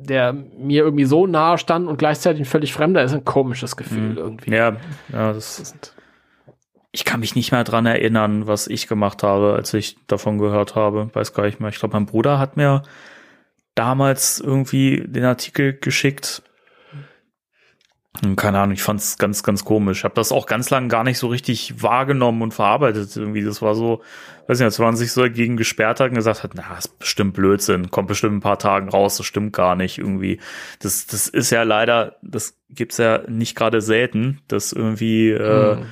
der 0.08 0.32
mir 0.32 0.82
irgendwie 0.82 1.04
so 1.04 1.26
nahe 1.26 1.58
stand 1.58 1.88
und 1.88 1.98
gleichzeitig 1.98 2.42
ein 2.42 2.46
völlig 2.46 2.72
Fremder 2.72 3.02
ist 3.02 3.12
ein 3.12 3.24
komisches 3.24 3.76
Gefühl 3.76 4.10
mhm. 4.10 4.18
irgendwie. 4.18 4.50
Ja, 4.50 4.76
ja, 5.12 5.32
das 5.32 5.58
ist. 5.58 5.94
Ich 6.90 7.04
kann 7.04 7.20
mich 7.20 7.36
nicht 7.36 7.52
mehr 7.52 7.64
dran 7.64 7.86
erinnern, 7.86 8.46
was 8.46 8.66
ich 8.66 8.88
gemacht 8.88 9.22
habe, 9.22 9.52
als 9.54 9.74
ich 9.74 9.96
davon 10.06 10.38
gehört 10.38 10.74
habe. 10.74 11.10
Weiß 11.12 11.34
gar 11.34 11.44
nicht 11.44 11.60
mehr. 11.60 11.68
Ich 11.68 11.78
glaube, 11.78 11.94
mein 11.94 12.06
Bruder 12.06 12.38
hat 12.38 12.56
mir 12.56 12.82
damals 13.74 14.40
irgendwie 14.40 15.04
den 15.06 15.24
Artikel 15.24 15.74
geschickt 15.74 16.42
keine 18.36 18.58
Ahnung, 18.58 18.74
ich 18.74 18.82
fand 18.82 19.00
es 19.00 19.18
ganz, 19.18 19.42
ganz 19.44 19.64
komisch. 19.64 19.98
Ich 19.98 20.04
habe 20.04 20.14
das 20.14 20.32
auch 20.32 20.46
ganz 20.46 20.70
lange 20.70 20.88
gar 20.88 21.04
nicht 21.04 21.18
so 21.18 21.28
richtig 21.28 21.82
wahrgenommen 21.82 22.42
und 22.42 22.52
verarbeitet. 22.54 23.14
Irgendwie, 23.16 23.44
das 23.44 23.62
war 23.62 23.76
so, 23.76 24.02
weiß 24.48 24.58
nicht, 24.58 24.64
als 24.64 24.78
man 24.78 24.96
sich 24.96 25.12
so 25.12 25.22
dagegen 25.22 25.56
gesperrt 25.56 26.00
hat 26.00 26.08
und 26.08 26.16
gesagt 26.16 26.42
hat, 26.42 26.52
na, 26.54 26.64
das 26.74 26.86
ist 26.86 26.98
bestimmt 26.98 27.34
Blödsinn, 27.34 27.90
kommt 27.90 28.08
bestimmt 28.08 28.36
ein 28.36 28.40
paar 28.40 28.58
Tagen 28.58 28.88
raus, 28.88 29.18
das 29.18 29.26
stimmt 29.26 29.52
gar 29.52 29.76
nicht 29.76 29.98
irgendwie. 29.98 30.40
Das, 30.80 31.06
das 31.06 31.28
ist 31.28 31.50
ja 31.50 31.62
leider, 31.62 32.16
das 32.22 32.58
gibt's 32.70 32.98
ja 32.98 33.22
nicht 33.28 33.54
gerade 33.54 33.80
selten, 33.80 34.40
dass 34.48 34.72
irgendwie 34.72 35.30
äh, 35.30 35.76
hm. 35.76 35.86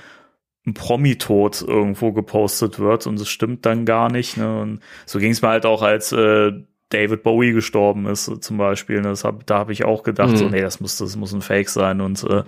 ein 0.66 0.74
Promi-Tod 0.74 1.62
irgendwo 1.62 2.12
gepostet 2.12 2.80
wird 2.80 3.06
und 3.06 3.20
es 3.20 3.28
stimmt 3.28 3.66
dann 3.66 3.84
gar 3.84 4.10
nicht. 4.10 4.36
Ne? 4.36 4.60
Und 4.60 4.80
so 5.04 5.20
ging 5.20 5.30
es 5.30 5.42
mir 5.42 5.48
halt 5.48 5.64
auch 5.66 5.82
als 5.82 6.10
äh, 6.10 6.52
David 6.90 7.22
Bowie 7.22 7.52
gestorben 7.52 8.06
ist, 8.06 8.42
zum 8.42 8.58
Beispiel. 8.58 9.02
Das 9.02 9.24
hab, 9.24 9.46
da 9.46 9.58
habe 9.58 9.72
ich 9.72 9.84
auch 9.84 10.02
gedacht, 10.02 10.30
mhm. 10.30 10.36
so, 10.36 10.48
nee, 10.48 10.60
das 10.60 10.80
muss, 10.80 10.96
das 10.98 11.16
muss 11.16 11.32
ein 11.32 11.42
Fake 11.42 11.68
sein. 11.68 12.00
Und 12.00 12.22
äh, 12.24 12.44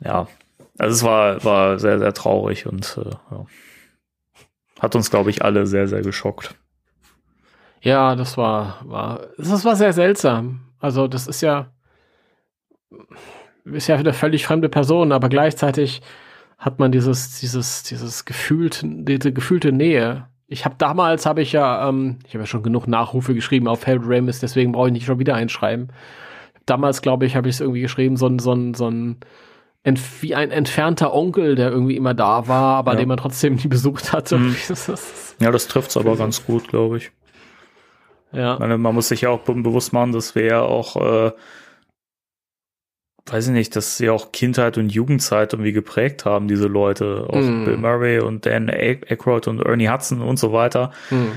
ja, 0.00 0.26
also 0.78 0.94
es 0.94 1.02
war, 1.02 1.44
war 1.44 1.78
sehr, 1.78 1.98
sehr 1.98 2.14
traurig 2.14 2.66
und 2.66 2.98
äh, 3.04 3.10
ja. 3.30 3.46
hat 4.80 4.94
uns, 4.94 5.10
glaube 5.10 5.30
ich, 5.30 5.42
alle 5.44 5.66
sehr, 5.66 5.88
sehr 5.88 6.02
geschockt. 6.02 6.54
Ja, 7.80 8.16
das 8.16 8.36
war, 8.36 8.80
war, 8.84 9.28
das 9.36 9.64
war 9.64 9.76
sehr 9.76 9.92
seltsam. 9.92 10.60
Also, 10.80 11.08
das 11.08 11.26
ist 11.26 11.40
ja, 11.42 11.72
ist 13.64 13.88
ja 13.88 13.96
eine 13.96 14.12
völlig 14.12 14.46
fremde 14.46 14.68
Person, 14.68 15.12
aber 15.12 15.28
gleichzeitig 15.28 16.00
hat 16.56 16.78
man 16.78 16.90
dieses, 16.90 17.38
dieses, 17.40 17.82
dieses 17.84 18.24
gefühlt, 18.24 18.80
diese 18.84 19.32
gefühlte 19.32 19.72
Nähe 19.72 20.28
ich 20.48 20.64
habe 20.64 20.74
damals, 20.78 21.26
habe 21.26 21.42
ich 21.42 21.52
ja, 21.52 21.88
ähm, 21.88 22.18
ich 22.26 22.34
habe 22.34 22.42
ja 22.42 22.46
schon 22.46 22.62
genug 22.62 22.88
Nachrufe 22.88 23.34
geschrieben 23.34 23.68
auf 23.68 23.86
Harold 23.86 24.02
Ramis, 24.06 24.40
deswegen 24.40 24.72
brauche 24.72 24.86
ich 24.88 24.92
nicht 24.92 25.06
schon 25.06 25.18
wieder 25.18 25.34
einschreiben. 25.34 25.88
Damals, 26.66 27.02
glaube 27.02 27.26
ich, 27.26 27.36
habe 27.36 27.48
ich 27.48 27.56
es 27.56 27.60
irgendwie 27.60 27.80
geschrieben, 27.82 28.16
so 28.16 28.26
ein, 28.26 28.38
so 28.38 28.52
ein, 28.52 28.74
so 28.74 28.88
ein 28.90 29.16
wie 30.20 30.34
ein 30.34 30.50
entfernter 30.50 31.14
Onkel, 31.14 31.54
der 31.54 31.70
irgendwie 31.70 31.96
immer 31.96 32.12
da 32.12 32.46
war, 32.46 32.76
aber 32.76 32.92
Ja. 32.92 32.98
den 32.98 33.08
man 33.08 33.16
trotzdem 33.16 33.54
nie 33.54 33.68
besucht 33.68 34.12
hatte. 34.12 34.36
Mhm. 34.38 34.56
Ja, 35.40 35.50
das 35.52 35.68
trifft's 35.68 35.96
aber 35.96 36.16
ganz 36.16 36.44
gut, 36.44 36.66
glaube 36.68 36.96
ich. 36.98 37.12
ja. 38.32 38.54
Ich 38.54 38.58
meine, 38.58 38.76
man 38.76 38.94
muss 38.94 39.08
sich 39.08 39.20
ja 39.22 39.30
auch 39.30 39.38
be- 39.40 39.54
bewusst 39.54 39.92
machen, 39.92 40.12
dass 40.12 40.34
wir 40.34 40.44
ja 40.44 40.60
auch, 40.62 40.96
äh, 40.96 41.30
weiß 43.32 43.48
ich 43.48 43.52
nicht, 43.52 43.76
dass 43.76 43.96
sie 43.96 44.10
auch 44.10 44.32
Kindheit 44.32 44.78
und 44.78 44.90
Jugendzeit 44.90 45.52
irgendwie 45.52 45.72
geprägt 45.72 46.24
haben, 46.24 46.48
diese 46.48 46.66
Leute. 46.66 47.26
Auch 47.28 47.36
Mm. 47.40 47.64
Bill 47.64 47.76
Murray 47.76 48.20
und 48.20 48.46
Dan 48.46 48.68
Aykroyd 48.68 49.48
und 49.48 49.60
Ernie 49.60 49.88
Hudson 49.88 50.20
und 50.20 50.38
so 50.38 50.52
weiter. 50.52 50.92
Hm. 51.08 51.32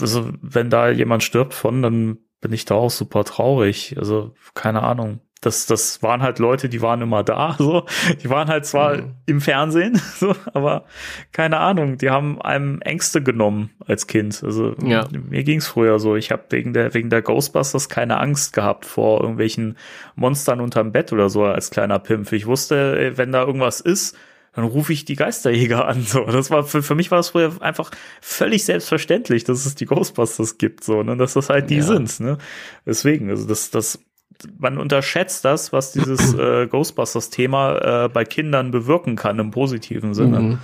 Also, 0.00 0.30
wenn 0.40 0.70
da 0.70 0.90
jemand 0.90 1.22
stirbt 1.22 1.54
von, 1.54 1.82
dann 1.82 2.18
bin 2.40 2.52
ich 2.52 2.64
da 2.64 2.74
auch 2.74 2.90
super 2.90 3.24
traurig. 3.24 3.96
Also, 3.98 4.34
keine 4.54 4.82
Ahnung. 4.82 5.20
Das, 5.40 5.66
das 5.66 6.02
waren 6.02 6.20
halt 6.22 6.40
Leute, 6.40 6.68
die 6.68 6.82
waren 6.82 7.00
immer 7.00 7.22
da, 7.22 7.54
so. 7.58 7.86
Die 8.22 8.28
waren 8.30 8.48
halt 8.48 8.66
zwar 8.66 8.96
Mhm. 8.96 9.14
im 9.26 9.40
Fernsehen, 9.40 10.00
so, 10.16 10.34
aber 10.52 10.84
keine 11.32 11.58
Ahnung, 11.58 11.96
die 11.98 12.10
haben 12.10 12.40
einem 12.42 12.80
Ängste 12.80 13.22
genommen 13.22 13.70
als 13.86 14.06
Kind. 14.08 14.42
Also, 14.42 14.74
Ja. 14.84 15.06
mir 15.12 15.44
ging's 15.44 15.68
früher 15.68 15.98
so. 16.00 16.16
Ich 16.16 16.32
habe 16.32 16.42
wegen 16.50 16.72
der, 16.72 16.92
wegen 16.94 17.08
der 17.10 17.22
Ghostbusters 17.22 17.88
keine 17.88 18.18
Angst 18.18 18.52
gehabt 18.52 18.84
vor 18.84 19.20
irgendwelchen 19.20 19.76
Monstern 20.16 20.60
unterm 20.60 20.90
Bett 20.92 21.12
oder 21.12 21.28
so 21.28 21.44
als 21.44 21.70
kleiner 21.70 21.98
Pimpf. 22.00 22.32
Ich 22.32 22.46
wusste, 22.46 22.98
ey, 22.98 23.16
wenn 23.18 23.30
da 23.32 23.42
irgendwas 23.44 23.80
ist, 23.80 24.16
dann 24.54 24.64
rufe 24.64 24.92
ich 24.92 25.04
die 25.04 25.14
Geisterjäger 25.14 25.86
an. 25.88 26.02
So, 26.02 26.24
das 26.24 26.50
war 26.50 26.64
für, 26.64 26.82
für 26.82 26.96
mich 26.96 27.12
war 27.12 27.18
das 27.18 27.28
früher 27.30 27.52
einfach 27.60 27.92
völlig 28.20 28.64
selbstverständlich, 28.64 29.44
dass 29.44 29.66
es 29.66 29.76
die 29.76 29.84
Ghostbusters 29.86 30.58
gibt, 30.58 30.82
so, 30.82 31.04
ne, 31.04 31.16
dass 31.16 31.34
das 31.34 31.48
halt 31.48 31.70
die 31.70 31.76
Ja. 31.76 31.82
sind, 31.82 32.18
ne. 32.18 32.38
Deswegen, 32.84 33.30
also 33.30 33.46
das, 33.46 33.70
das, 33.70 34.02
man 34.58 34.78
unterschätzt 34.78 35.44
das, 35.44 35.72
was 35.72 35.92
dieses 35.92 36.34
äh, 36.38 36.66
Ghostbusters-Thema 36.66 38.04
äh, 38.04 38.08
bei 38.08 38.24
Kindern 38.24 38.70
bewirken 38.70 39.16
kann 39.16 39.38
im 39.38 39.50
positiven 39.50 40.14
Sinne. 40.14 40.58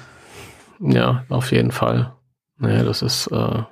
Mhm. 0.78 0.90
Ja, 0.90 1.24
auf 1.28 1.52
jeden 1.52 1.70
Fall. 1.70 2.12
Naja, 2.58 2.82
das 2.84 3.02
ist, 3.02 3.26
äh, 3.28 3.62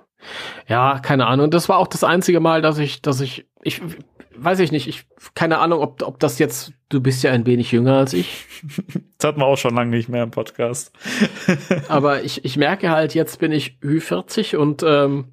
ja, 0.69 0.99
keine 1.01 1.27
Ahnung. 1.27 1.51
Das 1.51 1.69
war 1.69 1.79
auch 1.79 1.89
das 1.89 2.05
einzige 2.05 2.41
Mal, 2.41 2.63
dass 2.63 2.79
ich, 2.79 3.03
dass 3.03 3.21
ich, 3.21 3.47
ich 3.63 3.81
weiß 4.37 4.61
ich 4.61 4.73
nicht, 4.73 4.89
ich, 4.89 5.05
keine 5.35 5.59
Ahnung, 5.59 5.81
ob, 5.81 6.03
ob 6.03 6.19
das 6.19 6.39
jetzt, 6.39 6.73
du 6.89 7.01
bist 7.01 7.23
ja 7.23 7.33
ein 7.33 7.47
wenig 7.47 7.73
jünger 7.73 7.99
als 7.99 8.13
ich, 8.13 8.47
Das 9.19 9.29
hatten 9.29 9.41
wir 9.41 9.47
auch 9.47 9.59
schon 9.59 9.75
lange 9.75 9.91
nicht 9.91 10.09
mehr 10.09 10.25
im 10.25 10.31
Podcast. 10.31 10.93
aber 11.89 12.23
ich, 12.23 12.45
ich 12.45 12.57
merke 12.57 12.91
halt, 12.91 13.15
jetzt 13.15 13.39
bin 13.39 13.53
ich 13.53 13.79
Ü40 13.83 14.57
und 14.57 14.83
ähm, 14.85 15.27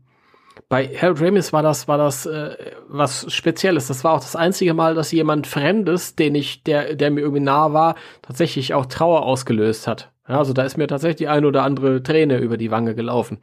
bei 0.70 0.88
Harold 0.88 1.20
Ramis 1.22 1.52
war 1.52 1.64
das, 1.64 1.88
war 1.88 1.98
das 1.98 2.28
äh, 2.28 2.56
was 2.88 3.26
Spezielles. 3.34 3.88
Das 3.88 4.04
war 4.04 4.14
auch 4.14 4.20
das 4.20 4.36
einzige 4.36 4.76
Mal, 4.76 4.94
dass 4.94 5.12
jemand 5.12 5.48
Fremdes, 5.48 6.16
den 6.16 6.36
ich, 6.36 6.64
der, 6.64 6.96
der 6.96 7.10
mir 7.10 7.22
irgendwie 7.22 7.42
nah 7.42 7.74
war, 7.74 7.96
tatsächlich 8.22 8.76
auch 8.76 8.86
Trauer 8.86 9.24
ausgelöst 9.24 9.88
hat. 9.88 10.12
Ja, 10.28 10.38
also 10.38 10.54
da 10.54 10.62
ist 10.62 10.78
mir 10.78 10.88
tatsächlich 10.88 11.18
die 11.18 11.28
ein 11.28 11.44
oder 11.44 11.64
andere 11.64 12.04
Träne 12.04 12.38
über 12.38 12.56
die 12.56 12.70
Wange 12.70 12.94
gelaufen. 12.94 13.40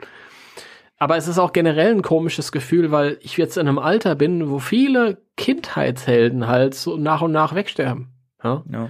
Aber 0.98 1.16
es 1.16 1.26
ist 1.26 1.38
auch 1.38 1.52
generell 1.52 1.90
ein 1.90 2.02
komisches 2.02 2.52
Gefühl, 2.52 2.92
weil 2.92 3.18
ich 3.20 3.36
jetzt 3.36 3.58
in 3.58 3.68
einem 3.68 3.80
Alter 3.80 4.14
bin, 4.14 4.48
wo 4.48 4.60
viele 4.60 5.18
Kindheitshelden 5.36 6.46
halt 6.46 6.74
so 6.74 6.96
nach 6.96 7.22
und 7.22 7.32
nach 7.32 7.56
wegsterben. 7.56 8.08
Ja? 8.42 8.62
Ja. 8.70 8.88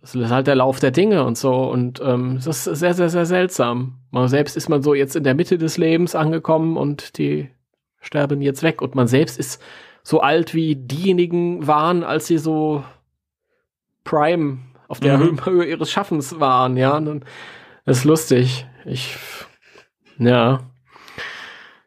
Das 0.00 0.14
ist 0.14 0.30
halt 0.30 0.46
der 0.46 0.54
Lauf 0.54 0.80
der 0.80 0.90
Dinge 0.90 1.24
und 1.24 1.36
so. 1.36 1.52
Und 1.52 2.00
ähm, 2.02 2.36
es 2.36 2.46
ist 2.46 2.64
sehr, 2.64 2.94
sehr, 2.94 3.10
sehr 3.10 3.26
seltsam. 3.26 3.98
Man 4.10 4.28
selbst 4.28 4.56
ist 4.56 4.68
man 4.68 4.82
so 4.82 4.94
jetzt 4.94 5.14
in 5.14 5.24
der 5.24 5.34
Mitte 5.34 5.58
des 5.58 5.76
Lebens 5.76 6.14
angekommen 6.14 6.76
und 6.76 7.18
die 7.18 7.50
sterben 8.00 8.40
jetzt 8.40 8.62
weg. 8.62 8.80
Und 8.80 8.94
man 8.94 9.06
selbst 9.06 9.38
ist 9.38 9.62
so 10.02 10.20
alt, 10.20 10.54
wie 10.54 10.76
diejenigen 10.76 11.66
waren, 11.66 12.02
als 12.02 12.26
sie 12.26 12.38
so 12.38 12.82
Prime 14.04 14.58
auf 14.88 15.00
der 15.00 15.18
Mhm. 15.18 15.44
Höhe 15.44 15.66
ihres 15.66 15.90
Schaffens 15.90 16.40
waren. 16.40 16.76
Ja, 16.78 16.96
und 16.96 17.24
das 17.84 17.98
ist 17.98 18.04
lustig. 18.04 18.66
Ich, 18.86 19.16
ja. 20.18 20.60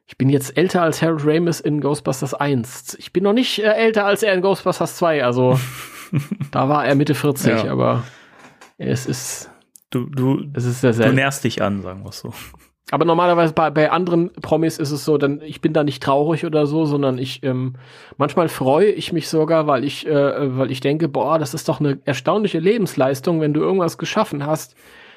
Ich 0.06 0.18
bin 0.20 0.30
jetzt 0.30 0.56
älter 0.56 0.84
als 0.84 1.02
Harold 1.02 1.26
Ramis 1.26 1.60
in 1.60 1.82
Ghostbusters 1.82 2.36
1. 2.36 2.96
Ich 3.00 3.12
bin 3.12 3.24
noch 3.24 3.34
nicht 3.34 3.58
äh, 3.60 3.72
älter 3.74 4.06
als 4.06 4.22
er 4.22 4.34
in 4.36 4.42
Ghostbusters 4.42 4.98
2. 4.98 5.26
Also 5.26 5.60
da 6.52 6.70
war 6.70 6.86
er 6.86 6.96
Mitte 6.96 7.16
40, 7.16 7.64
Ja. 7.66 7.72
aber 7.72 8.04
es 8.78 9.06
ist, 9.06 9.50
Du, 9.90 10.06
du, 10.08 10.44
es 10.54 10.66
ist 10.66 10.82
sehr 10.82 10.92
du 10.94 11.14
nährst 11.14 11.44
dich 11.44 11.62
an, 11.62 11.82
sagen 11.84 12.04
wir 12.04 12.10
es 12.10 12.20
so. 12.20 12.34
Aber 12.90 13.06
normalerweise 13.06 13.54
bei, 13.54 13.70
bei 13.70 13.92
anderen 13.92 14.32
Promis 14.34 14.78
ist 14.80 14.90
es 14.92 15.06
so, 15.06 15.18
dann 15.20 15.40
ich 15.42 15.62
bin 15.62 15.72
da 15.74 15.84
nicht 15.84 16.02
traurig 16.02 16.46
oder 16.46 16.66
so, 16.66 16.86
sondern 16.86 17.18
ich 17.20 17.44
ähm, 17.44 17.76
manchmal 18.18 18.50
freue 18.50 18.90
ich 18.92 19.14
mich 19.14 19.30
sogar, 19.30 19.68
weil 19.68 19.84
ich 19.84 20.06
äh, 20.08 20.58
weil 20.58 20.72
ich 20.72 20.80
denke, 20.80 21.08
boah, 21.08 21.38
das 21.40 21.54
ist 21.54 21.70
doch 21.70 21.80
eine 21.80 22.00
erstaunliche 22.06 22.58
Lebensleistung, 22.60 23.40
wenn 23.40 23.54
du 23.54 23.62
irgendwas 23.62 23.98
geschaffen 24.00 24.46
hast, 24.46 24.76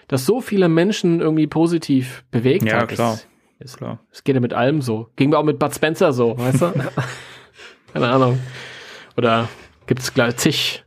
das 0.08 0.24
so 0.26 0.40
viele 0.42 0.68
Menschen 0.68 1.20
irgendwie 1.20 1.46
positiv 1.46 2.24
bewegt 2.30 2.64
Ja, 2.64 2.80
hat. 2.82 2.88
klar. 2.88 3.14
Es, 3.14 3.26
es, 3.72 3.76
Klar. 3.78 3.98
es 4.12 4.24
geht 4.24 4.34
ja 4.34 4.40
mit 4.42 4.52
allem 4.52 4.82
so. 4.82 5.08
Ging 5.16 5.30
mir 5.30 5.38
auch 5.38 5.42
mit 5.44 5.58
Bud 5.58 5.74
Spencer 5.74 6.12
so, 6.12 6.38
weißt 6.38 6.60
du? 6.62 6.72
Keine 7.94 8.08
Ahnung. 8.08 8.38
Oder 9.16 9.48
gibt 9.86 10.00
es 10.02 10.12
gleich 10.14 10.36
zig 10.36 10.84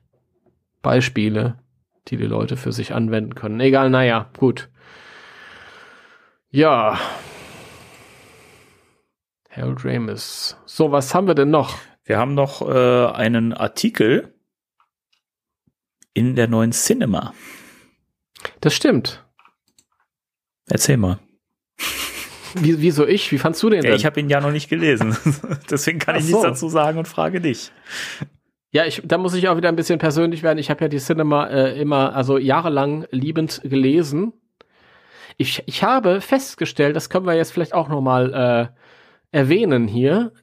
Beispiele, 0.82 1.60
die 2.08 2.18
die 2.18 2.26
Leute 2.26 2.58
für 2.58 2.72
sich 2.72 2.94
anwenden 2.94 3.36
können. 3.36 3.60
Egal, 3.60 3.90
naja, 3.90 4.30
gut. 4.38 4.70
Ja. 6.50 7.00
Harold 9.50 9.84
Ramis. 9.86 10.58
So, 10.66 10.92
was 10.92 11.14
haben 11.14 11.28
wir 11.28 11.36
denn 11.36 11.50
noch? 11.50 11.78
Wir 12.04 12.18
haben 12.18 12.34
noch 12.34 12.62
äh, 12.68 13.06
einen 13.14 13.54
Artikel 13.54 14.34
in 16.14 16.36
der 16.36 16.48
neuen 16.48 16.72
Cinema. 16.72 17.34
Das 18.62 18.74
stimmt. 18.74 19.26
Erzähl 20.68 20.98
mal. 20.98 21.20
Wie, 22.56 22.82
wieso 22.82 23.06
ich? 23.06 23.32
Wie 23.32 23.38
fandst 23.38 23.62
du 23.62 23.70
den 23.70 23.84
Ja, 23.84 23.92
denn? 23.92 23.96
ich 24.00 24.06
habe 24.06 24.20
ihn 24.20 24.30
ja 24.30 24.42
noch 24.42 24.52
nicht 24.52 24.70
gelesen. 24.70 25.16
Deswegen 25.70 26.00
kann 26.00 26.16
Ach 26.16 26.20
ich 26.20 26.26
nichts 26.26 26.42
so. 26.42 26.48
dazu 26.48 26.70
sagen 26.70 26.98
und 26.98 27.08
frage 27.08 27.42
dich. 27.42 27.72
Ja, 28.72 28.86
ich, 28.86 29.02
da 29.04 29.18
muss 29.18 29.34
ich 29.34 29.48
auch 29.48 29.58
wieder 29.58 29.70
ein 29.70 29.76
bisschen 29.76 29.98
persönlich 29.98 30.44
werden. 30.44 30.60
Ich 30.60 30.70
habe 30.70 30.86
ja 30.86 30.88
die 30.88 31.00
Cinema 31.00 31.48
äh, 31.48 31.80
immer, 31.80 32.16
also 32.16 32.38
jahrelang 32.38 33.08
liebend 33.10 33.62
gelesen. 33.64 34.34
Ich, 35.38 35.64
ich 35.66 35.84
habe 35.84 36.22
festgestellt, 36.22 36.96
das 36.96 37.10
können 37.10 37.26
wir 37.26 37.34
jetzt 37.34 37.52
vielleicht 37.52 37.74
auch 37.74 37.88
noch 37.88 38.02
mal 38.02 38.72
äh, 39.32 39.38
erwähnen 39.38 39.88
hier. 39.88 40.34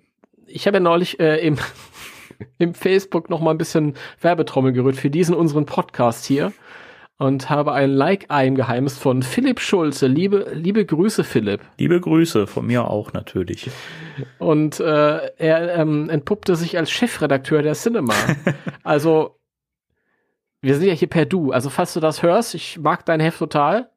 Ich 0.46 0.66
habe 0.66 0.78
ja 0.78 0.80
neulich 0.80 1.20
äh, 1.20 1.36
im, 1.46 1.58
im 2.58 2.74
Facebook 2.74 3.30
noch 3.30 3.40
mal 3.40 3.52
ein 3.52 3.58
bisschen 3.58 3.94
Werbetrommel 4.20 4.72
gerührt 4.72 4.96
für 4.96 5.10
diesen 5.10 5.34
unseren 5.34 5.66
Podcast 5.66 6.24
hier 6.24 6.52
und 7.18 7.48
habe 7.48 7.72
ein 7.72 7.90
Like 7.90 8.26
eingeheimst 8.28 8.98
von 8.98 9.22
Philipp 9.22 9.60
Schulze. 9.60 10.06
Liebe, 10.06 10.50
liebe 10.52 10.84
Grüße, 10.84 11.24
Philipp. 11.24 11.62
Liebe 11.78 12.00
Grüße 12.00 12.46
von 12.46 12.66
mir 12.66 12.90
auch 12.90 13.12
natürlich. 13.12 13.70
Und 14.38 14.80
äh, 14.80 15.30
er 15.36 15.74
ähm, 15.76 16.10
entpuppte 16.10 16.56
sich 16.56 16.76
als 16.76 16.90
Chefredakteur 16.90 17.62
der 17.62 17.74
Cinema. 17.74 18.14
also, 18.82 19.38
wir 20.60 20.74
sind 20.74 20.88
ja 20.88 20.92
hier 20.94 21.08
per 21.08 21.24
Du. 21.24 21.52
Also, 21.52 21.70
falls 21.70 21.94
du 21.94 22.00
das 22.00 22.22
hörst, 22.22 22.54
ich 22.54 22.78
mag 22.78 23.06
dein 23.06 23.20
Heft 23.20 23.38
total. 23.38 23.90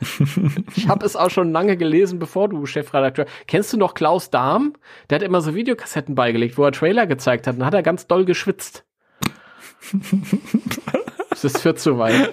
ich 0.76 0.88
habe 0.88 1.04
es 1.04 1.14
auch 1.14 1.30
schon 1.30 1.52
lange 1.52 1.76
gelesen, 1.76 2.18
bevor 2.18 2.48
du 2.48 2.66
Chefredakteur. 2.66 3.26
Kennst 3.46 3.72
du 3.72 3.76
noch 3.76 3.94
Klaus 3.94 4.30
Dahm? 4.30 4.72
Der 5.10 5.16
hat 5.16 5.22
immer 5.22 5.42
so 5.42 5.54
Videokassetten 5.54 6.14
beigelegt, 6.14 6.58
wo 6.58 6.64
er 6.64 6.72
Trailer 6.72 7.06
gezeigt 7.06 7.46
hat. 7.46 7.56
Und 7.56 7.64
hat 7.64 7.74
er 7.74 7.82
ganz 7.82 8.08
doll 8.08 8.24
geschwitzt. 8.24 8.84
Das 11.42 11.60
für 11.60 11.74
zu 11.74 11.98
weit. 11.98 12.32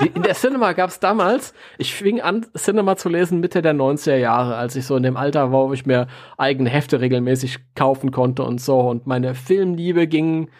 Die, 0.00 0.08
in 0.08 0.22
der 0.22 0.34
Cinema 0.34 0.72
gab 0.72 0.90
es 0.90 1.00
damals, 1.00 1.54
ich 1.78 1.94
fing 1.94 2.20
an, 2.20 2.46
Cinema 2.56 2.96
zu 2.96 3.08
lesen 3.08 3.40
Mitte 3.40 3.62
der 3.62 3.74
90er 3.74 4.16
Jahre, 4.16 4.56
als 4.56 4.76
ich 4.76 4.86
so 4.86 4.96
in 4.96 5.02
dem 5.02 5.16
Alter 5.16 5.52
war, 5.52 5.68
wo 5.68 5.72
ich 5.72 5.86
mir 5.86 6.06
eigene 6.36 6.70
Hefte 6.70 7.00
regelmäßig 7.00 7.58
kaufen 7.74 8.10
konnte 8.10 8.42
und 8.42 8.60
so. 8.60 8.80
Und 8.80 9.06
meine 9.06 9.34
Filmliebe 9.34 10.06
ging 10.06 10.50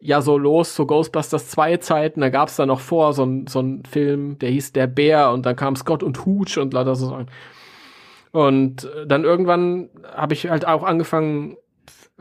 ja 0.00 0.22
so 0.22 0.38
los 0.38 0.74
zu 0.74 0.86
Ghostbusters 0.86 1.48
2 1.48 1.76
Zeiten. 1.78 2.20
Da 2.20 2.30
gab 2.30 2.48
es 2.48 2.56
da 2.56 2.66
noch 2.66 2.80
vor 2.80 3.12
so 3.12 3.24
ein 3.24 3.46
so 3.46 3.60
ein 3.60 3.82
Film, 3.84 4.38
der 4.38 4.50
hieß 4.50 4.72
Der 4.72 4.86
Bär 4.86 5.30
und 5.30 5.44
dann 5.46 5.56
kam 5.56 5.76
Scott 5.76 6.02
und 6.02 6.24
Hooch 6.24 6.58
und 6.58 6.72
lauter 6.72 6.94
so 6.94 7.08
Sachen. 7.08 7.30
Und 8.32 8.84
äh, 8.84 9.06
dann 9.06 9.24
irgendwann 9.24 9.90
habe 10.14 10.34
ich 10.34 10.48
halt 10.48 10.66
auch 10.66 10.82
angefangen, 10.82 11.56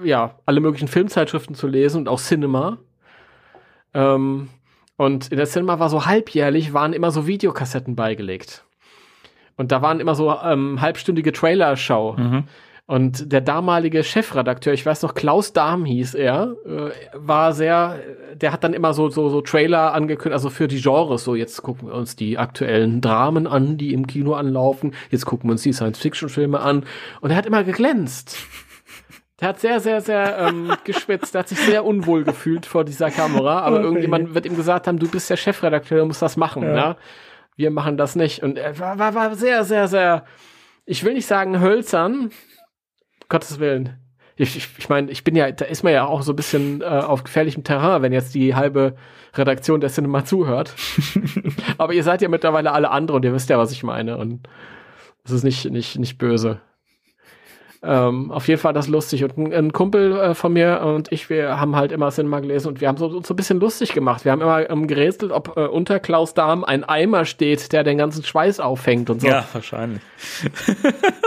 ja, 0.04 0.36
alle 0.46 0.60
möglichen 0.60 0.88
Filmzeitschriften 0.88 1.56
zu 1.56 1.68
lesen 1.68 2.00
und 2.00 2.10
auch 2.10 2.20
Cinema. 2.20 2.78
Ähm, 3.94 4.50
und 5.00 5.32
in 5.32 5.38
der 5.38 5.46
Cinema 5.46 5.80
war 5.80 5.88
so 5.88 6.06
halbjährlich, 6.06 6.74
waren 6.74 6.92
immer 6.92 7.10
so 7.12 7.26
Videokassetten 7.26 7.96
beigelegt. 7.96 8.66
Und 9.56 9.72
da 9.72 9.82
waren 9.82 10.02
immer 10.02 10.14
so 10.14 10.36
ähm, 10.44 10.82
halbstündige 10.82 11.32
Trailer-Show. 11.32 12.16
Mhm. 12.18 12.44
Und 12.86 13.32
der 13.32 13.40
damalige 13.40 14.04
Chefredakteur, 14.04 14.74
ich 14.74 14.86
weiß 14.86 15.04
noch, 15.04 15.14
Klaus 15.14 15.54
Dahm 15.54 15.86
hieß 15.86 16.16
er, 16.16 16.54
äh, 16.66 16.92
war 17.14 17.54
sehr, 17.54 17.98
der 18.36 18.52
hat 18.52 18.66
dann 18.66 18.74
immer 18.74 18.94
so, 18.94 19.08
so, 19.08 19.30
so 19.30 19.40
Trailer 19.40 19.94
angekündigt, 19.94 20.34
also 20.34 20.50
für 20.50 20.68
die 20.68 20.82
Genres, 20.82 21.24
so 21.24 21.34
jetzt 21.34 21.64
gucken 21.64 21.88
wir 21.88 21.96
uns 21.96 22.18
die 22.18 22.38
aktuellen 22.38 23.00
Dramen 23.00 23.48
an, 23.48 23.78
die 23.78 23.94
im 23.94 24.06
Kino 24.06 24.34
anlaufen, 24.34 24.94
jetzt 25.12 25.26
gucken 25.26 25.48
wir 25.50 25.54
uns 25.54 25.64
die 25.64 25.72
Science-Fiction-Filme 25.72 26.60
an. 26.60 26.84
Und 27.22 27.32
er 27.32 27.38
hat 27.38 27.46
immer 27.46 27.64
geglänzt. 27.64 28.36
Der 29.40 29.50
hat 29.50 29.60
sehr, 29.60 29.80
sehr, 29.80 30.02
sehr 30.02 30.38
ähm, 30.38 30.72
geschwitzt. 30.84 31.34
Der 31.34 31.40
hat 31.40 31.48
sich 31.48 31.60
sehr 31.60 31.86
unwohl 31.86 32.24
gefühlt 32.24 32.66
vor 32.66 32.84
dieser 32.84 33.10
Kamera. 33.12 33.60
Aber 33.62 33.78
okay. 33.78 33.86
irgendjemand 33.86 34.34
wird 34.34 34.46
ihm 34.46 34.56
gesagt 34.56 34.88
haben, 34.88 35.00
du 35.00 35.10
bist 35.10 35.30
der 35.30 35.38
Chefredakteur, 35.38 36.00
du 36.00 36.06
musst 36.06 36.22
das 36.22 36.38
machen. 36.38 36.64
Ja. 36.64 36.74
Ne? 36.74 36.96
Wir 37.56 37.72
machen 37.72 37.98
das 37.98 38.16
nicht. 38.16 38.44
Und 38.44 38.58
er 38.58 38.78
war, 38.80 39.00
war, 39.00 39.16
war 39.16 39.36
sehr, 39.36 39.64
sehr, 39.64 39.88
sehr, 39.88 40.26
ich 40.86 41.04
will 41.04 41.14
nicht 41.14 41.28
sagen 41.28 41.60
hölzern. 41.60 42.32
Gottes 43.30 43.60
Willen. 43.60 43.98
Ich, 44.36 44.56
ich, 44.56 44.70
ich 44.78 44.90
meine, 44.90 45.12
ich 45.12 45.26
bin 45.26 45.36
ja, 45.36 45.52
da 45.52 45.66
ist 45.66 45.84
man 45.84 45.92
ja 45.92 46.06
auch 46.06 46.22
so 46.22 46.32
ein 46.32 46.36
bisschen 46.38 46.82
äh, 46.82 46.86
auf 46.86 47.26
gefährlichem 47.26 47.66
Terrain, 47.66 48.02
wenn 48.02 48.14
jetzt 48.14 48.34
die 48.34 48.56
halbe 48.56 48.96
Redaktion 49.36 49.82
der 49.82 49.90
Cinema 49.90 50.24
zuhört. 50.24 50.74
Aber 51.78 51.94
ihr 51.94 52.04
seid 52.04 52.22
ja 52.22 52.30
mittlerweile 52.30 52.72
alle 52.72 52.90
andere 52.90 53.18
und 53.18 53.26
ihr 53.26 53.34
wisst 53.34 53.50
ja, 53.50 53.58
was 53.58 53.74
ich 53.74 53.84
meine. 53.84 54.18
Und 54.18 54.48
es 55.26 55.32
ist 55.32 55.44
nicht, 55.44 55.70
nicht, 55.70 56.00
nicht 56.00 56.18
böse. 56.18 56.62
Ähm, 57.82 58.30
auf 58.32 58.48
jeden 58.50 58.60
Fall 58.60 58.74
das 58.74 58.90
lustig. 58.90 59.24
Und 59.24 59.38
ein, 59.38 59.54
ein 59.54 59.72
Kumpel 59.72 60.18
äh, 60.18 60.36
von 60.36 60.52
mir 60.52 60.82
und 60.82 61.12
ich, 61.12 61.30
wir 61.30 61.60
haben 61.60 61.78
halt 61.78 61.94
immer 61.94 62.10
Cinema 62.10 62.42
gelesen 62.42 62.68
und 62.68 62.82
wir 62.82 62.90
haben 62.90 62.98
so, 62.98 63.22
so 63.22 63.34
ein 63.34 63.38
bisschen 63.38 63.60
lustig 63.60 63.94
gemacht. 63.94 64.26
Wir 64.26 64.34
haben 64.34 64.42
immer 64.42 64.70
ähm, 64.70 64.88
gerätselt, 64.88 65.32
ob 65.32 65.56
äh, 65.56 65.62
unter 65.62 66.00
Klaus 66.00 66.34
Darm 66.34 66.66
ein 66.66 66.84
Eimer 66.84 67.24
steht, 67.24 67.72
der 67.72 67.84
den 67.84 67.98
ganzen 67.98 68.24
Schweiß 68.24 68.60
auffängt 68.60 69.10
und 69.10 69.22
so. 69.22 69.28
Ja, 69.28 69.46
wahrscheinlich. 69.54 70.02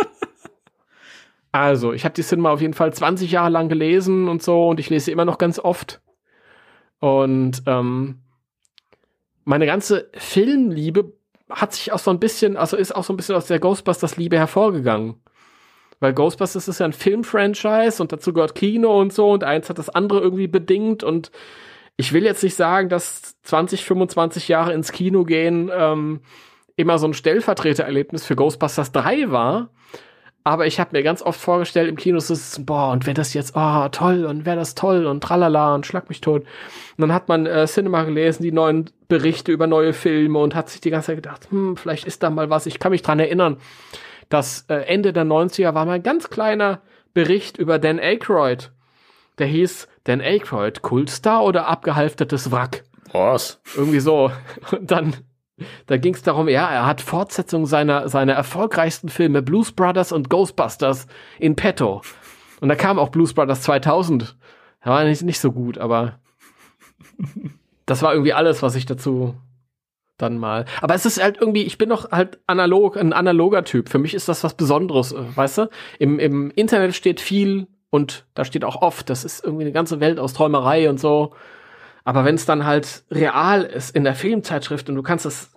also, 1.52 1.94
ich 1.94 2.04
habe 2.04 2.14
die 2.14 2.22
Cinema 2.22 2.50
auf 2.50 2.60
jeden 2.60 2.74
Fall 2.74 2.92
20 2.92 3.32
Jahre 3.32 3.50
lang 3.50 3.70
gelesen 3.70 4.28
und 4.28 4.42
so 4.42 4.68
und 4.68 4.78
ich 4.78 4.90
lese 4.90 5.06
sie 5.06 5.12
immer 5.12 5.24
noch 5.24 5.38
ganz 5.38 5.58
oft. 5.58 6.02
Und 7.00 7.62
ähm, 7.66 8.20
meine 9.44 9.64
ganze 9.64 10.10
Filmliebe 10.18 11.14
hat 11.48 11.72
sich 11.72 11.92
auch 11.92 11.98
so 11.98 12.10
ein 12.10 12.20
bisschen, 12.20 12.58
also 12.58 12.76
ist 12.76 12.94
auch 12.94 13.04
so 13.04 13.12
ein 13.12 13.16
bisschen 13.16 13.36
aus 13.36 13.46
der 13.46 13.58
Ghostbusters-Liebe 13.58 14.36
hervorgegangen. 14.36 15.16
Weil 16.02 16.14
Ghostbusters 16.14 16.66
ist 16.66 16.80
ja 16.80 16.86
ein 16.86 16.92
Film-Franchise 16.92 18.02
und 18.02 18.10
dazu 18.10 18.32
gehört 18.32 18.56
Kino 18.56 19.00
und 19.00 19.12
so 19.12 19.30
und 19.30 19.44
eins 19.44 19.70
hat 19.70 19.78
das 19.78 19.88
andere 19.88 20.18
irgendwie 20.18 20.48
bedingt 20.48 21.04
und 21.04 21.30
ich 21.96 22.12
will 22.12 22.24
jetzt 22.24 22.42
nicht 22.42 22.56
sagen, 22.56 22.88
dass 22.88 23.40
20, 23.42 23.84
25 23.84 24.48
Jahre 24.48 24.72
ins 24.72 24.90
Kino 24.90 25.22
gehen 25.22 25.70
ähm, 25.72 26.20
immer 26.74 26.98
so 26.98 27.06
ein 27.06 27.14
Stellvertretererlebnis 27.14 28.24
für 28.24 28.34
Ghostbusters 28.34 28.90
3 28.90 29.30
war. 29.30 29.70
Aber 30.42 30.66
ich 30.66 30.80
habe 30.80 30.96
mir 30.96 31.04
ganz 31.04 31.22
oft 31.22 31.40
vorgestellt, 31.40 31.88
im 31.88 31.94
Kino 31.94 32.18
ist 32.18 32.30
es, 32.30 32.66
boah, 32.66 32.90
und 32.90 33.06
wäre 33.06 33.14
das 33.14 33.32
jetzt, 33.32 33.52
oh, 33.54 33.86
toll, 33.92 34.24
und 34.24 34.44
wäre 34.44 34.56
das 34.56 34.74
toll, 34.74 35.06
und 35.06 35.22
tralala, 35.22 35.72
und 35.76 35.86
schlag 35.86 36.08
mich 36.08 36.20
tot. 36.20 36.42
Und 36.42 37.00
dann 37.00 37.12
hat 37.12 37.28
man 37.28 37.46
äh, 37.46 37.68
Cinema 37.68 38.02
gelesen, 38.02 38.42
die 38.42 38.50
neuen 38.50 38.90
Berichte 39.06 39.52
über 39.52 39.68
neue 39.68 39.92
Filme, 39.92 40.40
und 40.40 40.56
hat 40.56 40.68
sich 40.68 40.80
die 40.80 40.90
ganze 40.90 41.08
Zeit 41.08 41.16
gedacht, 41.18 41.46
hm, 41.50 41.76
vielleicht 41.76 42.08
ist 42.08 42.24
da 42.24 42.30
mal 42.30 42.50
was. 42.50 42.66
Ich 42.66 42.80
kann 42.80 42.90
mich 42.90 43.02
dran 43.02 43.20
erinnern, 43.20 43.58
das 44.32 44.64
äh, 44.68 44.74
Ende 44.74 45.12
der 45.12 45.24
90er 45.24 45.74
war 45.74 45.84
mal 45.84 45.92
ein 45.92 46.02
ganz 46.02 46.30
kleiner 46.30 46.80
Bericht 47.12 47.58
über 47.58 47.78
Dan 47.78 47.98
Aykroyd. 47.98 48.72
Der 49.38 49.46
hieß 49.46 49.88
Dan 50.04 50.20
Aykroyd, 50.20 50.82
Kultstar 50.82 51.44
oder 51.44 51.66
abgehalftertes 51.66 52.50
Wrack? 52.50 52.84
Was? 53.12 53.60
Irgendwie 53.76 54.00
so. 54.00 54.32
Und 54.70 54.90
dann, 54.90 55.14
da 55.86 55.98
ging 55.98 56.14
es 56.14 56.22
darum, 56.22 56.48
ja, 56.48 56.68
er 56.70 56.86
hat 56.86 57.00
Fortsetzung 57.00 57.66
seiner, 57.66 58.08
seiner 58.08 58.32
erfolgreichsten 58.32 59.08
Filme 59.10 59.42
Blues 59.42 59.72
Brothers 59.72 60.12
und 60.12 60.30
Ghostbusters 60.30 61.06
in 61.38 61.54
petto. 61.54 62.00
Und 62.60 62.68
da 62.68 62.74
kam 62.74 62.98
auch 62.98 63.10
Blues 63.10 63.34
Brothers 63.34 63.62
2000. 63.62 64.36
Da 64.82 64.90
war 64.90 65.04
nicht, 65.04 65.22
nicht 65.22 65.40
so 65.40 65.52
gut, 65.52 65.78
aber 65.78 66.18
das 67.86 68.02
war 68.02 68.12
irgendwie 68.12 68.32
alles, 68.32 68.62
was 68.62 68.76
ich 68.76 68.86
dazu 68.86 69.34
dann 70.18 70.38
mal. 70.38 70.64
Aber 70.80 70.94
es 70.94 71.06
ist 71.06 71.22
halt 71.22 71.38
irgendwie, 71.40 71.62
ich 71.62 71.78
bin 71.78 71.88
doch 71.88 72.10
halt 72.10 72.38
analog, 72.46 72.96
ein 72.96 73.12
analoger 73.12 73.64
Typ. 73.64 73.88
Für 73.88 73.98
mich 73.98 74.14
ist 74.14 74.28
das 74.28 74.44
was 74.44 74.54
Besonderes, 74.54 75.12
äh, 75.12 75.36
weißt 75.36 75.58
du? 75.58 75.70
Im, 75.98 76.18
im 76.18 76.50
Internet 76.50 76.94
steht 76.94 77.20
viel 77.20 77.66
und 77.90 78.26
da 78.34 78.44
steht 78.44 78.64
auch 78.64 78.80
oft, 78.80 79.10
das 79.10 79.24
ist 79.24 79.44
irgendwie 79.44 79.64
eine 79.64 79.72
ganze 79.72 80.00
Welt 80.00 80.18
aus 80.18 80.32
Träumerei 80.32 80.88
und 80.88 80.98
so. 80.98 81.34
Aber 82.04 82.24
wenn 82.24 82.34
es 82.34 82.46
dann 82.46 82.66
halt 82.66 83.04
real 83.10 83.62
ist 83.62 83.94
in 83.94 84.04
der 84.04 84.14
Filmzeitschrift 84.14 84.88
und 84.88 84.96
du 84.96 85.02
kannst 85.02 85.26
es 85.26 85.52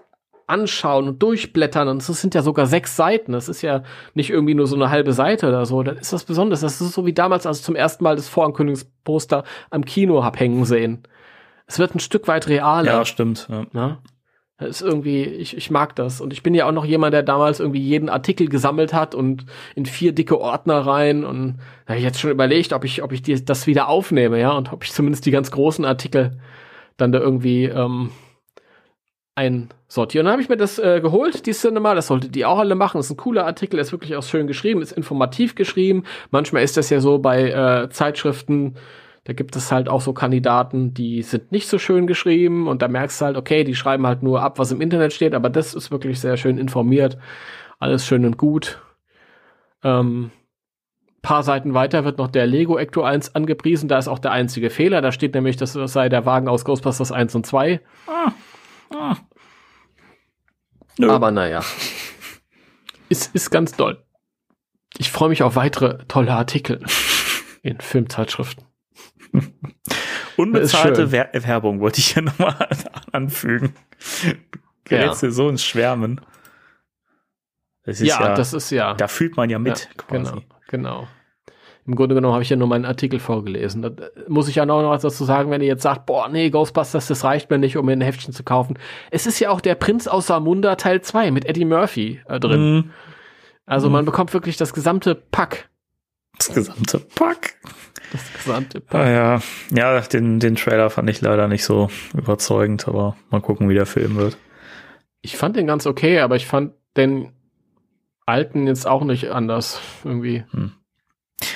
anschauen 0.47 1.08
und 1.08 1.24
durchblättern 1.24 1.88
und 1.88 1.97
es 1.97 2.22
sind 2.22 2.36
ja 2.36 2.43
sogar 2.43 2.68
sechs 2.68 2.95
Seiten, 2.95 3.32
das 3.32 3.49
ist 3.49 3.64
ja 3.64 3.82
nicht 4.14 4.30
irgendwie 4.30 4.53
nur 4.53 4.68
so 4.68 4.76
eine 4.76 4.91
halbe 4.91 5.14
Seite 5.14 5.47
oder 5.47 5.66
so, 5.66 5.82
dann 5.82 5.97
ist 5.97 6.14
das 6.14 6.24
Besonderes. 6.24 6.62
Das 6.62 6.82
ist 6.82 6.93
so 6.93 7.06
wie 7.06 7.14
damals, 7.14 7.47
als 7.47 7.60
ich 7.60 7.66
zum 7.66 7.76
ersten 7.76 8.03
Mal 8.03 8.16
das 8.16 8.30
Vorankündigungsposter 8.30 9.43
am 9.72 9.86
Kino 9.86 10.24
hab 10.24 10.39
hängen 10.39 10.66
sehen. 10.66 11.03
Es 11.66 11.80
wird 11.80 11.95
ein 11.95 11.99
Stück 11.99 12.28
weit 12.28 12.47
realer. 12.47 12.86
Ja, 12.86 13.06
stimmt. 13.06 13.47
Ja. 13.74 13.99
Das 14.58 14.70
ist 14.70 14.82
irgendwie, 14.82 15.24
ich, 15.24 15.58
ich 15.58 15.70
mag 15.70 15.95
das. 15.95 16.22
Und 16.22 16.32
ich 16.32 16.41
bin 16.41 16.53
ja 16.56 16.66
auch 16.66 16.72
noch 16.72 16.86
jemand, 16.86 17.14
der 17.14 17.24
damals 17.24 17.60
irgendwie 17.60 17.82
jeden 17.82 18.08
Artikel 18.08 18.47
gesammelt 18.47 18.93
hat 18.93 19.14
und 19.14 19.45
in 19.76 19.86
vier 19.86 20.14
dicke 20.14 20.39
Ordner 20.39 20.80
rein. 20.80 21.26
Und 21.26 21.58
da 21.86 21.89
habe 21.89 21.97
ich 21.99 22.06
jetzt 22.06 22.22
schon 22.22 22.32
überlegt, 22.32 22.72
ob 22.72 22.86
ich, 22.86 23.03
ob 23.03 23.12
ich 23.12 23.22
die, 23.22 23.43
das 23.43 23.68
wieder 23.68 23.89
aufnehme, 23.89 24.39
ja, 24.39 24.51
und 24.51 24.72
ob 24.72 24.86
ich 24.86 24.93
zumindest 24.93 25.26
die 25.26 25.32
ganz 25.32 25.51
großen 25.51 25.84
Artikel 25.84 26.39
dann 26.95 27.12
da 27.12 27.20
irgendwie 27.20 27.66
ähm, 27.66 28.12
einsortiere. 29.36 30.22
Und 30.22 30.26
dann 30.26 30.32
habe 30.32 30.41
ich 30.41 30.47
mir 30.47 30.56
das 30.56 30.80
äh, 30.80 31.01
geholt, 31.01 31.45
die 31.45 31.51
Cinema. 31.51 31.93
Das 31.93 32.08
solltet 32.08 32.36
ihr 32.38 32.47
auch 32.47 32.60
alle 32.60 32.76
machen. 32.76 32.97
Das 32.97 33.08
ist 33.08 33.12
ein 33.12 33.18
cooler 33.18 33.45
Artikel, 33.45 33.78
ist 33.80 33.91
wirklich 33.91 34.16
auch 34.16 34.24
schön 34.24 34.47
geschrieben, 34.47 34.82
ist 34.82 34.93
informativ 34.93 35.56
geschrieben. 35.56 36.03
Manchmal 36.32 36.64
ist 36.64 36.78
das 36.78 36.89
ja 36.89 37.01
so 37.01 37.20
bei 37.20 37.49
äh, 37.49 37.89
Zeitschriften, 37.89 38.76
da 39.26 39.34
gibt 39.34 39.55
es 39.55 39.71
halt 39.71 39.89
auch 39.89 40.01
so 40.01 40.13
Kandidaten, 40.13 40.93
die 40.93 41.23
sind 41.23 41.51
nicht 41.51 41.67
so 41.67 41.80
schön 41.80 42.05
geschrieben 42.05 42.67
und 42.67 42.84
da 42.84 42.88
merkst 42.88 43.19
du 43.19 43.26
halt, 43.26 43.38
okay, 43.38 43.63
die 43.63 43.76
schreiben 43.76 44.05
halt 44.05 44.21
nur 44.21 44.41
ab, 44.41 44.59
was 44.59 44.71
im 44.71 44.82
Internet 44.82 45.13
steht, 45.13 45.34
aber 45.34 45.49
das 45.49 45.73
ist 45.73 45.89
wirklich 45.89 46.19
sehr 46.19 46.38
schön 46.38 46.59
informiert. 46.59 47.17
Alles 47.80 48.05
schön 48.05 48.23
und 48.23 48.38
gut. 48.38 48.80
Ähm, 49.84 50.32
paar 51.23 51.41
Seiten 51.41 51.73
weiter 51.73 52.05
wird 52.05 52.19
noch 52.19 52.28
der 52.28 52.45
Lego 52.45 52.78
Ecto 52.78 53.01
1 53.01 53.34
angepriesen. 53.34 53.89
Da 53.89 53.97
ist 53.97 54.07
auch 54.07 54.19
der 54.19 54.32
einzige 54.32 54.69
Fehler. 54.69 55.01
Da 55.01 55.11
steht 55.11 55.34
nämlich, 55.34 55.57
das 55.57 55.73
sei 55.73 56.07
der 56.07 56.28
Wagen 56.28 56.47
aus 56.47 56.63
Ghostbusters 56.63 57.11
1 57.11 57.34
und 57.34 57.47
2. 57.47 57.82
Ah. 58.05 58.32
Ah. 58.95 59.15
Aber 61.01 61.32
naja. 61.32 61.63
ist, 63.09 63.34
ist 63.34 63.49
ganz 63.49 63.76
toll. 63.76 64.03
Ich 64.99 65.11
freue 65.11 65.30
mich 65.30 65.41
auf 65.41 65.55
weitere 65.55 66.05
tolle 66.07 66.32
Artikel 66.32 66.86
in 67.63 67.80
Filmzeitschriften. 67.80 68.65
Unbezahlte 70.38 71.11
Wer 71.11 71.29
Werbung 71.33 71.79
wollte 71.79 71.99
ich 71.99 72.13
hier 72.13 72.23
nochmal 72.23 72.55
anfügen. 73.11 73.73
Gerätst 74.83 75.23
ja. 75.23 75.31
so 75.31 75.49
ins 75.49 75.63
Schwärmen. 75.63 76.21
Das 77.83 77.99
ja, 77.99 78.19
ja, 78.19 78.36
das 78.36 78.53
ist 78.53 78.71
ja. 78.71 78.93
Da 78.95 79.07
fühlt 79.07 79.38
man 79.38 79.49
ja 79.49 79.59
mit. 79.59 79.79
Ja. 79.79 80.03
Genau, 80.07 80.41
genau. 80.67 81.07
Im 81.88 81.95
Grunde 81.95 82.15
genommen 82.15 82.33
habe 82.33 82.41
ich 82.41 82.49
ja 82.49 82.55
nur 82.55 82.67
meinen 82.67 82.86
Artikel 82.86 83.19
vorgelesen. 83.19 83.83
Da 83.83 83.91
muss 84.27 84.47
ich 84.47 84.55
ja 84.55 84.65
noch 84.65 84.89
was 84.89 85.03
dazu 85.03 85.23
sagen, 85.23 85.51
wenn 85.51 85.61
ihr 85.61 85.67
jetzt 85.67 85.83
sagt, 85.83 86.07
boah, 86.07 86.27
nee, 86.27 86.49
Ghostbusters, 86.49 87.07
das 87.07 87.23
reicht 87.23 87.51
mir 87.51 87.59
nicht, 87.59 87.77
um 87.77 87.86
mir 87.86 87.91
ein 87.91 88.01
Heftchen 88.01 88.33
zu 88.33 88.43
kaufen. 88.43 88.79
Es 89.11 89.27
ist 89.27 89.39
ja 89.39 89.51
auch 89.51 89.61
der 89.61 89.75
Prinz 89.75 90.07
aus 90.07 90.25
Samunda 90.25 90.77
Teil 90.77 91.01
2 91.01 91.29
mit 91.29 91.45
Eddie 91.45 91.65
Murphy 91.65 92.21
äh, 92.27 92.39
drin. 92.39 92.75
Mhm. 92.75 92.91
Also 93.67 93.88
mhm. 93.88 93.93
man 93.93 94.05
bekommt 94.05 94.33
wirklich 94.33 94.57
das 94.57 94.73
gesamte 94.73 95.13
Pack. 95.13 95.69
Das 96.38 96.53
gesamte 96.53 96.99
Pack. 96.99 97.55
Das 98.11 98.33
gesamte 98.33 98.81
Pack. 98.81 99.01
Ah, 99.01 99.09
ja, 99.09 99.41
ja 99.71 100.01
den, 100.01 100.39
den 100.39 100.55
Trailer 100.55 100.89
fand 100.89 101.09
ich 101.09 101.21
leider 101.21 101.47
nicht 101.47 101.63
so 101.63 101.89
überzeugend, 102.13 102.88
aber 102.88 103.15
mal 103.29 103.41
gucken, 103.41 103.69
wie 103.69 103.73
der 103.73 103.86
Film 103.86 104.15
wird. 104.15 104.38
Ich 105.21 105.38
fand 105.38 105.55
den 105.55 105.67
ganz 105.67 105.86
okay, 105.88 106.19
aber 106.19 106.36
ich 106.36 106.45
fand 106.45 106.73
den 106.97 107.31
alten 108.25 108.67
jetzt 108.67 108.88
auch 108.88 109.03
nicht 109.03 109.31
anders 109.31 109.81
irgendwie. 110.03 110.43
Hm. 110.51 110.71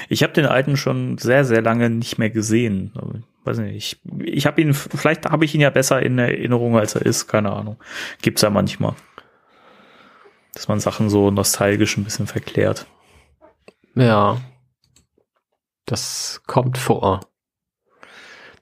Ich 0.09 0.23
habe 0.23 0.33
den 0.33 0.45
alten 0.45 0.77
schon 0.77 1.17
sehr, 1.17 1.45
sehr 1.45 1.61
lange 1.61 1.89
nicht 1.89 2.17
mehr 2.17 2.29
gesehen. 2.29 2.91
Weiß 3.43 3.59
nicht, 3.59 3.75
ich, 3.75 4.01
ich 4.23 4.45
habe 4.45 4.61
ihn, 4.61 4.73
vielleicht 4.73 5.25
habe 5.25 5.45
ich 5.45 5.55
ihn 5.55 5.61
ja 5.61 5.69
besser 5.69 6.01
in 6.01 6.17
Erinnerung, 6.17 6.77
als 6.77 6.95
er 6.95 7.05
ist, 7.05 7.27
keine 7.27 7.51
Ahnung. 7.51 7.77
Gibt's 8.21 8.41
ja 8.41 8.49
manchmal. 8.49 8.95
Dass 10.53 10.67
man 10.67 10.79
Sachen 10.79 11.09
so 11.09 11.31
nostalgisch 11.31 11.97
ein 11.97 12.03
bisschen 12.03 12.27
verklärt. 12.27 12.85
Ja. 13.95 14.37
Das 15.89 16.43
kommt 16.45 16.77
vor. 16.77 17.21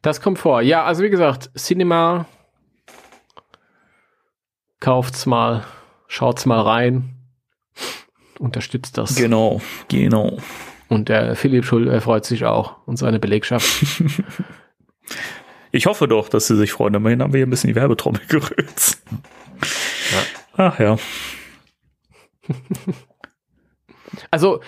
Das 0.02 0.22
kommt 0.22 0.40
vor. 0.40 0.62
Ja, 0.62 0.86
also 0.86 1.04
wie 1.04 1.10
gesagt, 1.10 1.52
Cinema. 1.58 2.26
Kauft's 4.80 5.26
mal, 5.26 5.66
schaut's 6.08 6.46
mal 6.46 6.62
rein. 6.62 7.18
Unterstützt 8.40 8.98
das. 8.98 9.16
Genau, 9.16 9.60
genau. 9.90 10.38
Und 10.88 11.10
der 11.10 11.36
Philipp 11.36 11.66
Schul 11.66 12.00
freut 12.00 12.24
sich 12.24 12.46
auch 12.46 12.78
und 12.88 12.96
seine 12.96 13.20
Belegschaft. 13.20 14.02
ich 15.74 15.86
hoffe 15.86 16.08
doch, 16.08 16.30
dass 16.30 16.48
sie 16.48 16.56
sich 16.56 16.72
freuen. 16.72 16.94
Immerhin 16.94 17.22
haben 17.22 17.34
wir 17.34 17.40
hier 17.40 17.46
ein 17.46 17.50
bisschen 17.50 17.72
die 17.72 17.76
Werbetrommel 17.76 18.22
gerührt. 18.30 19.00
Ja. 20.14 20.24
Ach 20.56 20.80
ja. 20.80 20.98
also, 24.32 24.62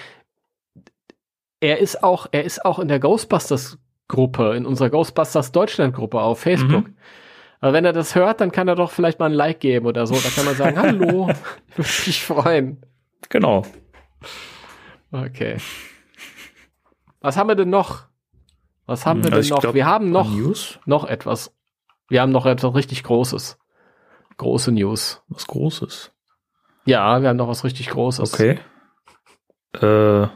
er 1.59 1.79
ist 1.79 2.03
auch, 2.03 2.27
er 2.31 2.43
ist 2.43 2.63
auch 2.65 2.79
in 2.79 2.87
der 2.87 2.99
Ghostbusters 2.99 3.77
Gruppe, 4.07 4.55
in 4.55 4.65
unserer 4.65 4.89
Ghostbusters 4.89 5.51
Deutschland 5.51 5.95
Gruppe 5.95 6.19
auf 6.21 6.39
Facebook. 6.39 6.87
Mhm. 6.87 6.97
Aber 7.61 7.73
wenn 7.73 7.85
er 7.85 7.93
das 7.93 8.15
hört, 8.15 8.41
dann 8.41 8.51
kann 8.51 8.67
er 8.67 8.75
doch 8.75 8.91
vielleicht 8.91 9.19
mal 9.19 9.25
ein 9.27 9.33
Like 9.33 9.59
geben 9.59 9.85
oder 9.85 10.07
so. 10.07 10.15
Da 10.15 10.29
kann 10.29 10.45
man 10.45 10.55
sagen, 10.55 10.77
hallo, 10.81 11.29
ich 11.29 11.77
würde 11.77 11.89
mich 12.07 12.23
freuen. 12.25 12.85
Genau. 13.29 13.63
Okay. 15.11 15.57
Was 17.21 17.35
haben 17.37 17.49
wir 17.49 17.55
denn 17.55 17.69
noch? 17.69 18.05
Was 18.85 19.05
haben 19.05 19.23
wir 19.23 19.33
Also 19.33 19.41
denn 19.41 19.55
noch? 19.55 19.61
glaub, 19.61 19.73
wir 19.75 19.85
haben 19.85 20.09
noch, 20.09 20.29
News? 20.29 20.79
noch 20.85 21.03
etwas. 21.05 21.53
Wir 22.07 22.21
haben 22.21 22.31
noch 22.31 22.45
etwas 22.45 22.73
richtig 22.73 23.03
Großes. 23.03 23.59
Große 24.37 24.71
News. 24.71 25.21
Was 25.27 25.45
Großes. 25.45 26.11
Ja, 26.85 27.21
wir 27.21 27.29
haben 27.29 27.37
noch 27.37 27.49
was 27.49 27.63
richtig 27.63 27.89
Großes. 27.89 28.33
Okay. 28.33 28.59
Äh, 29.73 30.27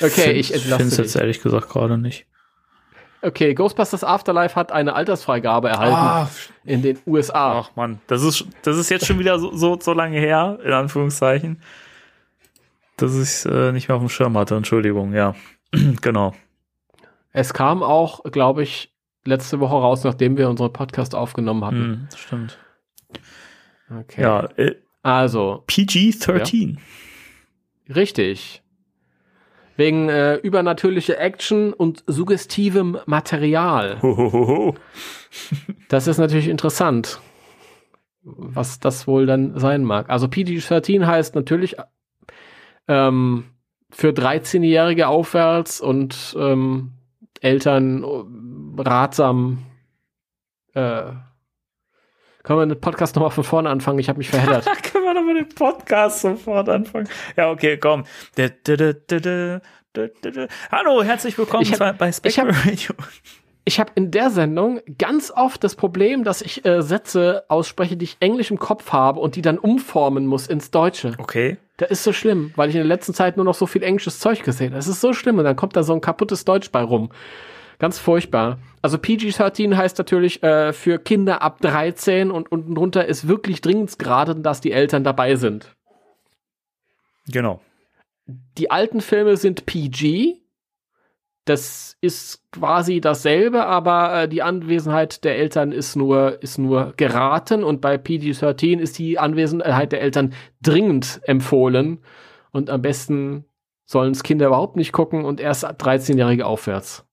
Okay, 0.00 0.32
ich 0.32 0.48
finde 0.48 0.62
entlasse 0.62 0.84
es 0.84 0.96
jetzt 0.96 1.16
ehrlich 1.16 1.42
gesagt 1.42 1.68
gerade 1.68 1.98
nicht. 1.98 2.26
Okay, 3.20 3.52
Ghostbusters 3.54 4.04
Afterlife 4.04 4.54
hat 4.54 4.70
eine 4.70 4.94
Altersfreigabe 4.94 5.68
erhalten 5.68 5.94
Ah, 5.96 6.30
in 6.64 6.82
den 6.82 6.98
USA. 7.04 7.58
ach 7.60 7.70
man, 7.74 8.00
das 8.06 8.22
ist, 8.22 8.44
das 8.62 8.76
ist 8.76 8.90
jetzt 8.90 9.06
schon 9.06 9.18
wieder 9.18 9.40
so, 9.40 9.54
so, 9.56 9.76
so 9.80 9.92
lange 9.92 10.20
her, 10.20 10.60
in 10.64 10.72
Anführungszeichen, 10.72 11.60
dass 12.96 13.14
ich 13.14 13.22
es 13.22 13.44
äh, 13.46 13.72
nicht 13.72 13.88
mehr 13.88 13.96
auf 13.96 14.02
dem 14.02 14.08
Schirm 14.08 14.38
hatte. 14.38 14.54
Entschuldigung, 14.54 15.14
ja. 15.14 15.34
genau. 16.00 16.32
Es 17.32 17.52
kam 17.52 17.82
auch, 17.82 18.22
glaube 18.24 18.62
ich, 18.62 18.92
letzte 19.24 19.58
Woche 19.58 19.74
raus, 19.74 20.04
nachdem 20.04 20.36
wir 20.36 20.48
unseren 20.48 20.72
Podcast 20.72 21.14
aufgenommen 21.16 21.64
hatten. 21.64 21.76
Hm, 21.76 22.08
stimmt. 22.16 22.58
Okay. 23.90 24.22
Ja, 24.22 24.44
äh, 24.56 24.76
Also, 25.02 25.64
PG-13. 25.66 26.76
richtig. 27.94 28.62
Wegen 29.78 30.08
äh, 30.08 30.34
übernatürlicher 30.34 31.20
Action 31.20 31.72
und 31.72 32.02
suggestivem 32.08 32.98
Material. 33.06 33.98
Hohoho. 34.02 34.74
Das 35.88 36.08
ist 36.08 36.18
natürlich 36.18 36.48
interessant, 36.48 37.20
was 38.22 38.80
das 38.80 39.06
wohl 39.06 39.24
dann 39.26 39.56
sein 39.56 39.84
mag. 39.84 40.10
Also 40.10 40.26
PG-13 40.26 41.06
heißt 41.06 41.36
natürlich 41.36 41.76
ähm, 42.88 43.44
für 43.90 44.08
13-Jährige 44.08 45.06
aufwärts 45.06 45.80
und 45.80 46.36
ähm, 46.36 46.94
Eltern 47.40 48.02
äh, 48.02 48.82
ratsam. 48.82 49.58
Äh, 50.74 51.12
können 52.42 52.58
wir 52.58 52.66
den 52.66 52.80
Podcast 52.80 53.14
nochmal 53.14 53.30
von 53.30 53.44
vorne 53.44 53.70
anfangen? 53.70 54.00
Ich 54.00 54.08
habe 54.08 54.18
mich 54.18 54.30
verheddert. 54.30 54.66
Wir 55.08 55.14
doch 55.14 55.22
mit 55.22 55.36
dem 55.38 55.48
Podcast 55.54 56.20
sofort 56.20 56.68
anfangen? 56.68 57.08
Ja, 57.34 57.50
okay, 57.50 57.78
komm. 57.78 58.04
Da, 58.34 58.48
da, 58.62 58.92
da. 58.92 59.60
Hallo, 60.70 61.02
herzlich 61.02 61.38
willkommen 61.38 61.62
Ich 61.62 61.80
hab- 61.80 61.96
bei 61.96 62.12
Spectrum 62.12 62.50
Radio. 62.50 62.94
Ich 63.64 63.80
habe 63.80 63.90
in 63.94 64.10
der 64.10 64.28
Sendung 64.28 64.80
ganz 64.98 65.30
oft 65.34 65.64
das 65.64 65.76
Problem, 65.76 66.24
dass 66.24 66.42
ich 66.42 66.62
äh, 66.66 66.82
Sätze 66.82 67.44
ausspreche, 67.48 67.96
die 67.96 68.04
ich 68.04 68.16
Englisch 68.20 68.50
im 68.50 68.58
Kopf 68.58 68.92
habe 68.92 69.18
und 69.20 69.34
die 69.36 69.42
dann 69.42 69.58
umformen 69.58 70.26
muss 70.26 70.46
ins 70.46 70.70
Deutsche. 70.70 71.14
Okay. 71.16 71.56
Das 71.78 71.90
ist 71.90 72.04
so 72.04 72.12
schlimm, 72.12 72.52
weil 72.56 72.68
ich 72.68 72.74
in 72.74 72.80
der 72.80 72.86
letzten 72.88 73.14
Zeit 73.14 73.36
nur 73.36 73.46
noch 73.46 73.54
so 73.54 73.64
viel 73.66 73.82
englisches 73.82 74.20
Zeug 74.20 74.42
gesehen 74.42 74.68
habe. 74.72 74.76
Das 74.76 74.88
ist 74.88 75.00
so 75.00 75.14
schlimm 75.14 75.38
und 75.38 75.44
dann 75.44 75.56
kommt 75.56 75.74
da 75.74 75.82
so 75.84 75.94
ein 75.94 76.02
kaputtes 76.02 76.44
Deutsch 76.44 76.70
bei 76.70 76.82
rum. 76.82 77.08
Ganz 77.78 77.98
furchtbar. 77.98 78.58
Also 78.82 78.98
PG-13 78.98 79.76
heißt 79.76 79.98
natürlich 79.98 80.42
äh, 80.42 80.72
für 80.72 80.98
Kinder 80.98 81.42
ab 81.42 81.60
13 81.60 82.30
und 82.30 82.50
unten 82.50 82.74
drunter 82.74 83.06
ist 83.06 83.28
wirklich 83.28 83.60
dringend 83.60 83.98
geraten, 83.98 84.42
dass 84.42 84.60
die 84.60 84.72
Eltern 84.72 85.04
dabei 85.04 85.36
sind. 85.36 85.76
Genau. 87.28 87.60
Die 88.26 88.70
alten 88.70 89.00
Filme 89.00 89.36
sind 89.36 89.66
PG. 89.66 90.36
Das 91.44 91.96
ist 92.02 92.42
quasi 92.52 93.00
dasselbe, 93.00 93.64
aber 93.64 94.22
äh, 94.22 94.28
die 94.28 94.42
Anwesenheit 94.42 95.24
der 95.24 95.36
Eltern 95.38 95.72
ist 95.72 95.96
nur, 95.96 96.42
ist 96.42 96.58
nur 96.58 96.92
geraten 96.96 97.64
und 97.64 97.80
bei 97.80 97.96
PG-13 97.96 98.78
ist 98.80 98.98
die 98.98 99.18
Anwesenheit 99.18 99.92
der 99.92 100.02
Eltern 100.02 100.34
dringend 100.60 101.20
empfohlen 101.24 102.00
und 102.50 102.68
am 102.68 102.82
besten 102.82 103.46
sollen 103.86 104.12
es 104.12 104.22
Kinder 104.22 104.48
überhaupt 104.48 104.76
nicht 104.76 104.92
gucken 104.92 105.24
und 105.24 105.40
erst 105.40 105.64
ab 105.64 105.80
13-Jährige 105.80 106.44
aufwärts. 106.44 107.07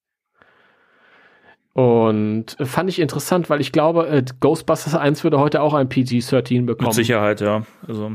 Und 1.80 2.58
äh, 2.58 2.66
fand 2.66 2.90
ich 2.90 3.00
interessant, 3.00 3.50
weil 3.50 3.60
ich 3.60 3.74
glaube, 3.74 4.08
äh, 4.08 4.24
Ghostbusters 4.40 4.96
1 4.96 5.26
würde 5.26 5.40
heute 5.40 5.62
auch 5.62 5.74
ein 5.74 5.90
PG-13 5.90 6.66
bekommen. 6.66 6.88
Mit 6.88 6.96
Sicherheit, 6.96 7.42
ja. 7.42 7.64
Also, 7.86 8.14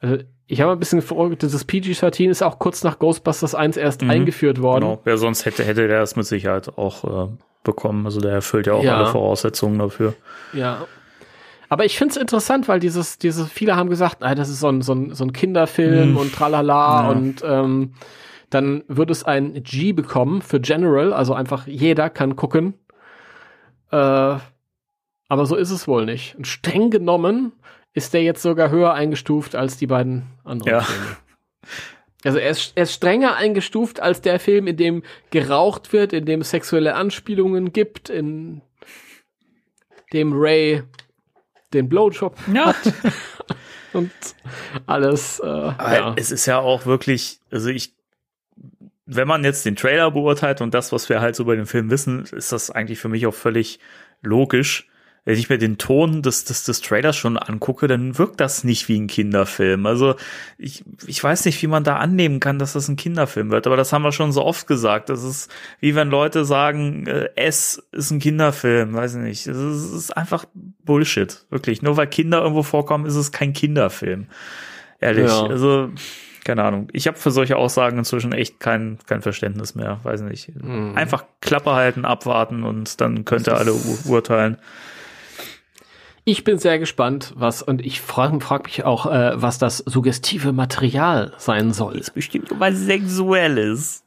Also, 0.00 0.24
ich 0.48 0.60
habe 0.60 0.72
ein 0.72 0.78
bisschen 0.80 1.00
verrückt, 1.00 1.44
das 1.44 1.64
PG-13 1.64 2.28
ist 2.28 2.42
auch 2.42 2.58
kurz 2.58 2.82
nach 2.82 2.98
Ghostbusters 2.98 3.54
1 3.54 3.76
erst 3.76 4.02
Mhm. 4.02 4.10
eingeführt 4.10 4.60
worden. 4.60 4.82
genau. 4.84 5.00
Wer 5.04 5.16
sonst 5.16 5.44
hätte, 5.46 5.62
hätte 5.62 5.86
der 5.86 6.02
es 6.02 6.16
mit 6.16 6.26
Sicherheit 6.26 6.76
auch 6.76 7.28
äh, 7.28 7.32
bekommen. 7.62 8.04
Also 8.04 8.20
der 8.20 8.32
erfüllt 8.32 8.66
ja 8.66 8.72
auch 8.72 8.82
Ja. 8.82 8.96
alle 8.96 9.06
Voraussetzungen 9.06 9.78
dafür. 9.78 10.14
Ja. 10.52 10.86
Aber 11.68 11.84
ich 11.84 11.96
finde 11.98 12.10
es 12.14 12.16
interessant, 12.16 12.66
weil 12.66 12.80
dieses, 12.80 13.18
dieses, 13.18 13.48
viele 13.48 13.76
haben 13.76 13.90
gesagt, 13.90 14.24
ah, 14.24 14.34
das 14.34 14.48
ist 14.48 14.58
so 14.58 14.66
ein, 14.68 14.82
so 14.82 14.92
ein, 14.92 15.14
so 15.14 15.22
ein 15.22 15.32
Kinderfilm 15.32 16.10
Hm. 16.10 16.16
und 16.16 16.34
tralala 16.34 17.04
Ja. 17.04 17.08
und 17.10 17.44
ähm, 17.46 17.92
dann 18.50 18.82
wird 18.88 19.10
es 19.10 19.24
ein 19.24 19.62
G 19.62 19.92
bekommen 19.92 20.42
für 20.42 20.60
General, 20.60 21.12
also 21.12 21.34
einfach 21.34 21.66
jeder 21.66 22.10
kann 22.10 22.36
gucken. 22.36 22.74
Äh, 23.90 23.96
aber 23.96 25.46
so 25.46 25.56
ist 25.56 25.70
es 25.70 25.86
wohl 25.86 26.04
nicht. 26.04 26.34
Und 26.36 26.46
streng 26.46 26.90
genommen 26.90 27.52
ist 27.92 28.14
der 28.14 28.22
jetzt 28.22 28.42
sogar 28.42 28.70
höher 28.70 28.92
eingestuft 28.94 29.54
als 29.54 29.76
die 29.76 29.86
beiden 29.86 30.24
anderen 30.44 30.72
Ja. 30.72 30.80
Filme. 30.82 31.16
Also 32.24 32.38
er 32.38 32.50
ist, 32.50 32.72
er 32.74 32.82
ist 32.82 32.92
strenger 32.92 33.36
eingestuft 33.36 34.00
als 34.00 34.20
der 34.20 34.38
Film, 34.38 34.66
in 34.66 34.76
dem 34.76 35.02
geraucht 35.30 35.92
wird, 35.92 36.12
in 36.12 36.26
dem 36.26 36.42
es 36.42 36.50
sexuelle 36.50 36.94
Anspielungen 36.94 37.72
gibt, 37.72 38.10
in 38.10 38.60
dem 40.12 40.32
Ray 40.34 40.82
den 41.72 41.88
Blowjob 41.88 42.36
Ja. 42.52 42.74
und 43.92 44.10
alles. 44.86 45.40
Äh, 45.40 45.46
ja. 45.46 46.14
es 46.16 46.30
ist 46.30 46.46
ja 46.46 46.58
auch 46.58 46.84
wirklich, 46.84 47.40
also 47.50 47.70
ich, 47.70 47.94
wenn 49.12 49.28
man 49.28 49.44
jetzt 49.44 49.64
den 49.64 49.76
Trailer 49.76 50.10
beurteilt 50.10 50.60
und 50.60 50.72
das, 50.72 50.92
was 50.92 51.08
wir 51.08 51.20
halt 51.20 51.36
so 51.36 51.44
bei 51.44 51.56
dem 51.56 51.66
Film 51.66 51.90
wissen, 51.90 52.24
ist 52.24 52.52
das 52.52 52.70
eigentlich 52.70 52.98
für 52.98 53.08
mich 53.08 53.26
auch 53.26 53.34
völlig 53.34 53.80
logisch. 54.22 54.86
Wenn 55.26 55.36
ich 55.36 55.50
mir 55.50 55.58
den 55.58 55.76
Ton 55.76 56.22
des, 56.22 56.44
des, 56.44 56.64
des 56.64 56.80
Trailers 56.80 57.14
schon 57.14 57.36
angucke, 57.36 57.86
dann 57.86 58.16
wirkt 58.16 58.40
das 58.40 58.64
nicht 58.64 58.88
wie 58.88 58.98
ein 58.98 59.06
Kinderfilm. 59.06 59.84
Also 59.84 60.14
ich, 60.56 60.82
ich 61.06 61.22
weiß 61.22 61.44
nicht, 61.44 61.60
wie 61.60 61.66
man 61.66 61.84
da 61.84 61.96
annehmen 61.96 62.40
kann, 62.40 62.58
dass 62.58 62.72
das 62.72 62.88
ein 62.88 62.96
Kinderfilm 62.96 63.50
wird, 63.50 63.66
aber 63.66 63.76
das 63.76 63.92
haben 63.92 64.02
wir 64.02 64.12
schon 64.12 64.32
so 64.32 64.42
oft 64.42 64.66
gesagt. 64.66 65.10
Das 65.10 65.22
ist 65.22 65.52
wie 65.80 65.94
wenn 65.94 66.08
Leute 66.08 66.46
sagen, 66.46 67.06
äh, 67.06 67.28
S 67.36 67.82
ist 67.92 68.10
ein 68.10 68.18
Kinderfilm, 68.18 68.94
weiß 68.94 69.16
ich 69.16 69.20
nicht. 69.20 69.46
Das 69.46 69.58
ist, 69.58 69.92
ist 69.92 70.16
einfach 70.16 70.46
Bullshit, 70.84 71.44
wirklich. 71.50 71.82
Nur 71.82 71.98
weil 71.98 72.06
Kinder 72.06 72.40
irgendwo 72.40 72.62
vorkommen, 72.62 73.04
ist 73.04 73.16
es 73.16 73.30
kein 73.30 73.52
Kinderfilm. 73.52 74.26
Ehrlich. 75.00 75.28
Ja. 75.28 75.46
Also, 75.46 75.90
keine 76.44 76.64
Ahnung. 76.64 76.88
Ich 76.92 77.06
habe 77.06 77.18
für 77.18 77.30
solche 77.30 77.56
Aussagen 77.56 77.98
inzwischen 77.98 78.32
echt 78.32 78.60
kein, 78.60 78.98
kein 79.06 79.22
Verständnis 79.22 79.74
mehr. 79.74 80.00
Weiß 80.02 80.22
nicht. 80.22 80.54
Mhm. 80.54 80.96
Einfach 80.96 81.24
Klappe 81.40 81.72
halten, 81.72 82.04
abwarten 82.04 82.64
und 82.64 83.00
dann 83.00 83.24
könnt 83.24 83.48
ihr 83.48 83.56
alle 83.56 83.72
ur 83.72 83.98
urteilen. 84.06 84.58
Ich 86.24 86.44
bin 86.44 86.58
sehr 86.58 86.78
gespannt, 86.78 87.32
was, 87.36 87.62
und 87.62 87.84
ich 87.84 88.00
frage 88.00 88.40
frag 88.40 88.64
mich 88.64 88.84
auch, 88.84 89.06
äh, 89.06 89.40
was 89.40 89.58
das 89.58 89.78
suggestive 89.78 90.52
Material 90.52 91.32
sein 91.38 91.72
soll. 91.72 91.96
Ist 91.96 92.14
bestimmt 92.14 92.50
was 92.58 92.76
Sexuelles. 92.76 94.04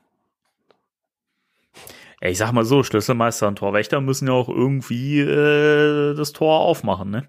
Ja, 2.21 2.29
ich 2.29 2.38
sag 2.38 2.53
mal 2.53 2.63
so, 2.63 2.84
Schlüsselmeister 2.84 3.47
und 3.47 3.57
Torwächter 3.57 3.99
müssen 3.99 4.27
ja 4.27 4.34
auch 4.34 4.47
irgendwie 4.47 5.19
äh, 5.19 6.15
das 6.15 6.31
Tor 6.31 6.59
aufmachen, 6.59 7.09
ne? 7.09 7.27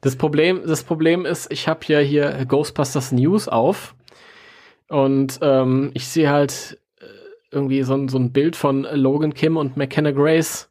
Das 0.00 0.16
Problem, 0.16 0.62
das 0.66 0.84
Problem 0.84 1.24
ist, 1.26 1.50
ich 1.50 1.68
habe 1.68 1.80
ja 1.86 1.98
hier 1.98 2.44
Ghostbusters 2.46 3.12
News 3.12 3.48
auf 3.48 3.94
und 4.88 5.38
ähm, 5.42 5.90
ich 5.94 6.06
sehe 6.08 6.30
halt 6.30 6.78
äh, 7.00 7.04
irgendwie 7.50 7.82
so, 7.82 7.94
ein- 7.94 8.08
so 8.08 8.18
ein 8.18 8.32
Bild 8.32 8.56
von 8.56 8.82
Logan 8.92 9.34
Kim 9.34 9.56
und 9.56 9.76
McKenna 9.76 10.10
Grace. 10.12 10.68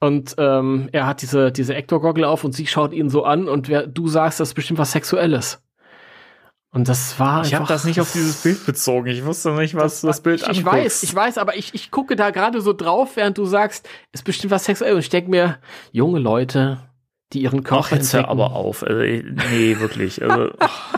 Und 0.00 0.34
ähm, 0.38 0.88
er 0.92 1.06
hat 1.06 1.22
diese, 1.22 1.50
diese 1.50 1.74
Ecto-Goggle 1.74 2.28
auf 2.28 2.44
und 2.44 2.52
sie 2.52 2.66
schaut 2.66 2.92
ihn 2.92 3.08
so 3.08 3.24
an 3.24 3.48
und 3.48 3.68
wer, 3.68 3.86
du 3.86 4.06
sagst, 4.08 4.38
das 4.40 4.48
ist 4.48 4.54
bestimmt 4.54 4.78
was 4.78 4.92
Sexuelles. 4.92 5.62
Und 6.70 6.88
das 6.88 7.18
war 7.20 7.44
Ich 7.44 7.54
habe 7.54 7.66
das 7.68 7.84
nicht 7.84 8.00
auf 8.00 8.12
dieses 8.12 8.42
Bild 8.42 8.66
bezogen. 8.66 9.06
Ich 9.06 9.24
wusste 9.24 9.52
nicht, 9.52 9.76
was 9.76 10.00
das, 10.00 10.20
Bild 10.20 10.42
ich, 10.42 10.48
ich 10.48 10.58
anguckst. 10.58 10.74
weiß, 10.84 11.02
ich 11.04 11.14
weiß, 11.14 11.38
aber 11.38 11.56
ich, 11.56 11.72
ich 11.72 11.90
gucke 11.92 12.16
da 12.16 12.30
gerade 12.30 12.60
so 12.60 12.72
drauf, 12.72 13.14
während 13.16 13.38
du 13.38 13.44
sagst, 13.44 13.88
ist 14.12 14.24
bestimmt 14.24 14.50
was 14.50 14.64
Sexuelles. 14.64 14.94
Und 14.96 15.00
ich 15.00 15.08
denke 15.08 15.30
mir, 15.30 15.58
junge 15.92 16.18
Leute, 16.18 16.80
die 17.34 17.42
ihren 17.42 17.60
Ach, 17.60 17.68
Körper 17.68 17.96
jetzt 17.96 18.12
hör 18.14 18.20
entdecken. 18.20 18.40
aber 18.40 18.52
auf. 18.54 18.82
Also, 18.82 19.00
nee, 19.02 19.76
wirklich. 19.78 20.22
Also, 20.22 20.50
ach. 20.58 20.94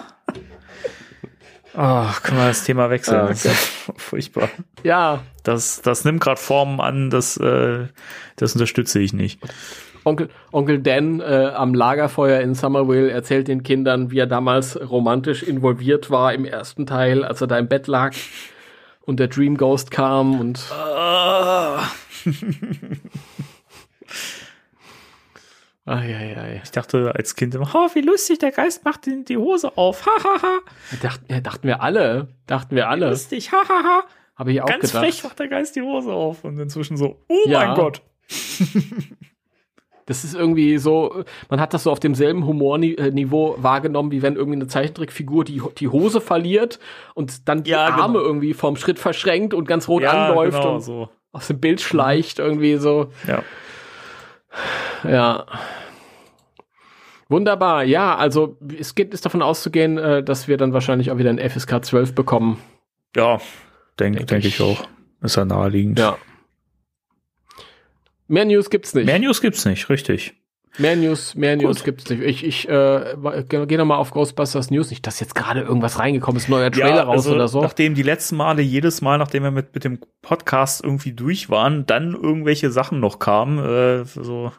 Ach, 1.78 2.22
können 2.22 2.38
wir 2.38 2.46
das 2.48 2.64
Thema 2.64 2.88
wechseln? 2.88 3.20
Ah, 3.20 3.32
ja 3.32 3.50
furchtbar. 3.96 4.48
Ja, 4.82 5.20
Das, 5.42 5.82
das 5.82 6.04
nimmt 6.06 6.20
gerade 6.22 6.40
Formen 6.40 6.80
an, 6.80 7.10
das, 7.10 7.36
äh, 7.36 7.86
das 8.36 8.54
unterstütze 8.54 8.98
ich 8.98 9.12
nicht. 9.12 9.40
Onkel, 10.04 10.30
Onkel 10.52 10.78
Dan 10.80 11.20
äh, 11.20 11.50
am 11.54 11.74
Lagerfeuer 11.74 12.40
in 12.40 12.54
Somerville 12.54 13.10
erzählt 13.10 13.48
den 13.48 13.62
Kindern, 13.62 14.10
wie 14.10 14.20
er 14.20 14.26
damals 14.26 14.80
romantisch 14.80 15.42
involviert 15.42 16.10
war 16.10 16.32
im 16.32 16.44
ersten 16.46 16.86
Teil, 16.86 17.24
als 17.24 17.40
er 17.42 17.46
da 17.48 17.58
im 17.58 17.68
Bett 17.68 17.88
lag 17.88 18.14
und 19.02 19.20
der 19.20 19.28
Dream 19.28 19.56
Ghost 19.58 19.90
kam 19.90 20.40
und 20.40 20.58
Eieiei. 25.86 26.60
Ich 26.64 26.70
dachte 26.72 27.12
als 27.14 27.36
Kind 27.36 27.54
immer, 27.54 27.70
oh, 27.74 27.88
wie 27.94 28.00
lustig, 28.00 28.38
der 28.40 28.50
Geist 28.52 28.84
macht 28.84 29.06
die, 29.06 29.24
die 29.24 29.36
Hose 29.36 29.76
auf. 29.78 30.04
Ha, 30.04 30.10
ha, 30.24 30.42
ha. 30.42 30.58
Dacht, 31.00 31.20
ja, 31.30 31.40
dachten 31.40 31.66
wir 31.68 31.80
alle. 31.80 32.28
Dachten 32.46 32.74
wir 32.74 32.88
alle. 32.88 33.08
Lustig, 33.10 33.52
ha, 33.52 33.58
ha, 33.68 33.82
ha. 33.84 34.04
Habe 34.34 34.52
ich 34.52 34.60
auch 34.60 34.66
Ganz 34.66 34.88
gedacht. 34.92 35.04
frech 35.04 35.24
macht 35.24 35.38
der 35.38 35.48
Geist 35.48 35.76
die 35.76 35.82
Hose 35.82 36.12
auf. 36.12 36.44
Und 36.44 36.58
inzwischen 36.58 36.96
so, 36.96 37.22
oh 37.28 37.48
Ja. 37.48 37.66
mein 37.68 37.74
Gott. 37.76 38.02
Das 40.08 40.22
ist 40.22 40.34
irgendwie 40.36 40.78
so, 40.78 41.24
man 41.50 41.58
hat 41.60 41.74
das 41.74 41.82
so 41.82 41.90
auf 41.90 41.98
demselben 41.98 42.46
Humorniveau 42.46 43.56
wahrgenommen, 43.58 44.12
wie 44.12 44.22
wenn 44.22 44.36
irgendwie 44.36 44.56
eine 44.58 44.68
Zeichentrickfigur 44.68 45.44
die, 45.44 45.60
die 45.78 45.88
Hose 45.88 46.20
verliert 46.20 46.78
und 47.14 47.48
dann 47.48 47.64
die 47.64 47.70
Ja, 47.72 47.86
Arme 47.86 48.14
genau. 48.18 48.24
irgendwie 48.24 48.54
vom 48.54 48.76
Schritt 48.76 49.00
verschränkt 49.00 49.52
und 49.52 49.66
ganz 49.66 49.88
rot 49.88 50.02
Ja, 50.02 50.28
anläuft 50.28 50.58
genau 50.60 50.74
und 50.76 50.80
so. 50.82 51.08
aus 51.32 51.48
dem 51.48 51.58
Bild 51.58 51.80
schleicht 51.80 52.38
irgendwie 52.38 52.76
so. 52.76 53.08
Ja. 53.26 53.42
Ja. 55.04 55.46
Wunderbar. 57.28 57.84
Ja, 57.84 58.16
also 58.16 58.56
es 58.78 58.94
geht, 58.94 59.12
ist 59.12 59.24
davon 59.24 59.42
auszugehen, 59.42 59.98
äh, 59.98 60.22
dass 60.22 60.46
wir 60.48 60.56
dann 60.56 60.72
wahrscheinlich 60.72 61.10
auch 61.10 61.18
wieder 61.18 61.30
ein 61.30 61.38
FSK 61.38 61.84
12 61.84 62.14
bekommen. 62.14 62.58
Ja, 63.16 63.40
denke 63.98 64.18
Denk 64.18 64.28
denk 64.28 64.44
ich. 64.44 64.54
ich 64.56 64.60
auch. 64.60 64.86
Ist 65.22 65.36
ja 65.36 65.44
naheliegend. 65.44 65.98
Ja. 65.98 66.18
Mehr 68.28 68.44
News 68.44 68.70
gibt's 68.70 68.94
nicht. 68.94 69.06
Mehr 69.06 69.18
News 69.18 69.40
gibt's 69.40 69.64
nicht, 69.64 69.88
richtig. 69.88 70.34
Mehr 70.78 70.96
News, 70.96 71.34
mehr 71.34 71.56
News 71.56 71.78
Gut. 71.78 71.84
gibt's 71.84 72.10
nicht. 72.10 72.22
Ich, 72.22 72.44
ich 72.44 72.68
äh, 72.68 73.14
gehe 73.48 73.66
geh 73.66 73.76
noch 73.76 73.84
mal 73.86 73.96
auf 73.96 74.10
Ghostbusters 74.10 74.70
News. 74.70 74.90
Nicht, 74.90 75.06
dass 75.06 75.20
jetzt 75.20 75.34
gerade 75.34 75.60
irgendwas 75.60 75.98
reingekommen 75.98 76.36
ist, 76.36 76.48
neuer 76.48 76.70
Trailer 76.70 77.04
raus 77.04 77.26
also, 77.26 77.34
oder 77.34 77.48
so. 77.48 77.62
Nachdem 77.62 77.94
die 77.94 78.02
letzten 78.02 78.36
Male, 78.36 78.62
jedes 78.62 79.00
Mal, 79.00 79.18
nachdem 79.18 79.42
wir 79.42 79.50
mit, 79.50 79.74
mit 79.74 79.84
dem 79.84 80.00
Podcast 80.22 80.84
irgendwie 80.84 81.12
durch 81.12 81.48
waren, 81.48 81.86
dann 81.86 82.14
irgendwelche 82.14 82.70
Sachen 82.70 83.00
noch 83.00 83.18
kamen, 83.18 83.58
äh, 83.58 84.04
so. 84.04 84.52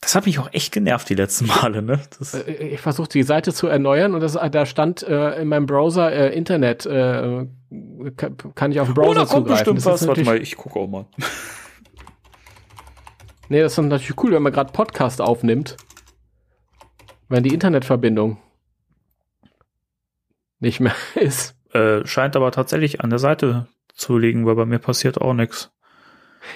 Das 0.00 0.14
hat 0.14 0.26
mich 0.26 0.38
auch 0.38 0.52
echt 0.52 0.72
genervt, 0.72 1.08
die 1.08 1.14
letzten 1.16 1.46
Male, 1.46 1.82
ne? 1.82 2.00
Das, 2.18 2.34
Äh, 2.34 2.68
Ich 2.68 2.80
versuche 2.80 3.08
die 3.08 3.24
Seite 3.24 3.52
zu 3.52 3.66
erneuern 3.66 4.14
und 4.14 4.20
das, 4.20 4.34
da 4.34 4.66
stand 4.66 5.02
äh, 5.02 5.40
in 5.40 5.48
meinem 5.48 5.66
Browser 5.66 6.12
äh, 6.12 6.36
Internet. 6.36 6.86
Äh, 6.86 7.46
kann, 8.54 8.72
ich 8.72 8.80
auf 8.80 8.88
den 8.88 8.92
oh, 8.92 9.02
Browser 9.02 9.14
da 9.14 9.26
kommt 9.26 9.48
zugreifen. 9.48 9.74
bestimmt 9.74 9.84
was. 9.84 10.06
Warte 10.06 10.24
mal, 10.24 10.40
ich 10.40 10.56
gucke 10.56 10.78
auch 10.78 10.88
mal. 10.88 11.06
Nee, 13.48 13.60
das 13.60 13.72
ist 13.72 13.84
natürlich 13.84 14.22
cool, 14.22 14.32
wenn 14.32 14.42
man 14.42 14.52
gerade 14.52 14.72
Podcast 14.72 15.20
aufnimmt. 15.20 15.76
Wenn 17.28 17.42
die 17.42 17.54
Internetverbindung 17.54 18.38
nicht 20.60 20.80
mehr 20.80 20.94
ist. 21.14 21.54
Äh, 21.72 22.06
scheint 22.06 22.36
aber 22.36 22.50
tatsächlich 22.50 23.00
an 23.02 23.10
der 23.10 23.18
Seite 23.18 23.68
zu 23.94 24.16
liegen, 24.18 24.46
weil 24.46 24.54
bei 24.54 24.64
mir 24.64 24.78
passiert 24.78 25.20
auch 25.20 25.34
nichts. 25.34 25.70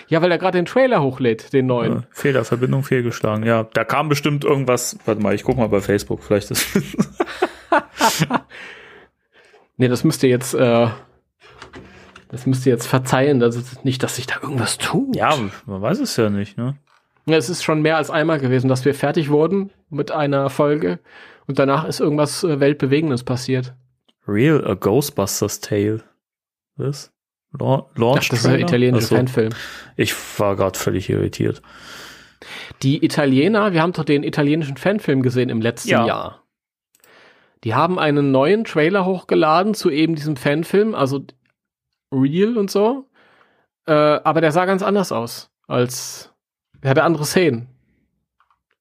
Ja, 0.08 0.22
weil 0.22 0.30
er 0.30 0.38
gerade 0.38 0.58
den 0.58 0.64
Trailer 0.64 1.02
hochlädt, 1.02 1.52
den 1.52 1.66
neuen. 1.66 1.98
Äh, 1.98 2.02
Fehler, 2.12 2.44
Verbindung 2.44 2.82
fehlgeschlagen. 2.82 3.44
Ja, 3.44 3.64
da 3.64 3.84
kam 3.84 4.08
bestimmt 4.08 4.44
irgendwas. 4.44 4.96
Warte 5.04 5.20
mal, 5.20 5.34
ich 5.34 5.42
guck 5.42 5.56
mal 5.56 5.68
bei 5.68 5.80
Facebook. 5.80 6.22
Vielleicht 6.22 6.50
ist. 6.50 6.66
Nee, 9.76 9.88
das 9.88 10.04
müsst 10.04 10.22
ihr 10.22 10.28
jetzt, 10.28 10.54
äh, 10.54 10.88
das 12.32 12.46
müsst 12.46 12.66
ihr 12.66 12.72
jetzt 12.72 12.86
verzeihen, 12.88 13.38
dass 13.38 13.54
es 13.54 13.84
nicht, 13.84 14.02
dass 14.02 14.16
sich 14.16 14.26
da 14.26 14.36
irgendwas 14.42 14.78
tut. 14.78 15.14
ja, 15.14 15.32
man 15.66 15.80
weiß 15.82 16.00
es 16.00 16.16
ja 16.16 16.28
nicht, 16.30 16.58
ne? 16.58 16.76
Es 17.26 17.48
ist 17.48 17.62
schon 17.62 17.82
mehr 17.82 17.98
als 17.98 18.10
einmal 18.10 18.40
gewesen, 18.40 18.66
dass 18.68 18.84
wir 18.84 18.94
fertig 18.94 19.30
wurden 19.30 19.70
mit 19.90 20.10
einer 20.10 20.50
Folge 20.50 20.98
und 21.46 21.60
danach 21.60 21.84
ist 21.84 22.00
irgendwas 22.00 22.42
äh, 22.42 22.58
Weltbewegendes 22.58 23.22
passiert. 23.22 23.74
Real 24.26 24.66
a 24.66 24.74
Ghostbusters 24.74 25.60
Tale. 25.60 26.02
Was? 26.76 27.12
La 27.58 27.86
Launch 27.96 28.24
Ach, 28.24 28.28
das 28.30 28.38
ist 28.40 28.46
ein 28.46 28.60
italienischer 28.60 29.06
so. 29.06 29.16
Fanfilm. 29.16 29.52
Ich 29.96 30.14
war 30.38 30.56
gerade 30.56 30.78
völlig 30.78 31.10
irritiert. 31.10 31.60
Die 32.82 33.04
Italiener, 33.04 33.72
wir 33.72 33.82
haben 33.82 33.92
doch 33.92 34.04
den 34.04 34.24
italienischen 34.24 34.76
Fanfilm 34.76 35.22
gesehen 35.22 35.48
im 35.50 35.60
letzten 35.60 35.90
Ja. 35.90 36.06
Jahr. 36.06 36.42
Die 37.62 37.74
haben 37.74 37.98
einen 37.98 38.32
neuen 38.32 38.64
Trailer 38.64 39.04
hochgeladen 39.04 39.74
zu 39.74 39.90
eben 39.90 40.14
diesem 40.16 40.36
Fanfilm, 40.36 40.94
also 40.96 41.24
Real 42.12 42.56
und 42.58 42.70
so. 42.70 43.08
Äh, 43.86 43.92
aber 43.92 44.40
der 44.40 44.52
sah 44.52 44.64
ganz 44.66 44.82
anders 44.82 45.10
aus 45.12 45.50
als. 45.66 46.32
Der 46.82 46.90
hatte 46.90 47.02
andere 47.04 47.24
Szenen. 47.24 47.68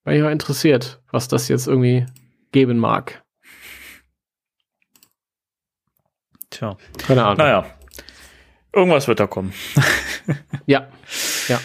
War 0.04 0.14
ich 0.14 0.22
mal 0.22 0.32
interessiert, 0.32 1.02
was 1.12 1.28
das 1.28 1.48
jetzt 1.48 1.68
irgendwie 1.68 2.06
geben 2.52 2.78
mag. 2.78 3.24
Tja. 6.50 6.78
Keine 6.98 7.24
Ahnung. 7.24 7.38
Naja. 7.38 7.66
Irgendwas 8.74 9.08
wird 9.08 9.20
da 9.20 9.28
kommen. 9.28 9.54
Ja. 10.66 10.88
Ja. 11.48 11.60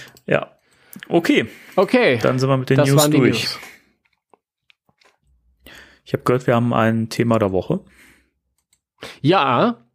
Okay, 1.08 1.46
Okay. 1.76 2.18
dann 2.18 2.38
sind 2.38 2.48
wir 2.48 2.56
mit 2.56 2.70
den 2.70 2.78
das 2.78 2.88
News 2.88 3.02
waren 3.02 3.10
die 3.10 3.18
durch. 3.18 3.44
News. 3.44 3.58
Ich 6.04 6.12
habe 6.14 6.22
gehört, 6.24 6.46
wir 6.46 6.54
haben 6.54 6.72
ein 6.72 7.10
Thema 7.10 7.38
der 7.38 7.52
Woche. 7.52 7.84
Ja, 9.20 9.85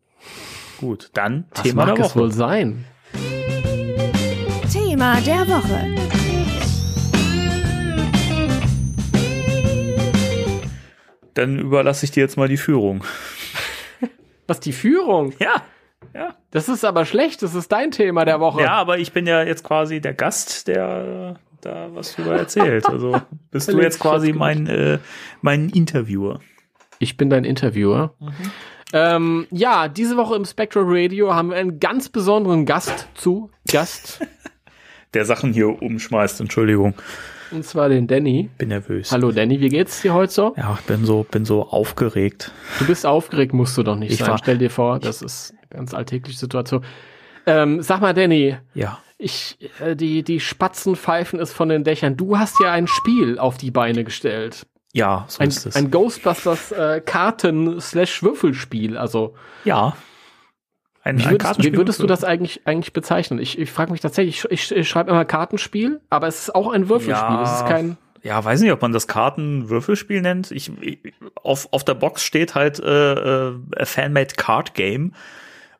Gut, 0.81 1.11
dann 1.13 1.45
was 1.51 1.61
Thema 1.61 1.85
mag 1.85 1.95
der 1.95 2.05
es 2.05 2.15
Woche. 2.15 2.19
wohl 2.23 2.31
sein? 2.31 2.85
Thema 4.73 5.21
der 5.21 5.47
Woche. 5.47 5.95
Dann 11.35 11.59
überlasse 11.59 12.05
ich 12.05 12.11
dir 12.11 12.21
jetzt 12.21 12.35
mal 12.35 12.47
die 12.47 12.57
Führung. 12.57 13.03
Was 14.47 14.59
die 14.59 14.73
Führung? 14.73 15.33
Ja. 15.39 15.61
Ja. 16.13 16.35
Das 16.49 16.67
ist 16.67 16.83
aber 16.83 17.05
schlecht. 17.05 17.41
Das 17.41 17.55
ist 17.55 17.71
dein 17.71 17.91
Thema 17.91 18.25
der 18.25 18.39
Woche. 18.39 18.61
Ja, 18.61 18.73
aber 18.73 18.97
ich 18.97 19.13
bin 19.13 19.25
ja 19.27 19.43
jetzt 19.43 19.63
quasi 19.63 20.01
der 20.01 20.13
Gast, 20.13 20.67
der 20.67 21.39
da 21.61 21.89
was 21.93 22.15
drüber 22.15 22.35
erzählt. 22.35 22.87
Also 22.89 23.21
bist 23.51 23.71
du 23.71 23.79
jetzt 23.79 23.99
quasi 23.99 24.33
mein, 24.33 24.67
äh, 24.67 24.97
mein 25.41 25.69
Interviewer. 25.69 26.39
Ich 26.99 27.17
bin 27.17 27.29
dein 27.29 27.45
Interviewer. 27.45 28.15
Ähm, 28.93 29.47
ja, 29.51 29.87
diese 29.87 30.17
Woche 30.17 30.35
im 30.35 30.45
Spectral 30.45 30.83
Radio 30.87 31.33
haben 31.33 31.49
wir 31.51 31.57
einen 31.57 31.79
ganz 31.79 32.09
besonderen 32.09 32.65
Gast 32.65 33.07
zu 33.15 33.49
Gast. 33.69 34.19
Der 35.13 35.25
Sachen 35.25 35.53
hier 35.53 35.81
umschmeißt, 35.81 36.39
Entschuldigung. 36.39 36.93
und 37.51 37.65
zwar 37.65 37.89
den 37.89 38.07
Danny. 38.07 38.49
Bin 38.57 38.69
nervös. 38.69 39.11
Hallo 39.11 39.31
Danny, 39.33 39.59
wie 39.59 39.67
geht's 39.69 40.01
dir 40.01 40.13
heute 40.13 40.31
so? 40.31 40.53
Ja, 40.57 40.77
ich 40.79 40.85
bin 40.85 41.03
so, 41.05 41.25
bin 41.29 41.43
so 41.43 41.67
aufgeregt. 41.67 42.51
Du 42.79 42.85
bist 42.87 43.05
aufgeregt, 43.05 43.53
musst 43.53 43.77
du 43.77 43.83
doch 43.83 43.97
nicht 43.97 44.13
Ich 44.13 44.19
sein. 44.19 44.29
war- 44.29 44.37
Stell 44.37 44.57
dir 44.57 44.69
vor, 44.69 44.99
das 44.99 45.21
ist 45.21 45.53
eine 45.59 45.67
ganz 45.79 45.93
alltägliche 45.93 46.39
Situation. 46.39 46.85
Ähm, 47.45 47.81
sag 47.81 47.99
mal, 47.99 48.13
Danny, 48.13 48.55
Ja. 48.73 48.99
ich, 49.17 49.57
äh, 49.81 49.95
die, 49.97 50.23
die 50.23 50.39
Spatzen 50.39 50.95
pfeifen 50.95 51.39
es 51.39 51.51
von 51.51 51.67
den 51.67 51.83
Dächern. 51.83 52.15
Du 52.15 52.37
hast 52.37 52.59
ja 52.61 52.71
ein 52.71 52.87
Spiel 52.87 53.37
auf 53.37 53.57
die 53.57 53.71
Beine 53.71 54.03
gestellt. 54.05 54.65
Ja, 54.93 55.25
so 55.27 55.41
Ein, 55.41 55.49
ist 55.49 55.65
es. 55.65 55.75
ein 55.75 55.89
Ghostbusters 55.89 56.71
äh, 56.71 57.01
Karten-Slash-Würfelspiel. 57.05 58.97
Also, 58.97 59.35
ja. 59.63 59.95
Ein, 61.03 61.17
wie 61.17 61.23
ein 61.23 61.31
würdest, 61.31 61.33
wie 61.33 61.37
Kartenspiel 61.37 61.77
würdest 61.77 62.03
du 62.03 62.07
das 62.07 62.23
eigentlich, 62.23 62.67
eigentlich 62.67 62.93
bezeichnen? 62.93 63.39
Ich, 63.39 63.57
ich 63.57 63.71
frage 63.71 63.91
mich 63.91 64.01
tatsächlich, 64.01 64.45
ich, 64.45 64.71
ich, 64.71 64.71
ich 64.75 64.89
schreibe 64.89 65.09
immer 65.09 65.25
Kartenspiel, 65.25 66.01
aber 66.09 66.27
es 66.27 66.41
ist 66.41 66.55
auch 66.55 66.71
ein 66.71 66.89
Würfelspiel. 66.89 67.35
Ja. 67.35 67.43
Es 67.43 67.61
ist 67.61 67.65
kein. 67.65 67.97
Ja, 68.21 68.43
weiß 68.43 68.61
nicht, 68.61 68.71
ob 68.71 68.81
man 68.83 68.91
das 68.91 69.07
Kartenwürfelspiel 69.07 70.21
nennt. 70.21 70.51
Ich, 70.51 70.71
ich 70.79 70.99
auf, 71.41 71.69
auf 71.71 71.83
der 71.83 71.95
Box 71.95 72.23
steht 72.23 72.53
halt 72.53 72.79
äh, 72.79 73.13
äh, 73.47 73.55
a 73.75 73.85
Fanmade 73.85 74.35
Card 74.35 74.75
Game. 74.75 75.13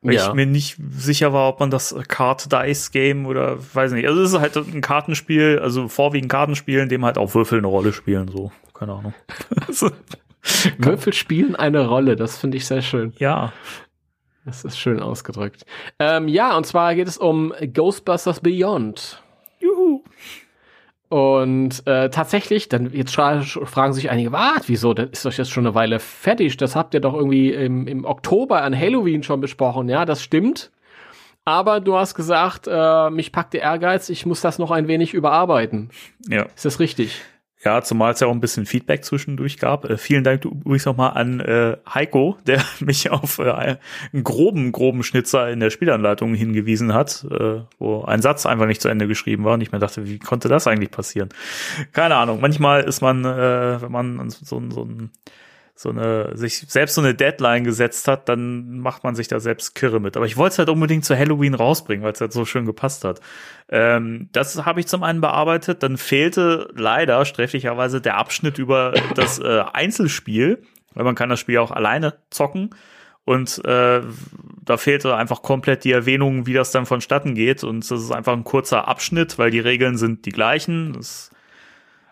Weil 0.02 0.14
Ja. 0.16 0.28
ich 0.28 0.34
mir 0.34 0.46
nicht 0.46 0.76
sicher 0.90 1.32
war, 1.32 1.48
ob 1.48 1.60
man 1.60 1.70
das 1.70 1.94
Card 2.08 2.52
Dice 2.52 2.90
Game 2.90 3.24
oder 3.26 3.56
weiß 3.74 3.92
nicht. 3.92 4.06
Also 4.08 4.20
es 4.22 4.32
ist 4.32 4.40
halt 4.40 4.56
ein 4.56 4.80
Kartenspiel, 4.80 5.60
also 5.62 5.86
vorwiegend 5.88 6.30
Kartenspiel, 6.30 6.80
in 6.80 6.88
dem 6.88 7.04
halt 7.04 7.18
auch 7.18 7.34
Würfel 7.34 7.58
eine 7.58 7.68
Rolle 7.68 7.92
spielen, 7.92 8.28
so. 8.28 8.50
Keine 8.74 8.92
Ahnung. 8.94 9.14
Also, 9.68 9.90
Würfel 10.78 11.12
spielen 11.12 11.54
eine 11.54 11.86
Rolle. 11.86 12.16
Das 12.16 12.36
finde 12.36 12.56
ich 12.56 12.66
sehr 12.66 12.82
schön. 12.82 13.12
ja. 13.18 13.52
Das 14.44 14.64
ist 14.64 14.76
schön 14.76 14.98
ausgedrückt. 14.98 15.64
Ähm, 16.00 16.26
ja, 16.26 16.56
und 16.56 16.66
zwar 16.66 16.96
geht 16.96 17.06
es 17.06 17.16
um 17.16 17.54
Ghostbusters 17.72 18.40
Beyond. 18.40 19.21
Und 21.12 21.86
äh, 21.86 22.08
tatsächlich, 22.08 22.70
dann 22.70 22.90
jetzt 22.94 23.14
fra 23.14 23.42
fragen 23.42 23.92
sich 23.92 24.08
einige, 24.08 24.32
was, 24.32 24.66
wieso, 24.70 24.94
das 24.94 25.10
ist 25.10 25.26
doch 25.26 25.32
jetzt 25.34 25.50
schon 25.50 25.66
eine 25.66 25.74
Weile 25.74 25.98
fertig, 25.98 26.56
das 26.56 26.74
habt 26.74 26.94
ihr 26.94 27.00
doch 27.00 27.12
irgendwie 27.12 27.50
im, 27.50 27.86
im 27.86 28.06
Oktober 28.06 28.62
an 28.62 28.74
Halloween 28.74 29.22
schon 29.22 29.42
besprochen. 29.42 29.90
Ja, 29.90 30.06
das 30.06 30.22
stimmt. 30.22 30.70
Aber 31.44 31.80
du 31.80 31.96
hast 31.96 32.14
gesagt, 32.14 32.66
äh, 32.66 33.10
mich 33.10 33.30
packt 33.30 33.52
der 33.52 33.60
Ehrgeiz, 33.60 34.08
ich 34.08 34.24
muss 34.24 34.40
das 34.40 34.58
noch 34.58 34.70
ein 34.70 34.88
wenig 34.88 35.12
überarbeiten. 35.12 35.90
Ja. 36.30 36.44
Ist 36.44 36.64
das 36.64 36.80
richtig? 36.80 37.20
Ja, 37.64 37.80
zumal 37.80 38.12
es 38.12 38.20
ja 38.20 38.26
auch 38.26 38.32
ein 38.32 38.40
bisschen 38.40 38.66
Feedback 38.66 39.04
zwischendurch 39.04 39.58
gab. 39.58 39.88
Äh, 39.88 39.96
vielen 39.96 40.24
Dank 40.24 40.44
übrigens 40.44 40.84
nochmal 40.84 41.12
an 41.12 41.40
äh, 41.40 41.76
Heiko, 41.92 42.36
der 42.46 42.62
mich 42.80 43.10
auf 43.10 43.38
äh, 43.38 43.76
einen 44.12 44.24
groben, 44.24 44.72
groben 44.72 45.02
Schnitzer 45.02 45.48
in 45.50 45.60
der 45.60 45.70
Spielanleitung 45.70 46.34
hingewiesen 46.34 46.92
hat, 46.92 47.24
äh, 47.30 47.60
wo 47.78 48.02
ein 48.02 48.20
Satz 48.20 48.46
einfach 48.46 48.66
nicht 48.66 48.82
zu 48.82 48.88
Ende 48.88 49.06
geschrieben 49.06 49.44
war 49.44 49.54
und 49.54 49.60
ich 49.60 49.70
mir 49.70 49.78
dachte, 49.78 50.06
wie 50.06 50.18
konnte 50.18 50.48
das 50.48 50.66
eigentlich 50.66 50.90
passieren? 50.90 51.28
Keine 51.92 52.16
Ahnung. 52.16 52.40
Manchmal 52.40 52.82
ist 52.82 53.00
man, 53.00 53.24
äh, 53.24 53.80
wenn 53.80 53.92
man 53.92 54.30
so, 54.30 54.62
so 54.70 54.84
ein 54.84 55.10
so 55.82 55.90
eine, 55.90 56.36
sich 56.36 56.58
selbst 56.68 56.94
so 56.94 57.00
eine 57.00 57.14
Deadline 57.14 57.64
gesetzt 57.64 58.06
hat, 58.08 58.28
dann 58.28 58.78
macht 58.78 59.02
man 59.04 59.14
sich 59.14 59.28
da 59.28 59.40
selbst 59.40 59.74
kirre 59.74 60.00
mit. 60.00 60.16
Aber 60.16 60.26
ich 60.26 60.36
wollte 60.36 60.52
es 60.52 60.58
halt 60.58 60.68
unbedingt 60.68 61.04
zu 61.04 61.18
Halloween 61.18 61.54
rausbringen, 61.54 62.04
weil 62.04 62.12
es 62.12 62.20
halt 62.20 62.32
so 62.32 62.44
schön 62.44 62.66
gepasst 62.66 63.04
hat. 63.04 63.20
Ähm, 63.68 64.28
das 64.32 64.64
habe 64.64 64.80
ich 64.80 64.86
zum 64.86 65.02
einen 65.02 65.20
bearbeitet. 65.20 65.82
Dann 65.82 65.96
fehlte 65.96 66.68
leider 66.74 67.24
sträflicherweise 67.24 68.00
der 68.00 68.16
Abschnitt 68.16 68.58
über 68.58 68.94
das 69.14 69.40
äh, 69.40 69.64
Einzelspiel, 69.72 70.62
weil 70.94 71.04
man 71.04 71.16
kann 71.16 71.28
das 71.28 71.40
Spiel 71.40 71.58
auch 71.58 71.72
alleine 71.72 72.14
zocken. 72.30 72.70
Und 73.24 73.64
äh, 73.64 74.02
da 74.64 74.76
fehlte 74.76 75.16
einfach 75.16 75.42
komplett 75.42 75.84
die 75.84 75.92
Erwähnung, 75.92 76.46
wie 76.46 76.54
das 76.54 76.70
dann 76.70 76.86
vonstatten 76.86 77.34
geht. 77.34 77.64
Und 77.64 77.90
das 77.90 78.00
ist 78.00 78.12
einfach 78.12 78.32
ein 78.32 78.44
kurzer 78.44 78.88
Abschnitt, 78.88 79.38
weil 79.38 79.50
die 79.50 79.60
Regeln 79.60 79.96
sind 79.96 80.26
die 80.26 80.32
gleichen. 80.32 80.92
Das, 80.92 81.30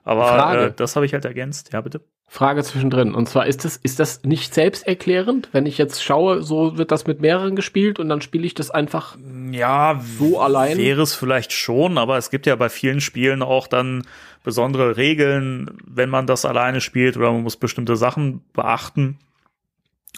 aber 0.04 0.58
äh, 0.58 0.72
das 0.74 0.96
habe 0.96 1.06
ich 1.06 1.12
halt 1.12 1.24
ergänzt. 1.24 1.72
Ja, 1.72 1.80
bitte. 1.80 2.00
Frage 2.32 2.62
zwischendrin. 2.62 3.12
Und 3.12 3.28
zwar 3.28 3.46
ist 3.46 3.64
das, 3.64 3.76
ist 3.76 3.98
das 3.98 4.22
nicht 4.22 4.54
selbsterklärend? 4.54 5.48
Wenn 5.50 5.66
ich 5.66 5.78
jetzt 5.78 6.04
schaue, 6.04 6.44
so 6.44 6.78
wird 6.78 6.92
das 6.92 7.08
mit 7.08 7.20
mehreren 7.20 7.56
gespielt 7.56 7.98
und 7.98 8.08
dann 8.08 8.20
spiele 8.20 8.46
ich 8.46 8.54
das 8.54 8.70
einfach 8.70 9.18
ja, 9.50 10.00
so 10.16 10.40
allein. 10.40 10.78
Wäre 10.78 11.02
es 11.02 11.12
vielleicht 11.12 11.52
schon, 11.52 11.98
aber 11.98 12.18
es 12.18 12.30
gibt 12.30 12.46
ja 12.46 12.54
bei 12.54 12.68
vielen 12.68 13.00
Spielen 13.00 13.42
auch 13.42 13.66
dann 13.66 14.06
besondere 14.44 14.96
Regeln, 14.96 15.76
wenn 15.84 16.08
man 16.08 16.28
das 16.28 16.44
alleine 16.44 16.80
spielt 16.80 17.16
oder 17.16 17.32
man 17.32 17.42
muss 17.42 17.56
bestimmte 17.56 17.96
Sachen 17.96 18.44
beachten. 18.52 19.18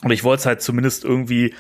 Und 0.04 0.10
ich 0.10 0.22
wollte 0.22 0.40
es 0.40 0.46
halt 0.46 0.60
zumindest 0.60 1.04
irgendwie 1.04 1.54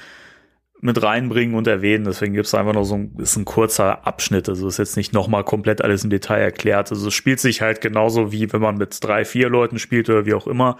mit 0.82 1.00
reinbringen 1.00 1.54
und 1.54 1.68
erwähnen. 1.68 2.04
Deswegen 2.04 2.34
gibt 2.34 2.46
es 2.46 2.54
einfach 2.54 2.74
nur 2.74 2.84
so 2.84 2.96
ein, 2.96 3.14
ist 3.18 3.36
ein 3.36 3.44
kurzer 3.44 4.04
Abschnitt. 4.04 4.48
Also 4.48 4.66
ist 4.66 4.78
jetzt 4.78 4.96
nicht 4.96 5.12
nochmal 5.12 5.44
komplett 5.44 5.80
alles 5.80 6.02
im 6.02 6.10
Detail 6.10 6.40
erklärt. 6.40 6.90
Also 6.90 7.06
es 7.06 7.14
spielt 7.14 7.38
sich 7.38 7.62
halt 7.62 7.80
genauso 7.80 8.32
wie 8.32 8.52
wenn 8.52 8.60
man 8.60 8.76
mit 8.76 9.02
drei, 9.02 9.24
vier 9.24 9.48
Leuten 9.48 9.78
spielt 9.78 10.10
oder 10.10 10.26
wie 10.26 10.34
auch 10.34 10.48
immer, 10.48 10.76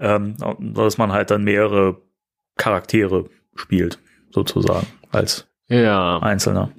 ähm, 0.00 0.36
dass 0.58 0.96
man 0.96 1.12
halt 1.12 1.30
dann 1.30 1.44
mehrere 1.44 2.00
Charaktere 2.56 3.28
spielt, 3.54 3.98
sozusagen, 4.30 4.86
als 5.10 5.46
ja. 5.68 6.18
Einzelner. 6.18 6.72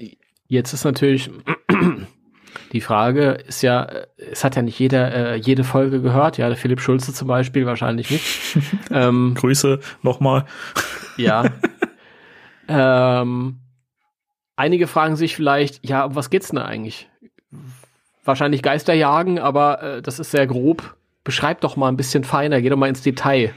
Jetzt 0.48 0.74
ist 0.74 0.84
natürlich 0.84 1.30
die 2.74 2.82
Frage 2.82 3.38
ist 3.48 3.62
ja, 3.62 3.88
es 4.18 4.44
hat 4.44 4.56
ja 4.56 4.64
nicht 4.64 4.80
jeder 4.80 5.14
äh, 5.14 5.36
jede 5.36 5.64
Folge 5.64 6.02
gehört, 6.02 6.40
ja, 6.40 6.48
der 6.48 6.58
Philipp 6.58 6.82
Schulze 6.82 7.14
zum 7.14 7.28
Beispiel 7.28 7.68
wahrscheinlich 7.68 8.10
nicht. 8.10 8.58
ähm, 8.92 9.36
Grüße 9.36 9.80
nochmal. 10.02 10.46
Ja. 11.18 11.46
ähm, 12.68 13.60
einige 14.56 14.88
fragen 14.88 15.16
sich 15.16 15.36
vielleicht, 15.36 15.88
ja, 15.88 16.06
um 16.06 16.16
was 16.16 16.30
geht's 16.30 16.50
denn 16.50 16.60
eigentlich? 16.60 17.10
Wahrscheinlich 18.24 18.62
Geister 18.62 18.94
jagen, 18.94 19.40
aber 19.40 19.82
äh, 19.82 20.02
das 20.02 20.20
ist 20.20 20.32
sehr 20.32 20.48
grob. 20.48 20.96
Beschreib 21.24 21.62
doch 21.62 21.76
mal 21.76 21.90
ein 21.90 21.98
bisschen 21.98 22.24
feiner, 22.24 22.62
geh 22.62 22.70
doch 22.70 22.78
mal 22.78 22.90
ins 22.90 23.02
Detail. 23.02 23.54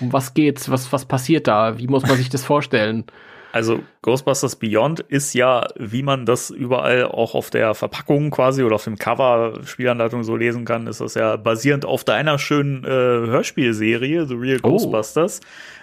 Um 0.00 0.12
was 0.12 0.34
geht's? 0.34 0.70
Was, 0.70 0.92
was 0.92 1.04
passiert 1.06 1.48
da? 1.48 1.78
Wie 1.78 1.88
muss 1.88 2.06
man 2.06 2.16
sich 2.16 2.28
das 2.28 2.44
vorstellen? 2.46 3.04
Also 3.50 3.80
Ghostbusters 4.02 4.56
Beyond 4.56 5.00
ist 5.00 5.32
ja, 5.32 5.66
wie 5.76 6.02
man 6.02 6.26
das 6.26 6.50
überall 6.50 7.06
auch 7.06 7.34
auf 7.34 7.50
der 7.50 7.74
Verpackung 7.74 8.30
quasi 8.30 8.62
oder 8.62 8.74
auf 8.74 8.84
dem 8.84 8.98
Cover 8.98 9.60
Spielanleitung 9.64 10.22
so 10.22 10.36
lesen 10.36 10.64
kann, 10.64 10.86
ist 10.86 11.00
das 11.00 11.14
ja 11.14 11.36
basierend 11.36 11.86
auf 11.86 12.04
deiner 12.04 12.38
schönen 12.38 12.84
äh, 12.84 12.88
Hörspielserie 12.88 14.26
The 14.26 14.34
Real 14.34 14.60
oh. 14.62 14.68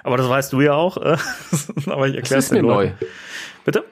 Aber 0.05 0.17
das 0.17 0.29
weißt 0.29 0.53
du 0.53 0.61
ja 0.61 0.73
auch. 0.73 0.97
Äh, 0.97 1.17
aber 1.87 2.07
ich 2.07 2.15
erkläre 2.15 2.37
es 2.37 2.51
mir 2.51 2.61
neu. 2.61 2.91
Bitte? 3.65 3.85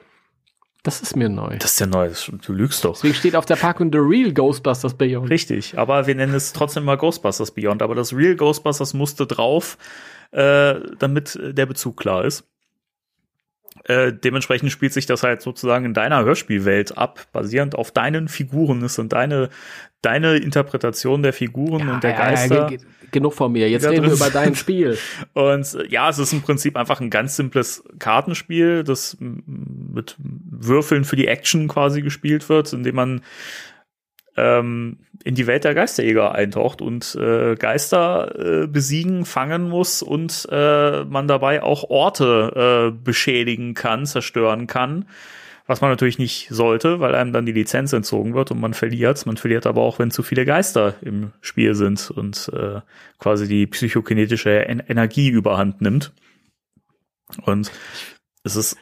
Das 0.84 1.00
ist 1.02 1.16
mir 1.16 1.28
neu. 1.28 1.56
Das 1.58 1.72
ist 1.72 1.80
ja 1.80 1.86
neu. 1.86 2.10
Du 2.46 2.52
lügst 2.52 2.84
doch. 2.84 2.92
Deswegen 2.92 3.14
steht 3.14 3.34
auf 3.34 3.46
der 3.46 3.56
Packung 3.56 3.90
The 3.90 3.98
Real 3.98 4.32
Ghostbusters 4.32 4.94
Beyond. 4.94 5.28
Richtig, 5.28 5.76
aber 5.76 6.06
wir 6.06 6.14
nennen 6.14 6.34
es 6.34 6.52
trotzdem 6.52 6.84
mal 6.84 6.96
Ghostbusters 6.96 7.50
Beyond. 7.50 7.82
Aber 7.82 7.96
das 7.96 8.14
Real 8.14 8.36
Ghostbusters 8.36 8.94
musste 8.94 9.26
drauf, 9.26 9.76
äh, 10.30 10.76
damit 11.00 11.36
der 11.42 11.66
Bezug 11.66 11.96
klar 11.96 12.24
ist. 12.24 12.44
Äh, 13.86 14.12
dementsprechend 14.12 14.72
spielt 14.72 14.92
sich 14.92 15.06
das 15.06 15.22
halt 15.22 15.42
sozusagen 15.42 15.84
in 15.84 15.94
deiner 15.94 16.24
Hörspielwelt 16.24 16.96
ab, 16.96 17.26
basierend 17.32 17.74
auf 17.74 17.90
deinen 17.90 18.28
Figuren. 18.28 18.82
Es 18.82 18.94
sind 18.94 19.12
deine, 19.12 19.50
deine 20.00 20.36
Interpretation 20.36 21.22
der 21.22 21.34
Figuren 21.34 21.86
ja, 21.86 21.94
und 21.94 22.02
der 22.02 22.10
ja, 22.12 22.16
Geister. 22.16 22.70
Ja, 22.70 22.78
genug 23.10 23.34
von 23.34 23.52
mir. 23.52 23.68
Jetzt 23.68 23.86
reden 23.86 24.04
wir 24.04 24.12
über 24.12 24.30
dein 24.30 24.54
Spiel. 24.54 24.98
Und 25.32 25.72
äh, 25.74 25.86
ja, 25.88 26.10
es 26.10 26.18
ist 26.18 26.32
im 26.32 26.42
Prinzip 26.42 26.76
einfach 26.76 27.00
ein 27.00 27.10
ganz 27.10 27.36
simples 27.36 27.84
Kartenspiel, 27.98 28.84
das 28.84 29.16
mit 29.20 30.16
Würfeln 30.18 31.04
für 31.04 31.16
die 31.16 31.28
Action 31.28 31.68
quasi 31.68 32.02
gespielt 32.02 32.48
wird, 32.48 32.72
indem 32.72 32.96
man 32.96 33.20
ähm, 34.36 34.98
in 35.24 35.34
die 35.34 35.46
Welt 35.46 35.64
der 35.64 35.74
Geisterjäger 35.74 36.34
eintaucht 36.34 36.82
und 36.82 37.14
äh, 37.14 37.54
Geister 37.54 38.62
äh, 38.64 38.66
besiegen, 38.66 39.24
fangen 39.24 39.68
muss 39.68 40.02
und 40.02 40.46
äh, 40.50 41.04
man 41.04 41.28
dabei 41.28 41.62
auch 41.62 41.84
Orte 41.84 42.92
äh, 42.92 43.04
beschädigen 43.04 43.74
kann, 43.74 44.06
zerstören 44.06 44.66
kann. 44.66 45.06
Was 45.66 45.80
man 45.80 45.88
natürlich 45.88 46.18
nicht 46.18 46.48
sollte, 46.50 47.00
weil 47.00 47.14
einem 47.14 47.32
dann 47.32 47.46
die 47.46 47.52
Lizenz 47.52 47.94
entzogen 47.94 48.34
wird 48.34 48.50
und 48.50 48.60
man 48.60 48.74
verliert. 48.74 49.24
Man 49.24 49.38
verliert 49.38 49.66
aber 49.66 49.80
auch, 49.80 49.98
wenn 49.98 50.10
zu 50.10 50.22
viele 50.22 50.44
Geister 50.44 50.94
im 51.00 51.32
Spiel 51.40 51.74
sind 51.74 52.10
und 52.10 52.50
äh, 52.52 52.82
quasi 53.18 53.48
die 53.48 53.66
psychokinetische 53.66 54.66
en 54.66 54.80
Energie 54.80 55.30
überhand 55.30 55.80
nimmt. 55.80 56.12
Und 57.46 57.72
es 58.42 58.56
ist 58.56 58.76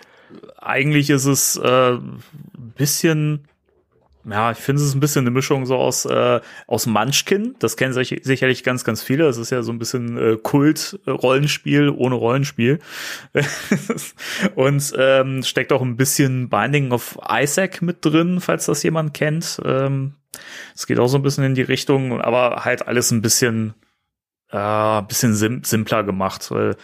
eigentlich 0.57 1.11
ist 1.11 1.26
es 1.26 1.57
äh, 1.57 1.98
bisschen 2.76 3.46
ja, 4.28 4.52
ich 4.52 4.58
finde 4.58 4.82
es 4.82 4.94
ein 4.94 5.00
bisschen 5.00 5.22
eine 5.22 5.30
Mischung 5.30 5.64
so 5.66 5.76
aus 5.76 5.92
aus, 5.92 6.04
äh, 6.06 6.40
aus 6.66 6.86
Munchkin. 6.86 7.54
Das 7.58 7.76
kennen 7.76 7.92
sich, 7.92 8.20
sicherlich 8.22 8.64
ganz, 8.64 8.84
ganz 8.84 9.02
viele. 9.02 9.24
Das 9.24 9.36
ist 9.36 9.50
ja 9.50 9.62
so 9.62 9.72
ein 9.72 9.78
bisschen 9.78 10.16
äh, 10.16 10.36
Kult-Rollenspiel 10.36 11.90
ohne 11.90 12.14
Rollenspiel. 12.14 12.78
und 14.54 14.92
ähm, 14.96 15.42
steckt 15.42 15.72
auch 15.72 15.82
ein 15.82 15.96
bisschen 15.96 16.48
Binding 16.48 16.92
of 16.92 17.18
Isaac 17.30 17.82
mit 17.82 18.04
drin, 18.04 18.40
falls 18.40 18.66
das 18.66 18.82
jemand 18.82 19.14
kennt. 19.14 19.60
Ähm, 19.64 20.14
es 20.74 20.86
geht 20.86 20.98
auch 20.98 21.08
so 21.08 21.18
ein 21.18 21.22
bisschen 21.22 21.44
in 21.44 21.54
die 21.54 21.62
Richtung, 21.62 22.20
aber 22.20 22.64
halt 22.64 22.88
alles 22.88 23.10
ein 23.10 23.20
bisschen, 23.20 23.74
äh, 24.50 25.02
bisschen 25.02 25.34
sim 25.34 25.62
simpler 25.64 26.04
gemacht. 26.04 26.50
Weil 26.50 26.76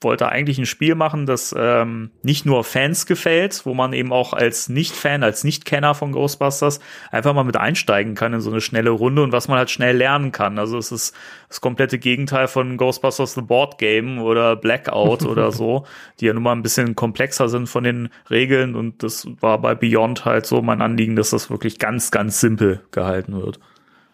wollte 0.00 0.28
eigentlich 0.28 0.58
ein 0.58 0.66
Spiel 0.66 0.94
machen, 0.94 1.26
das 1.26 1.54
ähm, 1.58 2.12
nicht 2.22 2.46
nur 2.46 2.62
Fans 2.62 3.06
gefällt, 3.06 3.66
wo 3.66 3.74
man 3.74 3.92
eben 3.92 4.12
auch 4.12 4.32
als 4.32 4.68
Nicht-Fan, 4.68 5.24
als 5.24 5.42
Nicht-Kenner 5.42 5.94
von 5.94 6.12
Ghostbusters 6.12 6.78
einfach 7.10 7.34
mal 7.34 7.44
mit 7.44 7.56
einsteigen 7.56 8.14
kann 8.14 8.32
in 8.32 8.40
so 8.40 8.50
eine 8.50 8.60
schnelle 8.60 8.90
Runde 8.90 9.22
und 9.22 9.32
was 9.32 9.48
man 9.48 9.58
halt 9.58 9.70
schnell 9.70 9.96
lernen 9.96 10.30
kann. 10.30 10.58
Also 10.58 10.78
es 10.78 10.92
ist 10.92 11.14
das 11.48 11.60
komplette 11.60 11.98
Gegenteil 11.98 12.46
von 12.46 12.76
Ghostbusters 12.76 13.34
The 13.34 13.42
Board 13.42 13.78
Game 13.78 14.20
oder 14.20 14.54
Blackout 14.54 15.24
oder 15.24 15.50
so, 15.52 15.84
die 16.20 16.26
ja 16.26 16.32
nun 16.32 16.44
mal 16.44 16.52
ein 16.52 16.62
bisschen 16.62 16.94
komplexer 16.94 17.48
sind 17.48 17.68
von 17.68 17.82
den 17.82 18.10
Regeln 18.30 18.76
und 18.76 19.02
das 19.02 19.26
war 19.40 19.60
bei 19.60 19.74
Beyond 19.74 20.24
halt 20.24 20.46
so 20.46 20.62
mein 20.62 20.80
Anliegen, 20.80 21.16
dass 21.16 21.30
das 21.30 21.50
wirklich 21.50 21.78
ganz, 21.78 22.12
ganz 22.12 22.38
simpel 22.38 22.82
gehalten 22.92 23.40
wird. 23.40 23.58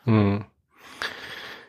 Hm. 0.04 0.44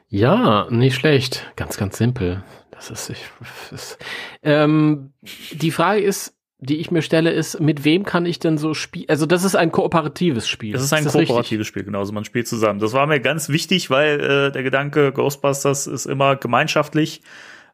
Ja, 0.08 0.68
nicht 0.70 0.96
schlecht. 0.96 1.52
Ganz, 1.58 1.76
ganz 1.76 1.98
simpel. 1.98 2.44
Das 2.76 2.92
ist, 2.92 3.10
ich, 3.10 3.24
das, 3.72 3.98
ähm, 4.44 5.14
die 5.52 5.72
Frage 5.72 6.02
ist, 6.02 6.36
die 6.60 6.78
ich 6.78 6.90
mir 6.90 7.02
stelle, 7.02 7.32
ist, 7.32 7.60
mit 7.60 7.84
wem 7.84 8.06
kann 8.06 8.26
ich 8.26 8.40
denn 8.40 8.58
so 8.58 8.74
spielen? 8.74 9.10
Also, 9.10 9.26
das 9.26 9.44
ist 9.44 9.56
ein 9.56 9.72
kooperatives 9.72 10.48
Spiel. 10.48 10.74
Das 10.74 10.84
ist 10.84 10.94
ein 10.94 11.06
ist 11.06 11.12
kooperatives 11.12 11.50
richtig? 11.50 11.68
Spiel, 11.68 11.84
genau. 11.84 12.00
Also, 12.00 12.14
man 12.14 12.26
spielt 12.26 12.48
zusammen. 12.48 12.80
Das 12.80 12.94
war 12.94 13.08
mir 13.08 13.20
ganz 13.20 13.50
wichtig, 13.50 13.90
weil 13.90 14.20
äh, 14.20 14.52
der 14.52 14.64
Gedanke 14.64 15.12
Ghostbusters 15.12 15.88
ist 15.88 16.06
immer 16.06 16.36
gemeinschaftlich 16.36 17.22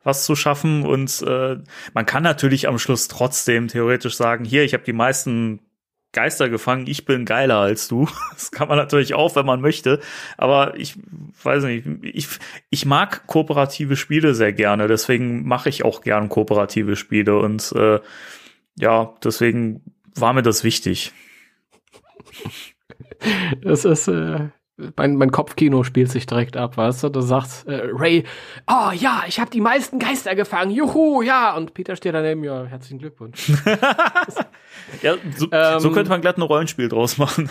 was 0.03 0.25
zu 0.25 0.35
schaffen 0.35 0.83
und 0.83 1.23
äh, 1.27 1.57
man 1.93 2.05
kann 2.07 2.23
natürlich 2.23 2.67
am 2.67 2.79
Schluss 2.79 3.07
trotzdem 3.07 3.67
theoretisch 3.67 4.15
sagen, 4.15 4.45
hier, 4.45 4.63
ich 4.63 4.73
habe 4.73 4.83
die 4.83 4.93
meisten 4.93 5.59
Geister 6.14 6.49
gefangen, 6.49 6.88
ich 6.88 7.05
bin 7.05 7.26
geiler 7.26 7.57
als 7.57 7.88
du. 7.88 8.07
Das 8.32 8.51
kann 8.51 8.68
man 8.68 8.78
natürlich 8.78 9.14
auch, 9.14 9.36
wenn 9.36 9.46
man 9.46 9.62
möchte. 9.62 10.00
Aber 10.38 10.78
ich 10.78 10.96
weiß 11.43 11.63
nicht, 11.63 11.86
ich, 12.04 12.28
ich 12.70 12.86
mag 12.86 13.28
kooperative 13.28 13.96
Spiele 13.96 14.33
sehr 14.33 14.51
gerne. 14.54 14.88
Deswegen 14.88 15.47
mache 15.47 15.70
ich 15.70 15.86
auch 15.86 16.01
gern 16.01 16.29
kooperative 16.29 16.96
Spiele. 16.96 17.38
Und 17.38 17.71
äh, 17.74 18.00
ja, 18.78 19.13
deswegen 19.24 19.82
war 20.16 20.33
mir 20.33 20.43
das 20.43 20.63
wichtig. 20.63 21.13
Das 23.62 23.86
ist, 23.86 24.08
äh, 24.08 24.50
mein, 24.95 25.16
mein 25.16 25.32
Kopfkino 25.32 25.83
spielt 25.83 26.12
sich 26.12 26.25
direkt 26.25 26.58
ab, 26.58 26.78
weißt 26.78 27.03
du? 27.03 27.09
Du 27.09 27.21
sagst, 27.21 27.67
äh, 27.67 27.82
Ray, 27.91 28.24
oh 28.67 28.91
ja, 28.93 29.24
ich 29.28 29.39
habe 29.39 29.51
die 29.51 29.62
meisten 29.62 29.99
Geister 29.99 30.36
gefangen, 30.36 30.71
juhu, 30.71 31.21
ja. 31.21 31.55
Und 31.55 31.74
Peter 31.74 31.95
steht 31.95 32.13
daneben, 32.13 32.43
ja, 32.43 32.66
herzlichen 32.66 32.99
Glückwunsch. 32.99 33.49
ja, 35.01 35.16
so, 35.36 35.47
ähm, 35.51 35.79
so, 35.79 35.91
könnte 35.91 36.09
man 36.09 36.21
glatt 36.21 36.37
ein 36.37 36.41
Rollenspiel 36.41 36.89
draus 36.89 37.17
machen. 37.17 37.49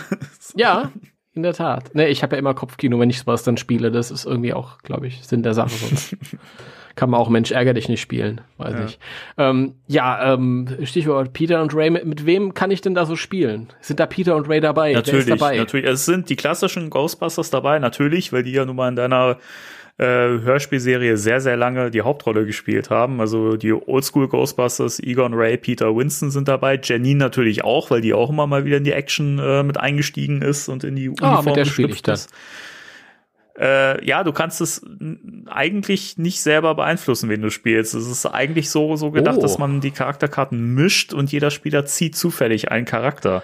ja, 0.55 0.91
in 1.33 1.43
der 1.43 1.53
Tat. 1.53 1.95
Ne, 1.95 2.09
ich 2.09 2.23
habe 2.23 2.35
ja 2.35 2.39
immer 2.39 2.53
Kopfkino, 2.53 2.99
wenn 2.99 3.09
ich 3.09 3.19
sowas 3.19 3.43
dann 3.43 3.57
spiele. 3.57 3.91
Das 3.91 4.11
ist 4.11 4.25
irgendwie 4.25 4.53
auch, 4.53 4.79
glaube 4.79 5.07
ich, 5.07 5.25
Sinn 5.25 5.43
der 5.43 5.53
Sache 5.53 5.69
sonst 5.69 6.17
kann 6.95 7.09
man 7.09 7.19
auch 7.19 7.29
Mensch 7.29 7.51
ärger 7.51 7.73
dich 7.73 7.87
nicht 7.87 8.01
spielen, 8.01 8.41
weiß 8.57 8.73
ja. 8.73 8.85
ich. 8.85 8.99
Ähm, 9.37 9.75
ja, 9.87 10.33
ähm, 10.33 10.67
Stichwort 10.83 11.33
Peter 11.33 11.61
und 11.61 11.73
Ray, 11.73 11.89
mit, 11.89 12.05
mit, 12.05 12.25
wem 12.25 12.53
kann 12.53 12.71
ich 12.71 12.81
denn 12.81 12.95
da 12.95 13.05
so 13.05 13.15
spielen? 13.15 13.69
Sind 13.79 13.99
da 13.99 14.05
Peter 14.05 14.35
und 14.35 14.49
Ray 14.49 14.59
dabei? 14.59 14.93
Natürlich, 14.93 15.25
dabei? 15.25 15.57
natürlich. 15.57 15.85
Es 15.85 16.05
sind 16.05 16.29
die 16.29 16.35
klassischen 16.35 16.89
Ghostbusters 16.89 17.49
dabei, 17.49 17.79
natürlich, 17.79 18.33
weil 18.33 18.43
die 18.43 18.51
ja 18.51 18.65
nun 18.65 18.75
mal 18.75 18.89
in 18.89 18.95
deiner 18.95 19.37
äh, 20.01 20.41
Hörspielserie 20.41 21.15
sehr, 21.15 21.41
sehr 21.41 21.55
lange 21.55 21.91
die 21.91 22.01
Hauptrolle 22.01 22.47
gespielt 22.47 22.89
haben. 22.89 23.21
Also 23.21 23.55
die 23.55 23.71
Oldschool 23.71 24.27
Ghostbusters, 24.27 24.99
Egon 24.99 25.35
Ray, 25.35 25.57
Peter 25.57 25.95
Winston 25.95 26.31
sind 26.31 26.47
dabei. 26.47 26.79
Janine 26.81 27.19
natürlich 27.19 27.63
auch, 27.63 27.91
weil 27.91 28.01
die 28.01 28.15
auch 28.15 28.31
immer 28.31 28.47
mal 28.47 28.65
wieder 28.65 28.77
in 28.77 28.83
die 28.83 28.93
Action 28.93 29.37
äh, 29.37 29.61
mit 29.61 29.79
eingestiegen 29.79 30.41
ist 30.41 30.69
und 30.69 30.83
in 30.83 30.95
die 30.95 31.09
Uniform 31.09 31.35
ah, 31.35 31.41
mit 31.43 31.55
der 31.55 31.65
spiele 31.65 31.89
ich 31.89 32.01
das. 32.01 32.29
Äh, 33.59 34.03
ja, 34.03 34.23
du 34.23 34.31
kannst 34.31 34.59
es 34.59 34.83
eigentlich 35.45 36.17
nicht 36.17 36.41
selber 36.41 36.73
beeinflussen, 36.73 37.29
wen 37.29 37.43
du 37.43 37.51
spielst. 37.51 37.93
Es 37.93 38.07
ist 38.07 38.25
eigentlich 38.25 38.71
so, 38.71 38.95
so 38.95 39.11
gedacht, 39.11 39.37
oh. 39.37 39.41
dass 39.41 39.59
man 39.59 39.81
die 39.81 39.91
Charakterkarten 39.91 40.73
mischt 40.73 41.13
und 41.13 41.31
jeder 41.31 41.51
Spieler 41.51 41.85
zieht 41.85 42.15
zufällig 42.15 42.71
einen 42.71 42.85
Charakter. 42.85 43.43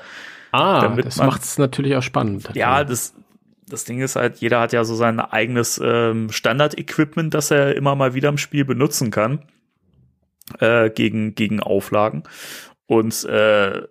Ah, 0.52 0.88
das 0.88 1.18
macht 1.18 1.44
es 1.44 1.60
natürlich 1.60 1.96
auch 1.96 2.02
spannend. 2.02 2.50
Ja, 2.56 2.84
das, 2.84 3.14
das 3.68 3.84
Ding 3.84 4.00
ist 4.00 4.16
halt, 4.16 4.38
jeder 4.38 4.60
hat 4.62 4.74
ja 4.74 4.84
so 4.84 4.96
sein 4.96 5.20
eigenes 5.20 5.80
ähm, 5.84 6.32
Standard-Equipment, 6.32 7.34
das 7.34 7.52
er 7.52 7.76
immer 7.76 7.96
mal 7.96 8.14
wieder 8.14 8.30
im 8.30 8.38
Spiel 8.38 8.66
benutzen 8.66 9.12
kann 9.12 9.46
äh, 10.60 10.90
gegen, 10.90 11.36
gegen 11.36 11.60
Auflagen. 11.60 12.24
Und 12.86 13.26
äh, 13.26 13.82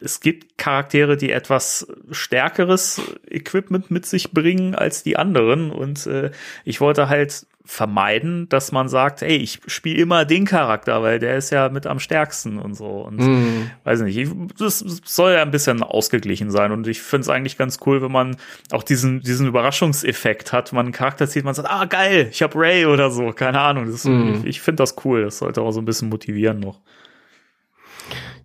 es 0.00 0.20
gibt 0.20 0.58
Charaktere, 0.58 1.16
die 1.16 1.32
etwas 1.32 1.86
stärkeres 2.10 3.00
Equipment 3.28 3.90
mit 3.90 4.06
sich 4.06 4.32
bringen 4.32 4.74
als 4.74 5.02
die 5.02 5.16
anderen. 5.16 5.70
Und 5.70 6.06
äh, 6.06 6.30
ich 6.64 6.80
wollte 6.80 7.08
halt 7.08 7.46
vermeiden, 7.68 8.48
dass 8.48 8.72
man 8.72 8.88
sagt, 8.88 9.20
ey, 9.20 9.36
ich 9.36 9.60
spiele 9.66 10.00
immer 10.00 10.24
den 10.24 10.46
Charakter, 10.46 11.02
weil 11.02 11.18
der 11.18 11.36
ist 11.36 11.50
ja 11.50 11.68
mit 11.68 11.86
am 11.86 11.98
stärksten 11.98 12.58
und 12.58 12.72
so. 12.74 13.02
Und 13.02 13.18
mm. 13.18 13.70
weiß 13.84 14.00
nicht, 14.00 14.32
das 14.58 14.78
soll 15.04 15.32
ja 15.32 15.42
ein 15.42 15.50
bisschen 15.50 15.82
ausgeglichen 15.82 16.50
sein. 16.50 16.72
Und 16.72 16.88
ich 16.88 17.02
finde 17.02 17.24
es 17.24 17.28
eigentlich 17.28 17.58
ganz 17.58 17.78
cool, 17.84 18.00
wenn 18.00 18.10
man 18.10 18.36
auch 18.72 18.82
diesen, 18.82 19.20
diesen 19.20 19.46
Überraschungseffekt 19.46 20.50
hat. 20.50 20.72
Man 20.72 20.86
einen 20.86 20.92
Charakter 20.94 21.28
zieht, 21.28 21.44
man 21.44 21.52
sagt, 21.52 21.70
ah, 21.70 21.84
geil, 21.84 22.28
ich 22.32 22.42
hab 22.42 22.56
Ray 22.56 22.86
oder 22.86 23.10
so. 23.10 23.32
Keine 23.32 23.60
Ahnung. 23.60 23.84
Das, 23.84 24.04
mm. 24.04 24.36
Ich, 24.40 24.46
ich 24.46 24.60
finde 24.62 24.82
das 24.82 24.96
cool. 25.04 25.24
Das 25.24 25.36
sollte 25.36 25.60
auch 25.60 25.70
so 25.72 25.82
ein 25.82 25.84
bisschen 25.84 26.08
motivieren 26.08 26.60
noch. 26.60 26.80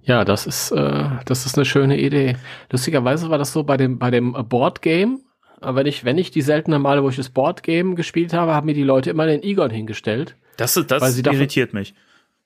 Ja, 0.02 0.26
das 0.26 0.45
ist, 0.45 0.72
äh, 0.72 1.06
das 1.26 1.45
ist 1.45 1.58
eine 1.58 1.64
schöne 1.64 1.98
Idee. 1.98 2.36
Lustigerweise 2.70 3.30
war 3.30 3.38
das 3.38 3.54
so 3.54 3.64
bei 3.64 3.78
dem, 3.78 4.00
bei 4.00 4.12
dem 4.12 4.34
Board 4.50 4.82
Game. 4.82 5.22
Wenn 5.65 5.85
ich, 5.85 6.06
wenn 6.06 6.18
ich 6.18 6.31
die 6.31 6.41
seltenen 6.41 6.81
Male, 6.81 7.03
wo 7.03 7.10
ich 7.10 7.15
das 7.15 7.30
Board 7.30 7.64
Game 7.64 7.95
gespielt 7.95 8.34
habe, 8.34 8.53
haben 8.53 8.65
mir 8.65 8.73
die 8.73 8.84
Leute 8.84 9.10
immer 9.10 9.26
den 9.26 9.44
Egon 9.44 9.69
hingestellt. 9.69 10.35
Das, 10.57 10.73
das 10.73 11.18
irritiert 11.18 11.69
davon, 11.69 11.80
mich. 11.80 11.94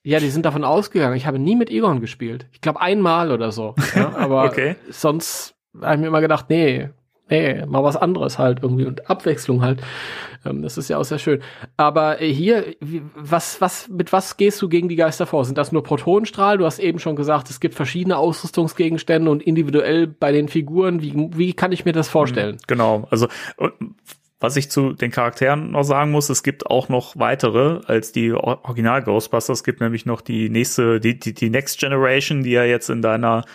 Ja, 0.04 0.20
die 0.20 0.30
sind 0.30 0.46
davon 0.46 0.64
ausgegangen. 0.64 1.18
Ich 1.18 1.26
habe 1.26 1.40
nie 1.40 1.56
mit 1.56 1.70
Egon 1.70 2.00
gespielt. 2.00 2.46
Ich 2.54 2.62
glaube 2.62 2.80
einmal 2.80 3.32
oder 3.32 3.52
so. 3.52 3.76
Ja, 3.96 4.16
aber 4.18 4.46
okay. 4.46 4.76
sonst 4.90 5.56
habe 5.82 5.96
ich 5.96 6.02
mir 6.02 6.08
immer 6.08 6.22
gedacht, 6.22 6.46
nee, 6.50 6.90
nee, 7.30 7.66
mal 7.66 7.84
was 7.84 7.98
anderes 7.98 8.40
halt 8.40 8.60
irgendwie 8.62 8.86
und 8.86 9.10
Abwechslung 9.10 9.62
halt. 9.62 9.82
Ähm, 10.46 10.62
das 10.62 10.78
ist 10.78 10.90
ja 10.90 10.98
auch 10.98 11.04
sehr 11.04 11.20
schön. 11.20 11.42
Aber 11.76 12.22
äh, 12.22 12.32
hier, 12.32 12.76
was, 13.16 13.62
was, 13.62 13.88
mit 13.90 14.14
was 14.14 14.38
gehst 14.38 14.62
du 14.62 14.70
gegen 14.70 14.90
die 14.90 14.96
Geister 14.96 15.26
vor? 15.26 15.46
Sind 15.46 15.58
das 15.58 15.72
nur 15.72 15.84
Protonenstrahl? 15.84 16.58
Du 16.58 16.66
hast 16.66 16.80
eben 16.80 17.00
schon 17.00 17.16
gesagt, 17.16 17.50
es 17.50 17.60
gibt 17.60 17.76
verschiedene 17.76 18.18
Ausrüstungsgegenstände 18.18 19.30
und 19.30 19.44
individuell 19.44 20.08
bei 20.08 20.32
den 20.32 20.48
Figuren. 20.48 21.02
Wie, 21.02 21.14
wie 21.36 21.54
kann 21.54 21.72
ich 21.72 21.86
mir 21.86 21.94
das 21.94 22.08
vorstellen? 22.10 22.56
Mhm, 22.56 22.68
genau, 22.68 23.08
also 23.10 23.28
was 24.40 24.56
ich 24.56 24.70
zu 24.70 24.94
den 24.94 25.10
Charakteren 25.10 25.72
noch 25.72 25.84
sagen 25.84 26.12
muss, 26.12 26.30
es 26.30 26.44
gibt 26.44 26.68
auch 26.68 26.90
noch 26.90 27.18
weitere 27.18 27.82
als 27.88 28.12
die 28.12 28.32
Original 28.34 29.02
Ghostbusters. 29.02 29.60
Es 29.60 29.64
gibt 29.64 29.82
nämlich 29.82 30.06
noch 30.06 30.22
die 30.22 30.50
nächste, 30.50 31.00
die, 31.00 31.18
die, 31.18 31.34
die 31.34 31.50
Next 31.50 31.80
Generation, 31.80 32.44
die 32.44 32.52
ja 32.52 32.64
jetzt 32.64 32.90
in 32.90 33.02
deiner 33.02 33.46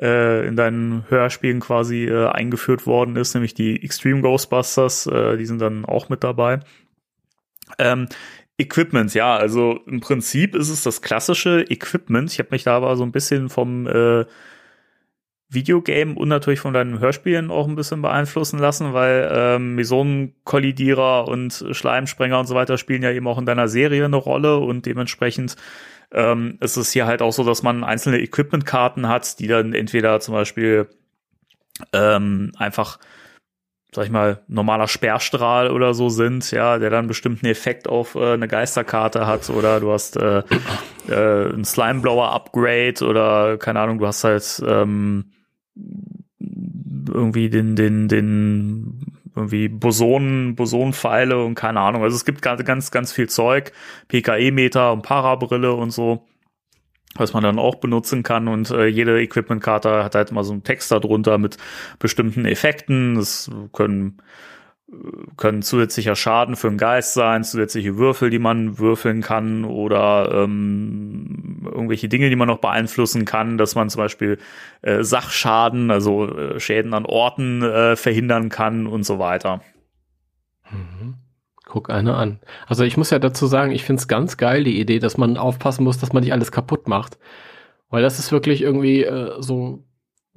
äh, 0.00 0.46
in 0.46 0.56
deinen 0.56 1.04
Hörspielen 1.08 1.60
quasi 1.60 2.06
äh, 2.06 2.28
eingeführt 2.28 2.86
worden 2.86 3.16
ist, 3.16 3.34
nämlich 3.34 3.54
die 3.54 3.82
Extreme 3.82 4.22
Ghostbusters, 4.22 5.06
äh, 5.06 5.36
die 5.36 5.46
sind 5.46 5.60
dann 5.60 5.84
auch 5.84 6.08
mit 6.08 6.24
dabei. 6.24 6.60
Ähm, 7.78 8.08
Equipment, 8.58 9.14
ja, 9.14 9.36
also 9.36 9.80
im 9.86 10.00
Prinzip 10.00 10.56
ist 10.56 10.68
es 10.68 10.82
das 10.82 11.00
klassische 11.00 11.64
Equipment. 11.68 12.32
Ich 12.32 12.40
habe 12.40 12.48
mich 12.50 12.64
da 12.64 12.76
aber 12.76 12.96
so 12.96 13.04
ein 13.04 13.12
bisschen 13.12 13.48
vom 13.48 13.86
äh, 13.86 14.24
Videogame 15.48 16.14
und 16.14 16.28
natürlich 16.28 16.60
von 16.60 16.74
deinen 16.74 16.98
Hörspielen 16.98 17.50
auch 17.50 17.68
ein 17.68 17.76
bisschen 17.76 18.02
beeinflussen 18.02 18.58
lassen, 18.58 18.92
weil 18.92 19.30
ähm, 19.32 19.76
Mesonenkollidierer 19.76 21.26
und 21.26 21.66
Schleimsprenger 21.70 22.38
und 22.40 22.46
so 22.46 22.54
weiter 22.54 22.76
spielen 22.76 23.02
ja 23.02 23.12
eben 23.12 23.26
auch 23.26 23.38
in 23.38 23.46
deiner 23.46 23.68
Serie 23.68 24.04
eine 24.04 24.16
Rolle 24.16 24.58
und 24.58 24.84
dementsprechend 24.84 25.56
ähm, 26.12 26.58
es 26.60 26.76
ist 26.76 26.92
hier 26.92 27.06
halt 27.06 27.22
auch 27.22 27.32
so, 27.32 27.44
dass 27.44 27.62
man 27.62 27.84
einzelne 27.84 28.20
Equipment-Karten 28.20 29.08
hat, 29.08 29.38
die 29.38 29.46
dann 29.46 29.74
entweder 29.74 30.20
zum 30.20 30.34
Beispiel 30.34 30.88
ähm, 31.92 32.52
einfach 32.56 32.98
sag 33.94 34.04
ich 34.04 34.10
mal, 34.10 34.42
normaler 34.48 34.86
Sperrstrahl 34.86 35.70
oder 35.70 35.94
so 35.94 36.10
sind, 36.10 36.50
ja, 36.50 36.78
der 36.78 36.90
dann 36.90 37.06
bestimmten 37.06 37.46
Effekt 37.46 37.88
auf 37.88 38.14
äh, 38.14 38.34
eine 38.34 38.46
Geisterkarte 38.46 39.26
hat 39.26 39.48
oder 39.48 39.80
du 39.80 39.92
hast 39.92 40.16
äh, 40.16 40.42
äh, 41.08 41.52
ein 41.54 41.64
Slimeblower-Upgrade 41.64 43.04
oder 43.06 43.56
keine 43.56 43.80
Ahnung, 43.80 43.98
du 43.98 44.06
hast 44.06 44.24
halt 44.24 44.62
ähm, 44.66 45.32
irgendwie 46.38 47.48
den, 47.48 47.76
den, 47.76 48.08
den 48.08 49.07
irgendwie 49.38 49.68
Bosonen, 49.68 50.54
Bosonenpfeile 50.54 51.42
und 51.42 51.54
keine 51.54 51.80
Ahnung. 51.80 52.02
Also 52.02 52.16
es 52.16 52.24
gibt 52.24 52.42
ganz, 52.42 52.64
ganz, 52.64 52.90
ganz 52.90 53.12
viel 53.12 53.28
Zeug, 53.28 53.72
PKE-Meter 54.08 54.92
und 54.92 55.02
Parabrille 55.02 55.72
und 55.72 55.90
so, 55.90 56.26
was 57.14 57.32
man 57.32 57.42
dann 57.42 57.58
auch 57.58 57.76
benutzen 57.76 58.22
kann. 58.22 58.48
Und 58.48 58.70
äh, 58.70 58.86
jede 58.86 59.20
Equipment-Karte 59.20 60.04
hat 60.04 60.14
halt 60.14 60.32
mal 60.32 60.44
so 60.44 60.52
einen 60.52 60.64
Text 60.64 60.90
darunter 60.90 61.38
mit 61.38 61.56
bestimmten 61.98 62.44
Effekten. 62.44 63.14
Das 63.14 63.50
können 63.72 64.18
können 65.36 65.62
zusätzlicher 65.62 66.16
Schaden 66.16 66.56
für 66.56 66.68
einen 66.68 66.78
Geist 66.78 67.12
sein, 67.12 67.44
zusätzliche 67.44 67.98
Würfel, 67.98 68.30
die 68.30 68.38
man 68.38 68.78
würfeln 68.78 69.20
kann 69.20 69.64
oder 69.64 70.30
ähm, 70.32 71.60
irgendwelche 71.64 72.08
Dinge, 72.08 72.30
die 72.30 72.36
man 72.36 72.48
noch 72.48 72.58
beeinflussen 72.58 73.24
kann, 73.26 73.58
dass 73.58 73.74
man 73.74 73.90
zum 73.90 74.00
Beispiel 74.00 74.38
äh, 74.82 75.02
Sachschaden, 75.02 75.90
also 75.90 76.26
äh, 76.28 76.58
Schäden 76.58 76.94
an 76.94 77.04
Orten 77.04 77.62
äh, 77.62 77.96
verhindern 77.96 78.48
kann 78.48 78.86
und 78.86 79.04
so 79.04 79.18
weiter. 79.18 79.60
Mhm. 80.70 81.16
Guck 81.66 81.90
eine 81.90 82.14
an. 82.14 82.40
Also 82.66 82.82
ich 82.84 82.96
muss 82.96 83.10
ja 83.10 83.18
dazu 83.18 83.46
sagen, 83.46 83.72
ich 83.72 83.84
finde 83.84 84.00
es 84.00 84.08
ganz 84.08 84.38
geil, 84.38 84.64
die 84.64 84.80
Idee, 84.80 85.00
dass 85.00 85.18
man 85.18 85.36
aufpassen 85.36 85.84
muss, 85.84 85.98
dass 85.98 86.14
man 86.14 86.22
nicht 86.22 86.32
alles 86.32 86.50
kaputt 86.50 86.88
macht. 86.88 87.18
Weil 87.90 88.02
das 88.02 88.18
ist 88.18 88.32
wirklich 88.32 88.62
irgendwie 88.62 89.04
äh, 89.04 89.36
so 89.40 89.84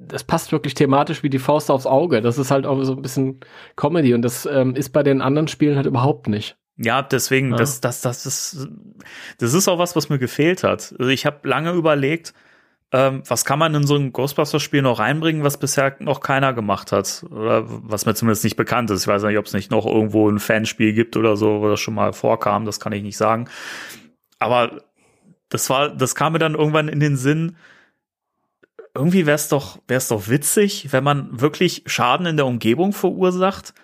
das 0.08 0.24
passt 0.24 0.52
wirklich 0.52 0.74
thematisch 0.74 1.22
wie 1.22 1.30
die 1.30 1.38
Faust 1.38 1.70
aufs 1.70 1.86
Auge. 1.86 2.20
Das 2.20 2.38
ist 2.38 2.50
halt 2.50 2.66
auch 2.66 2.82
so 2.84 2.94
ein 2.94 3.02
bisschen 3.02 3.40
Comedy 3.76 4.14
und 4.14 4.22
das 4.22 4.46
ähm, 4.46 4.74
ist 4.74 4.90
bei 4.90 5.02
den 5.02 5.20
anderen 5.20 5.48
Spielen 5.48 5.76
halt 5.76 5.86
überhaupt 5.86 6.28
nicht. 6.28 6.56
Ja, 6.76 7.02
deswegen, 7.02 7.50
ja. 7.50 7.56
das, 7.56 7.80
das, 7.80 8.00
das 8.00 8.26
ist, 8.26 8.68
das 9.38 9.54
ist 9.54 9.68
auch 9.68 9.78
was, 9.78 9.94
was 9.94 10.08
mir 10.08 10.18
gefehlt 10.18 10.64
hat. 10.64 10.94
Also 10.98 11.10
ich 11.10 11.26
habe 11.26 11.46
lange 11.48 11.72
überlegt, 11.72 12.32
ähm, 12.92 13.22
was 13.26 13.44
kann 13.44 13.58
man 13.58 13.74
in 13.74 13.86
so 13.86 13.96
ein 13.96 14.12
Ghostbusters-Spiel 14.12 14.82
noch 14.82 14.98
reinbringen, 14.98 15.44
was 15.44 15.58
bisher 15.58 15.96
noch 16.00 16.20
keiner 16.20 16.52
gemacht 16.52 16.92
hat. 16.92 17.24
Oder 17.30 17.64
was 17.66 18.06
mir 18.06 18.14
zumindest 18.14 18.44
nicht 18.44 18.56
bekannt 18.56 18.90
ist. 18.90 19.02
Ich 19.02 19.08
weiß 19.08 19.22
nicht, 19.22 19.38
ob 19.38 19.46
es 19.46 19.54
nicht 19.54 19.70
noch 19.70 19.86
irgendwo 19.86 20.28
ein 20.28 20.38
Fanspiel 20.38 20.92
gibt 20.92 21.16
oder 21.16 21.36
so, 21.36 21.60
wo 21.60 21.68
das 21.68 21.80
schon 21.80 21.94
mal 21.94 22.12
vorkam, 22.12 22.64
das 22.64 22.80
kann 22.80 22.92
ich 22.92 23.02
nicht 23.02 23.16
sagen. 23.16 23.48
Aber 24.38 24.82
das 25.48 25.70
war, 25.70 25.90
das 25.90 26.14
kam 26.14 26.32
mir 26.32 26.38
dann 26.38 26.54
irgendwann 26.54 26.88
in 26.88 27.00
den 27.00 27.16
Sinn, 27.16 27.56
irgendwie 28.94 29.26
wäre 29.26 29.36
es 29.36 29.48
doch, 29.48 29.78
wär's 29.88 30.08
doch 30.08 30.28
witzig, 30.28 30.92
wenn 30.92 31.04
man 31.04 31.40
wirklich 31.40 31.82
Schaden 31.86 32.26
in 32.26 32.36
der 32.36 32.46
Umgebung 32.46 32.92
verursacht 32.92 33.74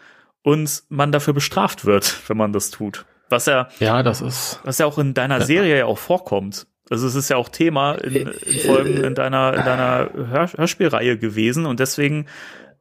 und 0.43 0.83
man 0.89 1.13
dafür 1.13 1.35
bestraft 1.35 1.85
wird, 1.85 2.17
wenn 2.29 2.37
man 2.37 2.53
das 2.53 2.71
tut. 2.71 3.05
Was 3.31 3.47
ja, 3.47 3.69
ja, 3.79 4.03
das 4.03 4.23
ist, 4.23 4.61
was 4.65 4.79
ja 4.79 4.87
auch 4.87 4.99
in 4.99 5.13
deiner 5.13 5.43
Serie 5.43 5.79
ja 5.79 5.85
auch 5.85 5.99
vorkommt. 5.99 6.67
Also 6.91 7.07
es 7.07 7.15
ist 7.15 7.29
ja 7.29 7.37
auch 7.37 7.51
Thema 7.51 7.93
in, 7.97 8.29
in 8.29 8.59
Folgen 8.61 9.05
in 9.05 9.15
deiner, 9.15 9.53
in 9.53 9.65
deiner 9.65 10.11
Hör 10.15 10.51
Hörspielreihe 10.57 11.19
gewesen 11.19 11.67
und 11.67 11.81
deswegen 11.81 12.27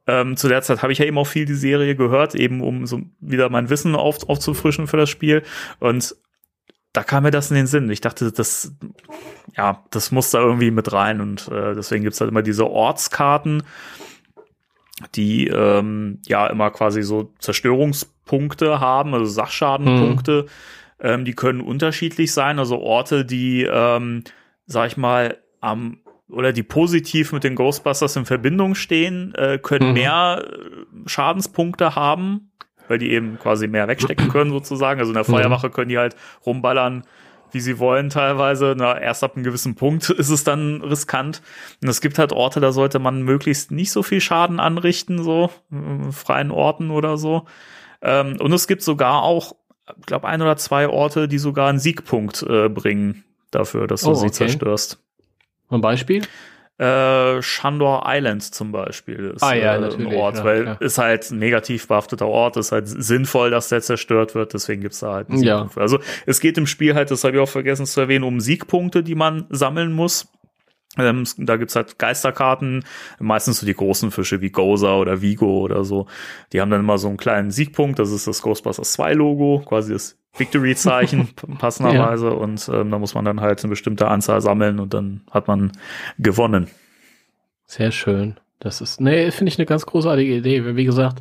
ähm, 0.06 0.38
zu 0.38 0.48
der 0.48 0.62
Zeit 0.62 0.82
habe 0.82 0.92
ich 0.92 0.98
ja 0.98 1.04
eben 1.04 1.18
auch 1.18 1.26
viel 1.26 1.44
die 1.44 1.52
Serie 1.52 1.94
gehört, 1.94 2.34
eben 2.34 2.62
um 2.62 2.86
so 2.86 3.02
wieder 3.20 3.50
mein 3.50 3.68
Wissen 3.68 3.94
auf, 3.94 4.26
aufzufrischen 4.26 4.86
für 4.86 4.96
das 4.96 5.10
Spiel. 5.10 5.42
Und 5.80 6.16
da 6.92 7.02
kam 7.02 7.24
mir 7.24 7.30
das 7.30 7.50
in 7.50 7.56
den 7.56 7.66
Sinn. 7.66 7.90
Ich 7.90 8.00
dachte, 8.00 8.32
das, 8.32 8.72
ja, 9.56 9.84
das 9.90 10.10
muss 10.10 10.30
da 10.30 10.40
irgendwie 10.40 10.70
mit 10.70 10.92
rein 10.92 11.20
und 11.20 11.48
äh, 11.48 11.74
deswegen 11.74 12.04
gibt's 12.04 12.20
halt 12.20 12.30
immer 12.30 12.42
diese 12.42 12.68
Ortskarten, 12.68 13.62
die 15.14 15.48
ähm, 15.48 16.20
ja 16.26 16.46
immer 16.46 16.70
quasi 16.70 17.02
so 17.02 17.32
Zerstörungspunkte 17.38 18.80
haben, 18.80 19.14
also 19.14 19.26
Sachschadenpunkte. 19.26 20.40
Hm. 20.40 20.48
Ähm, 21.00 21.24
die 21.24 21.34
können 21.34 21.60
unterschiedlich 21.60 22.32
sein, 22.32 22.58
also 22.58 22.80
Orte, 22.80 23.24
die, 23.24 23.62
ähm, 23.62 24.24
sag 24.66 24.88
ich 24.88 24.96
mal, 24.96 25.38
am 25.60 26.00
oder 26.30 26.52
die 26.52 26.62
positiv 26.62 27.32
mit 27.32 27.44
den 27.44 27.54
Ghostbusters 27.54 28.16
in 28.16 28.26
Verbindung 28.26 28.74
stehen, 28.74 29.34
äh, 29.34 29.58
können 29.58 29.88
mhm. 29.88 29.94
mehr 29.94 30.44
Schadenspunkte 31.06 31.94
haben 31.94 32.47
weil 32.88 32.98
die 32.98 33.12
eben 33.12 33.38
quasi 33.38 33.68
mehr 33.68 33.88
wegstecken 33.88 34.28
können 34.28 34.50
sozusagen. 34.50 35.00
Also 35.00 35.10
in 35.10 35.14
der 35.14 35.24
mhm. 35.24 35.32
Feuerwache 35.32 35.70
können 35.70 35.88
die 35.88 35.98
halt 35.98 36.16
rumballern, 36.44 37.04
wie 37.52 37.60
sie 37.60 37.78
wollen 37.78 38.10
teilweise. 38.10 38.74
Na, 38.76 38.98
erst 38.98 39.22
ab 39.22 39.36
einem 39.36 39.44
gewissen 39.44 39.74
Punkt 39.74 40.10
ist 40.10 40.30
es 40.30 40.44
dann 40.44 40.82
riskant. 40.82 41.42
Und 41.82 41.88
es 41.88 42.00
gibt 42.00 42.18
halt 42.18 42.32
Orte, 42.32 42.60
da 42.60 42.72
sollte 42.72 42.98
man 42.98 43.22
möglichst 43.22 43.70
nicht 43.70 43.92
so 43.92 44.02
viel 44.02 44.20
Schaden 44.20 44.60
anrichten, 44.60 45.22
so 45.22 45.50
freien 46.10 46.50
Orten 46.50 46.90
oder 46.90 47.16
so. 47.16 47.46
Ähm, 48.02 48.36
und 48.40 48.52
es 48.52 48.66
gibt 48.66 48.82
sogar 48.82 49.22
auch 49.22 49.54
glaube, 50.06 50.28
ein 50.28 50.42
oder 50.42 50.56
zwei 50.56 50.88
Orte, 50.88 51.28
die 51.28 51.38
sogar 51.38 51.68
einen 51.68 51.78
Siegpunkt 51.78 52.42
äh, 52.42 52.68
bringen 52.68 53.24
dafür, 53.50 53.86
dass 53.86 54.02
du 54.02 54.10
Oh, 54.10 54.14
sie 54.14 54.26
okay. 54.26 54.34
zerstörst. 54.34 55.02
Ein 55.70 55.80
Beispiel? 55.80 56.22
Äh, 56.78 57.42
Shandor 57.42 58.04
Island 58.06 58.42
zum 58.42 58.70
Beispiel 58.70 59.32
ist 59.34 59.42
Ah, 59.42 59.54
ja, 59.54 59.74
äh, 59.76 59.92
ein 59.94 60.06
Ort, 60.14 60.36
ja, 60.38 60.44
weil 60.44 60.62
klar. 60.62 60.80
ist 60.80 60.98
halt 60.98 61.28
ein 61.30 61.38
negativ 61.40 61.88
behafteter 61.88 62.28
Ort, 62.28 62.56
ist 62.56 62.70
halt 62.70 62.86
sinnvoll, 62.86 63.50
dass 63.50 63.68
der 63.68 63.82
zerstört 63.82 64.36
wird, 64.36 64.54
deswegen 64.54 64.82
gibt's 64.82 65.00
da 65.00 65.12
halt 65.14 65.28
einen 65.28 65.42
Ja. 65.42 65.56
Siegpunkt. 65.64 65.78
Also 65.78 65.98
es 66.26 66.38
geht 66.38 66.56
im 66.56 66.68
Spiel 66.68 66.94
halt, 66.94 67.10
das 67.10 67.24
habe 67.24 67.36
ich 67.36 67.42
auch 67.42 67.48
vergessen 67.48 67.84
zu 67.84 68.00
erwähnen, 68.00 68.22
um 68.24 68.38
Siegpunkte, 68.40 69.02
die 69.02 69.16
man 69.16 69.46
sammeln 69.50 69.92
muss. 69.92 70.28
Ähm, 70.96 71.20
es- 71.22 71.36
da 71.38 71.56
gibt's 71.56 71.76
halt 71.76 71.98
Geisterkarten, 71.98 72.84
meistens 73.20 73.60
so 73.60 73.66
die 73.66 73.74
großen 73.74 74.10
Fische 74.10 74.40
wie 74.40 74.50
Goza 74.50 74.96
oder 74.96 75.20
Vigo 75.20 75.58
oder 75.60 75.84
so. 75.84 76.06
Die 76.52 76.60
haben 76.60 76.70
dann 76.70 76.80
immer 76.80 76.98
so 76.98 77.08
einen 77.08 77.18
kleinen 77.18 77.50
Siegpunkt, 77.50 77.98
das 77.98 78.10
ist 78.10 78.26
das 78.26 78.42
Ghostbusters 78.42 78.92
2 78.94 79.12
Logo, 79.14 79.62
quasi 79.66 79.92
das 79.92 80.16
Victory-Zeichen 80.36 81.28
passenderweise. 81.58 82.32
Und 82.32 82.68
ähm, 82.72 82.90
da 82.90 82.98
muss 82.98 83.14
man 83.14 83.24
dann 83.24 83.40
halt 83.40 83.60
eine 83.62 83.70
bestimmte 83.70 84.08
Anzahl 84.08 84.40
sammeln 84.40 84.80
und 84.80 84.94
dann 84.94 85.20
hat 85.30 85.46
man 85.46 85.72
gewonnen. 86.18 86.68
Sehr 87.66 87.92
schön. 87.92 88.38
Das 88.60 88.80
ist, 88.80 89.00
nee, 89.00 89.30
finde 89.30 89.52
ich 89.52 89.58
eine 89.58 89.66
ganz 89.66 89.86
großartige 89.86 90.36
Idee. 90.36 90.74
Wie 90.74 90.84
gesagt, 90.84 91.20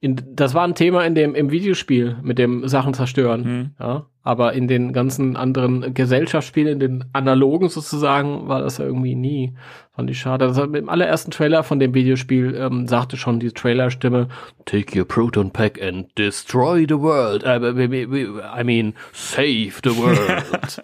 in, 0.00 0.16
das 0.34 0.54
war 0.54 0.64
ein 0.64 0.74
Thema 0.74 1.04
in 1.04 1.14
dem, 1.14 1.34
im 1.34 1.50
Videospiel 1.50 2.16
mit 2.22 2.38
dem 2.38 2.68
Sachen 2.68 2.94
zerstören. 2.94 3.44
Hm. 3.44 3.70
Ja, 3.80 4.06
aber 4.28 4.52
in 4.52 4.68
den 4.68 4.92
ganzen 4.92 5.36
anderen 5.36 5.94
Gesellschaftsspielen, 5.94 6.74
in 6.74 6.80
den 6.80 7.04
analogen 7.14 7.70
sozusagen, 7.70 8.46
war 8.46 8.60
das 8.60 8.76
ja 8.76 8.84
irgendwie 8.84 9.14
nie. 9.14 9.54
Fand 9.96 10.10
ich 10.10 10.18
schade. 10.18 10.46
Das, 10.46 10.58
Im 10.58 10.90
allerersten 10.90 11.30
Trailer 11.30 11.62
von 11.62 11.80
dem 11.80 11.94
Videospiel 11.94 12.54
ähm, 12.54 12.86
sagte 12.86 13.16
schon 13.16 13.40
die 13.40 13.52
Trailerstimme, 13.52 14.28
Take 14.66 14.98
your 14.98 15.08
Proton 15.08 15.50
Pack 15.50 15.82
and 15.82 16.06
destroy 16.18 16.84
the 16.86 16.98
world. 16.98 17.42
Äh, 17.42 17.56
I 17.56 18.64
mean, 18.64 18.92
save 19.14 19.72
the 19.82 19.96
world. 19.96 20.44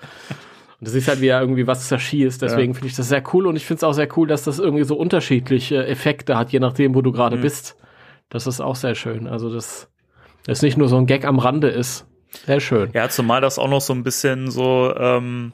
Und 0.81 0.89
das 0.89 0.95
ist 0.95 1.07
halt 1.07 1.20
wieder 1.20 1.41
irgendwie 1.41 1.66
was 1.66 1.86
zerschießt. 1.89 2.41
Deswegen 2.41 2.73
finde 2.73 2.89
ich 2.89 2.97
das 2.97 3.09
sehr 3.09 3.23
cool. 3.35 3.47
Und 3.47 3.57
ich 3.57 3.66
finde 3.66 3.78
es 3.78 3.85
auch 3.85 3.93
sehr 3.93 4.09
cool, 4.16 4.27
dass 4.27 4.45
das 4.45 4.59
irgendwie 4.59 4.85
so 4.85 4.97
unterschiedliche 4.97 5.86
Effekte 5.86 6.39
hat, 6.39 6.51
je 6.51 6.61
nachdem, 6.61 6.95
wo 6.95 7.03
du 7.03 7.12
gerade 7.12 7.36
bist. 7.36 7.77
Das 8.35 8.48
ist 8.48 8.61
auch 8.61 8.74
sehr 8.74 8.97
schön. 8.97 9.28
Also, 9.28 9.48
dass 9.52 9.89
das 10.44 10.61
nicht 10.61 10.77
nur 10.77 10.89
so 10.89 10.97
ein 10.97 11.06
Gag 11.06 11.24
am 11.24 11.39
Rande 11.39 11.69
ist. 11.69 12.05
Sehr 12.47 12.59
schön. 12.59 12.90
Ja, 12.93 13.09
zumal 13.09 13.40
das 13.40 13.61
auch 13.61 13.69
noch 13.69 13.81
so 13.81 13.93
ein 13.93 14.02
bisschen 14.02 14.51
so, 14.51 14.93
ähm, 14.97 15.52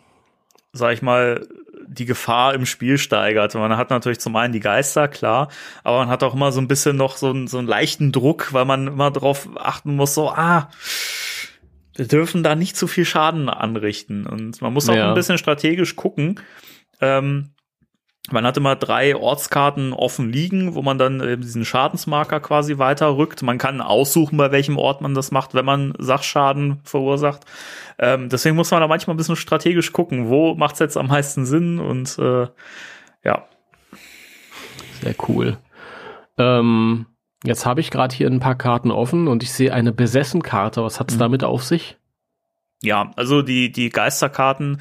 sag 0.72 0.94
ich 0.94 1.02
mal, 1.02 1.46
die 1.86 2.06
Gefahr 2.06 2.54
im 2.54 2.64
Spiel 2.64 2.96
steigert. 2.96 3.54
Man 3.54 3.76
hat 3.76 3.90
natürlich 3.90 4.18
zum 4.20 4.34
einen 4.34 4.54
die 4.54 4.60
Geister, 4.60 5.08
klar, 5.08 5.48
aber 5.84 5.98
man 5.98 6.08
hat 6.08 6.22
auch 6.22 6.32
immer 6.32 6.52
so 6.52 6.60
ein 6.62 6.68
bisschen 6.68 6.96
noch 6.96 7.18
so, 7.18 7.28
einen- 7.28 7.48
so 7.48 7.58
einen 7.58 7.68
leichten 7.68 8.12
Druck, 8.12 8.54
weil 8.54 8.64
man 8.64 8.86
immer 8.86 9.10
darauf 9.10 9.48
achten 9.56 9.94
muss, 9.96 10.14
so, 10.14 10.30
ah, 10.30 10.70
wir 11.96 12.06
dürfen 12.08 12.42
da 12.42 12.54
nicht 12.54 12.76
zu 12.78 12.86
viel 12.86 13.04
Schaden 13.04 13.50
anrichten. 13.50 14.26
Und 14.26 14.62
man 14.62 14.72
muss 14.72 14.88
auch 14.88 14.94
Ja. 14.94 15.08
ein 15.10 15.14
bisschen 15.14 15.36
strategisch 15.36 15.96
gucken. 15.96 16.40
Ähm, 17.02 17.50
man 18.32 18.46
hat 18.46 18.56
immer 18.56 18.76
drei 18.76 19.16
Ortskarten 19.16 19.92
offen 19.92 20.30
liegen, 20.30 20.74
wo 20.74 20.82
man 20.82 20.98
dann 20.98 21.20
eben 21.20 21.42
diesen 21.42 21.64
Schadensmarker 21.64 22.40
quasi 22.40 22.78
weiterrückt. 22.78 23.42
Man 23.42 23.58
kann 23.58 23.80
aussuchen, 23.80 24.36
bei 24.36 24.52
welchem 24.52 24.78
Ort 24.78 25.00
man 25.00 25.14
das 25.14 25.30
macht, 25.30 25.54
wenn 25.54 25.64
man 25.64 25.94
Sachschaden 25.98 26.80
verursacht. 26.84 27.44
Ähm, 27.98 28.28
deswegen 28.28 28.56
muss 28.56 28.70
man 28.70 28.80
da 28.80 28.88
manchmal 28.88 29.14
ein 29.14 29.18
bisschen 29.18 29.36
strategisch 29.36 29.92
gucken, 29.92 30.28
wo 30.28 30.54
macht 30.54 30.74
es 30.74 30.80
jetzt 30.80 30.96
am 30.96 31.08
meisten 31.08 31.46
Sinn 31.46 31.78
und 31.78 32.18
äh, 32.18 32.46
ja. 33.24 33.46
Sehr 35.02 35.14
cool. 35.28 35.56
Ähm, 36.38 37.06
jetzt 37.44 37.66
habe 37.66 37.80
ich 37.80 37.90
gerade 37.90 38.14
hier 38.14 38.28
ein 38.28 38.40
paar 38.40 38.56
Karten 38.56 38.90
offen 38.90 39.28
und 39.28 39.42
ich 39.42 39.52
sehe 39.52 39.72
eine 39.72 39.92
Besessen-Karte. 39.92 40.82
Was 40.82 41.00
hat's 41.00 41.18
damit 41.18 41.44
auf 41.44 41.64
sich? 41.64 41.98
Ja, 42.82 43.10
also 43.16 43.42
die, 43.42 43.72
die 43.72 43.90
Geisterkarten, 43.90 44.80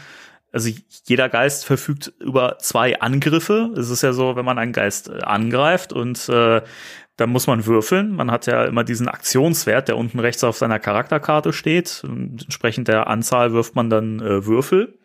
also 0.51 0.69
jeder 1.05 1.29
Geist 1.29 1.65
verfügt 1.65 2.13
über 2.19 2.57
zwei 2.59 2.99
Angriffe. 2.99 3.71
Es 3.77 3.89
ist 3.89 4.01
ja 4.01 4.13
so, 4.13 4.35
wenn 4.35 4.45
man 4.45 4.57
einen 4.57 4.73
Geist 4.73 5.09
äh, 5.09 5.21
angreift 5.21 5.93
und 5.93 6.27
äh, 6.29 6.61
dann 7.17 7.29
muss 7.29 7.47
man 7.47 7.65
würfeln. 7.65 8.15
Man 8.15 8.31
hat 8.31 8.45
ja 8.45 8.65
immer 8.65 8.83
diesen 8.83 9.09
Aktionswert, 9.09 9.89
der 9.89 9.97
unten 9.97 10.19
rechts 10.19 10.43
auf 10.43 10.57
seiner 10.57 10.79
Charakterkarte 10.79 11.51
steht. 11.51 12.01
Und 12.03 12.43
entsprechend 12.43 12.87
der 12.87 13.07
Anzahl 13.07 13.51
wirft 13.51 13.75
man 13.75 13.89
dann 13.89 14.21
äh, 14.21 14.45
Würfel. 14.45 14.97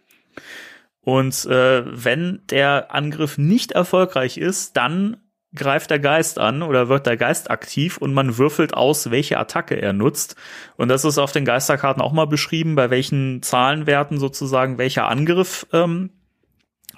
Und 1.00 1.44
äh, 1.46 1.84
wenn 1.86 2.42
der 2.50 2.94
Angriff 2.94 3.36
nicht 3.36 3.72
erfolgreich 3.72 4.38
ist, 4.38 4.76
dann 4.76 5.16
greift 5.54 5.90
der 5.90 6.00
Geist 6.00 6.38
an 6.38 6.62
oder 6.62 6.88
wird 6.88 7.06
der 7.06 7.16
Geist 7.16 7.50
aktiv 7.50 7.98
und 7.98 8.12
man 8.12 8.38
würfelt 8.38 8.74
aus, 8.74 9.10
welche 9.10 9.38
Attacke 9.38 9.80
er 9.80 9.92
nutzt. 9.92 10.36
Und 10.76 10.88
das 10.88 11.04
ist 11.04 11.18
auf 11.18 11.32
den 11.32 11.44
Geisterkarten 11.44 12.02
auch 12.02 12.12
mal 12.12 12.26
beschrieben, 12.26 12.74
bei 12.74 12.90
welchen 12.90 13.42
Zahlenwerten 13.42 14.18
sozusagen 14.18 14.78
welcher 14.78 15.08
Angriff 15.08 15.66
ähm, 15.72 16.10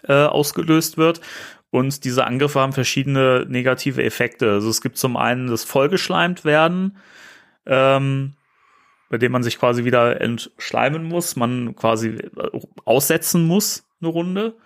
äh, 0.04 0.12
ausgelöst 0.12 0.96
wird. 0.96 1.20
Und 1.70 2.04
diese 2.04 2.26
Angriffe 2.26 2.60
haben 2.60 2.72
verschiedene 2.72 3.44
negative 3.48 4.02
Effekte. 4.02 4.52
Also 4.52 4.70
es 4.70 4.80
gibt 4.80 4.96
zum 4.96 5.16
einen 5.16 5.48
das 5.48 5.64
vollgeschleimt 5.64 6.44
werden, 6.44 6.96
ähm, 7.66 8.34
bei 9.10 9.18
dem 9.18 9.32
man 9.32 9.42
sich 9.42 9.58
quasi 9.58 9.84
wieder 9.84 10.20
entschleimen 10.20 11.04
muss, 11.04 11.36
man 11.36 11.76
quasi 11.76 12.08
äh, 12.08 12.60
aussetzen 12.84 13.46
muss 13.46 13.84
eine 14.00 14.10
Runde. 14.10 14.56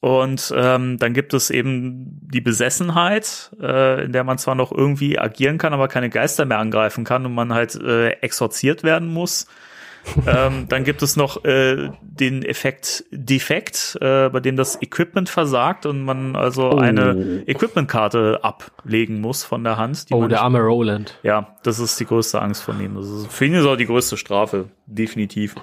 Und 0.00 0.52
ähm, 0.56 0.98
dann 0.98 1.14
gibt 1.14 1.32
es 1.34 1.50
eben 1.50 2.20
die 2.32 2.40
Besessenheit, 2.40 3.50
äh, 3.60 4.04
in 4.04 4.12
der 4.12 4.24
man 4.24 4.38
zwar 4.38 4.54
noch 4.54 4.70
irgendwie 4.70 5.18
agieren 5.18 5.58
kann, 5.58 5.72
aber 5.72 5.88
keine 5.88 6.10
Geister 6.10 6.44
mehr 6.44 6.58
angreifen 6.58 7.04
kann 7.04 7.24
und 7.26 7.34
man 7.34 7.52
halt 7.54 7.74
äh, 7.76 8.10
exorziert 8.20 8.82
werden 8.84 9.08
muss. 9.12 9.46
ähm, 10.28 10.66
dann 10.68 10.84
gibt 10.84 11.02
es 11.02 11.16
noch 11.16 11.44
äh, 11.44 11.90
den 12.00 12.44
Effekt 12.44 13.04
Defekt, 13.10 13.98
äh, 14.00 14.28
bei 14.28 14.38
dem 14.38 14.54
das 14.54 14.80
Equipment 14.80 15.28
versagt 15.28 15.84
und 15.84 16.04
man 16.04 16.36
also 16.36 16.70
Oh. 16.70 16.76
eine 16.78 17.42
Equipmentkarte 17.46 18.38
ablegen 18.44 19.20
muss 19.20 19.42
von 19.42 19.64
der 19.64 19.78
Hand. 19.78 20.06
Oh, 20.12 20.28
der 20.28 20.42
arme 20.42 20.60
Roland. 20.60 21.18
ja, 21.24 21.56
das 21.64 21.80
ist 21.80 21.98
die 21.98 22.06
größte 22.06 22.40
Angst 22.40 22.62
von 22.62 22.80
ihm. 22.80 22.94
Das 22.94 23.08
ist, 23.08 23.32
für 23.32 23.46
ihn 23.46 23.54
ist 23.54 23.66
auch 23.66 23.74
die 23.74 23.86
größte 23.86 24.16
Strafe, 24.16 24.66
definitiv. 24.86 25.56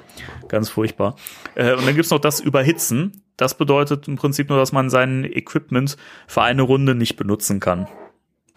Ganz 0.50 0.68
furchtbar. 0.68 1.16
Äh, 1.56 1.76
und 1.76 1.88
dann 1.88 1.96
gibt's 1.96 2.12
noch 2.12 2.20
das 2.20 2.42
Überhitzen. 2.42 3.23
Das 3.38 3.58
bedeutet 3.58 4.08
im 4.08 4.16
Prinzip 4.16 4.50
nur, 4.50 4.58
dass 4.58 4.72
man 4.72 4.90
sein 4.90 5.24
Equipment 5.24 5.98
für 6.28 6.42
eine 6.42 6.62
Runde 6.62 6.96
nicht 6.96 7.16
benutzen 7.16 7.60
kann. 7.60 7.88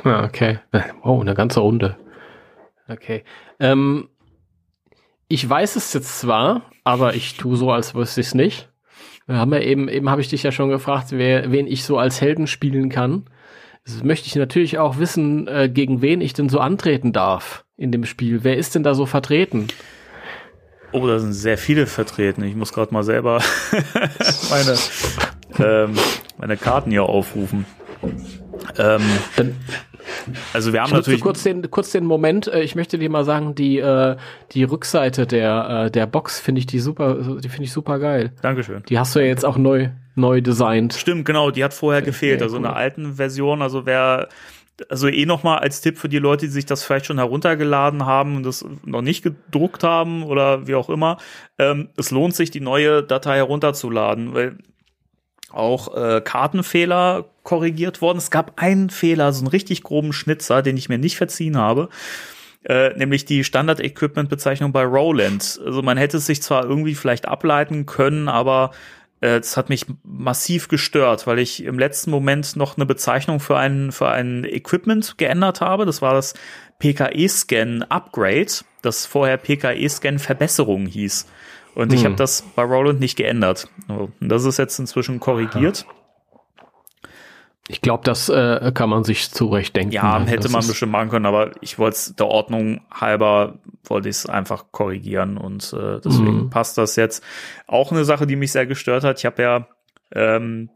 Ja, 0.04 0.24
okay. 0.24 0.58
Oh, 1.02 1.20
eine 1.20 1.34
ganze 1.34 1.60
Runde. 1.60 1.96
Okay. 2.88 3.24
Ähm, 3.58 4.08
ich 5.28 5.48
weiß 5.48 5.76
es 5.76 5.92
jetzt 5.92 6.20
zwar, 6.20 6.70
aber 6.84 7.14
ich 7.14 7.36
tue 7.36 7.56
so, 7.56 7.70
als 7.72 7.94
wüsste 7.94 8.20
ich 8.20 8.28
es 8.28 8.34
nicht. 8.34 8.70
Wir 9.26 9.38
haben 9.38 9.52
ja 9.52 9.60
eben, 9.60 9.88
eben 9.88 10.08
habe 10.08 10.20
ich 10.20 10.28
dich 10.28 10.42
ja 10.44 10.52
schon 10.52 10.68
gefragt, 10.68 11.08
wer, 11.10 11.50
wen 11.50 11.66
ich 11.66 11.84
so 11.84 11.98
als 11.98 12.20
Helden 12.20 12.46
spielen 12.46 12.90
kann. 12.90 13.24
Das 13.84 14.02
möchte 14.04 14.28
ich 14.28 14.36
natürlich 14.36 14.78
auch 14.78 14.98
wissen, 14.98 15.48
äh, 15.48 15.68
gegen 15.72 16.00
wen 16.02 16.20
ich 16.20 16.32
denn 16.32 16.48
so 16.48 16.60
antreten 16.60 17.12
darf 17.12 17.64
in 17.76 17.90
dem 17.90 18.04
Spiel. 18.04 18.44
Wer 18.44 18.56
ist 18.56 18.74
denn 18.74 18.82
da 18.82 18.94
so 18.94 19.06
vertreten? 19.06 19.66
Oh, 20.96 21.06
da 21.06 21.18
sind 21.18 21.34
sehr 21.34 21.58
viele 21.58 21.86
vertreten. 21.86 22.42
Ich 22.42 22.54
muss 22.54 22.72
gerade 22.72 22.94
mal 22.94 23.02
selber 23.02 23.42
meine, 24.50 24.78
ähm, 25.58 25.94
meine 26.38 26.56
Karten 26.56 26.90
hier 26.90 27.02
aufrufen. 27.02 27.66
Ähm, 28.78 29.02
also 30.54 30.72
wir 30.72 30.82
haben 30.82 30.92
natürlich 30.92 31.20
kurz 31.20 31.42
den, 31.42 31.70
kurz 31.70 31.92
den 31.92 32.06
Moment. 32.06 32.46
Äh, 32.46 32.62
ich 32.62 32.76
möchte 32.76 32.98
dir 32.98 33.10
mal 33.10 33.26
sagen, 33.26 33.54
die, 33.54 33.78
äh, 33.78 34.16
die 34.52 34.64
Rückseite 34.64 35.26
der, 35.26 35.84
äh, 35.86 35.90
der 35.90 36.06
Box 36.06 36.40
finde 36.40 36.60
ich 36.60 36.66
die 36.66 36.80
super, 36.80 37.14
die 37.42 37.48
finde 37.50 37.64
ich 37.64 37.72
super 37.72 37.98
geil. 37.98 38.32
Dankeschön. 38.40 38.82
Die 38.88 38.98
hast 38.98 39.14
du 39.14 39.18
ja 39.18 39.26
jetzt 39.26 39.44
auch 39.44 39.58
neu, 39.58 39.90
neu 40.14 40.40
designt. 40.40 40.94
Stimmt, 40.94 41.26
genau, 41.26 41.50
die 41.50 41.62
hat 41.62 41.74
vorher 41.74 42.00
gefehlt. 42.00 42.40
ja, 42.40 42.46
also 42.46 42.56
in 42.56 42.62
cool. 42.62 42.70
der 42.70 42.76
alten 42.76 43.12
Version, 43.16 43.60
also 43.60 43.84
wer, 43.84 44.30
also 44.88 45.08
eh 45.08 45.26
noch 45.26 45.42
mal 45.42 45.58
als 45.58 45.80
Tipp 45.80 45.98
für 45.98 46.08
die 46.08 46.18
Leute, 46.18 46.46
die 46.46 46.52
sich 46.52 46.66
das 46.66 46.82
vielleicht 46.82 47.06
schon 47.06 47.18
heruntergeladen 47.18 48.04
haben 48.06 48.36
und 48.36 48.42
das 48.42 48.64
noch 48.84 49.02
nicht 49.02 49.22
gedruckt 49.22 49.82
haben 49.82 50.22
oder 50.22 50.66
wie 50.66 50.74
auch 50.74 50.90
immer, 50.90 51.18
ähm, 51.58 51.88
es 51.96 52.10
lohnt 52.10 52.34
sich, 52.34 52.50
die 52.50 52.60
neue 52.60 53.02
Datei 53.02 53.36
herunterzuladen, 53.36 54.34
weil 54.34 54.58
auch 55.50 55.96
äh, 55.96 56.20
Kartenfehler 56.20 57.24
korrigiert 57.42 58.02
worden. 58.02 58.18
Es 58.18 58.30
gab 58.30 58.60
einen 58.60 58.90
Fehler, 58.90 59.32
so 59.32 59.40
einen 59.40 59.48
richtig 59.48 59.82
groben 59.82 60.12
Schnitzer, 60.12 60.62
den 60.62 60.76
ich 60.76 60.88
mir 60.88 60.98
nicht 60.98 61.16
verziehen 61.16 61.56
habe. 61.56 61.88
Äh, 62.64 62.96
nämlich 62.98 63.24
die 63.24 63.44
Standard-Equipment-Bezeichnung 63.44 64.72
bei 64.72 64.84
Roland. 64.84 65.60
Also 65.64 65.82
man 65.82 65.96
hätte 65.96 66.16
es 66.16 66.26
sich 66.26 66.42
zwar 66.42 66.64
irgendwie 66.64 66.96
vielleicht 66.96 67.28
ableiten 67.28 67.86
können, 67.86 68.28
aber 68.28 68.72
äh, 69.20 69.38
es 69.38 69.56
hat 69.56 69.68
mich 69.68 69.86
massiv 70.04 70.68
gestört, 70.68 71.26
weil 71.26 71.38
ich 71.38 71.64
im 71.64 71.78
letzten 71.78 72.10
Moment 72.10 72.56
noch 72.56 72.76
eine 72.76 72.86
Bezeichnung 72.86 73.40
für 73.40 73.56
ein, 73.56 73.92
für 73.92 74.08
ein 74.08 74.44
Equipment 74.44 75.18
geändert 75.18 75.60
habe. 75.60 75.86
Das 75.86 76.02
war 76.02 76.14
das 76.14 76.34
PKE-Scan 76.78 77.82
Upgrade, 77.88 78.52
das 78.82 79.06
vorher 79.06 79.36
PKE-Scan 79.36 80.18
Verbesserung 80.18 80.86
hieß. 80.86 81.26
Und 81.74 81.92
ich 81.92 82.00
Hm. 82.00 82.06
habe 82.06 82.16
das 82.16 82.42
bei 82.54 82.62
Roland 82.62 83.00
nicht 83.00 83.16
geändert. 83.16 83.68
Und 83.88 84.12
das 84.20 84.44
ist 84.44 84.58
jetzt 84.58 84.78
inzwischen 84.78 85.20
korrigiert. 85.20 85.86
Ich 87.68 87.80
glaube, 87.80 88.04
das 88.04 88.28
äh, 88.28 88.70
kann 88.72 88.88
man 88.88 89.02
sich 89.02 89.30
zurechtdenken. 89.32 89.92
Ja, 89.92 90.20
hätte 90.20 90.44
das 90.44 90.52
man 90.52 90.66
bestimmt 90.66 90.92
machen 90.92 91.08
können, 91.08 91.26
aber 91.26 91.50
ich 91.60 91.78
wollte 91.80 91.96
es 91.96 92.14
der 92.14 92.28
Ordnung 92.28 92.80
halber, 92.92 93.58
wollte 93.84 94.08
ich 94.08 94.16
es 94.16 94.26
einfach 94.26 94.66
korrigieren 94.70 95.36
und 95.36 95.72
äh, 95.72 96.00
deswegen 96.00 96.44
Mhm. 96.44 96.50
passt 96.50 96.78
das 96.78 96.94
jetzt. 96.94 97.24
Auch 97.66 97.90
eine 97.90 98.04
Sache, 98.04 98.26
die 98.28 98.36
mich 98.36 98.52
sehr 98.52 98.66
gestört 98.66 99.02
hat. 99.02 99.18
Ich 99.18 99.26
habe 99.26 99.42
ja 99.42 99.66
ähm, 100.12 100.70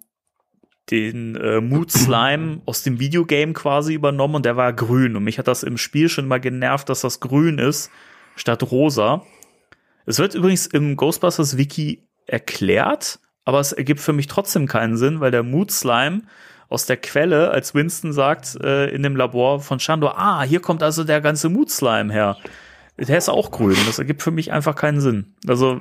den 0.91 1.37
äh, 1.37 1.61
Mood 1.61 1.93
Slime 1.93 2.63
aus 2.67 2.83
dem 2.83 2.99
Videogame 2.99 3.53
quasi 3.53 3.95
übernommen 3.95 4.35
und 4.35 4.45
der 4.45 4.57
war 4.57 4.73
grün 4.73 5.15
und 5.15 5.23
mich 5.23 5.39
hat 5.39 5.47
das 5.47 5.63
im 5.63 5.77
Spiel 5.79 6.09
schon 6.09 6.27
mal 6.27 6.41
genervt, 6.41 6.89
dass 6.89 7.03
das 7.03 7.21
grün 7.21 7.59
ist 7.59 7.91
statt 8.35 8.65
rosa. 8.71 9.23
Es 10.07 10.19
wird 10.19 10.35
übrigens 10.35 10.67
im 10.67 10.97
Ghostbusters 10.97 11.57
Wiki 11.57 12.09
erklärt, 12.27 13.21
aber 13.45 13.61
es 13.61 13.73
ergibt 13.73 14.01
für 14.01 14.13
mich 14.13 14.27
trotzdem 14.27 14.67
keinen 14.67 14.97
Sinn, 14.97 15.21
weil 15.21 15.31
der 15.31 15.45
Mood 15.45 15.71
Slime 15.71 16.23
aus 16.71 16.87
der 16.87 16.97
Quelle, 16.97 17.51
als 17.51 17.75
Winston 17.75 18.13
sagt 18.15 18.57
äh, 18.65 18.87
in 18.89 19.03
dem 19.03 19.17
Labor 19.17 19.61
von 19.61 19.79
Shandor, 19.81 20.19
ah, 20.19 20.43
hier 20.43 20.61
kommt 20.61 20.83
also 20.83 21.05
der 21.05 21.21
ganze 21.21 21.51
Mood 21.51 21.71
Slime 21.71 22.11
her. 22.13 22.37
Der 22.97 23.19
ist 23.19 23.29
auch 23.29 23.51
grün. 23.51 23.77
Das 23.87 23.99
ergibt 23.99 24.23
für 24.23 24.31
mich 24.31 24.53
einfach 24.53 24.75
keinen 24.77 25.01
Sinn. 25.01 25.35
Also 25.49 25.81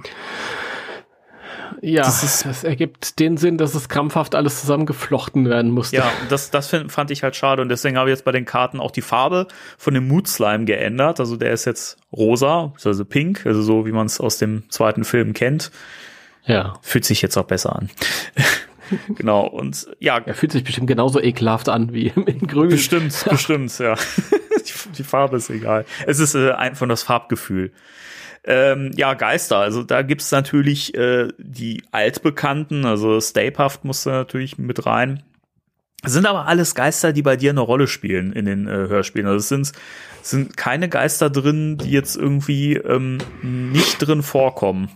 Ja, 1.81 2.03
das 2.03 2.21
das, 2.21 2.45
ist- 2.45 2.63
ergibt 2.63 3.19
den 3.19 3.37
Sinn, 3.37 3.57
dass 3.57 3.75
es 3.75 3.87
krampfhaft 3.87 4.35
alles 4.35 4.59
zusammengeflochten 4.61 5.47
werden 5.49 5.71
musste. 5.71 5.97
Ja, 5.97 6.11
das, 6.29 6.49
das 6.51 6.67
find, 6.67 6.91
fand 6.91 7.11
ich 7.11 7.23
halt 7.23 7.35
schade 7.35 7.61
und 7.61 7.69
deswegen 7.69 7.97
habe 7.97 8.09
ich 8.09 8.13
jetzt 8.15 8.25
bei 8.25 8.31
den 8.31 8.45
Karten 8.45 8.79
auch 8.79 8.91
die 8.91 9.01
Farbe 9.01 9.47
von 9.77 9.93
dem 9.93 10.07
Mood 10.07 10.27
Slime 10.27 10.65
geändert. 10.65 11.19
Also 11.19 11.37
der 11.37 11.51
ist 11.53 11.65
jetzt 11.65 11.97
rosa, 12.11 12.73
also 12.83 13.05
pink, 13.05 13.45
also 13.45 13.61
so 13.61 13.85
wie 13.85 13.91
man 13.91 14.07
es 14.07 14.19
aus 14.19 14.37
dem 14.39 14.63
zweiten 14.69 15.03
Film 15.05 15.33
kennt. 15.33 15.71
ja. 16.45 16.73
Fühlt 16.81 17.05
sich 17.05 17.21
jetzt 17.21 17.37
auch 17.37 17.45
besser 17.45 17.75
an. 17.75 17.89
genau, 19.15 19.47
und 19.47 19.87
ja, 19.99 20.19
Er 20.19 20.33
fühlt 20.33 20.51
sich 20.51 20.63
bestimmt 20.63 20.87
genauso 20.87 21.21
ekelhaft 21.21 21.69
an 21.69 21.93
wie 21.93 22.07
in 22.07 22.47
Grün. 22.47 22.69
bestimmt, 22.69 23.25
bestimmt, 23.29 23.77
ja. 23.79 23.95
die, 24.67 24.91
die 24.97 25.03
Farbe 25.03 25.37
ist 25.37 25.49
egal. 25.49 25.85
Es 26.05 26.19
ist 26.19 26.35
äh, 26.35 26.51
einfach 26.51 26.87
das 26.87 27.03
Farbgefühl. 27.03 27.71
Ähm, 28.45 28.91
ja, 28.95 29.15
Geister, 29.15 29.57
also 29.57 29.83
da 29.83 30.01
gibt's 30.01 30.31
natürlich 30.31 30.95
äh, 30.95 31.27
die 31.37 31.83
altbekannten, 31.91 32.85
also 32.85 33.19
Stay 33.19 33.51
Puft 33.51 33.83
musste 33.83 34.11
natürlich 34.11 34.57
mit 34.57 34.85
rein. 34.85 35.23
Es 36.03 36.13
sind 36.13 36.25
aber 36.25 36.47
alles 36.47 36.75
Geister, 36.75 37.11
die 37.11 37.21
bei 37.21 37.35
dir 37.35 37.49
eine 37.49 37.59
Rolle 37.59 37.87
spielen 37.87 38.31
in 38.31 38.45
den 38.45 38.67
äh, 38.67 38.71
Hörspielen. 38.71 39.27
Also 39.27 39.39
es 39.39 39.49
sind, 39.49 39.71
es 40.21 40.29
sind 40.29 40.55
keine 40.55 40.87
Geister 40.87 41.29
drin, 41.29 41.77
die 41.77 41.91
jetzt 41.91 42.15
irgendwie 42.15 42.75
ähm, 42.75 43.17
nicht 43.41 43.97
drin 43.99 44.23
vorkommen. 44.23 44.89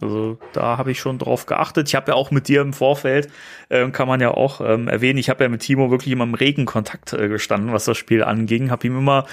Also 0.00 0.38
da 0.52 0.76
habe 0.78 0.90
ich 0.90 0.98
schon 0.98 1.18
drauf 1.18 1.46
geachtet. 1.46 1.88
Ich 1.88 1.94
habe 1.94 2.12
ja 2.12 2.14
auch 2.14 2.30
mit 2.30 2.48
dir 2.48 2.60
im 2.60 2.72
Vorfeld, 2.72 3.28
ähm, 3.70 3.92
kann 3.92 4.08
man 4.08 4.20
ja 4.20 4.32
auch 4.32 4.60
ähm, 4.60 4.88
erwähnen, 4.88 5.18
ich 5.18 5.30
habe 5.30 5.44
ja 5.44 5.48
mit 5.48 5.62
Timo 5.62 5.90
wirklich 5.90 6.12
immer 6.12 6.24
im 6.24 6.34
regen 6.34 6.64
Kontakt 6.64 7.12
äh, 7.12 7.28
gestanden, 7.28 7.72
was 7.72 7.84
das 7.84 7.96
Spiel 7.96 8.24
anging. 8.24 8.70
Habe 8.70 8.86
ihm 8.86 8.98
immer 8.98 9.26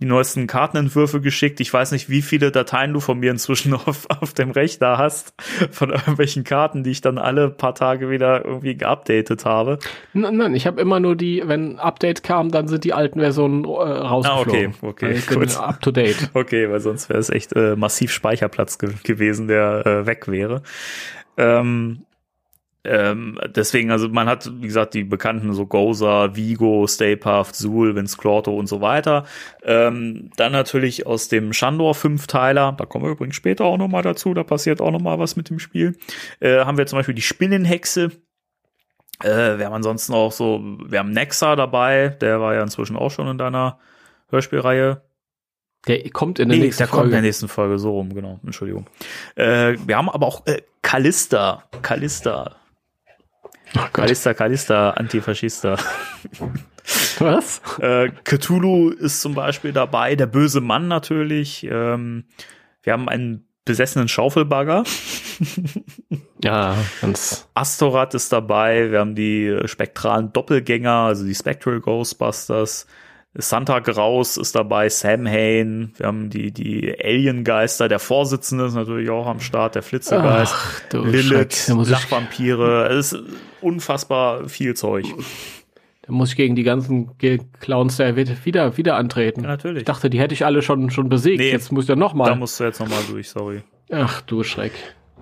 die 0.00 0.06
neuesten 0.06 0.46
Kartenentwürfe 0.46 1.20
geschickt. 1.20 1.58
Ich 1.60 1.72
weiß 1.72 1.90
nicht, 1.92 2.08
wie 2.08 2.22
viele 2.22 2.52
Dateien 2.52 2.92
du 2.92 3.00
von 3.00 3.18
mir 3.18 3.30
inzwischen 3.30 3.74
auf, 3.74 4.06
auf 4.08 4.32
dem 4.32 4.50
Rechner 4.50 4.98
hast, 4.98 5.34
von 5.72 5.90
irgendwelchen 5.90 6.44
Karten, 6.44 6.84
die 6.84 6.90
ich 6.90 7.00
dann 7.00 7.18
alle 7.18 7.50
paar 7.50 7.74
Tage 7.74 8.08
wieder 8.10 8.44
irgendwie 8.44 8.76
geupdatet 8.76 9.44
habe. 9.44 9.78
Nein, 10.12 10.36
nein, 10.36 10.54
ich 10.54 10.66
habe 10.66 10.80
immer 10.80 11.00
nur 11.00 11.16
die, 11.16 11.42
wenn 11.46 11.72
ein 11.72 11.78
Update 11.78 12.22
kam, 12.22 12.50
dann 12.50 12.68
sind 12.68 12.84
die 12.84 12.92
alten 12.92 13.20
Versionen 13.20 13.64
äh, 13.64 13.68
rausgeflogen. 13.68 14.74
Ah, 14.82 14.86
okay, 14.86 14.88
okay, 14.88 15.06
Weil 15.06 15.16
Ich 15.16 15.26
bin 15.26 15.40
gut. 15.40 15.56
up 15.56 15.80
to 15.80 15.90
date. 15.90 16.30
Okay, 16.34 16.70
weil 16.70 16.80
sonst 16.80 17.08
wäre 17.08 17.18
es 17.18 17.30
echt 17.30 17.54
äh, 17.54 17.74
massiv 17.74 18.12
Speicherplatz 18.12 18.78
ge 18.78 18.90
gewesen, 19.02 19.48
der 19.48 19.84
äh, 19.86 20.06
weg 20.06 20.28
wäre. 20.28 20.62
Ähm, 21.36 22.04
ähm, 22.88 23.38
deswegen, 23.54 23.90
also 23.90 24.08
man 24.08 24.28
hat, 24.28 24.50
wie 24.60 24.66
gesagt, 24.66 24.94
die 24.94 25.04
bekannten 25.04 25.52
so 25.52 25.66
Gozer, 25.66 26.34
Vigo, 26.34 26.86
Stay 26.86 27.16
Puft, 27.16 27.54
Zul, 27.54 27.94
Vince 27.94 28.16
Clorto 28.16 28.54
und 28.56 28.66
so 28.66 28.80
weiter. 28.80 29.24
Ähm, 29.62 30.30
dann 30.36 30.52
natürlich 30.52 31.06
aus 31.06 31.28
dem 31.28 31.52
Shandor 31.52 31.94
Fünfteiler, 31.94 32.72
da 32.78 32.86
kommen 32.86 33.04
wir 33.04 33.12
übrigens 33.12 33.36
später 33.36 33.64
auch 33.64 33.76
noch 33.76 33.88
mal 33.88 34.02
dazu, 34.02 34.32
da 34.34 34.42
passiert 34.42 34.80
auch 34.80 34.90
noch 34.90 35.00
mal 35.00 35.18
was 35.18 35.36
mit 35.36 35.50
dem 35.50 35.58
Spiel. 35.58 35.96
Äh, 36.40 36.64
haben 36.64 36.78
wir 36.78 36.86
zum 36.86 36.98
Beispiel 36.98 37.14
die 37.14 37.22
Spinnenhexe. 37.22 38.10
Äh, 39.22 39.58
wir 39.58 39.66
haben 39.66 39.74
ansonsten 39.74 40.14
auch 40.14 40.32
so, 40.32 40.60
wir 40.86 40.98
haben 41.00 41.10
Nexa 41.10 41.56
dabei, 41.56 42.08
der 42.20 42.40
war 42.40 42.54
ja 42.54 42.62
inzwischen 42.62 42.96
auch 42.96 43.10
schon 43.10 43.28
in 43.28 43.38
deiner 43.38 43.78
Hörspielreihe. 44.30 45.02
Der 45.86 46.10
kommt 46.10 46.38
in 46.38 46.48
der 46.48 46.58
Nee, 46.58 46.64
nächsten 46.64 46.82
der 46.82 46.88
kommt 46.88 47.04
in 47.04 47.10
der 47.10 47.16
Folge. 47.18 47.26
nächsten 47.26 47.48
Folge, 47.48 47.78
so 47.78 47.92
rum, 47.92 48.14
genau. 48.14 48.40
Entschuldigung. 48.44 48.86
Äh, 49.36 49.76
wir 49.86 49.96
haben 49.96 50.08
aber 50.10 50.26
auch 50.26 50.46
äh, 50.46 50.62
Callista. 50.82 51.64
Callista. 51.82 52.56
Oh 53.74 53.80
Gott. 53.80 53.92
Callista, 53.92 54.34
Callista, 54.34 54.90
Antifaschista. 54.90 55.76
Was? 57.18 57.60
äh, 57.80 58.10
Cthulhu 58.24 58.90
ist 58.90 59.20
zum 59.20 59.34
Beispiel 59.34 59.72
dabei, 59.72 60.16
der 60.16 60.26
böse 60.26 60.60
Mann 60.60 60.88
natürlich. 60.88 61.64
Ähm, 61.70 62.24
wir 62.82 62.92
haben 62.92 63.08
einen 63.08 63.46
besessenen 63.64 64.08
Schaufelbagger. 64.08 64.84
Ja, 66.42 66.76
ganz. 67.00 67.48
Astorat 67.54 68.14
ist 68.14 68.32
dabei. 68.32 68.92
Wir 68.92 69.00
haben 69.00 69.16
die 69.16 69.58
spektralen 69.64 70.32
Doppelgänger, 70.32 70.92
also 70.92 71.24
die 71.24 71.34
Spectral 71.34 71.80
Ghostbusters. 71.80 72.86
Santa 73.40 73.78
Graus 73.78 74.36
ist 74.36 74.54
dabei, 74.56 74.88
Sam 74.88 75.26
Hain, 75.26 75.92
wir 75.96 76.06
haben 76.06 76.28
die, 76.28 76.50
die 76.50 76.92
Alien-Geister, 77.02 77.88
der 77.88 78.00
Vorsitzende 78.00 78.66
ist 78.66 78.74
natürlich 78.74 79.10
auch 79.10 79.26
am 79.26 79.38
Start, 79.40 79.76
der 79.76 79.82
Flitzegeist, 79.82 80.54
Ach. 80.56 80.82
Lilith, 80.92 81.68
Lachvampire, 81.68 82.88
es 82.88 83.12
ist 83.12 83.22
unfassbar 83.60 84.48
viel 84.48 84.74
Zeug. 84.74 85.06
da 86.02 86.12
muss 86.12 86.30
ich 86.30 86.36
gegen 86.36 86.56
die 86.56 86.64
ganzen 86.64 87.16
Ge- 87.18 87.38
Clowns 87.60 87.96
da 87.96 88.16
wieder, 88.16 88.74
wieder, 88.76 88.96
antreten. 88.96 89.42
Ja, 89.42 89.48
natürlich. 89.50 89.78
Ich 89.82 89.84
dachte, 89.86 90.10
die 90.10 90.18
hätte 90.18 90.34
ich 90.34 90.44
alle 90.44 90.60
schon, 90.62 90.90
schon 90.90 91.08
besiegt. 91.08 91.38
Nee. 91.38 91.52
Jetzt 91.52 91.70
muss 91.70 91.84
ich 91.84 91.88
ja 91.90 91.96
noch 91.96 92.14
Da 92.24 92.34
musst 92.34 92.58
du 92.58 92.64
jetzt 92.64 92.80
nochmal 92.80 93.02
durch, 93.08 93.28
sorry. 93.30 93.62
Ach, 93.92 94.20
du 94.22 94.42
Schreck. 94.42 94.72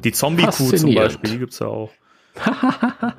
Die 0.05 0.13
Zombie-Kuh 0.13 0.73
zum. 0.73 0.95
Beispiel, 0.95 1.31
die 1.31 1.39
gibt's 1.39 1.59
ja 1.59 1.67
auch. 1.67 1.91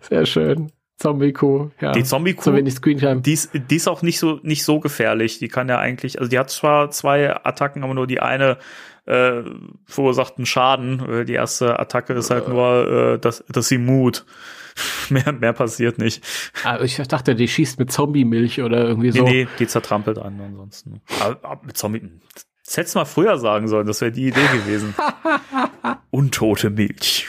Sehr 0.00 0.26
schön. 0.26 0.70
Zombie-Kuh. 1.02 1.70
Ja. 1.80 1.92
Die 1.92 2.04
Zombie-Kuh, 2.04 2.42
So 2.42 2.54
wenig 2.54 2.74
Screentime. 2.74 3.20
die 3.20 3.32
ist, 3.32 3.50
die 3.52 3.76
ist 3.76 3.88
auch 3.88 4.02
nicht 4.02 4.18
so, 4.18 4.38
nicht 4.42 4.64
so 4.64 4.78
gefährlich. 4.80 5.38
Die 5.38 5.48
kann 5.48 5.68
ja 5.68 5.78
eigentlich, 5.78 6.18
also 6.18 6.30
die 6.30 6.38
hat 6.38 6.50
zwar 6.50 6.90
zwei 6.90 7.34
Attacken, 7.44 7.82
aber 7.82 7.94
nur 7.94 8.06
die 8.06 8.20
eine 8.20 8.58
äh, 9.06 9.42
verursacht 9.84 10.36
einen 10.38 10.46
Schaden. 10.46 11.00
Äh, 11.08 11.24
Die 11.24 11.32
erste 11.34 11.78
Attacke 11.80 12.12
ist 12.12 12.30
halt 12.30 12.48
nur, 12.48 13.14
äh, 13.14 13.18
dass, 13.18 13.44
dass 13.48 13.66
sie 13.68 13.78
Mut. 13.78 14.24
mehr, 15.10 15.32
mehr 15.32 15.52
passiert 15.52 15.98
nicht. 15.98 16.24
Ah, 16.64 16.80
ich 16.80 16.96
dachte, 16.96 17.34
die 17.34 17.48
schießt 17.48 17.78
mit 17.78 17.92
Zombie-Milch 17.92 18.62
oder 18.62 18.86
irgendwie 18.86 19.10
so. 19.10 19.22
Nee, 19.24 19.44
nee, 19.44 19.48
die 19.58 19.66
zertrampelt 19.66 20.18
an 20.18 20.40
ansonsten. 20.40 21.02
Aber, 21.20 21.38
aber 21.42 21.66
mit 21.66 21.76
Zombie. 21.76 22.00
Das 22.64 22.76
hättest 22.76 22.94
du 22.94 23.00
mal 23.00 23.04
früher 23.04 23.36
sagen 23.38 23.66
sollen, 23.68 23.86
das 23.86 24.00
wäre 24.00 24.12
die 24.12 24.28
Idee 24.28 24.46
gewesen. 24.54 24.94
Untote 26.10 26.70
Milch. 26.70 27.26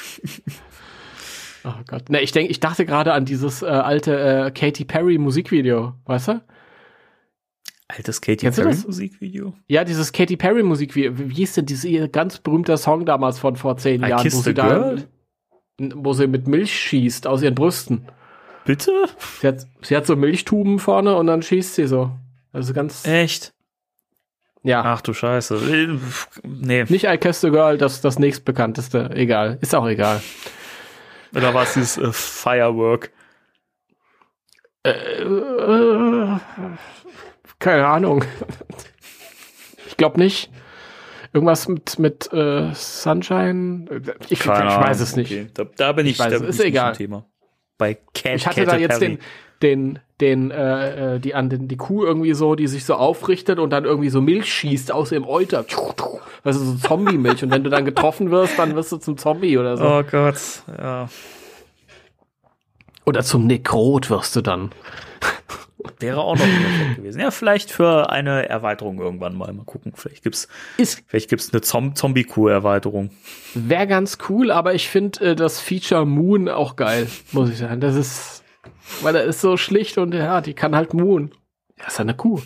Oh 1.65 1.73
Gott. 1.88 2.10
Ne, 2.10 2.22
ich 2.22 2.31
denke, 2.31 2.52
ich 2.52 2.60
dachte 2.60 2.85
gerade 2.85 3.14
an 3.14 3.26
dieses 3.26 3.61
äh, 3.61 3.68
alte 3.68 4.19
äh, 4.19 4.52
Katy 4.52 4.85
Perry 4.85 5.18
Musikvideo, 5.18 5.94
weißt 6.06 6.27
du? 6.30 6.41
Altes 7.88 8.22
Katy 8.22 8.38
Kennst 8.38 8.60
Perry? 8.60 8.76
Musikvideo. 8.85 9.53
Ja, 9.68 9.84
dieses 9.84 10.11
Katy 10.11 10.35
Perry 10.38 10.64
Musikvideo. 10.64 11.14
Wie 11.15 11.34
hieß 11.35 11.53
denn 11.53 11.65
dieses 11.65 11.85
ihr 11.85 12.07
ganz 12.07 12.40
berühmter 12.40 12.77
Song 12.77 13.06
damals 13.06 13.40
von 13.40 13.56
vor 13.56 13.77
zehn 13.77 14.03
I 14.03 14.10
Jahren, 14.10 14.34
wo 14.34 14.41
sie 14.41 14.53
da, 14.53 14.95
wo 15.77 16.14
sie 16.14 16.27
mit 16.27 16.48
Milch 16.48 16.73
schießt 16.73 17.27
aus 17.27 17.41
ihren 17.41 17.56
Brüsten. 17.56 18.07
Bitte? 18.65 18.91
Sie 19.41 19.48
hat, 19.48 19.68
sie 19.81 19.95
hat 19.95 20.06
so 20.06 20.15
Milchtuben 20.15 20.80
vorne 20.80 21.15
und 21.18 21.27
dann 21.27 21.41
schießt 21.41 21.76
sie 21.76 21.88
so. 21.88 22.11
Also 22.53 22.73
ganz, 22.73 23.06
Echt? 23.06 23.53
ja. 24.64 24.81
Ach 24.85 25.02
du 25.02 25.14
Scheiße. 25.14 25.56
Äh, 25.56 25.98
Nee. 26.44 26.85
Nicht 26.88 27.06
I 27.06 27.18
Kissed 27.18 27.45
a 27.45 27.49
Girl, 27.49 27.77
das 27.77 28.02
das 28.02 28.19
nächstbekannteste. 28.19 29.10
Egal. 29.14 29.57
Ist 29.61 29.76
auch 29.76 29.88
egal. 29.88 30.22
Oder 31.35 31.53
war 31.53 31.64
es 31.64 31.73
dieses 31.73 31.97
äh, 31.97 32.11
Firework? 32.11 33.11
Äh, 34.84 35.23
keine 37.60 37.88
Ahnung. 37.88 38.23
Ich 39.88 39.97
glaube 39.97 40.19
nicht. 40.19 40.51
Irgendwas 41.34 41.68
mit, 41.68 41.97
mit 41.97 42.31
äh, 42.31 42.72
Sunshine? 42.73 44.01
Ich, 44.26 44.34
ich 44.34 44.39
Keine 44.41 44.69
weiß 44.69 44.99
es 44.99 45.15
nicht. 45.15 45.31
Okay. 45.31 45.47
Da, 45.53 45.64
da 45.64 45.91
bin 45.93 46.05
ich, 46.05 46.19
weiß 46.19 46.31
da 46.31 46.39
bin 46.39 46.49
Ist 46.49 46.60
ich 46.60 46.68
egal. 46.68 46.95
Thema. 46.95 47.26
Bei 47.80 47.95
Cat, 48.14 48.35
Ich 48.35 48.47
hatte 48.47 48.65
da 48.65 48.77
jetzt 48.77 49.01
den, 49.01 49.18
den, 49.64 49.99
den, 50.22 50.52
äh, 50.52 51.15
äh, 51.15 51.19
die 51.19 51.34
an 51.34 51.49
den, 51.49 51.68
die 51.68 51.77
Kuh 51.77 52.03
irgendwie 52.03 52.34
so, 52.34 52.56
die 52.56 52.68
sich 52.68 52.85
so 52.85 52.95
aufrichtet 52.95 53.60
und 53.60 53.72
dann 53.72 53.85
irgendwie 53.85 54.10
so 54.10 54.22
Milch 54.22 54.53
schießt 54.53 54.91
aus 54.91 55.11
ihrem 55.11 55.26
Euter. 55.26 55.65
Also 56.44 56.64
so 56.64 56.76
Zombie-Milch. 56.76 57.44
Und 57.44 57.52
wenn 57.52 57.64
du 57.64 57.69
dann 57.69 57.85
getroffen 57.85 58.30
wirst, 58.30 58.60
dann 58.60 58.76
wirst 58.76 58.91
du 58.91 58.98
zum 58.98 59.18
Zombie 59.18 59.57
oder 59.57 59.77
so. 59.77 59.85
Oh 59.85 60.03
Gott, 60.03 60.38
ja. 60.77 61.10
Oder 63.06 63.22
zum 63.23 63.48
Nekrot 63.48 64.10
wirst 64.10 64.35
du 64.35 64.41
dann. 64.41 64.72
Wäre 65.99 66.22
auch 66.22 66.35
noch 66.35 66.45
ein 66.45 66.95
gewesen. 66.95 67.19
Ja, 67.19 67.31
vielleicht 67.31 67.72
für 67.72 68.10
eine 68.10 68.48
Erweiterung 68.48 68.99
irgendwann 68.99 69.35
mal. 69.35 69.52
Mal 69.52 69.65
gucken. 69.65 69.94
Vielleicht 69.95 70.23
gibt's, 70.23 70.48
ist, 70.77 71.03
vielleicht 71.07 71.30
gibt's 71.30 71.52
eine 71.52 71.61
Zom 71.61 71.95
Zombie-Crew-Erweiterung. 71.95 73.10
Wäre 73.53 73.88
ganz 73.88 74.18
cool, 74.30 74.52
aber 74.52 74.73
ich 74.73 74.88
finde 74.88 75.31
äh, 75.31 75.35
das 75.35 75.60
Feature 75.60 76.06
Moon 76.06 76.48
auch 76.48 76.77
geil, 76.77 77.07
muss 77.31 77.49
ich 77.49 77.57
sagen. 77.57 77.81
Das 77.81 77.95
ist, 77.95 78.43
weil 79.01 79.15
er 79.15 79.23
ist 79.23 79.41
so 79.41 79.57
schlicht 79.57 79.97
und 79.97 80.14
ja, 80.14 80.41
die 80.41 80.53
kann 80.53 80.76
halt 80.76 80.93
Moon. 80.93 81.31
Ja, 81.80 81.88
ist 81.88 81.99
eine 81.99 82.15
Kuh. 82.15 82.41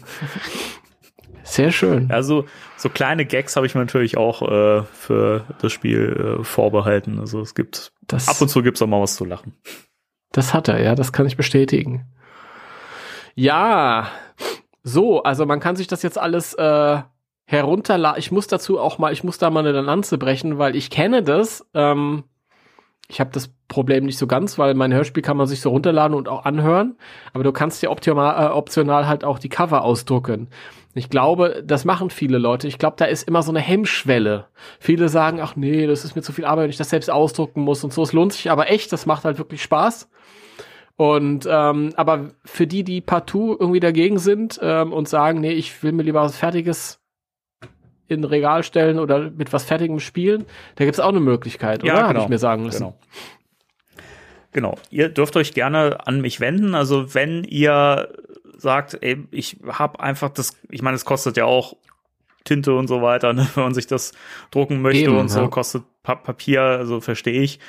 Sehr 1.44 1.72
schön. 1.72 2.12
Also 2.12 2.46
so 2.76 2.90
kleine 2.90 3.26
Gags 3.26 3.56
habe 3.56 3.66
ich 3.66 3.74
mir 3.74 3.82
natürlich 3.82 4.18
auch 4.18 4.42
äh, 4.42 4.84
für 4.84 5.46
das 5.62 5.72
Spiel 5.72 6.40
äh, 6.40 6.44
vorbehalten. 6.44 7.20
Also 7.20 7.40
es 7.40 7.56
gibt 7.56 7.94
das, 8.02 8.28
ab 8.28 8.42
und 8.42 8.50
zu 8.50 8.62
gibt's 8.62 8.82
auch 8.82 8.88
mal 8.88 9.02
was 9.02 9.16
zu 9.16 9.24
lachen. 9.24 9.54
Das 10.34 10.54
hat 10.54 10.68
er, 10.68 10.82
ja, 10.82 10.94
das 10.94 11.14
kann 11.14 11.26
ich 11.26 11.38
bestätigen. 11.38 12.06
Ja, 13.34 14.12
so, 14.84 15.24
also 15.24 15.46
man 15.46 15.60
kann 15.60 15.76
sich 15.76 15.88
das 15.88 16.04
jetzt 16.04 16.18
alles 16.18 16.54
äh, 16.56 17.02
herunterladen. 17.46 18.20
Ich 18.20 18.32
muss 18.32 18.48
dazu 18.48 18.80
auch 18.80 18.98
mal, 18.98 19.14
ich 19.14 19.24
muss 19.24 19.38
da 19.38 19.50
mal 19.50 19.66
eine 19.66 19.82
Lanze 19.82 20.18
brechen, 20.18 20.58
weil 20.58 20.76
ich 20.76 20.90
kenne 20.90 21.24
das. 21.24 21.66
Ähm, 21.74 22.26
ich 23.10 23.20
habe 23.20 23.30
das 23.32 23.50
Problem 23.70 24.06
nicht 24.06 24.18
so 24.18 24.28
ganz, 24.28 24.58
weil 24.58 24.74
mein 24.74 24.94
Hörspiel 24.94 25.24
kann 25.24 25.38
man 25.38 25.48
sich 25.48 25.62
so 25.62 25.70
runterladen 25.70 26.16
und 26.16 26.28
auch 26.28 26.44
anhören. 26.44 26.98
Aber 27.34 27.44
du 27.44 27.54
kannst 27.54 27.82
ja 27.82 27.90
optional, 27.90 28.48
äh, 28.48 28.50
optional 28.52 29.08
halt 29.08 29.24
auch 29.24 29.40
die 29.40 29.50
Cover 29.50 29.84
ausdrucken. 29.84 30.50
Ich 30.94 31.10
glaube, 31.10 31.64
das 31.66 31.86
machen 31.86 32.10
viele 32.10 32.38
Leute. 32.38 32.68
Ich 32.68 32.80
glaube, 32.80 32.96
da 32.98 33.06
ist 33.06 33.28
immer 33.28 33.44
so 33.44 33.52
eine 33.52 33.60
Hemmschwelle. 33.60 34.48
Viele 34.80 35.08
sagen, 35.10 35.40
ach 35.42 35.56
nee, 35.56 35.88
das 35.88 36.04
ist 36.04 36.16
mir 36.16 36.22
zu 36.22 36.34
viel 36.34 36.46
Arbeit, 36.46 36.64
wenn 36.64 36.70
ich 36.70 36.78
das 36.78 36.90
selbst 36.90 37.10
ausdrucken 37.10 37.62
muss 37.62 37.84
und 37.84 37.94
so. 37.94 38.04
Es 38.04 38.14
lohnt 38.14 38.34
sich 38.34 38.52
aber 38.52 38.70
echt, 38.70 38.92
das 38.92 39.06
macht 39.06 39.24
halt 39.24 39.38
wirklich 39.38 39.62
Spaß. 39.62 40.10
Und 40.98 41.48
ähm, 41.50 41.94
aber 41.96 42.32
für 42.44 42.68
die, 42.68 42.84
die 42.84 43.02
partout 43.02 43.56
irgendwie 43.60 43.80
dagegen 43.80 44.18
sind 44.18 44.60
ähm, 44.62 44.92
und 44.92 45.08
sagen, 45.08 45.40
nee, 45.40 45.52
ich 45.52 45.84
will 45.84 45.92
mir 45.92 46.04
lieber 46.04 46.24
was 46.24 46.36
Fertiges 46.36 47.00
in 48.08 48.24
Regal 48.24 48.64
stellen 48.64 49.00
oder 49.00 49.30
mit 49.32 49.54
was 49.54 49.64
Fertigem 49.64 50.00
spielen, 50.00 50.46
da 50.76 50.86
gibt's 50.86 51.00
auch 51.00 51.10
eine 51.10 51.20
Möglichkeit, 51.20 51.84
ja, 51.84 51.94
oder? 51.94 52.02
Genau. 52.02 52.10
Habe 52.10 52.20
ich 52.20 52.30
mir 52.30 52.40
sagen 52.40 52.64
müssen. 52.64 52.80
Genau. 52.80 52.98
Genau. 54.54 54.76
Ihr 54.90 55.10
dürft 55.10 55.36
euch 55.36 55.54
gerne 55.54 56.08
an 56.08 56.22
mich 56.22 56.40
wenden. 56.40 56.74
Also 56.74 57.14
wenn 57.14 57.44
ihr 57.44 58.10
sagt, 58.58 58.98
ey, 59.02 59.28
ich 59.30 59.58
habe 59.68 60.00
einfach 60.00 60.30
das, 60.30 60.58
ich 60.70 60.82
meine, 60.82 60.96
es 60.96 61.06
kostet 61.06 61.38
ja 61.38 61.46
auch 61.46 61.76
Tinte 62.44 62.74
und 62.74 62.88
so 62.88 63.02
weiter, 63.02 63.34
ne, 63.34 63.48
wenn 63.56 63.66
man 63.66 63.74
sich 63.74 63.88
das 63.88 64.14
drucken 64.52 64.82
möchte 64.82 65.04
Eben, 65.04 65.18
und 65.18 65.30
so, 65.30 65.42
ja. 65.42 65.48
kostet 65.48 65.84
pa 66.02 66.16
Papier, 66.16 66.62
also 66.62 67.02
verstehe 67.02 67.42
ich. 67.42 67.60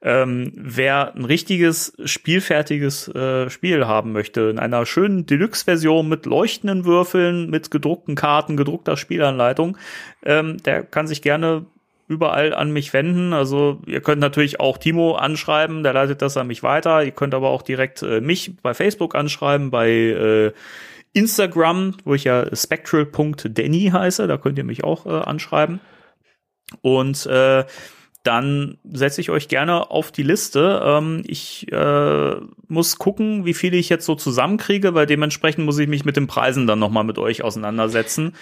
Ähm, 0.00 0.52
wer 0.54 1.14
ein 1.16 1.24
richtiges, 1.24 1.92
spielfertiges 2.04 3.08
äh, 3.08 3.50
Spiel 3.50 3.86
haben 3.86 4.12
möchte, 4.12 4.42
in 4.42 4.60
einer 4.60 4.86
schönen 4.86 5.26
Deluxe-Version 5.26 6.08
mit 6.08 6.24
leuchtenden 6.24 6.84
Würfeln, 6.84 7.50
mit 7.50 7.72
gedruckten 7.72 8.14
Karten, 8.14 8.56
gedruckter 8.56 8.96
Spielanleitung, 8.96 9.76
ähm, 10.24 10.58
der 10.62 10.84
kann 10.84 11.08
sich 11.08 11.20
gerne 11.20 11.66
überall 12.06 12.54
an 12.54 12.72
mich 12.72 12.92
wenden. 12.92 13.32
Also 13.32 13.80
ihr 13.86 14.00
könnt 14.00 14.20
natürlich 14.20 14.60
auch 14.60 14.78
Timo 14.78 15.16
anschreiben, 15.16 15.82
der 15.82 15.92
leitet 15.92 16.22
das 16.22 16.36
an 16.36 16.46
mich 16.46 16.62
weiter. 16.62 17.02
Ihr 17.02 17.10
könnt 17.10 17.34
aber 17.34 17.50
auch 17.50 17.62
direkt 17.62 18.02
äh, 18.02 18.20
mich 18.20 18.56
bei 18.62 18.74
Facebook 18.74 19.14
anschreiben, 19.14 19.70
bei 19.70 19.90
äh, 19.90 20.52
Instagram, 21.12 21.94
wo 22.04 22.14
ich 22.14 22.24
ja 22.24 22.54
spectral.denny 22.54 23.90
heiße, 23.92 24.26
da 24.26 24.36
könnt 24.38 24.58
ihr 24.58 24.64
mich 24.64 24.84
auch 24.84 25.06
äh, 25.06 25.10
anschreiben. 25.10 25.80
Und 26.82 27.26
äh, 27.26 27.64
dann 28.22 28.78
setze 28.84 29.20
ich 29.20 29.30
euch 29.30 29.48
gerne 29.48 29.90
auf 29.90 30.12
die 30.12 30.22
Liste. 30.22 30.82
Ähm, 30.84 31.22
ich 31.26 31.70
äh, 31.72 32.36
muss 32.66 32.98
gucken, 32.98 33.44
wie 33.44 33.54
viele 33.54 33.76
ich 33.76 33.88
jetzt 33.88 34.04
so 34.04 34.14
zusammenkriege, 34.14 34.94
weil 34.94 35.06
dementsprechend 35.06 35.64
muss 35.64 35.78
ich 35.78 35.88
mich 35.88 36.04
mit 36.04 36.16
den 36.16 36.26
Preisen 36.26 36.66
dann 36.66 36.78
nochmal 36.78 37.04
mit 37.04 37.18
euch 37.18 37.42
auseinandersetzen. 37.42 38.34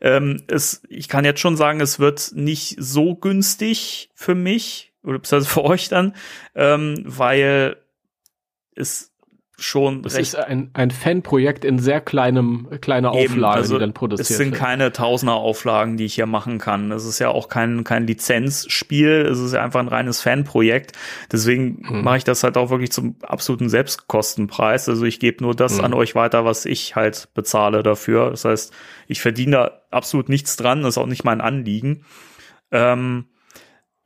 Ähm, 0.00 0.42
es, 0.46 0.82
ich 0.88 1.08
kann 1.08 1.24
jetzt 1.24 1.40
schon 1.40 1.56
sagen, 1.56 1.80
es 1.80 1.98
wird 2.00 2.32
nicht 2.34 2.76
so 2.78 3.14
günstig 3.14 4.10
für 4.14 4.34
mich 4.34 4.92
oder 5.02 5.18
beziehungsweise 5.18 5.54
für 5.54 5.64
euch 5.64 5.88
dann, 5.88 6.14
ähm, 6.54 7.02
weil 7.06 7.76
es 8.74 9.09
schon 9.60 10.02
es 10.04 10.16
ist 10.16 10.34
ein, 10.34 10.70
ein 10.72 10.90
Fanprojekt 10.90 11.64
in 11.64 11.78
sehr 11.78 12.00
kleinem, 12.00 12.68
kleiner 12.80 13.12
Auflage, 13.12 13.56
also 13.56 13.74
die 13.74 13.80
dann 13.80 13.92
produziert 13.92 14.30
Es 14.30 14.36
sind 14.36 14.52
wird. 14.52 14.60
keine 14.60 14.92
Tausender 14.92 15.34
Auflagen, 15.34 15.96
die 15.96 16.06
ich 16.06 16.14
hier 16.14 16.26
machen 16.26 16.58
kann. 16.58 16.90
Es 16.92 17.04
ist 17.04 17.18
ja 17.18 17.28
auch 17.28 17.48
kein, 17.48 17.84
kein 17.84 18.06
Lizenzspiel. 18.06 19.26
Es 19.30 19.38
ist 19.38 19.52
ja 19.52 19.62
einfach 19.62 19.80
ein 19.80 19.88
reines 19.88 20.22
Fanprojekt. 20.22 20.92
Deswegen 21.30 21.86
hm. 21.86 22.02
mache 22.02 22.18
ich 22.18 22.24
das 22.24 22.42
halt 22.42 22.56
auch 22.56 22.70
wirklich 22.70 22.90
zum 22.90 23.16
absoluten 23.22 23.68
Selbstkostenpreis. 23.68 24.88
Also 24.88 25.04
ich 25.04 25.20
gebe 25.20 25.44
nur 25.44 25.54
das 25.54 25.78
hm. 25.78 25.84
an 25.84 25.94
euch 25.94 26.14
weiter, 26.14 26.44
was 26.44 26.64
ich 26.64 26.96
halt 26.96 27.28
bezahle 27.34 27.82
dafür. 27.82 28.30
Das 28.30 28.44
heißt, 28.44 28.72
ich 29.06 29.20
verdiene 29.20 29.52
da 29.52 29.80
absolut 29.90 30.28
nichts 30.28 30.56
dran. 30.56 30.82
Das 30.82 30.94
ist 30.94 30.98
auch 30.98 31.06
nicht 31.06 31.24
mein 31.24 31.40
Anliegen. 31.40 32.04
Ähm, 32.72 33.26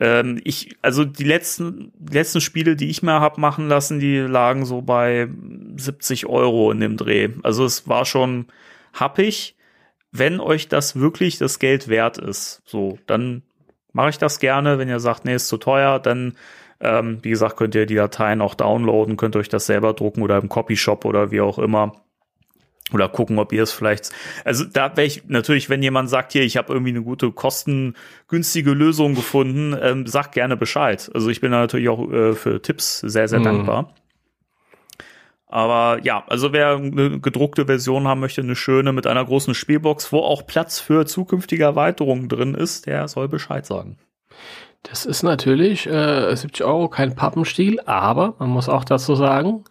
ähm, 0.00 0.40
ich, 0.44 0.76
also 0.82 1.04
die 1.04 1.24
letzten, 1.24 1.92
die 1.96 2.14
letzten 2.14 2.40
Spiele, 2.40 2.76
die 2.76 2.90
ich 2.90 3.02
mir 3.02 3.20
hab 3.20 3.38
machen 3.38 3.68
lassen, 3.68 4.00
die 4.00 4.18
lagen 4.18 4.64
so 4.64 4.82
bei 4.82 5.28
70 5.76 6.26
Euro 6.26 6.70
in 6.70 6.80
dem 6.80 6.96
Dreh. 6.96 7.30
Also 7.42 7.64
es 7.64 7.88
war 7.88 8.04
schon 8.04 8.46
happig. 8.92 9.56
Wenn 10.10 10.40
euch 10.40 10.68
das 10.68 10.98
wirklich 10.98 11.38
das 11.38 11.58
Geld 11.58 11.88
wert 11.88 12.18
ist, 12.18 12.62
so, 12.64 12.98
dann 13.06 13.42
mache 13.92 14.10
ich 14.10 14.18
das 14.18 14.38
gerne. 14.38 14.78
Wenn 14.78 14.88
ihr 14.88 15.00
sagt, 15.00 15.24
nee, 15.24 15.34
ist 15.34 15.48
zu 15.48 15.56
teuer, 15.58 15.98
dann, 15.98 16.36
ähm, 16.80 17.18
wie 17.22 17.30
gesagt, 17.30 17.56
könnt 17.56 17.74
ihr 17.74 17.86
die 17.86 17.96
Dateien 17.96 18.40
auch 18.40 18.54
downloaden, 18.54 19.16
könnt 19.16 19.36
euch 19.36 19.48
das 19.48 19.66
selber 19.66 19.92
drucken 19.94 20.22
oder 20.22 20.38
im 20.38 20.48
Copyshop 20.48 21.04
oder 21.04 21.30
wie 21.30 21.40
auch 21.40 21.58
immer 21.58 22.03
oder 22.92 23.08
gucken, 23.08 23.38
ob 23.38 23.52
ihr 23.52 23.62
es 23.62 23.72
vielleicht. 23.72 24.10
Also 24.44 24.64
da 24.64 24.96
wäre 24.96 25.06
ich 25.06 25.24
natürlich, 25.26 25.70
wenn 25.70 25.82
jemand 25.82 26.10
sagt, 26.10 26.32
hier, 26.32 26.42
ich 26.42 26.56
habe 26.56 26.72
irgendwie 26.72 26.90
eine 26.90 27.02
gute 27.02 27.32
kostengünstige 27.32 28.72
Lösung 28.72 29.14
gefunden, 29.14 29.76
ähm, 29.80 30.06
sagt 30.06 30.32
gerne 30.32 30.56
Bescheid. 30.56 31.10
Also 31.14 31.30
ich 31.30 31.40
bin 31.40 31.50
da 31.52 31.60
natürlich 31.60 31.88
auch 31.88 32.10
äh, 32.10 32.34
für 32.34 32.60
Tipps 32.60 33.00
sehr, 33.00 33.28
sehr 33.28 33.40
mhm. 33.40 33.44
dankbar. 33.44 33.94
Aber 35.46 36.00
ja, 36.02 36.24
also 36.26 36.52
wer 36.52 36.76
eine 36.76 37.20
gedruckte 37.20 37.66
Version 37.66 38.08
haben 38.08 38.20
möchte, 38.20 38.40
eine 38.40 38.56
schöne 38.56 38.92
mit 38.92 39.06
einer 39.06 39.24
großen 39.24 39.54
Spielbox, 39.54 40.12
wo 40.12 40.18
auch 40.18 40.46
Platz 40.46 40.80
für 40.80 41.06
zukünftige 41.06 41.62
Erweiterungen 41.62 42.28
drin 42.28 42.54
ist, 42.54 42.86
der 42.86 43.06
soll 43.06 43.28
Bescheid 43.28 43.64
sagen. 43.64 43.96
Das 44.82 45.06
ist 45.06 45.22
natürlich 45.22 45.86
äh, 45.86 46.34
70 46.34 46.64
Euro 46.64 46.88
kein 46.88 47.14
Pappenstiel, 47.14 47.80
aber 47.86 48.34
man 48.38 48.50
muss 48.50 48.68
auch 48.68 48.84
dazu 48.84 49.14
sagen, 49.14 49.64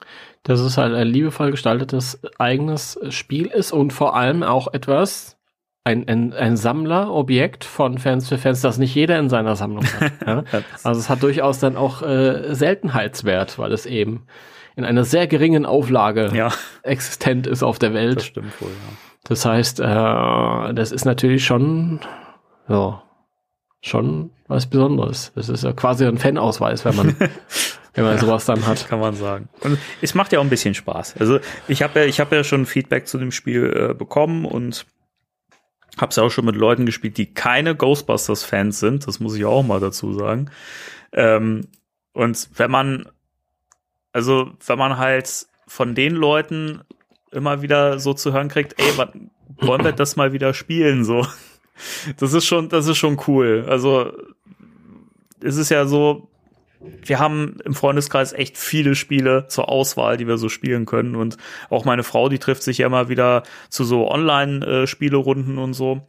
dass 0.43 0.59
es 0.59 0.77
halt 0.77 0.93
ein 0.93 1.07
liebevoll 1.07 1.51
gestaltetes 1.51 2.19
eigenes 2.37 2.99
Spiel 3.09 3.47
ist 3.47 3.71
und 3.71 3.93
vor 3.93 4.15
allem 4.15 4.43
auch 4.43 4.73
etwas, 4.73 5.37
ein, 5.85 6.07
ein, 6.07 6.33
ein 6.33 6.55
Sammlerobjekt 6.55 7.65
von 7.65 7.97
Fans 7.97 8.29
für 8.29 8.37
Fans, 8.37 8.61
das 8.61 8.77
nicht 8.77 8.95
jeder 8.95 9.19
in 9.19 9.29
seiner 9.29 9.55
Sammlung 9.55 9.85
hat. 9.85 10.11
ja? 10.27 10.43
Also 10.83 10.99
es 10.99 11.09
hat 11.09 11.23
durchaus 11.23 11.59
dann 11.59 11.75
auch 11.75 12.01
äh, 12.01 12.53
Seltenheitswert, 12.53 13.59
weil 13.59 13.73
es 13.73 13.85
eben 13.85 14.25
in 14.75 14.85
einer 14.85 15.03
sehr 15.03 15.27
geringen 15.27 15.65
Auflage 15.65 16.31
ja. 16.33 16.51
existent 16.83 17.47
ist 17.47 17.63
auf 17.63 17.79
der 17.79 17.93
Welt. 17.93 18.17
Das 18.17 18.25
stimmt 18.25 18.61
wohl, 18.61 18.69
ja. 18.69 18.97
Das 19.25 19.45
heißt, 19.45 19.79
äh, 19.79 20.73
das 20.73 20.91
ist 20.91 21.05
natürlich 21.05 21.45
schon, 21.45 21.99
ja, 22.67 23.03
schon 23.81 24.31
was 24.47 24.65
Besonderes. 24.67 25.31
Das 25.35 25.49
ist 25.49 25.63
ja 25.63 25.73
quasi 25.73 26.05
ein 26.05 26.17
Fanausweis, 26.17 26.85
wenn 26.85 26.95
man 26.95 27.15
wenn 27.93 28.03
man 28.03 28.17
sowas 28.17 28.45
dann 28.45 28.65
hat. 28.65 28.87
Kann 28.89 28.99
man 28.99 29.15
sagen. 29.15 29.49
Und 29.61 29.77
es 30.01 30.15
macht 30.15 30.31
ja 30.31 30.39
auch 30.39 30.43
ein 30.43 30.49
bisschen 30.49 30.73
Spaß. 30.73 31.17
Also 31.19 31.39
ich 31.67 31.83
habe 31.83 32.01
ja, 32.01 32.05
ich 32.05 32.19
habe 32.19 32.35
ja 32.35 32.43
schon 32.43 32.65
Feedback 32.65 33.07
zu 33.07 33.17
dem 33.17 33.31
Spiel 33.31 33.89
äh, 33.91 33.93
bekommen 33.93 34.45
und 34.45 34.85
habe 35.97 36.09
es 36.09 36.17
auch 36.17 36.29
schon 36.29 36.45
mit 36.45 36.55
Leuten 36.55 36.85
gespielt, 36.85 37.17
die 37.17 37.33
keine 37.33 37.75
Ghostbusters-Fans 37.75 38.79
sind. 38.79 39.07
Das 39.07 39.19
muss 39.19 39.35
ich 39.35 39.45
auch 39.45 39.63
mal 39.63 39.79
dazu 39.79 40.13
sagen. 40.13 40.49
Ähm, 41.11 41.67
und 42.13 42.49
wenn 42.55 42.71
man, 42.71 43.09
also 44.11 44.51
wenn 44.65 44.79
man 44.79 44.97
halt 44.97 45.47
von 45.67 45.95
den 45.95 46.13
Leuten 46.13 46.81
immer 47.31 47.61
wieder 47.61 47.99
so 47.99 48.13
zu 48.13 48.33
hören 48.33 48.47
kriegt, 48.47 48.79
ey, 48.79 48.91
wann 48.95 49.31
wollen 49.57 49.83
wir 49.83 49.91
das 49.91 50.15
mal 50.15 50.33
wieder 50.33 50.53
spielen? 50.53 51.03
So, 51.03 51.27
das 52.17 52.33
ist 52.33 52.45
schon, 52.45 52.69
das 52.69 52.87
ist 52.87 52.97
schon 52.97 53.19
cool. 53.27 53.65
Also 53.67 54.13
es 55.41 55.57
ist 55.57 55.69
ja 55.69 55.85
so, 55.85 56.29
wir 57.03 57.19
haben 57.19 57.57
im 57.65 57.73
Freundeskreis 57.73 58.33
echt 58.33 58.57
viele 58.57 58.95
Spiele 58.95 59.47
zur 59.47 59.69
Auswahl, 59.69 60.17
die 60.17 60.27
wir 60.27 60.37
so 60.37 60.49
spielen 60.49 60.85
können. 60.85 61.15
Und 61.15 61.37
auch 61.69 61.85
meine 61.85 62.03
Frau, 62.03 62.29
die 62.29 62.39
trifft 62.39 62.63
sich 62.63 62.79
ja 62.79 62.87
immer 62.87 63.09
wieder 63.09 63.43
zu 63.69 63.83
so 63.83 64.09
Online-Spielerunden 64.09 65.57
und 65.57 65.73
so. 65.73 66.01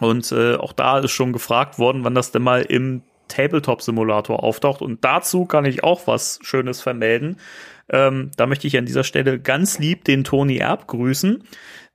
Und 0.00 0.30
äh, 0.32 0.56
auch 0.56 0.72
da 0.72 0.98
ist 0.98 1.12
schon 1.12 1.32
gefragt 1.32 1.78
worden, 1.78 2.04
wann 2.04 2.14
das 2.14 2.30
denn 2.30 2.42
mal 2.42 2.62
im 2.62 3.02
Tabletop-Simulator 3.28 4.42
auftaucht. 4.42 4.82
Und 4.82 5.04
dazu 5.04 5.46
kann 5.46 5.64
ich 5.64 5.82
auch 5.82 6.06
was 6.06 6.38
Schönes 6.42 6.80
vermelden. 6.80 7.38
Ähm, 7.88 8.30
da 8.36 8.46
möchte 8.46 8.66
ich 8.66 8.76
an 8.76 8.86
dieser 8.86 9.04
Stelle 9.04 9.38
ganz 9.38 9.78
lieb 9.78 10.04
den 10.04 10.24
Toni 10.24 10.58
Erb 10.58 10.86
grüßen 10.86 11.44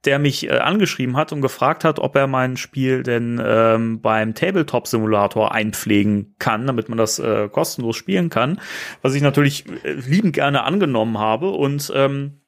der 0.05 0.17
mich 0.19 0.47
äh, 0.49 0.57
angeschrieben 0.57 1.15
hat 1.15 1.31
und 1.31 1.41
gefragt 1.41 1.83
hat, 1.83 1.99
ob 1.99 2.15
er 2.15 2.27
mein 2.27 2.57
Spiel 2.57 3.03
denn 3.03 3.39
ähm, 3.43 4.01
beim 4.01 4.33
Tabletop-Simulator 4.33 5.53
einpflegen 5.53 6.35
kann, 6.39 6.65
damit 6.65 6.89
man 6.89 6.97
das 6.97 7.19
äh, 7.19 7.49
kostenlos 7.49 7.95
spielen 7.95 8.29
kann, 8.29 8.59
was 9.01 9.13
ich 9.13 9.21
natürlich 9.21 9.65
äh, 9.83 9.93
liebend 9.93 10.33
gerne 10.33 10.63
angenommen 10.63 11.17
habe 11.19 11.51
und 11.51 11.91
ähm, 11.95 12.41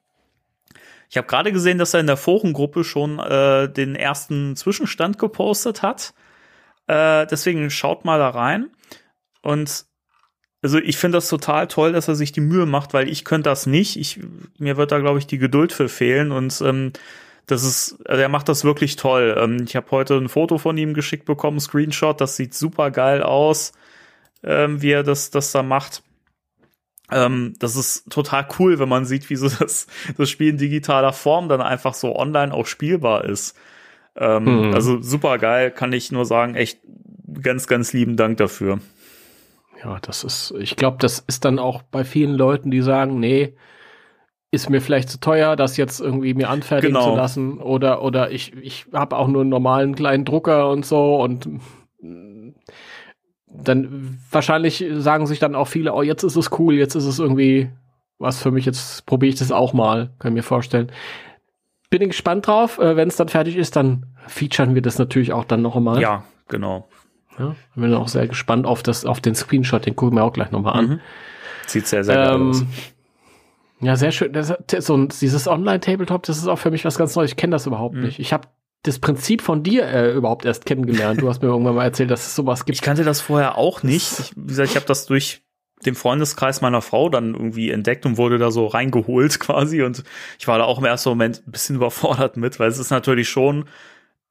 Ich 1.09 1.17
habe 1.17 1.27
gerade 1.27 1.51
gesehen, 1.51 1.77
dass 1.77 1.93
er 1.93 1.99
in 1.99 2.07
der 2.07 2.17
Forengruppe 2.17 2.83
schon 2.83 3.19
äh, 3.19 3.71
den 3.71 3.95
ersten 3.95 4.55
Zwischenstand 4.55 5.19
gepostet 5.19 5.83
hat. 5.83 6.15
Äh, 6.87 7.27
deswegen 7.27 7.69
schaut 7.69 8.03
mal 8.03 8.17
da 8.17 8.29
rein. 8.29 8.71
Und 9.43 9.85
also 10.63 10.79
ich 10.79 10.97
finde 10.97 11.17
das 11.17 11.29
total 11.29 11.67
toll, 11.67 11.91
dass 11.91 12.07
er 12.07 12.15
sich 12.15 12.31
die 12.31 12.41
Mühe 12.41 12.65
macht, 12.65 12.95
weil 12.95 13.07
ich 13.09 13.25
könnte 13.25 13.49
das 13.49 13.67
nicht. 13.67 13.95
Ich, 13.97 14.21
mir 14.57 14.75
wird 14.75 14.91
da, 14.91 14.97
glaube 14.97 15.19
ich, 15.19 15.27
die 15.27 15.37
Geduld 15.37 15.71
für 15.71 15.87
fehlen. 15.87 16.31
Und 16.31 16.59
ähm, 16.61 16.93
das 17.47 17.63
ist, 17.63 17.97
also 18.07 18.21
er 18.21 18.29
macht 18.29 18.49
das 18.49 18.63
wirklich 18.63 18.95
toll. 18.95 19.35
Ähm, 19.37 19.63
ich 19.65 19.75
habe 19.75 19.91
heute 19.91 20.15
ein 20.15 20.29
Foto 20.29 20.57
von 20.57 20.77
ihm 20.77 20.93
geschickt 20.93 21.25
bekommen, 21.25 21.59
Screenshot, 21.59 22.21
das 22.21 22.35
sieht 22.35 22.53
super 22.53 22.91
geil 22.91 23.21
aus, 23.21 23.73
ähm, 24.43 24.81
wie 24.81 24.91
er 24.91 25.03
das, 25.03 25.31
das 25.31 25.51
da 25.51 25.63
macht. 25.63 26.03
Ähm, 27.11 27.53
das 27.59 27.75
ist 27.75 28.09
total 28.09 28.47
cool, 28.59 28.79
wenn 28.79 28.89
man 28.89 29.05
sieht, 29.05 29.29
wie 29.29 29.35
so 29.35 29.49
das, 29.49 29.87
das 30.17 30.29
Spiel 30.29 30.49
in 30.49 30.57
digitaler 30.57 31.13
Form 31.13 31.49
dann 31.49 31.61
einfach 31.61 31.93
so 31.93 32.15
online 32.15 32.53
auch 32.53 32.65
spielbar 32.65 33.25
ist. 33.25 33.57
Ähm, 34.15 34.67
mhm. 34.67 34.73
Also 34.73 35.01
super 35.01 35.37
geil, 35.37 35.71
kann 35.71 35.91
ich 35.91 36.11
nur 36.11 36.25
sagen, 36.25 36.55
echt 36.55 36.79
ganz, 37.41 37.67
ganz 37.67 37.93
lieben 37.93 38.15
Dank 38.15 38.37
dafür. 38.37 38.79
Ja, 39.83 39.99
das 40.01 40.23
ist, 40.23 40.53
ich 40.59 40.77
glaube, 40.77 40.97
das 40.99 41.19
ist 41.19 41.43
dann 41.43 41.59
auch 41.59 41.81
bei 41.81 42.05
vielen 42.05 42.35
Leuten, 42.35 42.71
die 42.71 42.81
sagen, 42.81 43.19
nee, 43.19 43.53
ist 44.53 44.69
mir 44.69 44.81
vielleicht 44.81 45.09
zu 45.09 45.19
teuer, 45.19 45.55
das 45.55 45.77
jetzt 45.77 45.99
irgendwie 45.99 46.35
mir 46.35 46.49
anfertigen 46.49 46.93
genau. 46.93 47.09
zu 47.09 47.15
lassen. 47.17 47.57
Oder, 47.57 48.03
oder 48.03 48.29
ich, 48.29 48.53
ich 48.61 48.85
habe 48.93 49.17
auch 49.17 49.27
nur 49.27 49.41
einen 49.41 49.49
normalen 49.49 49.95
kleinen 49.95 50.25
Drucker 50.25 50.69
und 50.69 50.85
so 50.85 51.19
und 51.21 51.49
dann 53.47 54.19
wahrscheinlich 54.29 54.85
sagen 54.97 55.25
sich 55.25 55.39
dann 55.39 55.55
auch 55.55 55.67
viele, 55.67 55.93
oh, 55.93 56.03
jetzt 56.03 56.21
ist 56.21 56.35
es 56.35 56.51
cool, 56.59 56.75
jetzt 56.75 56.93
ist 56.93 57.05
es 57.05 57.17
irgendwie 57.17 57.69
was 58.19 58.41
für 58.41 58.51
mich, 58.51 58.65
jetzt 58.65 59.05
probiere 59.07 59.33
ich 59.33 59.39
das 59.39 59.51
auch 59.51 59.73
mal, 59.73 60.11
kann 60.19 60.31
ich 60.31 60.35
mir 60.35 60.43
vorstellen. 60.43 60.91
Bin 61.89 62.01
ich 62.03 62.09
gespannt 62.09 62.47
drauf, 62.47 62.77
äh, 62.77 62.95
wenn 62.95 63.07
es 63.07 63.15
dann 63.15 63.29
fertig 63.29 63.57
ist, 63.57 63.75
dann 63.75 64.05
featuren 64.27 64.75
wir 64.75 64.83
das 64.83 64.99
natürlich 64.99 65.33
auch 65.33 65.45
dann 65.45 65.63
noch 65.63 65.75
einmal. 65.75 65.99
Ja, 65.99 66.23
genau. 66.47 66.87
Ja, 67.39 67.55
bin 67.75 67.93
auch 67.95 68.07
sehr 68.07 68.27
gespannt 68.27 68.67
auf 68.67 68.83
das, 68.83 69.05
auf 69.05 69.19
den 69.19 69.33
Screenshot, 69.33 69.87
den 69.87 69.95
gucken 69.95 70.17
wir 70.17 70.23
auch 70.23 70.33
gleich 70.33 70.51
nochmal 70.51 70.77
an. 70.77 70.87
Mhm. 70.87 70.99
Sieht 71.65 71.87
sehr, 71.87 72.03
sehr 72.03 72.31
ähm, 72.31 72.49
aus. 72.51 72.63
Ja, 73.83 73.95
sehr 73.97 74.11
schön. 74.11 74.33
Das, 74.33 74.53
so 74.79 75.05
dieses 75.05 75.47
Online-Tabletop, 75.47 76.23
das 76.23 76.37
ist 76.37 76.47
auch 76.47 76.57
für 76.57 76.71
mich 76.71 76.85
was 76.85 76.97
ganz 76.97 77.15
Neues. 77.15 77.31
Ich 77.31 77.37
kenne 77.37 77.51
das 77.51 77.67
überhaupt 77.67 77.95
mhm. 77.95 78.03
nicht. 78.03 78.19
Ich 78.19 78.31
habe 78.31 78.47
das 78.83 78.99
Prinzip 78.99 79.41
von 79.41 79.63
dir 79.63 79.85
äh, 79.85 80.13
überhaupt 80.13 80.45
erst 80.45 80.65
kennengelernt. 80.65 81.21
Du 81.21 81.29
hast 81.29 81.41
mir 81.41 81.49
irgendwann 81.49 81.75
mal 81.75 81.83
erzählt, 81.83 82.11
dass 82.11 82.25
es 82.25 82.35
sowas 82.35 82.65
gibt. 82.65 82.77
Ich 82.77 82.81
kannte 82.81 83.03
das 83.03 83.21
vorher 83.21 83.57
auch 83.57 83.83
nicht. 83.83 84.19
Ich, 84.19 84.31
wie 84.35 84.47
gesagt, 84.47 84.69
ich 84.69 84.75
habe 84.75 84.85
das 84.85 85.05
durch 85.05 85.43
den 85.85 85.95
Freundeskreis 85.95 86.61
meiner 86.61 86.81
Frau 86.81 87.09
dann 87.09 87.33
irgendwie 87.33 87.71
entdeckt 87.71 88.05
und 88.05 88.17
wurde 88.17 88.37
da 88.37 88.51
so 88.51 88.67
reingeholt 88.67 89.39
quasi. 89.41 89.83
Und 89.83 90.03
ich 90.39 90.47
war 90.47 90.57
da 90.57 90.63
auch 90.63 90.79
im 90.79 90.85
ersten 90.85 91.09
Moment 91.09 91.43
ein 91.45 91.51
bisschen 91.51 91.75
überfordert 91.75 92.37
mit, 92.37 92.59
weil 92.59 92.69
es 92.69 92.79
ist 92.79 92.89
natürlich 92.89 93.29
schon 93.29 93.65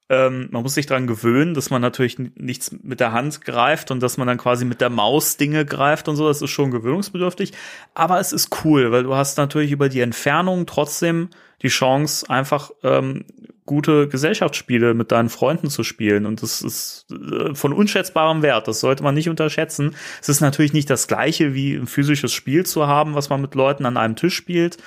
ähm, 0.09 0.49
man 0.51 0.63
muss 0.63 0.73
sich 0.73 0.85
dran 0.85 1.07
gewöhnen, 1.07 1.53
dass 1.53 1.69
man 1.69 1.81
natürlich 1.81 2.17
nichts 2.19 2.75
mit 2.83 2.99
der 2.99 3.13
Hand 3.13 3.41
greift 3.41 3.89
und 3.89 4.01
dass 4.01 4.17
man 4.17 4.27
dann 4.27 4.37
quasi 4.37 4.65
mit 4.65 4.81
der 4.81 4.89
Maus 4.89 5.37
Dinge 5.37 5.65
greift 5.65 6.07
und 6.07 6.15
so. 6.15 6.27
Das 6.27 6.41
ist 6.41 6.49
schon 6.49 6.71
gewöhnungsbedürftig. 6.71 7.53
Aber 7.93 8.19
es 8.19 8.33
ist 8.33 8.63
cool, 8.63 8.91
weil 8.91 9.03
du 9.03 9.15
hast 9.15 9.37
natürlich 9.37 9.71
über 9.71 9.89
die 9.89 10.01
Entfernung 10.01 10.65
trotzdem 10.65 11.29
die 11.61 11.69
Chance, 11.69 12.29
einfach 12.29 12.71
ähm, 12.83 13.25
gute 13.65 14.07
Gesellschaftsspiele 14.07 14.93
mit 14.93 15.11
deinen 15.11 15.29
Freunden 15.29 15.69
zu 15.69 15.83
spielen. 15.83 16.25
Und 16.25 16.41
das 16.41 16.61
ist 16.61 17.05
äh, 17.11 17.55
von 17.55 17.73
unschätzbarem 17.73 18.41
Wert. 18.41 18.67
Das 18.67 18.79
sollte 18.79 19.03
man 19.03 19.15
nicht 19.15 19.29
unterschätzen. 19.29 19.95
Es 20.21 20.29
ist 20.29 20.41
natürlich 20.41 20.73
nicht 20.73 20.89
das 20.89 21.07
gleiche 21.07 21.53
wie 21.53 21.75
ein 21.75 21.87
physisches 21.87 22.33
Spiel 22.33 22.65
zu 22.65 22.87
haben, 22.87 23.15
was 23.15 23.29
man 23.29 23.41
mit 23.41 23.55
Leuten 23.55 23.85
an 23.85 23.97
einem 23.97 24.15
Tisch 24.15 24.35
spielt. 24.35 24.77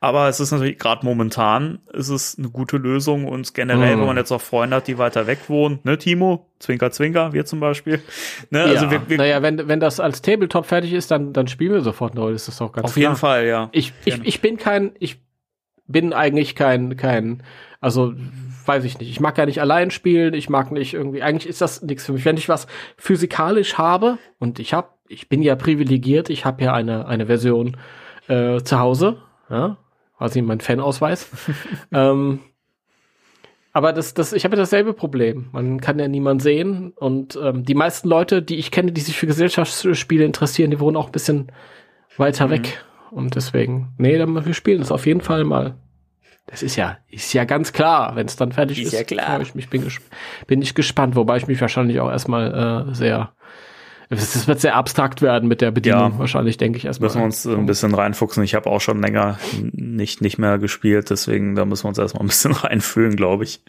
Aber 0.00 0.28
es 0.28 0.40
ist 0.40 0.50
natürlich 0.50 0.78
gerade 0.78 1.04
momentan 1.04 1.78
ist 1.92 2.08
es 2.08 2.36
eine 2.38 2.50
gute 2.50 2.76
Lösung 2.76 3.26
und 3.26 3.54
generell, 3.54 3.96
mhm. 3.96 4.00
wenn 4.00 4.06
man 4.08 4.16
jetzt 4.16 4.32
auch 4.32 4.40
Freunde 4.40 4.76
hat, 4.76 4.88
die 4.88 4.98
weiter 4.98 5.26
weg 5.26 5.38
wohnen, 5.48 5.78
ne, 5.84 5.98
Timo? 5.98 6.46
Zwinker, 6.58 6.90
Zwinker, 6.90 7.32
wir 7.32 7.44
zum 7.44 7.60
Beispiel. 7.60 8.02
Ne, 8.50 8.62
also 8.62 8.74
ja. 8.74 8.80
also 8.80 8.90
wir, 8.90 9.08
wir, 9.08 9.18
naja, 9.18 9.42
wenn, 9.42 9.68
wenn 9.68 9.80
das 9.80 10.00
als 10.00 10.22
Tabletop 10.22 10.66
fertig 10.66 10.92
ist, 10.92 11.10
dann, 11.10 11.32
dann 11.32 11.46
spielen 11.46 11.72
wir 11.72 11.80
sofort 11.82 12.14
neu. 12.14 12.32
Das 12.32 12.48
ist 12.48 12.60
doch 12.60 12.72
ganz 12.72 12.86
Auf 12.86 12.94
klar. 12.94 13.02
jeden 13.02 13.16
Fall, 13.16 13.46
ja. 13.46 13.68
Ich, 13.72 13.92
ich, 14.04 14.20
ich 14.24 14.40
bin 14.40 14.56
kein, 14.56 14.92
ich 14.98 15.20
bin 15.86 16.12
eigentlich 16.12 16.54
kein, 16.54 16.96
kein, 16.96 17.42
also 17.84 18.14
weiß 18.64 18.84
ich 18.84 18.98
nicht. 18.98 19.10
Ich 19.10 19.20
mag 19.20 19.36
ja 19.36 19.44
nicht 19.44 19.60
allein 19.60 19.90
spielen. 19.90 20.32
Ich 20.32 20.48
mag 20.48 20.72
nicht 20.72 20.94
irgendwie. 20.94 21.22
Eigentlich 21.22 21.46
ist 21.46 21.60
das 21.60 21.82
nichts 21.82 22.06
für 22.06 22.12
mich. 22.12 22.24
Wenn 22.24 22.38
ich 22.38 22.48
was 22.48 22.66
physikalisch 22.96 23.76
habe 23.76 24.18
und 24.38 24.58
ich 24.58 24.72
habe, 24.72 24.88
ich 25.06 25.28
bin 25.28 25.42
ja 25.42 25.54
privilegiert. 25.54 26.30
Ich 26.30 26.46
habe 26.46 26.64
ja 26.64 26.72
eine 26.72 27.06
eine 27.06 27.26
Version 27.26 27.76
äh, 28.26 28.62
zu 28.62 28.78
Hause. 28.78 29.18
Ja, 29.50 29.76
quasi 30.16 30.40
mein 30.40 30.60
Fanausweis. 30.60 31.28
ähm, 31.92 32.40
aber 33.74 33.92
das, 33.92 34.14
das, 34.14 34.32
ich 34.32 34.44
habe 34.44 34.56
ja 34.56 34.62
dasselbe 34.62 34.94
Problem. 34.94 35.48
Man 35.52 35.80
kann 35.80 35.98
ja 35.98 36.08
niemand 36.08 36.40
sehen 36.40 36.92
und 36.96 37.38
ähm, 37.42 37.64
die 37.64 37.74
meisten 37.74 38.08
Leute, 38.08 38.40
die 38.40 38.54
ich 38.54 38.70
kenne, 38.70 38.92
die 38.92 39.00
sich 39.00 39.18
für 39.18 39.26
Gesellschaftsspiele 39.26 40.24
interessieren, 40.24 40.70
die 40.70 40.80
wohnen 40.80 40.96
auch 40.96 41.06
ein 41.06 41.12
bisschen 41.12 41.52
weiter 42.16 42.46
mhm. 42.46 42.50
weg. 42.52 42.84
Und 43.10 43.34
deswegen, 43.34 43.92
nee, 43.98 44.16
dann, 44.16 44.46
wir 44.46 44.54
spielen 44.54 44.78
das 44.78 44.92
auf 44.92 45.06
jeden 45.06 45.20
Fall 45.20 45.44
mal. 45.44 45.74
Das 46.46 46.62
ist 46.62 46.76
ja, 46.76 46.98
ist 47.08 47.32
ja 47.32 47.44
ganz 47.44 47.72
klar, 47.72 48.16
wenn 48.16 48.26
es 48.26 48.36
dann 48.36 48.52
fertig 48.52 48.80
ist. 48.80 48.88
Ist 48.88 48.92
ja 48.92 49.04
klar. 49.04 49.40
Ich 49.40 49.54
mich, 49.54 49.70
bin, 49.70 49.86
bin 50.46 50.62
ich 50.62 50.74
gespannt, 50.74 51.16
wobei 51.16 51.38
ich 51.38 51.46
mich 51.46 51.60
wahrscheinlich 51.60 52.00
auch 52.00 52.10
erstmal 52.10 52.88
äh, 52.90 52.94
sehr 52.94 53.32
es 54.10 54.46
wird 54.46 54.60
sehr 54.60 54.76
abstrakt 54.76 55.22
werden 55.22 55.48
mit 55.48 55.60
der 55.60 55.70
Bedienung, 55.70 56.12
ja, 56.12 56.18
wahrscheinlich, 56.18 56.56
denke 56.56 56.78
ich 56.78 56.84
erstmal. 56.84 57.08
Müssen 57.08 57.20
wir 57.20 57.24
uns 57.24 57.46
ein 57.46 57.66
bisschen 57.66 57.94
reinfuchsen. 57.94 58.42
Ich 58.42 58.54
habe 58.54 58.68
auch 58.68 58.80
schon 58.80 59.00
länger 59.00 59.38
nicht, 59.72 60.20
nicht 60.20 60.38
mehr 60.38 60.58
gespielt, 60.58 61.10
deswegen 61.10 61.54
da 61.54 61.64
müssen 61.64 61.84
wir 61.84 61.88
uns 61.88 61.98
erstmal 61.98 62.22
ein 62.22 62.28
bisschen 62.28 62.52
reinfühlen, 62.52 63.16
glaube 63.16 63.44
ich. 63.44 63.62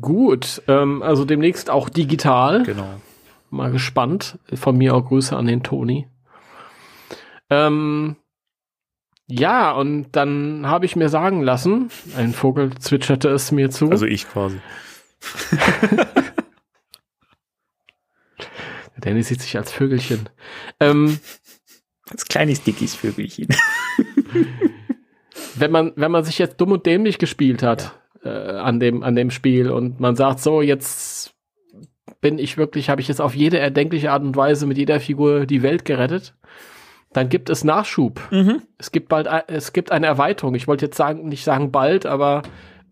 Gut, 0.00 0.62
ähm, 0.66 1.02
also 1.02 1.24
demnächst 1.24 1.70
auch 1.70 1.88
digital. 1.88 2.64
Genau. 2.64 3.00
Mal 3.50 3.70
gespannt. 3.70 4.38
Von 4.52 4.76
mir 4.76 4.94
auch 4.96 5.06
Grüße 5.06 5.36
an 5.36 5.46
den 5.46 5.62
Toni. 5.62 6.08
Ähm, 7.48 8.16
ja, 9.26 9.72
und 9.72 10.12
dann 10.12 10.66
habe 10.66 10.84
ich 10.84 10.96
mir 10.96 11.08
sagen 11.08 11.42
lassen, 11.42 11.90
ein 12.16 12.32
Vogel 12.34 12.74
zwitscherte 12.78 13.30
es 13.30 13.52
mir 13.52 13.70
zu. 13.70 13.90
Also 13.90 14.04
ich 14.06 14.28
quasi. 14.28 14.58
Danny 19.00 19.22
sieht 19.22 19.40
sich 19.40 19.56
als 19.56 19.72
Vögelchen. 19.72 20.28
Ähm, 20.78 21.18
als 22.10 22.26
kleines 22.26 22.62
dickes 22.62 22.94
Vögelchen. 22.94 23.48
wenn 25.54 25.70
man, 25.70 25.92
wenn 25.96 26.10
man 26.10 26.24
sich 26.24 26.38
jetzt 26.38 26.60
dumm 26.60 26.72
und 26.72 26.84
dämlich 26.86 27.18
gespielt 27.18 27.62
hat 27.62 27.98
ja. 28.24 28.30
äh, 28.30 28.58
an 28.58 28.80
dem, 28.80 29.02
an 29.02 29.14
dem 29.14 29.30
Spiel 29.30 29.70
und 29.70 30.00
man 30.00 30.16
sagt 30.16 30.40
so, 30.40 30.60
jetzt 30.60 31.34
bin 32.20 32.38
ich 32.38 32.56
wirklich, 32.56 32.90
habe 32.90 33.00
ich 33.00 33.08
jetzt 33.08 33.20
auf 33.20 33.34
jede 33.34 33.58
erdenkliche 33.58 34.10
Art 34.10 34.22
und 34.22 34.36
Weise 34.36 34.66
mit 34.66 34.78
jeder 34.78 35.00
Figur 35.00 35.46
die 35.46 35.62
Welt 35.62 35.84
gerettet 35.84 36.34
dann 37.14 37.28
gibt 37.30 37.48
es 37.48 37.64
Nachschub. 37.64 38.20
Mhm. 38.30 38.62
Es 38.76 38.92
gibt 38.92 39.08
bald, 39.08 39.28
es 39.46 39.72
gibt 39.72 39.90
eine 39.92 40.06
Erweiterung. 40.06 40.54
Ich 40.54 40.66
wollte 40.66 40.86
jetzt 40.86 40.96
sagen, 40.96 41.28
nicht 41.28 41.44
sagen 41.44 41.72
bald, 41.72 42.04
aber 42.04 42.42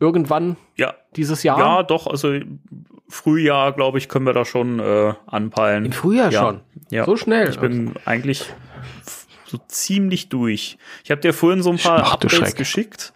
irgendwann 0.01 0.57
ja. 0.77 0.95
dieses 1.17 1.43
Jahr. 1.43 1.59
Ja, 1.59 1.83
doch, 1.83 2.07
also 2.07 2.39
Frühjahr, 3.09 3.73
glaube 3.73 3.99
ich, 3.99 4.09
können 4.09 4.25
wir 4.25 4.33
da 4.33 4.45
schon 4.45 4.79
äh, 4.79 5.13
anpeilen. 5.27 5.85
Im 5.85 5.93
Frühjahr 5.93 6.31
ja. 6.31 6.41
schon? 6.41 6.61
Ja. 6.91 7.05
So 7.05 7.17
schnell? 7.17 7.51
Ich 7.51 7.59
bin 7.59 7.95
eigentlich 8.05 8.47
so 9.45 9.59
ziemlich 9.67 10.29
durch. 10.29 10.79
Ich 11.05 11.11
habe 11.11 11.21
dir 11.21 11.35
vorhin 11.35 11.63
so 11.63 11.71
ein 11.71 11.79
paar 11.79 12.03
Ach, 12.05 12.15
Updates 12.15 12.55
geschickt. 12.55 13.13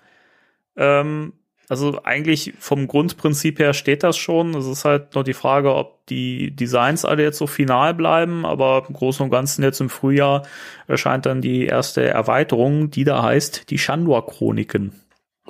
Ähm, 0.76 1.32
also 1.68 2.01
eigentlich 2.05 2.55
vom 2.59 2.86
Grundprinzip 2.86 3.59
her 3.59 3.74
steht 3.74 4.02
das 4.02 4.16
schon. 4.16 4.55
Es 4.55 4.66
ist 4.66 4.84
halt 4.84 5.14
noch 5.14 5.24
die 5.24 5.34
Frage, 5.34 5.74
ob 5.74 6.06
die 6.06 6.55
Designs 6.55 7.05
alle 7.05 7.24
jetzt 7.24 7.38
so 7.38 7.47
final 7.47 7.94
bleiben, 7.94 8.47
aber 8.47 8.84
im 8.88 8.94
Großen 8.94 9.24
und 9.24 9.30
Ganzen 9.30 9.62
jetzt 9.64 9.80
im 9.80 9.88
Frühjahr 9.88 10.47
erscheint 10.86 11.26
dann 11.26 11.40
die 11.40 11.66
erste 11.66 12.05
Erweiterung, 12.05 12.90
die 12.90 13.05
da 13.05 13.22
heißt 13.22 13.70
die 13.70 13.78
Shandor-Chroniken. 13.78 14.93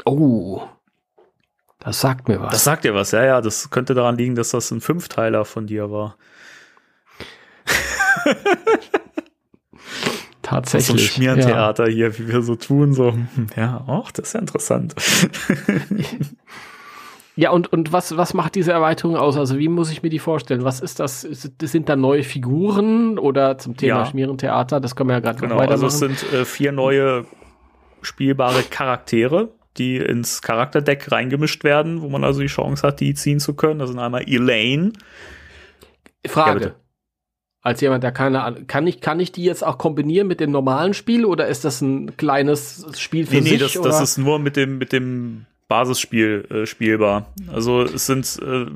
Oh, 0.04 0.62
das 1.78 2.00
sagt 2.00 2.28
mir 2.28 2.40
was. 2.40 2.52
Das 2.52 2.64
sagt 2.64 2.84
dir 2.84 2.94
was, 2.94 3.12
ja, 3.12 3.24
ja. 3.24 3.40
Das 3.40 3.70
könnte 3.70 3.94
daran 3.94 4.16
liegen, 4.16 4.34
dass 4.34 4.50
das 4.50 4.70
ein 4.70 4.80
Fünfteiler 4.80 5.44
von 5.44 5.66
dir 5.66 5.90
war. 5.90 6.16
Tatsächlich. 10.46 11.08
So 11.08 11.14
Schmiertheater 11.14 11.88
ja. 11.88 11.92
hier, 11.92 12.18
wie 12.18 12.28
wir 12.28 12.40
so 12.40 12.54
tun, 12.54 12.92
so, 12.92 13.12
ja, 13.56 13.84
ach, 13.88 14.12
das 14.12 14.28
ist 14.28 14.32
ja 14.34 14.40
interessant. 14.40 14.94
ja, 17.36 17.50
und, 17.50 17.72
und 17.72 17.92
was, 17.92 18.16
was 18.16 18.32
macht 18.32 18.54
diese 18.54 18.70
Erweiterung 18.70 19.16
aus? 19.16 19.36
Also, 19.36 19.58
wie 19.58 19.66
muss 19.66 19.90
ich 19.90 20.04
mir 20.04 20.08
die 20.08 20.20
vorstellen? 20.20 20.62
Was 20.62 20.78
ist 20.78 21.00
das? 21.00 21.22
Sind 21.22 21.88
da 21.88 21.96
neue 21.96 22.22
Figuren 22.22 23.18
oder 23.18 23.58
zum 23.58 23.76
Thema 23.76 23.98
ja. 23.98 24.06
Schmierentheater? 24.06 24.78
Das 24.78 24.94
können 24.94 25.08
wir 25.08 25.14
ja 25.14 25.20
gerade 25.20 25.40
genau, 25.40 25.56
weitermachen. 25.56 25.82
Also, 25.82 25.86
es 25.88 25.98
sind 25.98 26.32
äh, 26.32 26.44
vier 26.44 26.70
neue 26.70 27.26
spielbare 28.02 28.62
Charaktere, 28.62 29.48
die 29.78 29.96
ins 29.96 30.42
Charakterdeck 30.42 31.10
reingemischt 31.10 31.64
werden, 31.64 32.02
wo 32.02 32.08
man 32.08 32.22
also 32.22 32.38
die 32.40 32.46
Chance 32.46 32.86
hat, 32.86 33.00
die 33.00 33.14
ziehen 33.14 33.40
zu 33.40 33.54
können. 33.54 33.80
Das 33.80 33.90
sind 33.90 33.98
einmal 33.98 34.22
Elaine. 34.28 34.92
Frage. 36.24 36.64
Ja, 36.66 36.74
als 37.66 37.80
jemand, 37.80 38.04
der 38.04 38.12
keine 38.12 38.44
Ahnung, 38.44 38.68
kann 38.68 38.86
ich, 38.86 39.00
kann 39.00 39.18
ich 39.18 39.32
die 39.32 39.42
jetzt 39.42 39.66
auch 39.66 39.76
kombinieren 39.76 40.28
mit 40.28 40.38
dem 40.38 40.52
normalen 40.52 40.94
Spiel 40.94 41.24
oder 41.24 41.48
ist 41.48 41.64
das 41.64 41.80
ein 41.80 42.16
kleines 42.16 42.86
Spiel 42.96 43.26
für 43.26 43.34
nee, 43.34 43.40
nee, 43.40 43.48
sich? 43.58 43.74
Nee, 43.74 43.82
das, 43.82 43.98
das 43.98 44.10
ist 44.10 44.18
nur 44.18 44.38
mit 44.38 44.56
dem, 44.56 44.78
mit 44.78 44.92
dem 44.92 45.46
Basisspiel 45.66 46.46
äh, 46.48 46.66
spielbar. 46.66 47.26
Also 47.52 47.82
es 47.82 48.06
sind 48.06 48.38
äh, 48.40 48.66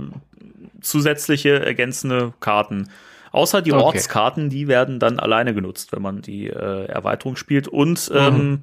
zusätzliche 0.80 1.64
ergänzende 1.64 2.34
Karten. 2.40 2.88
Außer 3.30 3.62
die 3.62 3.72
okay. 3.72 3.80
Ortskarten, 3.80 4.50
die 4.50 4.66
werden 4.66 4.98
dann 4.98 5.20
alleine 5.20 5.54
genutzt, 5.54 5.92
wenn 5.92 6.02
man 6.02 6.20
die 6.20 6.48
äh, 6.48 6.86
Erweiterung 6.86 7.36
spielt. 7.36 7.68
Und 7.68 8.10
ähm, 8.12 8.34
mhm. 8.34 8.62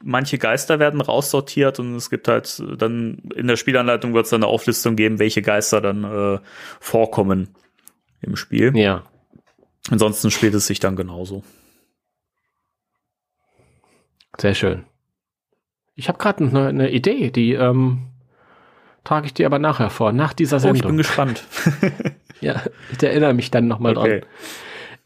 manche 0.00 0.38
Geister 0.38 0.78
werden 0.78 1.00
raussortiert 1.00 1.80
und 1.80 1.96
es 1.96 2.08
gibt 2.08 2.28
halt 2.28 2.62
dann 2.78 3.18
in 3.34 3.48
der 3.48 3.56
Spielanleitung 3.56 4.14
wird 4.14 4.26
es 4.26 4.30
dann 4.30 4.44
eine 4.44 4.52
Auflistung 4.52 4.94
geben, 4.94 5.18
welche 5.18 5.42
Geister 5.42 5.80
dann 5.80 6.04
äh, 6.04 6.38
vorkommen 6.78 7.48
im 8.22 8.36
Spiel. 8.36 8.76
Ja. 8.76 9.09
Ansonsten 9.88 10.30
spielt 10.30 10.54
es 10.54 10.66
sich 10.66 10.80
dann 10.80 10.96
genauso. 10.96 11.42
Sehr 14.38 14.54
schön. 14.54 14.84
Ich 15.94 16.08
habe 16.08 16.18
gerade 16.18 16.44
eine, 16.44 16.68
eine 16.68 16.90
Idee, 16.90 17.30
die 17.30 17.52
ähm, 17.52 18.08
trage 19.04 19.26
ich 19.26 19.34
dir 19.34 19.46
aber 19.46 19.58
nachher 19.58 19.90
vor, 19.90 20.12
nach 20.12 20.32
dieser 20.32 20.60
Sendung. 20.60 20.76
Oh, 20.76 20.84
ich 20.84 20.86
bin 20.86 20.96
gespannt. 20.96 21.44
ja, 22.40 22.62
ich 22.92 23.02
erinnere 23.02 23.34
mich 23.34 23.50
dann 23.50 23.68
nochmal 23.68 23.96
okay. 23.96 24.22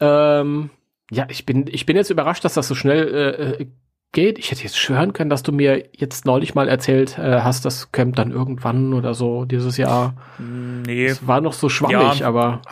dran. 0.00 0.46
Ähm, 0.46 0.70
ja, 1.10 1.26
ich 1.30 1.46
bin, 1.46 1.66
ich 1.68 1.86
bin 1.86 1.96
jetzt 1.96 2.10
überrascht, 2.10 2.44
dass 2.44 2.54
das 2.54 2.68
so 2.68 2.74
schnell 2.74 3.08
äh, 3.08 3.62
äh 3.62 3.66
geht. 4.12 4.38
Ich 4.38 4.50
hätte 4.50 4.62
jetzt 4.62 4.78
schwören 4.78 5.12
können, 5.12 5.28
dass 5.28 5.42
du 5.42 5.52
mir 5.52 5.88
jetzt 5.92 6.24
neulich 6.24 6.54
mal 6.54 6.68
erzählt 6.68 7.18
äh, 7.18 7.40
hast, 7.40 7.64
das 7.64 7.90
kommt 7.90 8.16
dann 8.18 8.30
irgendwann 8.30 8.94
oder 8.94 9.12
so 9.12 9.44
dieses 9.44 9.76
Jahr. 9.76 10.14
Nee. 10.38 11.06
Es 11.06 11.26
war 11.26 11.40
noch 11.40 11.52
so 11.52 11.68
schwammig, 11.68 12.20
ja, 12.20 12.28
aber 12.28 12.62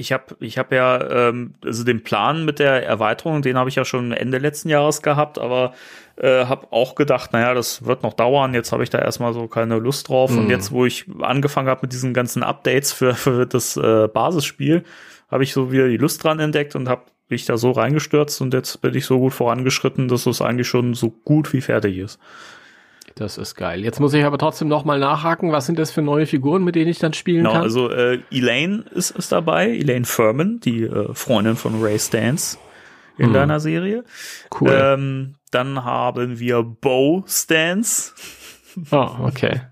ich 0.00 0.12
habe 0.12 0.36
ich 0.40 0.58
hab 0.58 0.72
ja 0.72 1.28
ähm, 1.28 1.54
also 1.64 1.84
den 1.84 2.02
Plan 2.02 2.44
mit 2.44 2.58
der 2.58 2.84
Erweiterung, 2.84 3.42
den 3.42 3.56
habe 3.56 3.68
ich 3.68 3.76
ja 3.76 3.84
schon 3.84 4.12
Ende 4.12 4.38
letzten 4.38 4.70
Jahres 4.70 5.02
gehabt, 5.02 5.38
aber 5.38 5.74
äh, 6.16 6.46
habe 6.46 6.68
auch 6.70 6.94
gedacht, 6.94 7.32
naja, 7.32 7.54
das 7.54 7.84
wird 7.84 8.02
noch 8.02 8.14
dauern. 8.14 8.54
Jetzt 8.54 8.72
habe 8.72 8.82
ich 8.82 8.90
da 8.90 8.98
erstmal 8.98 9.32
so 9.32 9.46
keine 9.46 9.78
Lust 9.78 10.08
drauf. 10.08 10.30
Mhm. 10.30 10.38
Und 10.38 10.50
jetzt, 10.50 10.72
wo 10.72 10.86
ich 10.86 11.06
angefangen 11.20 11.68
habe 11.68 11.82
mit 11.82 11.92
diesen 11.92 12.14
ganzen 12.14 12.42
Updates 12.42 12.92
für, 12.92 13.14
für 13.14 13.46
das 13.46 13.76
äh, 13.76 14.08
Basisspiel, 14.08 14.84
habe 15.30 15.44
ich 15.44 15.52
so 15.52 15.70
wieder 15.70 15.88
die 15.88 15.96
Lust 15.96 16.24
dran 16.24 16.40
entdeckt 16.40 16.74
und 16.74 16.88
habe 16.88 17.02
mich 17.28 17.44
da 17.44 17.56
so 17.56 17.70
reingestürzt 17.70 18.40
und 18.40 18.52
jetzt 18.52 18.80
bin 18.80 18.94
ich 18.94 19.06
so 19.06 19.18
gut 19.20 19.32
vorangeschritten, 19.32 20.08
dass 20.08 20.26
es 20.26 20.42
eigentlich 20.42 20.66
schon 20.66 20.94
so 20.94 21.10
gut 21.10 21.52
wie 21.52 21.60
fertig 21.60 21.98
ist. 21.98 22.18
Das 23.14 23.38
ist 23.38 23.54
geil. 23.54 23.82
Jetzt 23.82 24.00
muss 24.00 24.14
ich 24.14 24.24
aber 24.24 24.38
trotzdem 24.38 24.68
noch 24.68 24.84
mal 24.84 24.98
nachhaken. 24.98 25.52
Was 25.52 25.66
sind 25.66 25.78
das 25.78 25.90
für 25.90 26.02
neue 26.02 26.26
Figuren, 26.26 26.64
mit 26.64 26.74
denen 26.74 26.90
ich 26.90 26.98
dann 26.98 27.12
spielen 27.12 27.38
genau, 27.38 27.52
kann? 27.52 27.62
Also 27.62 27.90
äh, 27.90 28.20
Elaine 28.30 28.84
ist, 28.92 29.10
ist 29.10 29.32
dabei, 29.32 29.70
Elaine 29.70 30.04
Furman, 30.04 30.60
die 30.60 30.84
äh, 30.84 31.12
Freundin 31.14 31.56
von 31.56 31.82
Ray 31.82 31.98
Stance 31.98 32.58
in 33.18 33.26
hm. 33.26 33.32
deiner 33.34 33.60
Serie. 33.60 34.04
Cool. 34.58 34.70
Ähm, 34.72 35.34
dann 35.50 35.84
haben 35.84 36.38
wir 36.38 36.62
Bo 36.62 37.24
Stance. 37.26 38.12
Oh, 38.90 39.10
okay. 39.22 39.62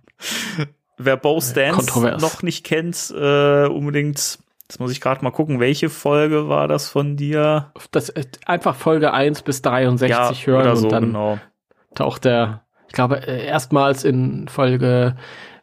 Wer 0.99 1.17
Bo 1.17 1.41
Stance 1.41 2.19
noch 2.21 2.43
nicht 2.43 2.65
kennt, 2.65 3.15
äh, 3.17 3.67
unbedingt 3.67 4.39
Jetzt 4.69 4.81
muss 4.81 4.93
ich 4.93 5.01
gerade 5.01 5.25
mal 5.25 5.31
gucken, 5.31 5.61
welche 5.61 5.89
Folge 5.89 6.51
war 6.51 6.69
das 6.69 6.91
von 6.91 7.17
dir? 7.17 7.73
Das 7.91 8.11
ist 8.11 8.47
einfach 8.47 8.77
Folge 8.77 9.15
1 9.15 9.41
bis 9.41 9.63
63 9.63 10.11
ja, 10.11 10.47
hören 10.47 10.77
so, 10.77 10.85
und 10.85 10.93
dann 10.93 11.05
genau. 11.07 11.39
taucht 11.95 12.27
der 12.27 12.65
ich 12.89 12.93
glaube, 12.95 13.27
äh, 13.27 13.47
erstmals 13.47 14.05
in 14.05 14.49
Folge 14.49 15.17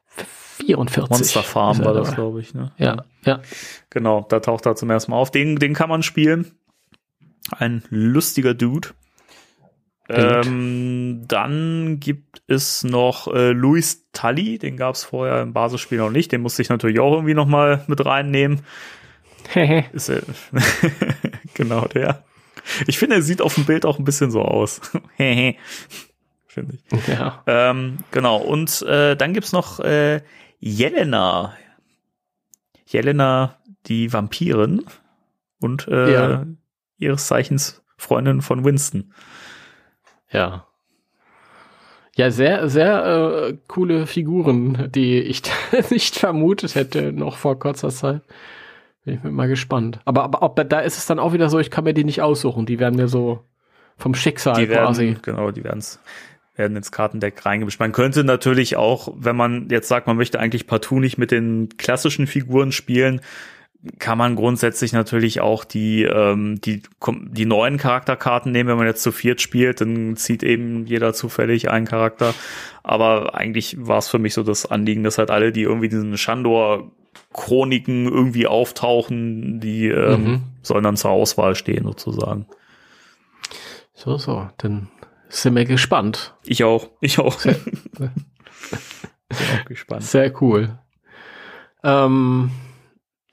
44. 0.07 1.09
Monster 1.09 1.43
Farm 1.43 1.83
war 1.83 1.93
das, 1.93 2.15
glaube 2.15 2.39
ich. 2.39 2.53
Ne? 2.53 2.71
Ja, 2.77 3.03
ja. 3.25 3.41
Genau, 3.89 4.25
da 4.29 4.39
taucht 4.39 4.65
er 4.65 4.75
zum 4.75 4.89
ersten 4.89 5.11
Mal 5.11 5.17
auf. 5.17 5.31
Den, 5.31 5.57
den 5.57 5.73
kann 5.73 5.89
man 5.89 6.03
spielen. 6.03 6.51
Ein 7.51 7.83
lustiger 7.89 8.53
Dude. 8.53 8.89
Ähm, 10.07 11.23
dann 11.27 11.99
gibt 11.99 12.43
es 12.47 12.83
noch 12.83 13.27
äh, 13.33 13.51
Luis 13.51 14.07
Tully, 14.13 14.59
den 14.59 14.77
gab 14.77 14.93
es 14.93 15.03
vorher 15.03 15.41
im 15.41 15.53
Basisspiel 15.53 15.97
noch 15.97 16.11
nicht. 16.11 16.31
Den 16.31 16.41
musste 16.41 16.61
ich 16.61 16.69
natürlich 16.69 16.99
auch 16.99 17.13
irgendwie 17.13 17.33
noch 17.33 17.47
mal 17.47 17.83
mit 17.87 18.05
reinnehmen. 18.05 18.61
Ist, 19.93 20.09
äh, 20.09 20.21
genau 21.55 21.85
der. 21.87 22.23
Ich 22.87 22.97
finde, 22.97 23.15
er 23.15 23.21
sieht 23.21 23.41
auf 23.41 23.55
dem 23.55 23.65
Bild 23.65 23.85
auch 23.85 23.99
ein 23.99 24.05
bisschen 24.05 24.31
so 24.31 24.41
aus 24.41 24.79
finde 26.55 26.77
ich. 26.91 27.07
Ja. 27.07 27.43
Ähm, 27.45 27.97
genau. 28.11 28.37
Und 28.37 28.81
äh, 28.81 29.15
dann 29.15 29.33
gibt's 29.33 29.51
noch 29.51 29.79
äh, 29.79 30.21
Jelena. 30.59 31.53
Jelena, 32.87 33.57
die 33.85 34.11
Vampirin 34.11 34.85
und 35.59 35.87
äh, 35.87 36.13
ja. 36.13 36.45
ihres 36.97 37.27
Zeichens 37.27 37.83
Freundin 37.97 38.41
von 38.41 38.63
Winston. 38.63 39.13
Ja. 40.31 40.65
Ja, 42.15 42.31
sehr, 42.31 42.69
sehr 42.69 43.05
äh, 43.05 43.57
coole 43.67 44.07
Figuren, 44.07 44.89
die 44.91 45.19
ich 45.19 45.41
nicht 45.89 46.15
vermutet 46.15 46.75
hätte 46.75 47.11
noch 47.11 47.35
vor 47.35 47.59
kurzer 47.59 47.89
Zeit. 47.89 48.21
Bin 49.03 49.15
ich 49.15 49.23
mal 49.23 49.47
gespannt. 49.49 49.99
Aber, 50.05 50.23
aber 50.23 50.41
ob, 50.41 50.69
da 50.69 50.79
ist 50.79 50.97
es 50.97 51.05
dann 51.05 51.19
auch 51.19 51.33
wieder 51.33 51.49
so, 51.49 51.59
ich 51.59 51.69
kann 51.69 51.83
mir 51.83 51.93
die 51.93 52.05
nicht 52.05 52.21
aussuchen. 52.21 52.65
Die 52.65 52.79
werden 52.79 52.95
mir 52.95 53.09
so 53.09 53.43
vom 53.97 54.15
Schicksal 54.15 54.55
die 54.55 54.69
werden, 54.69 54.85
quasi. 54.85 55.17
Genau, 55.21 55.51
die 55.51 55.63
werden's 55.63 55.99
werden 56.55 56.77
ins 56.77 56.91
Kartendeck 56.91 57.45
reingemischt. 57.45 57.79
Man 57.79 57.91
könnte 57.91 58.23
natürlich 58.23 58.75
auch, 58.75 59.13
wenn 59.15 59.35
man 59.35 59.69
jetzt 59.69 59.87
sagt, 59.87 60.07
man 60.07 60.17
möchte 60.17 60.39
eigentlich 60.39 60.67
partout 60.67 60.99
nicht 60.99 61.17
mit 61.17 61.31
den 61.31 61.69
klassischen 61.77 62.27
Figuren 62.27 62.71
spielen, 62.71 63.21
kann 63.99 64.17
man 64.17 64.35
grundsätzlich 64.35 64.93
natürlich 64.93 65.41
auch 65.41 65.63
die, 65.63 66.03
ähm, 66.03 66.59
die, 66.61 66.81
die 67.07 67.45
neuen 67.45 67.77
Charakterkarten 67.77 68.51
nehmen. 68.51 68.69
Wenn 68.69 68.77
man 68.77 68.87
jetzt 68.87 69.03
zu 69.03 69.11
viert 69.11 69.41
spielt, 69.41 69.81
dann 69.81 70.15
zieht 70.15 70.43
eben 70.43 70.85
jeder 70.85 71.13
zufällig 71.13 71.69
einen 71.69 71.85
Charakter. 71.85 72.33
Aber 72.83 73.35
eigentlich 73.35 73.77
war 73.79 73.99
es 73.99 74.07
für 74.07 74.19
mich 74.19 74.33
so 74.33 74.43
das 74.43 74.65
Anliegen, 74.65 75.03
dass 75.03 75.17
halt 75.17 75.29
alle, 75.29 75.51
die 75.51 75.63
irgendwie 75.63 75.89
diesen 75.89 76.17
Shandor-Chroniken 76.17 78.05
irgendwie 78.05 78.47
auftauchen, 78.47 79.59
die 79.59 79.87
ähm, 79.87 80.23
mhm. 80.23 80.41
sollen 80.61 80.83
dann 80.83 80.97
zur 80.97 81.11
Auswahl 81.11 81.53
stehen 81.55 81.83
sozusagen. 81.83 82.47
So, 83.93 84.17
so, 84.17 84.49
dann 84.57 84.89
sind 85.29 85.55
wir 85.55 85.65
gespannt. 85.65 86.35
Ich 86.43 86.63
auch. 86.63 86.89
Ich 87.01 87.19
auch. 87.19 87.39
Sehr, 87.39 87.55
auch 89.29 89.65
gespannt. 89.65 90.03
Sehr 90.03 90.41
cool. 90.41 90.77
Ähm, 91.83 92.51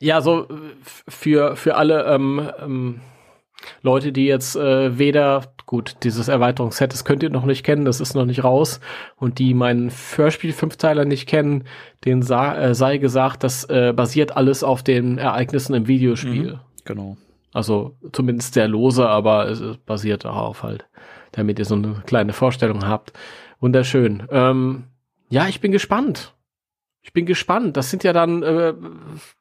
ja, 0.00 0.20
so 0.20 0.48
für, 1.08 1.56
für 1.56 1.76
alle 1.76 2.04
ähm, 2.04 2.50
ähm, 2.60 3.00
Leute, 3.82 4.12
die 4.12 4.26
jetzt 4.26 4.56
äh, 4.56 4.98
weder, 4.98 5.42
gut, 5.66 5.96
dieses 6.02 6.28
Erweiterungsset, 6.28 6.92
das 6.92 7.04
könnt 7.04 7.22
ihr 7.22 7.30
noch 7.30 7.44
nicht 7.44 7.64
kennen, 7.64 7.84
das 7.84 8.00
ist 8.00 8.14
noch 8.14 8.24
nicht 8.24 8.44
raus, 8.44 8.80
und 9.16 9.38
die 9.38 9.54
meinen 9.54 9.90
Hörspiel-Fünfteiler 9.90 11.04
nicht 11.04 11.28
kennen, 11.28 11.64
denen 12.04 12.22
äh, 12.22 12.74
sei 12.74 12.98
gesagt, 12.98 13.44
das 13.44 13.64
äh, 13.64 13.92
basiert 13.94 14.36
alles 14.36 14.64
auf 14.64 14.82
den 14.82 15.18
Ereignissen 15.18 15.74
im 15.74 15.86
Videospiel. 15.86 16.54
Mhm, 16.54 16.60
genau. 16.84 17.16
Also 17.52 17.96
zumindest 18.12 18.54
sehr 18.54 18.68
lose, 18.68 19.08
aber 19.08 19.48
es 19.48 19.62
basiert 19.84 20.24
darauf 20.24 20.62
halt 20.62 20.86
damit 21.32 21.58
ihr 21.58 21.64
so 21.64 21.74
eine 21.74 22.02
kleine 22.06 22.32
Vorstellung 22.32 22.86
habt. 22.86 23.12
Wunderschön. 23.60 24.24
Ähm, 24.30 24.84
ja, 25.28 25.48
ich 25.48 25.60
bin 25.60 25.72
gespannt. 25.72 26.34
Ich 27.04 27.12
bin 27.12 27.26
gespannt. 27.26 27.76
Das 27.76 27.90
sind 27.90 28.04
ja 28.04 28.12
dann 28.12 28.44
äh, 28.44 28.74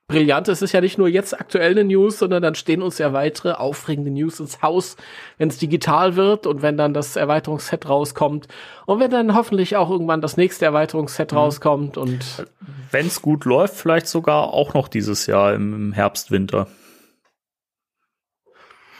brillant. 0.07 0.47
Es 0.47 0.63
ist 0.63 0.71
ja 0.71 0.81
nicht 0.81 0.97
nur 0.97 1.07
jetzt 1.07 1.39
aktuelle 1.39 1.83
News, 1.83 2.17
sondern 2.17 2.41
dann 2.41 2.55
stehen 2.55 2.81
uns 2.81 2.97
ja 2.97 3.13
weitere 3.13 3.51
aufregende 3.51 4.09
News 4.09 4.39
ins 4.39 4.63
Haus, 4.63 4.97
wenn 5.37 5.49
es 5.49 5.59
digital 5.59 6.15
wird 6.15 6.47
und 6.47 6.63
wenn 6.63 6.75
dann 6.75 6.95
das 6.95 7.15
Erweiterungsset 7.17 7.87
rauskommt 7.87 8.47
und 8.87 8.99
wenn 8.99 9.11
dann 9.11 9.35
hoffentlich 9.35 9.75
auch 9.75 9.91
irgendwann 9.91 10.21
das 10.21 10.37
nächste 10.37 10.65
Erweiterungsset 10.65 11.33
mhm. 11.33 11.37
rauskommt 11.37 11.97
und 11.97 12.47
wenn 12.89 13.05
es 13.05 13.21
gut 13.21 13.45
läuft, 13.45 13.75
vielleicht 13.75 14.07
sogar 14.07 14.53
auch 14.53 14.73
noch 14.73 14.87
dieses 14.87 15.27
Jahr 15.27 15.53
im 15.53 15.93
Herbst, 15.93 16.31
Winter. 16.31 16.67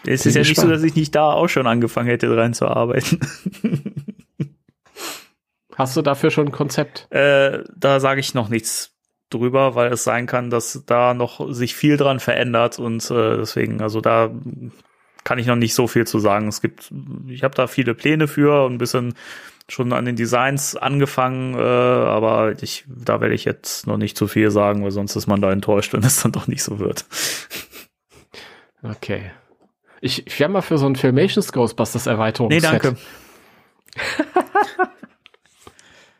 Es 0.05 0.25
ist 0.25 0.35
ja 0.35 0.41
nicht 0.41 0.59
so, 0.59 0.67
dass 0.67 0.83
ich 0.83 0.95
nicht 0.95 1.13
da 1.15 1.31
auch 1.31 1.47
schon 1.47 1.67
angefangen 1.67 2.07
hätte, 2.07 2.27
dran 2.27 2.53
zu 2.53 2.67
arbeiten. 2.67 3.19
Hast 5.75 5.95
du 5.95 6.01
dafür 6.01 6.31
schon 6.31 6.47
ein 6.47 6.51
Konzept? 6.51 7.07
Äh, 7.11 7.63
da 7.75 7.99
sage 7.99 8.19
ich 8.19 8.33
noch 8.33 8.49
nichts 8.49 8.91
drüber, 9.29 9.75
weil 9.75 9.91
es 9.93 10.03
sein 10.03 10.27
kann, 10.27 10.49
dass 10.49 10.83
da 10.85 11.13
noch 11.13 11.51
sich 11.51 11.75
viel 11.75 11.97
dran 11.97 12.19
verändert 12.19 12.79
und 12.79 13.09
äh, 13.09 13.37
deswegen, 13.37 13.81
also 13.81 14.01
da 14.01 14.31
kann 15.23 15.39
ich 15.39 15.47
noch 15.47 15.55
nicht 15.55 15.73
so 15.73 15.87
viel 15.87 16.05
zu 16.05 16.19
sagen. 16.19 16.47
Es 16.47 16.61
gibt, 16.61 16.91
ich 17.27 17.43
habe 17.43 17.55
da 17.55 17.67
viele 17.67 17.93
Pläne 17.93 18.27
für 18.27 18.65
und 18.65 18.73
ein 18.73 18.77
bisschen 18.77 19.13
schon 19.69 19.93
an 19.93 20.05
den 20.05 20.15
Designs 20.15 20.75
angefangen, 20.75 21.53
äh, 21.55 21.57
aber 21.57 22.61
ich, 22.61 22.83
da 22.87 23.21
werde 23.21 23.35
ich 23.35 23.45
jetzt 23.45 23.87
noch 23.87 23.97
nicht 23.97 24.17
zu 24.17 24.27
viel 24.27 24.51
sagen, 24.51 24.83
weil 24.83 24.91
sonst 24.91 25.15
ist 25.15 25.27
man 25.27 25.41
da 25.41 25.51
enttäuscht, 25.51 25.93
wenn 25.93 26.03
es 26.03 26.21
dann 26.21 26.31
doch 26.31 26.47
nicht 26.47 26.63
so 26.63 26.79
wird. 26.79 27.05
Okay. 28.83 29.31
Ich, 30.01 30.25
ich 30.25 30.39
wäre 30.39 30.49
mal 30.49 30.61
für 30.61 30.77
so 30.77 30.87
ein 30.87 30.95
Filmations 30.95 31.51
Ghostbusters 31.53 32.07
Erweiterung. 32.07 32.49
Nee, 32.49 32.59
danke. 32.59 32.97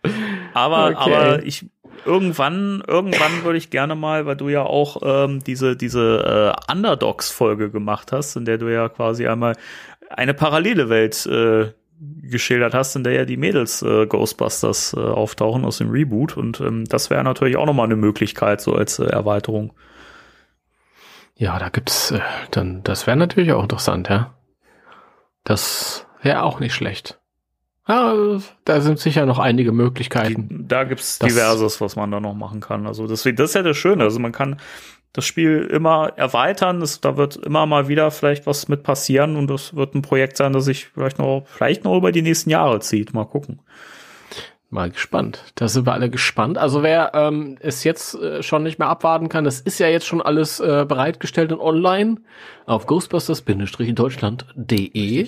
aber, 0.53 0.89
okay. 0.89 1.13
aber 1.15 1.43
ich, 1.43 1.65
irgendwann, 2.05 2.83
irgendwann 2.87 3.43
würde 3.43 3.57
ich 3.57 3.71
gerne 3.71 3.95
mal, 3.95 4.27
weil 4.27 4.35
du 4.35 4.49
ja 4.49 4.63
auch 4.63 5.01
ähm, 5.03 5.43
diese, 5.43 5.75
diese 5.75 6.53
äh, 6.69 6.71
Underdogs-Folge 6.71 7.71
gemacht 7.71 8.11
hast, 8.11 8.35
in 8.35 8.45
der 8.45 8.59
du 8.59 8.71
ja 8.71 8.87
quasi 8.87 9.27
einmal 9.27 9.55
eine 10.09 10.35
parallele 10.35 10.89
Welt 10.89 11.25
äh, 11.25 11.71
geschildert 11.99 12.73
hast, 12.73 12.95
in 12.95 13.03
der 13.03 13.13
ja 13.13 13.25
die 13.25 13.37
Mädels 13.37 13.81
äh, 13.81 14.05
Ghostbusters 14.05 14.93
äh, 14.93 14.99
auftauchen 14.99 15.65
aus 15.65 15.77
dem 15.77 15.89
Reboot. 15.89 16.37
Und 16.37 16.59
ähm, 16.59 16.85
das 16.85 17.09
wäre 17.09 17.23
natürlich 17.23 17.57
auch 17.57 17.65
nochmal 17.65 17.85
eine 17.85 17.95
Möglichkeit, 17.95 18.61
so 18.61 18.73
als 18.73 18.99
äh, 18.99 19.05
Erweiterung. 19.05 19.73
Ja, 21.41 21.57
da 21.57 21.69
gibt's 21.69 22.11
äh, 22.11 22.19
dann, 22.51 22.83
das 22.83 23.07
wäre 23.07 23.17
natürlich 23.17 23.51
auch 23.51 23.63
interessant, 23.63 24.09
ja. 24.09 24.35
Das 25.43 26.05
wäre 26.21 26.43
auch 26.43 26.59
nicht 26.59 26.75
schlecht. 26.75 27.19
Ja, 27.87 28.13
da 28.63 28.79
sind 28.79 28.99
sicher 28.99 29.25
noch 29.25 29.39
einige 29.39 29.71
Möglichkeiten. 29.71 30.47
Die, 30.47 30.67
da 30.67 30.83
gibt's 30.83 31.17
diverses, 31.17 31.81
was 31.81 31.95
man 31.95 32.11
da 32.11 32.19
noch 32.19 32.35
machen 32.35 32.59
kann. 32.61 32.85
Also 32.85 33.07
deswegen, 33.07 33.37
das 33.37 33.49
ist 33.49 33.55
ja 33.55 33.63
das 33.63 33.75
Schöne. 33.75 34.03
Also 34.03 34.19
man 34.19 34.31
kann 34.31 34.57
das 35.13 35.25
Spiel 35.25 35.61
immer 35.63 36.13
erweitern. 36.15 36.79
Das, 36.79 37.01
da 37.01 37.17
wird 37.17 37.37
immer 37.37 37.65
mal 37.65 37.87
wieder 37.87 38.11
vielleicht 38.11 38.45
was 38.45 38.67
mit 38.67 38.83
passieren 38.83 39.35
und 39.35 39.47
das 39.47 39.75
wird 39.75 39.95
ein 39.95 40.03
Projekt 40.03 40.37
sein, 40.37 40.53
das 40.53 40.65
sich 40.65 40.89
vielleicht 40.89 41.17
noch, 41.17 41.47
vielleicht 41.47 41.85
noch 41.85 41.97
über 41.97 42.11
die 42.11 42.21
nächsten 42.21 42.51
Jahre 42.51 42.81
zieht. 42.81 43.15
Mal 43.15 43.25
gucken. 43.25 43.61
Mal 44.71 44.89
gespannt. 44.89 45.43
Da 45.55 45.67
sind 45.67 45.85
wir 45.85 45.91
alle 45.91 46.09
gespannt. 46.09 46.57
Also 46.57 46.81
wer 46.81 47.11
ähm, 47.13 47.57
es 47.59 47.83
jetzt 47.83 48.15
äh, 48.15 48.41
schon 48.41 48.63
nicht 48.63 48.79
mehr 48.79 48.87
abwarten 48.87 49.27
kann, 49.27 49.43
das 49.43 49.59
ist 49.59 49.79
ja 49.79 49.87
jetzt 49.87 50.07
schon 50.07 50.21
alles 50.21 50.61
äh, 50.61 50.85
bereitgestellt 50.87 51.51
und 51.51 51.59
online 51.59 52.21
auf 52.65 52.87
ghostbusters-deutschland.de. 52.87 55.27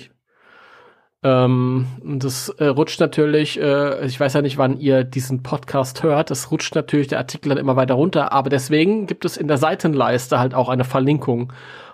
Ähm, 1.22 1.86
das 2.02 2.48
äh, 2.48 2.68
rutscht 2.68 3.00
natürlich, 3.00 3.60
äh, 3.60 4.06
ich 4.06 4.18
weiß 4.18 4.32
ja 4.32 4.40
nicht, 4.40 4.56
wann 4.56 4.78
ihr 4.78 5.04
diesen 5.04 5.42
Podcast 5.42 6.02
hört, 6.02 6.30
das 6.30 6.50
rutscht 6.50 6.74
natürlich 6.74 7.08
der 7.08 7.18
Artikel 7.18 7.50
dann 7.50 7.58
immer 7.58 7.76
weiter 7.76 7.92
runter, 7.94 8.32
aber 8.32 8.48
deswegen 8.48 9.06
gibt 9.06 9.26
es 9.26 9.36
in 9.36 9.48
der 9.48 9.58
Seitenleiste 9.58 10.38
halt 10.38 10.54
auch 10.54 10.70
eine 10.70 10.84
Verlinkung, 10.84 11.52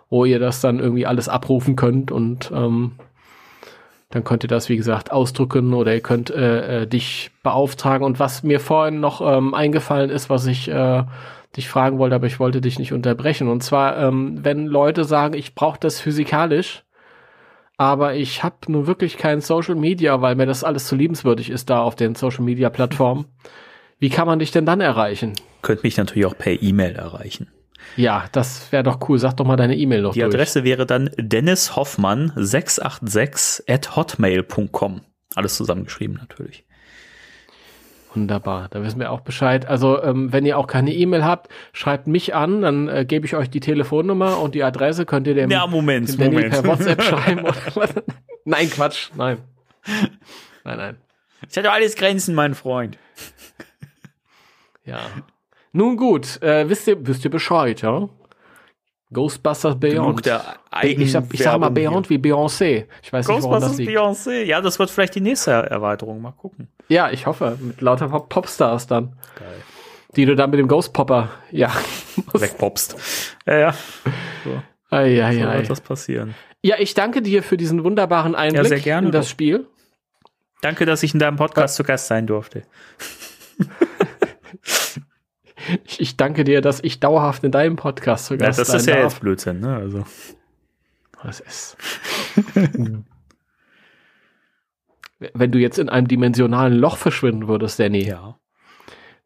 wo 0.08 0.24
ihr 0.24 0.38
das 0.38 0.60
dann 0.60 0.78
irgendwie 0.78 1.06
alles 1.06 1.28
abrufen 1.28 1.74
könnt 1.74 2.12
und 2.12 2.52
ähm, 2.54 2.92
dann 4.10 4.24
könnt 4.24 4.44
ihr 4.44 4.48
das, 4.48 4.68
wie 4.68 4.76
gesagt, 4.76 5.12
ausdrücken 5.12 5.72
oder 5.72 5.94
ihr 5.94 6.00
könnt 6.00 6.30
äh, 6.30 6.82
äh, 6.82 6.86
dich 6.86 7.30
beauftragen. 7.44 8.04
Und 8.04 8.18
was 8.18 8.42
mir 8.42 8.58
vorhin 8.58 8.98
noch 8.98 9.20
ähm, 9.20 9.54
eingefallen 9.54 10.10
ist, 10.10 10.28
was 10.28 10.46
ich 10.46 10.68
äh, 10.68 11.04
dich 11.56 11.68
fragen 11.68 11.98
wollte, 11.98 12.16
aber 12.16 12.26
ich 12.26 12.40
wollte 12.40 12.60
dich 12.60 12.78
nicht 12.78 12.92
unterbrechen. 12.92 13.48
Und 13.48 13.62
zwar, 13.62 13.96
ähm, 13.98 14.40
wenn 14.42 14.66
Leute 14.66 15.04
sagen, 15.04 15.34
ich 15.34 15.54
brauche 15.54 15.78
das 15.78 16.00
physikalisch, 16.00 16.82
aber 17.76 18.14
ich 18.14 18.42
habe 18.42 18.56
nun 18.66 18.88
wirklich 18.88 19.16
kein 19.16 19.40
Social 19.40 19.76
Media, 19.76 20.20
weil 20.20 20.34
mir 20.34 20.46
das 20.46 20.64
alles 20.64 20.86
zu 20.86 20.96
liebenswürdig 20.96 21.48
ist 21.48 21.70
da 21.70 21.80
auf 21.80 21.94
den 21.94 22.16
Social 22.16 22.44
Media 22.44 22.68
Plattformen. 22.68 23.26
Wie 24.00 24.10
kann 24.10 24.26
man 24.26 24.38
dich 24.38 24.50
denn 24.50 24.66
dann 24.66 24.80
erreichen? 24.80 25.34
Könnt 25.62 25.84
mich 25.84 25.96
natürlich 25.96 26.26
auch 26.26 26.36
per 26.36 26.60
E-Mail 26.60 26.96
erreichen. 26.96 27.48
Ja, 27.96 28.24
das 28.32 28.72
wäre 28.72 28.82
doch 28.82 29.06
cool. 29.08 29.18
Sag 29.18 29.36
doch 29.36 29.44
mal 29.44 29.56
deine 29.56 29.76
E-Mail 29.76 30.02
noch. 30.02 30.14
Die 30.14 30.20
durch. 30.20 30.34
Adresse 30.34 30.64
wäre 30.64 30.86
dann 30.86 31.08
dennishoffmann686 31.10 33.68
at 33.68 33.94
hotmail.com. 33.96 35.02
Alles 35.34 35.56
zusammengeschrieben 35.56 36.16
natürlich. 36.16 36.64
Wunderbar, 38.14 38.68
da 38.70 38.82
wissen 38.82 38.98
wir 38.98 39.12
auch 39.12 39.20
Bescheid. 39.20 39.66
Also 39.66 40.02
ähm, 40.02 40.32
wenn 40.32 40.44
ihr 40.44 40.58
auch 40.58 40.66
keine 40.66 40.92
E-Mail 40.92 41.24
habt, 41.24 41.48
schreibt 41.72 42.08
mich 42.08 42.34
an, 42.34 42.62
dann 42.62 42.88
äh, 42.88 43.04
gebe 43.04 43.24
ich 43.24 43.36
euch 43.36 43.48
die 43.50 43.60
Telefonnummer 43.60 44.40
und 44.40 44.56
die 44.56 44.64
Adresse 44.64 45.06
könnt 45.06 45.28
ihr 45.28 45.34
dem, 45.34 45.48
ja, 45.48 45.64
Moment, 45.68 46.08
dem 46.08 46.18
Danny 46.18 46.34
Moment. 46.34 46.50
per 46.50 46.66
WhatsApp 46.66 47.00
schreiben. 47.04 47.44
Nein, 48.44 48.68
Quatsch, 48.68 49.10
nein. 49.14 49.38
Nein, 50.64 50.76
nein. 50.76 50.96
Ich 51.48 51.56
hatte 51.56 51.70
alles 51.70 51.94
Grenzen, 51.94 52.34
mein 52.34 52.54
Freund. 52.54 52.98
Ja. 54.84 54.98
Nun 55.72 55.96
gut, 55.96 56.42
äh, 56.42 56.68
wisst 56.68 56.86
ihr, 56.88 57.06
wisst 57.06 57.24
ihr 57.24 57.30
Bescheid, 57.30 57.82
ja? 57.82 58.08
Ghostbusters 59.12 59.78
Beyond. 59.78 60.26
ich, 60.82 61.12
sag, 61.12 61.24
ich 61.32 61.42
sag 61.42 61.58
mal 61.58 61.70
Beyond 61.70 62.06
hier. 62.06 62.22
wie 62.22 62.28
Beyoncé. 62.28 62.86
Ich 63.02 63.12
weiß 63.12 63.26
nicht, 63.26 63.42
warum 63.42 63.60
das 63.60 63.76
liegt. 63.76 63.90
Beyoncé. 63.90 64.44
Ja, 64.44 64.60
das 64.60 64.78
wird 64.78 64.90
vielleicht 64.90 65.16
die 65.16 65.20
nächste 65.20 65.50
Erweiterung. 65.50 66.20
Mal 66.20 66.32
gucken. 66.32 66.68
Ja, 66.88 67.10
ich 67.10 67.26
hoffe. 67.26 67.58
Mit 67.60 67.80
lauter 67.80 68.08
Pop 68.08 68.28
Popstars 68.28 68.86
dann. 68.86 69.16
Geil. 69.36 69.48
Die 70.16 70.26
du 70.26 70.36
dann 70.36 70.50
mit 70.50 70.60
dem 70.60 70.68
Ghost 70.68 70.92
Popper, 70.92 71.30
ja. 71.50 71.72
Wegpopst. 72.32 72.96
Ja, 73.46 73.58
ja. 73.58 73.74
So. 74.44 74.62
Ei, 74.90 75.24
ei, 75.24 75.34
so 75.34 75.48
ei. 75.48 75.56
wird 75.58 75.70
das 75.70 75.80
passieren. 75.80 76.34
Ja, 76.62 76.76
ich 76.78 76.94
danke 76.94 77.22
dir 77.22 77.42
für 77.42 77.56
diesen 77.56 77.84
wunderbaren 77.84 78.34
Einblick 78.34 78.64
ja, 78.64 78.68
sehr 78.68 78.80
gerne 78.80 79.06
in 79.08 79.12
das 79.12 79.26
doch. 79.26 79.30
Spiel. 79.30 79.66
Danke, 80.62 80.84
dass 80.84 81.02
ich 81.02 81.14
in 81.14 81.20
deinem 81.20 81.36
Podcast 81.36 81.74
ja. 81.74 81.84
zu 81.84 81.86
Gast 81.86 82.06
sein 82.06 82.26
durfte. 82.26 82.62
Ich, 85.84 86.00
ich, 86.00 86.16
danke 86.16 86.44
dir, 86.44 86.60
dass 86.60 86.82
ich 86.82 87.00
dauerhaft 87.00 87.44
in 87.44 87.52
deinem 87.52 87.76
Podcast 87.76 88.30
Gast 88.30 88.40
ja, 88.40 88.64
das 88.64 88.74
ist 88.74 88.86
ja 88.86 88.94
darf. 88.94 89.04
jetzt 89.04 89.20
Blödsinn, 89.20 89.60
ne? 89.60 89.76
Also. 89.76 90.04
Was 91.22 91.40
ist? 91.40 91.76
Wenn 95.34 95.52
du 95.52 95.58
jetzt 95.58 95.78
in 95.78 95.90
einem 95.90 96.08
dimensionalen 96.08 96.78
Loch 96.78 96.96
verschwinden 96.96 97.46
würdest, 97.46 97.78
Danny, 97.78 98.06
ja. 98.06 98.38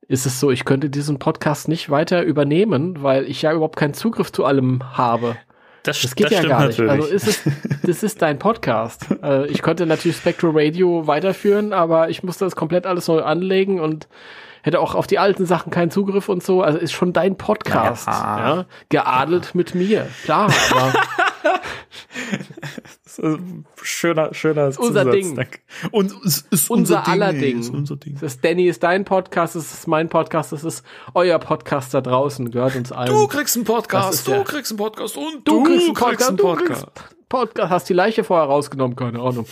ist 0.08 0.26
es 0.26 0.40
so, 0.40 0.50
ich 0.50 0.64
könnte 0.64 0.90
diesen 0.90 1.20
Podcast 1.20 1.68
nicht 1.68 1.88
weiter 1.88 2.22
übernehmen, 2.22 3.02
weil 3.02 3.24
ich 3.26 3.42
ja 3.42 3.52
überhaupt 3.52 3.76
keinen 3.76 3.94
Zugriff 3.94 4.32
zu 4.32 4.44
allem 4.44 4.96
habe. 4.96 5.36
Das, 5.84 6.00
das 6.00 6.16
geht 6.16 6.26
das 6.26 6.32
ja 6.32 6.48
gar 6.48 6.66
nicht. 6.66 6.78
Natürlich. 6.78 6.90
Also 6.90 7.14
ist 7.14 7.28
es, 7.28 7.42
das 7.82 8.02
ist 8.02 8.22
dein 8.22 8.38
Podcast. 8.38 9.06
äh, 9.22 9.46
ich 9.46 9.62
könnte 9.62 9.86
natürlich 9.86 10.16
Spectral 10.16 10.52
Radio 10.54 11.06
weiterführen, 11.06 11.72
aber 11.72 12.08
ich 12.08 12.22
musste 12.22 12.44
das 12.44 12.56
komplett 12.56 12.86
alles 12.86 13.06
neu 13.06 13.22
anlegen 13.22 13.78
und 13.78 14.08
hätte 14.64 14.80
auch 14.80 14.94
auf 14.94 15.06
die 15.06 15.18
alten 15.18 15.44
Sachen 15.44 15.70
keinen 15.70 15.90
Zugriff 15.90 16.30
und 16.30 16.42
so. 16.42 16.62
Also 16.62 16.78
ist 16.78 16.92
schon 16.92 17.12
dein 17.12 17.36
Podcast. 17.36 18.06
Ja. 18.06 18.38
Ja? 18.56 18.66
Geadelt 18.88 19.54
mit 19.54 19.74
mir. 19.74 20.08
Klar, 20.24 20.50
schöner, 23.82 24.32
schöner 24.32 24.68
ist 24.68 24.78
unser 24.78 25.02
Zusatz, 25.02 25.14
Ding. 25.14 25.36
Danke. 25.36 25.58
Und 25.90 26.12
es 26.24 26.38
ist 26.50 26.70
unser, 26.70 26.98
unser 27.00 27.08
aller 27.08 27.32
Ding. 27.34 27.60
Ist 27.60 27.70
unser 27.74 27.96
Ding. 27.96 28.16
Das 28.20 28.40
Danny 28.40 28.66
ist 28.66 28.82
dein 28.82 29.04
Podcast, 29.04 29.54
das 29.54 29.72
ist 29.74 29.86
mein 29.86 30.08
Podcast, 30.08 30.52
das 30.52 30.64
ist 30.64 30.82
euer 31.12 31.38
Podcast 31.38 31.92
da 31.92 32.00
draußen, 32.00 32.50
gehört 32.50 32.74
uns 32.76 32.90
allen. 32.90 33.12
Du 33.12 33.26
kriegst 33.28 33.56
einen 33.56 33.66
Podcast, 33.66 34.26
du 34.26 34.32
ja- 34.32 34.44
kriegst 34.44 34.72
einen 34.72 34.78
Podcast 34.78 35.16
und 35.18 35.46
Du, 35.46 35.62
du, 35.62 35.62
kriegst 35.64 35.84
einen 35.84 35.94
Podcast, 35.94 36.28
einen 36.28 36.36
du 36.38 36.42
Podcast. 36.44 36.86
kriegst 36.94 37.28
Podcast. 37.28 37.70
Hast 37.70 37.88
die 37.90 37.94
Leiche 37.94 38.24
vorher 38.24 38.46
rausgenommen, 38.46 38.96
keine 38.96 39.20
Ahnung. 39.20 39.46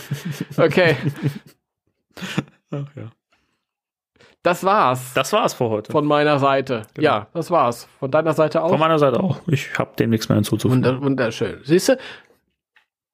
Okay, 0.57 0.97
Ach, 2.71 2.87
ja. 2.97 3.11
Das 4.43 4.65
war's 4.65 5.13
Das 5.15 5.33
war's 5.33 5.55
für 5.55 5.69
heute. 5.69 5.93
von 5.93 6.05
meiner 6.05 6.39
Seite. 6.39 6.83
Genau. 6.95 7.05
Ja, 7.05 7.27
das 7.35 7.51
war's. 7.51 7.89
Von 8.01 8.11
deiner 8.11 8.33
Seite 8.33 8.63
auch. 8.63 8.71
Von 8.71 8.81
meiner 8.81 8.99
Seite 8.99 9.21
auch. 9.21 9.41
Ich 9.47 9.79
habe 9.79 9.93
dem 9.99 10.11
nichts 10.11 10.29
mehr 10.29 10.37
hinzuzufügen. 10.37 10.85
Wunder, 10.85 11.01
wunderschön. 11.03 11.61
Siehst 11.65 11.89
du? 11.91 11.99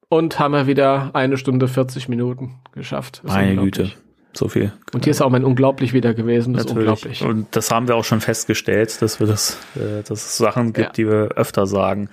Und 0.09 0.39
haben 0.39 0.53
wir 0.53 0.65
wieder 0.67 1.11
eine 1.13 1.37
Stunde 1.37 1.67
40 1.67 2.09
Minuten 2.09 2.59
geschafft. 2.73 3.17
Ist 3.23 3.31
Meine. 3.33 3.61
Güte. 3.61 3.91
So 4.33 4.47
viel. 4.47 4.71
Und 4.93 5.03
hier 5.05 5.11
ist 5.11 5.21
auch 5.21 5.29
mein 5.29 5.43
unglaublich 5.43 5.91
wieder 5.93 6.13
gewesen. 6.13 6.53
Das 6.53 6.65
ist 6.65 6.71
unglaublich. 6.71 7.23
Und 7.23 7.55
das 7.55 7.71
haben 7.71 7.87
wir 7.87 7.95
auch 7.95 8.05
schon 8.05 8.21
festgestellt, 8.21 9.01
dass 9.01 9.19
wir 9.19 9.27
das, 9.27 9.57
äh, 9.75 10.01
dass 10.03 10.11
es 10.25 10.37
Sachen 10.37 10.73
gibt, 10.73 10.87
Ja. 10.87 10.91
die 10.93 11.07
wir 11.07 11.31
öfter 11.35 11.65
sagen. 11.67 12.09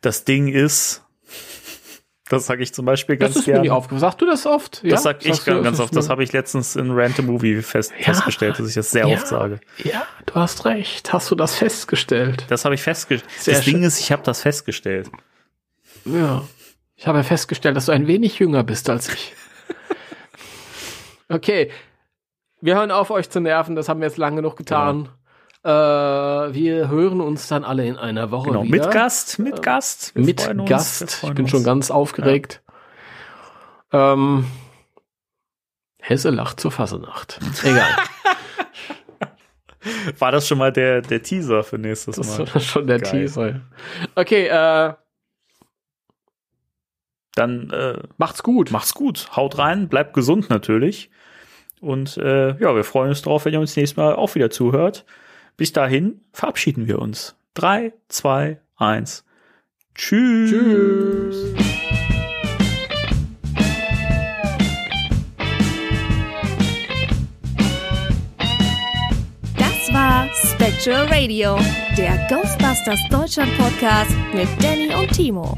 Das 0.00 0.24
Ding 0.24 0.48
ist, 0.48 1.04
das 2.30 2.46
sage 2.46 2.62
ich 2.62 2.72
zum 2.72 2.86
Beispiel 2.86 3.16
ganz 3.18 3.34
Das 3.34 3.42
ist 3.42 3.46
mir 3.46 3.52
gerne. 3.54 3.66
nie 3.66 3.70
aufgefallen. 3.70 4.00
Sagst 4.00 4.20
du 4.22 4.26
das 4.26 4.46
oft? 4.46 4.82
Das 4.84 5.02
sag 5.02 5.24
ich 5.26 5.38
du, 5.40 5.62
ganz 5.62 5.78
oft. 5.80 5.94
Das 5.94 6.06
mir- 6.06 6.10
habe 6.12 6.22
ich 6.24 6.32
letztens 6.32 6.76
in 6.76 6.90
Random 6.92 7.26
Movie 7.26 7.60
fest, 7.60 7.92
Ja. 7.98 8.04
festgestellt, 8.04 8.58
dass 8.58 8.68
ich 8.68 8.74
das 8.74 8.90
sehr 8.90 9.06
Ja. 9.06 9.14
oft 9.16 9.26
sage. 9.26 9.60
Ja, 9.78 10.06
du 10.26 10.34
hast 10.34 10.64
recht. 10.64 11.12
Hast 11.12 11.30
du 11.30 11.34
das 11.34 11.56
festgestellt? 11.56 12.46
Das 12.48 12.64
habe 12.64 12.74
ich 12.74 12.82
festgestellt. 12.82 13.30
Das 13.44 13.64
Ding 13.64 13.74
schön. 13.74 13.82
ist, 13.82 14.00
ich 14.00 14.10
habe 14.12 14.22
das 14.22 14.40
festgestellt. 14.42 15.10
Ja. 16.06 16.44
Ich 16.96 17.06
habe 17.06 17.22
festgestellt, 17.24 17.76
dass 17.76 17.86
du 17.86 17.92
ein 17.92 18.06
wenig 18.06 18.38
jünger 18.38 18.62
bist 18.64 18.88
als 18.88 19.12
ich. 19.12 19.34
Okay. 21.28 21.70
Wir 22.60 22.74
hören 22.74 22.90
auf, 22.90 23.10
euch 23.10 23.30
zu 23.30 23.40
nerven. 23.40 23.76
Das 23.76 23.88
haben 23.88 24.00
wir 24.00 24.06
jetzt 24.08 24.18
lange 24.18 24.36
genug 24.36 24.56
getan. 24.56 25.08
Äh, 25.62 25.68
wir 25.68 26.88
hören 26.88 27.20
uns 27.20 27.48
dann 27.48 27.64
alle 27.64 27.86
in 27.86 27.96
einer 27.96 28.30
Woche 28.30 28.48
Genau, 28.48 28.62
wieder. 28.64 28.86
mit 28.86 28.90
Gast, 28.94 29.38
mit 29.38 29.62
Gast. 29.62 30.14
Wir 30.14 30.24
mit 30.24 30.48
uns, 30.48 30.68
Gast. 30.68 31.22
Ich 31.22 31.34
bin 31.34 31.44
uns. 31.44 31.50
schon 31.50 31.64
ganz 31.64 31.90
aufgeregt. 31.90 32.62
Ähm, 33.92 34.46
Hesse 36.00 36.30
lacht 36.30 36.60
zur 36.60 36.70
Fassenacht. 36.70 37.38
Egal. 37.62 37.88
War 40.18 40.32
das 40.32 40.46
schon 40.48 40.58
mal 40.58 40.72
der, 40.72 41.00
der 41.02 41.22
Teaser 41.22 41.62
für 41.62 41.78
nächstes 41.78 42.16
Das 42.16 42.38
Mal? 42.38 42.54
war 42.54 42.60
schon 42.60 42.86
der 42.86 42.98
Geil. 43.00 43.10
Teaser. 43.26 43.60
Okay, 44.14 44.46
äh, 44.46 44.94
Dann 47.34 47.70
äh, 47.70 47.98
macht's 48.18 48.42
gut. 48.42 48.70
macht's 48.70 48.94
gut, 48.94 49.28
haut 49.36 49.58
rein, 49.58 49.88
bleibt 49.88 50.12
gesund 50.14 50.48
natürlich. 50.50 51.10
Und 51.80 52.16
äh, 52.18 52.48
ja, 52.58 52.74
wir 52.74 52.84
freuen 52.84 53.08
uns 53.10 53.22
drauf, 53.22 53.44
wenn 53.46 53.54
ihr 53.54 53.60
uns 53.60 53.74
nächstes 53.76 53.96
Mal 53.96 54.14
auch 54.14 54.34
wieder 54.34 54.50
zuhört. 54.50 55.04
Bis 55.56 55.72
dahin 55.72 56.20
verabschieden 56.32 56.86
wir 56.86 56.98
uns. 56.98 57.34
Drei, 57.54 57.92
zwei, 58.08 58.60
eins. 58.76 59.24
Tschüss. 59.94 60.50
Tschüss. 60.50 61.54
Das 69.56 69.92
war 69.92 70.28
Spectral 70.34 71.06
Radio, 71.06 71.58
der 71.96 72.26
Ghostbusters 72.28 73.00
Deutschland 73.10 73.50
Podcast 73.58 74.12
mit 74.34 74.48
Danny 74.62 74.94
und 74.94 75.12
Timo. 75.12 75.56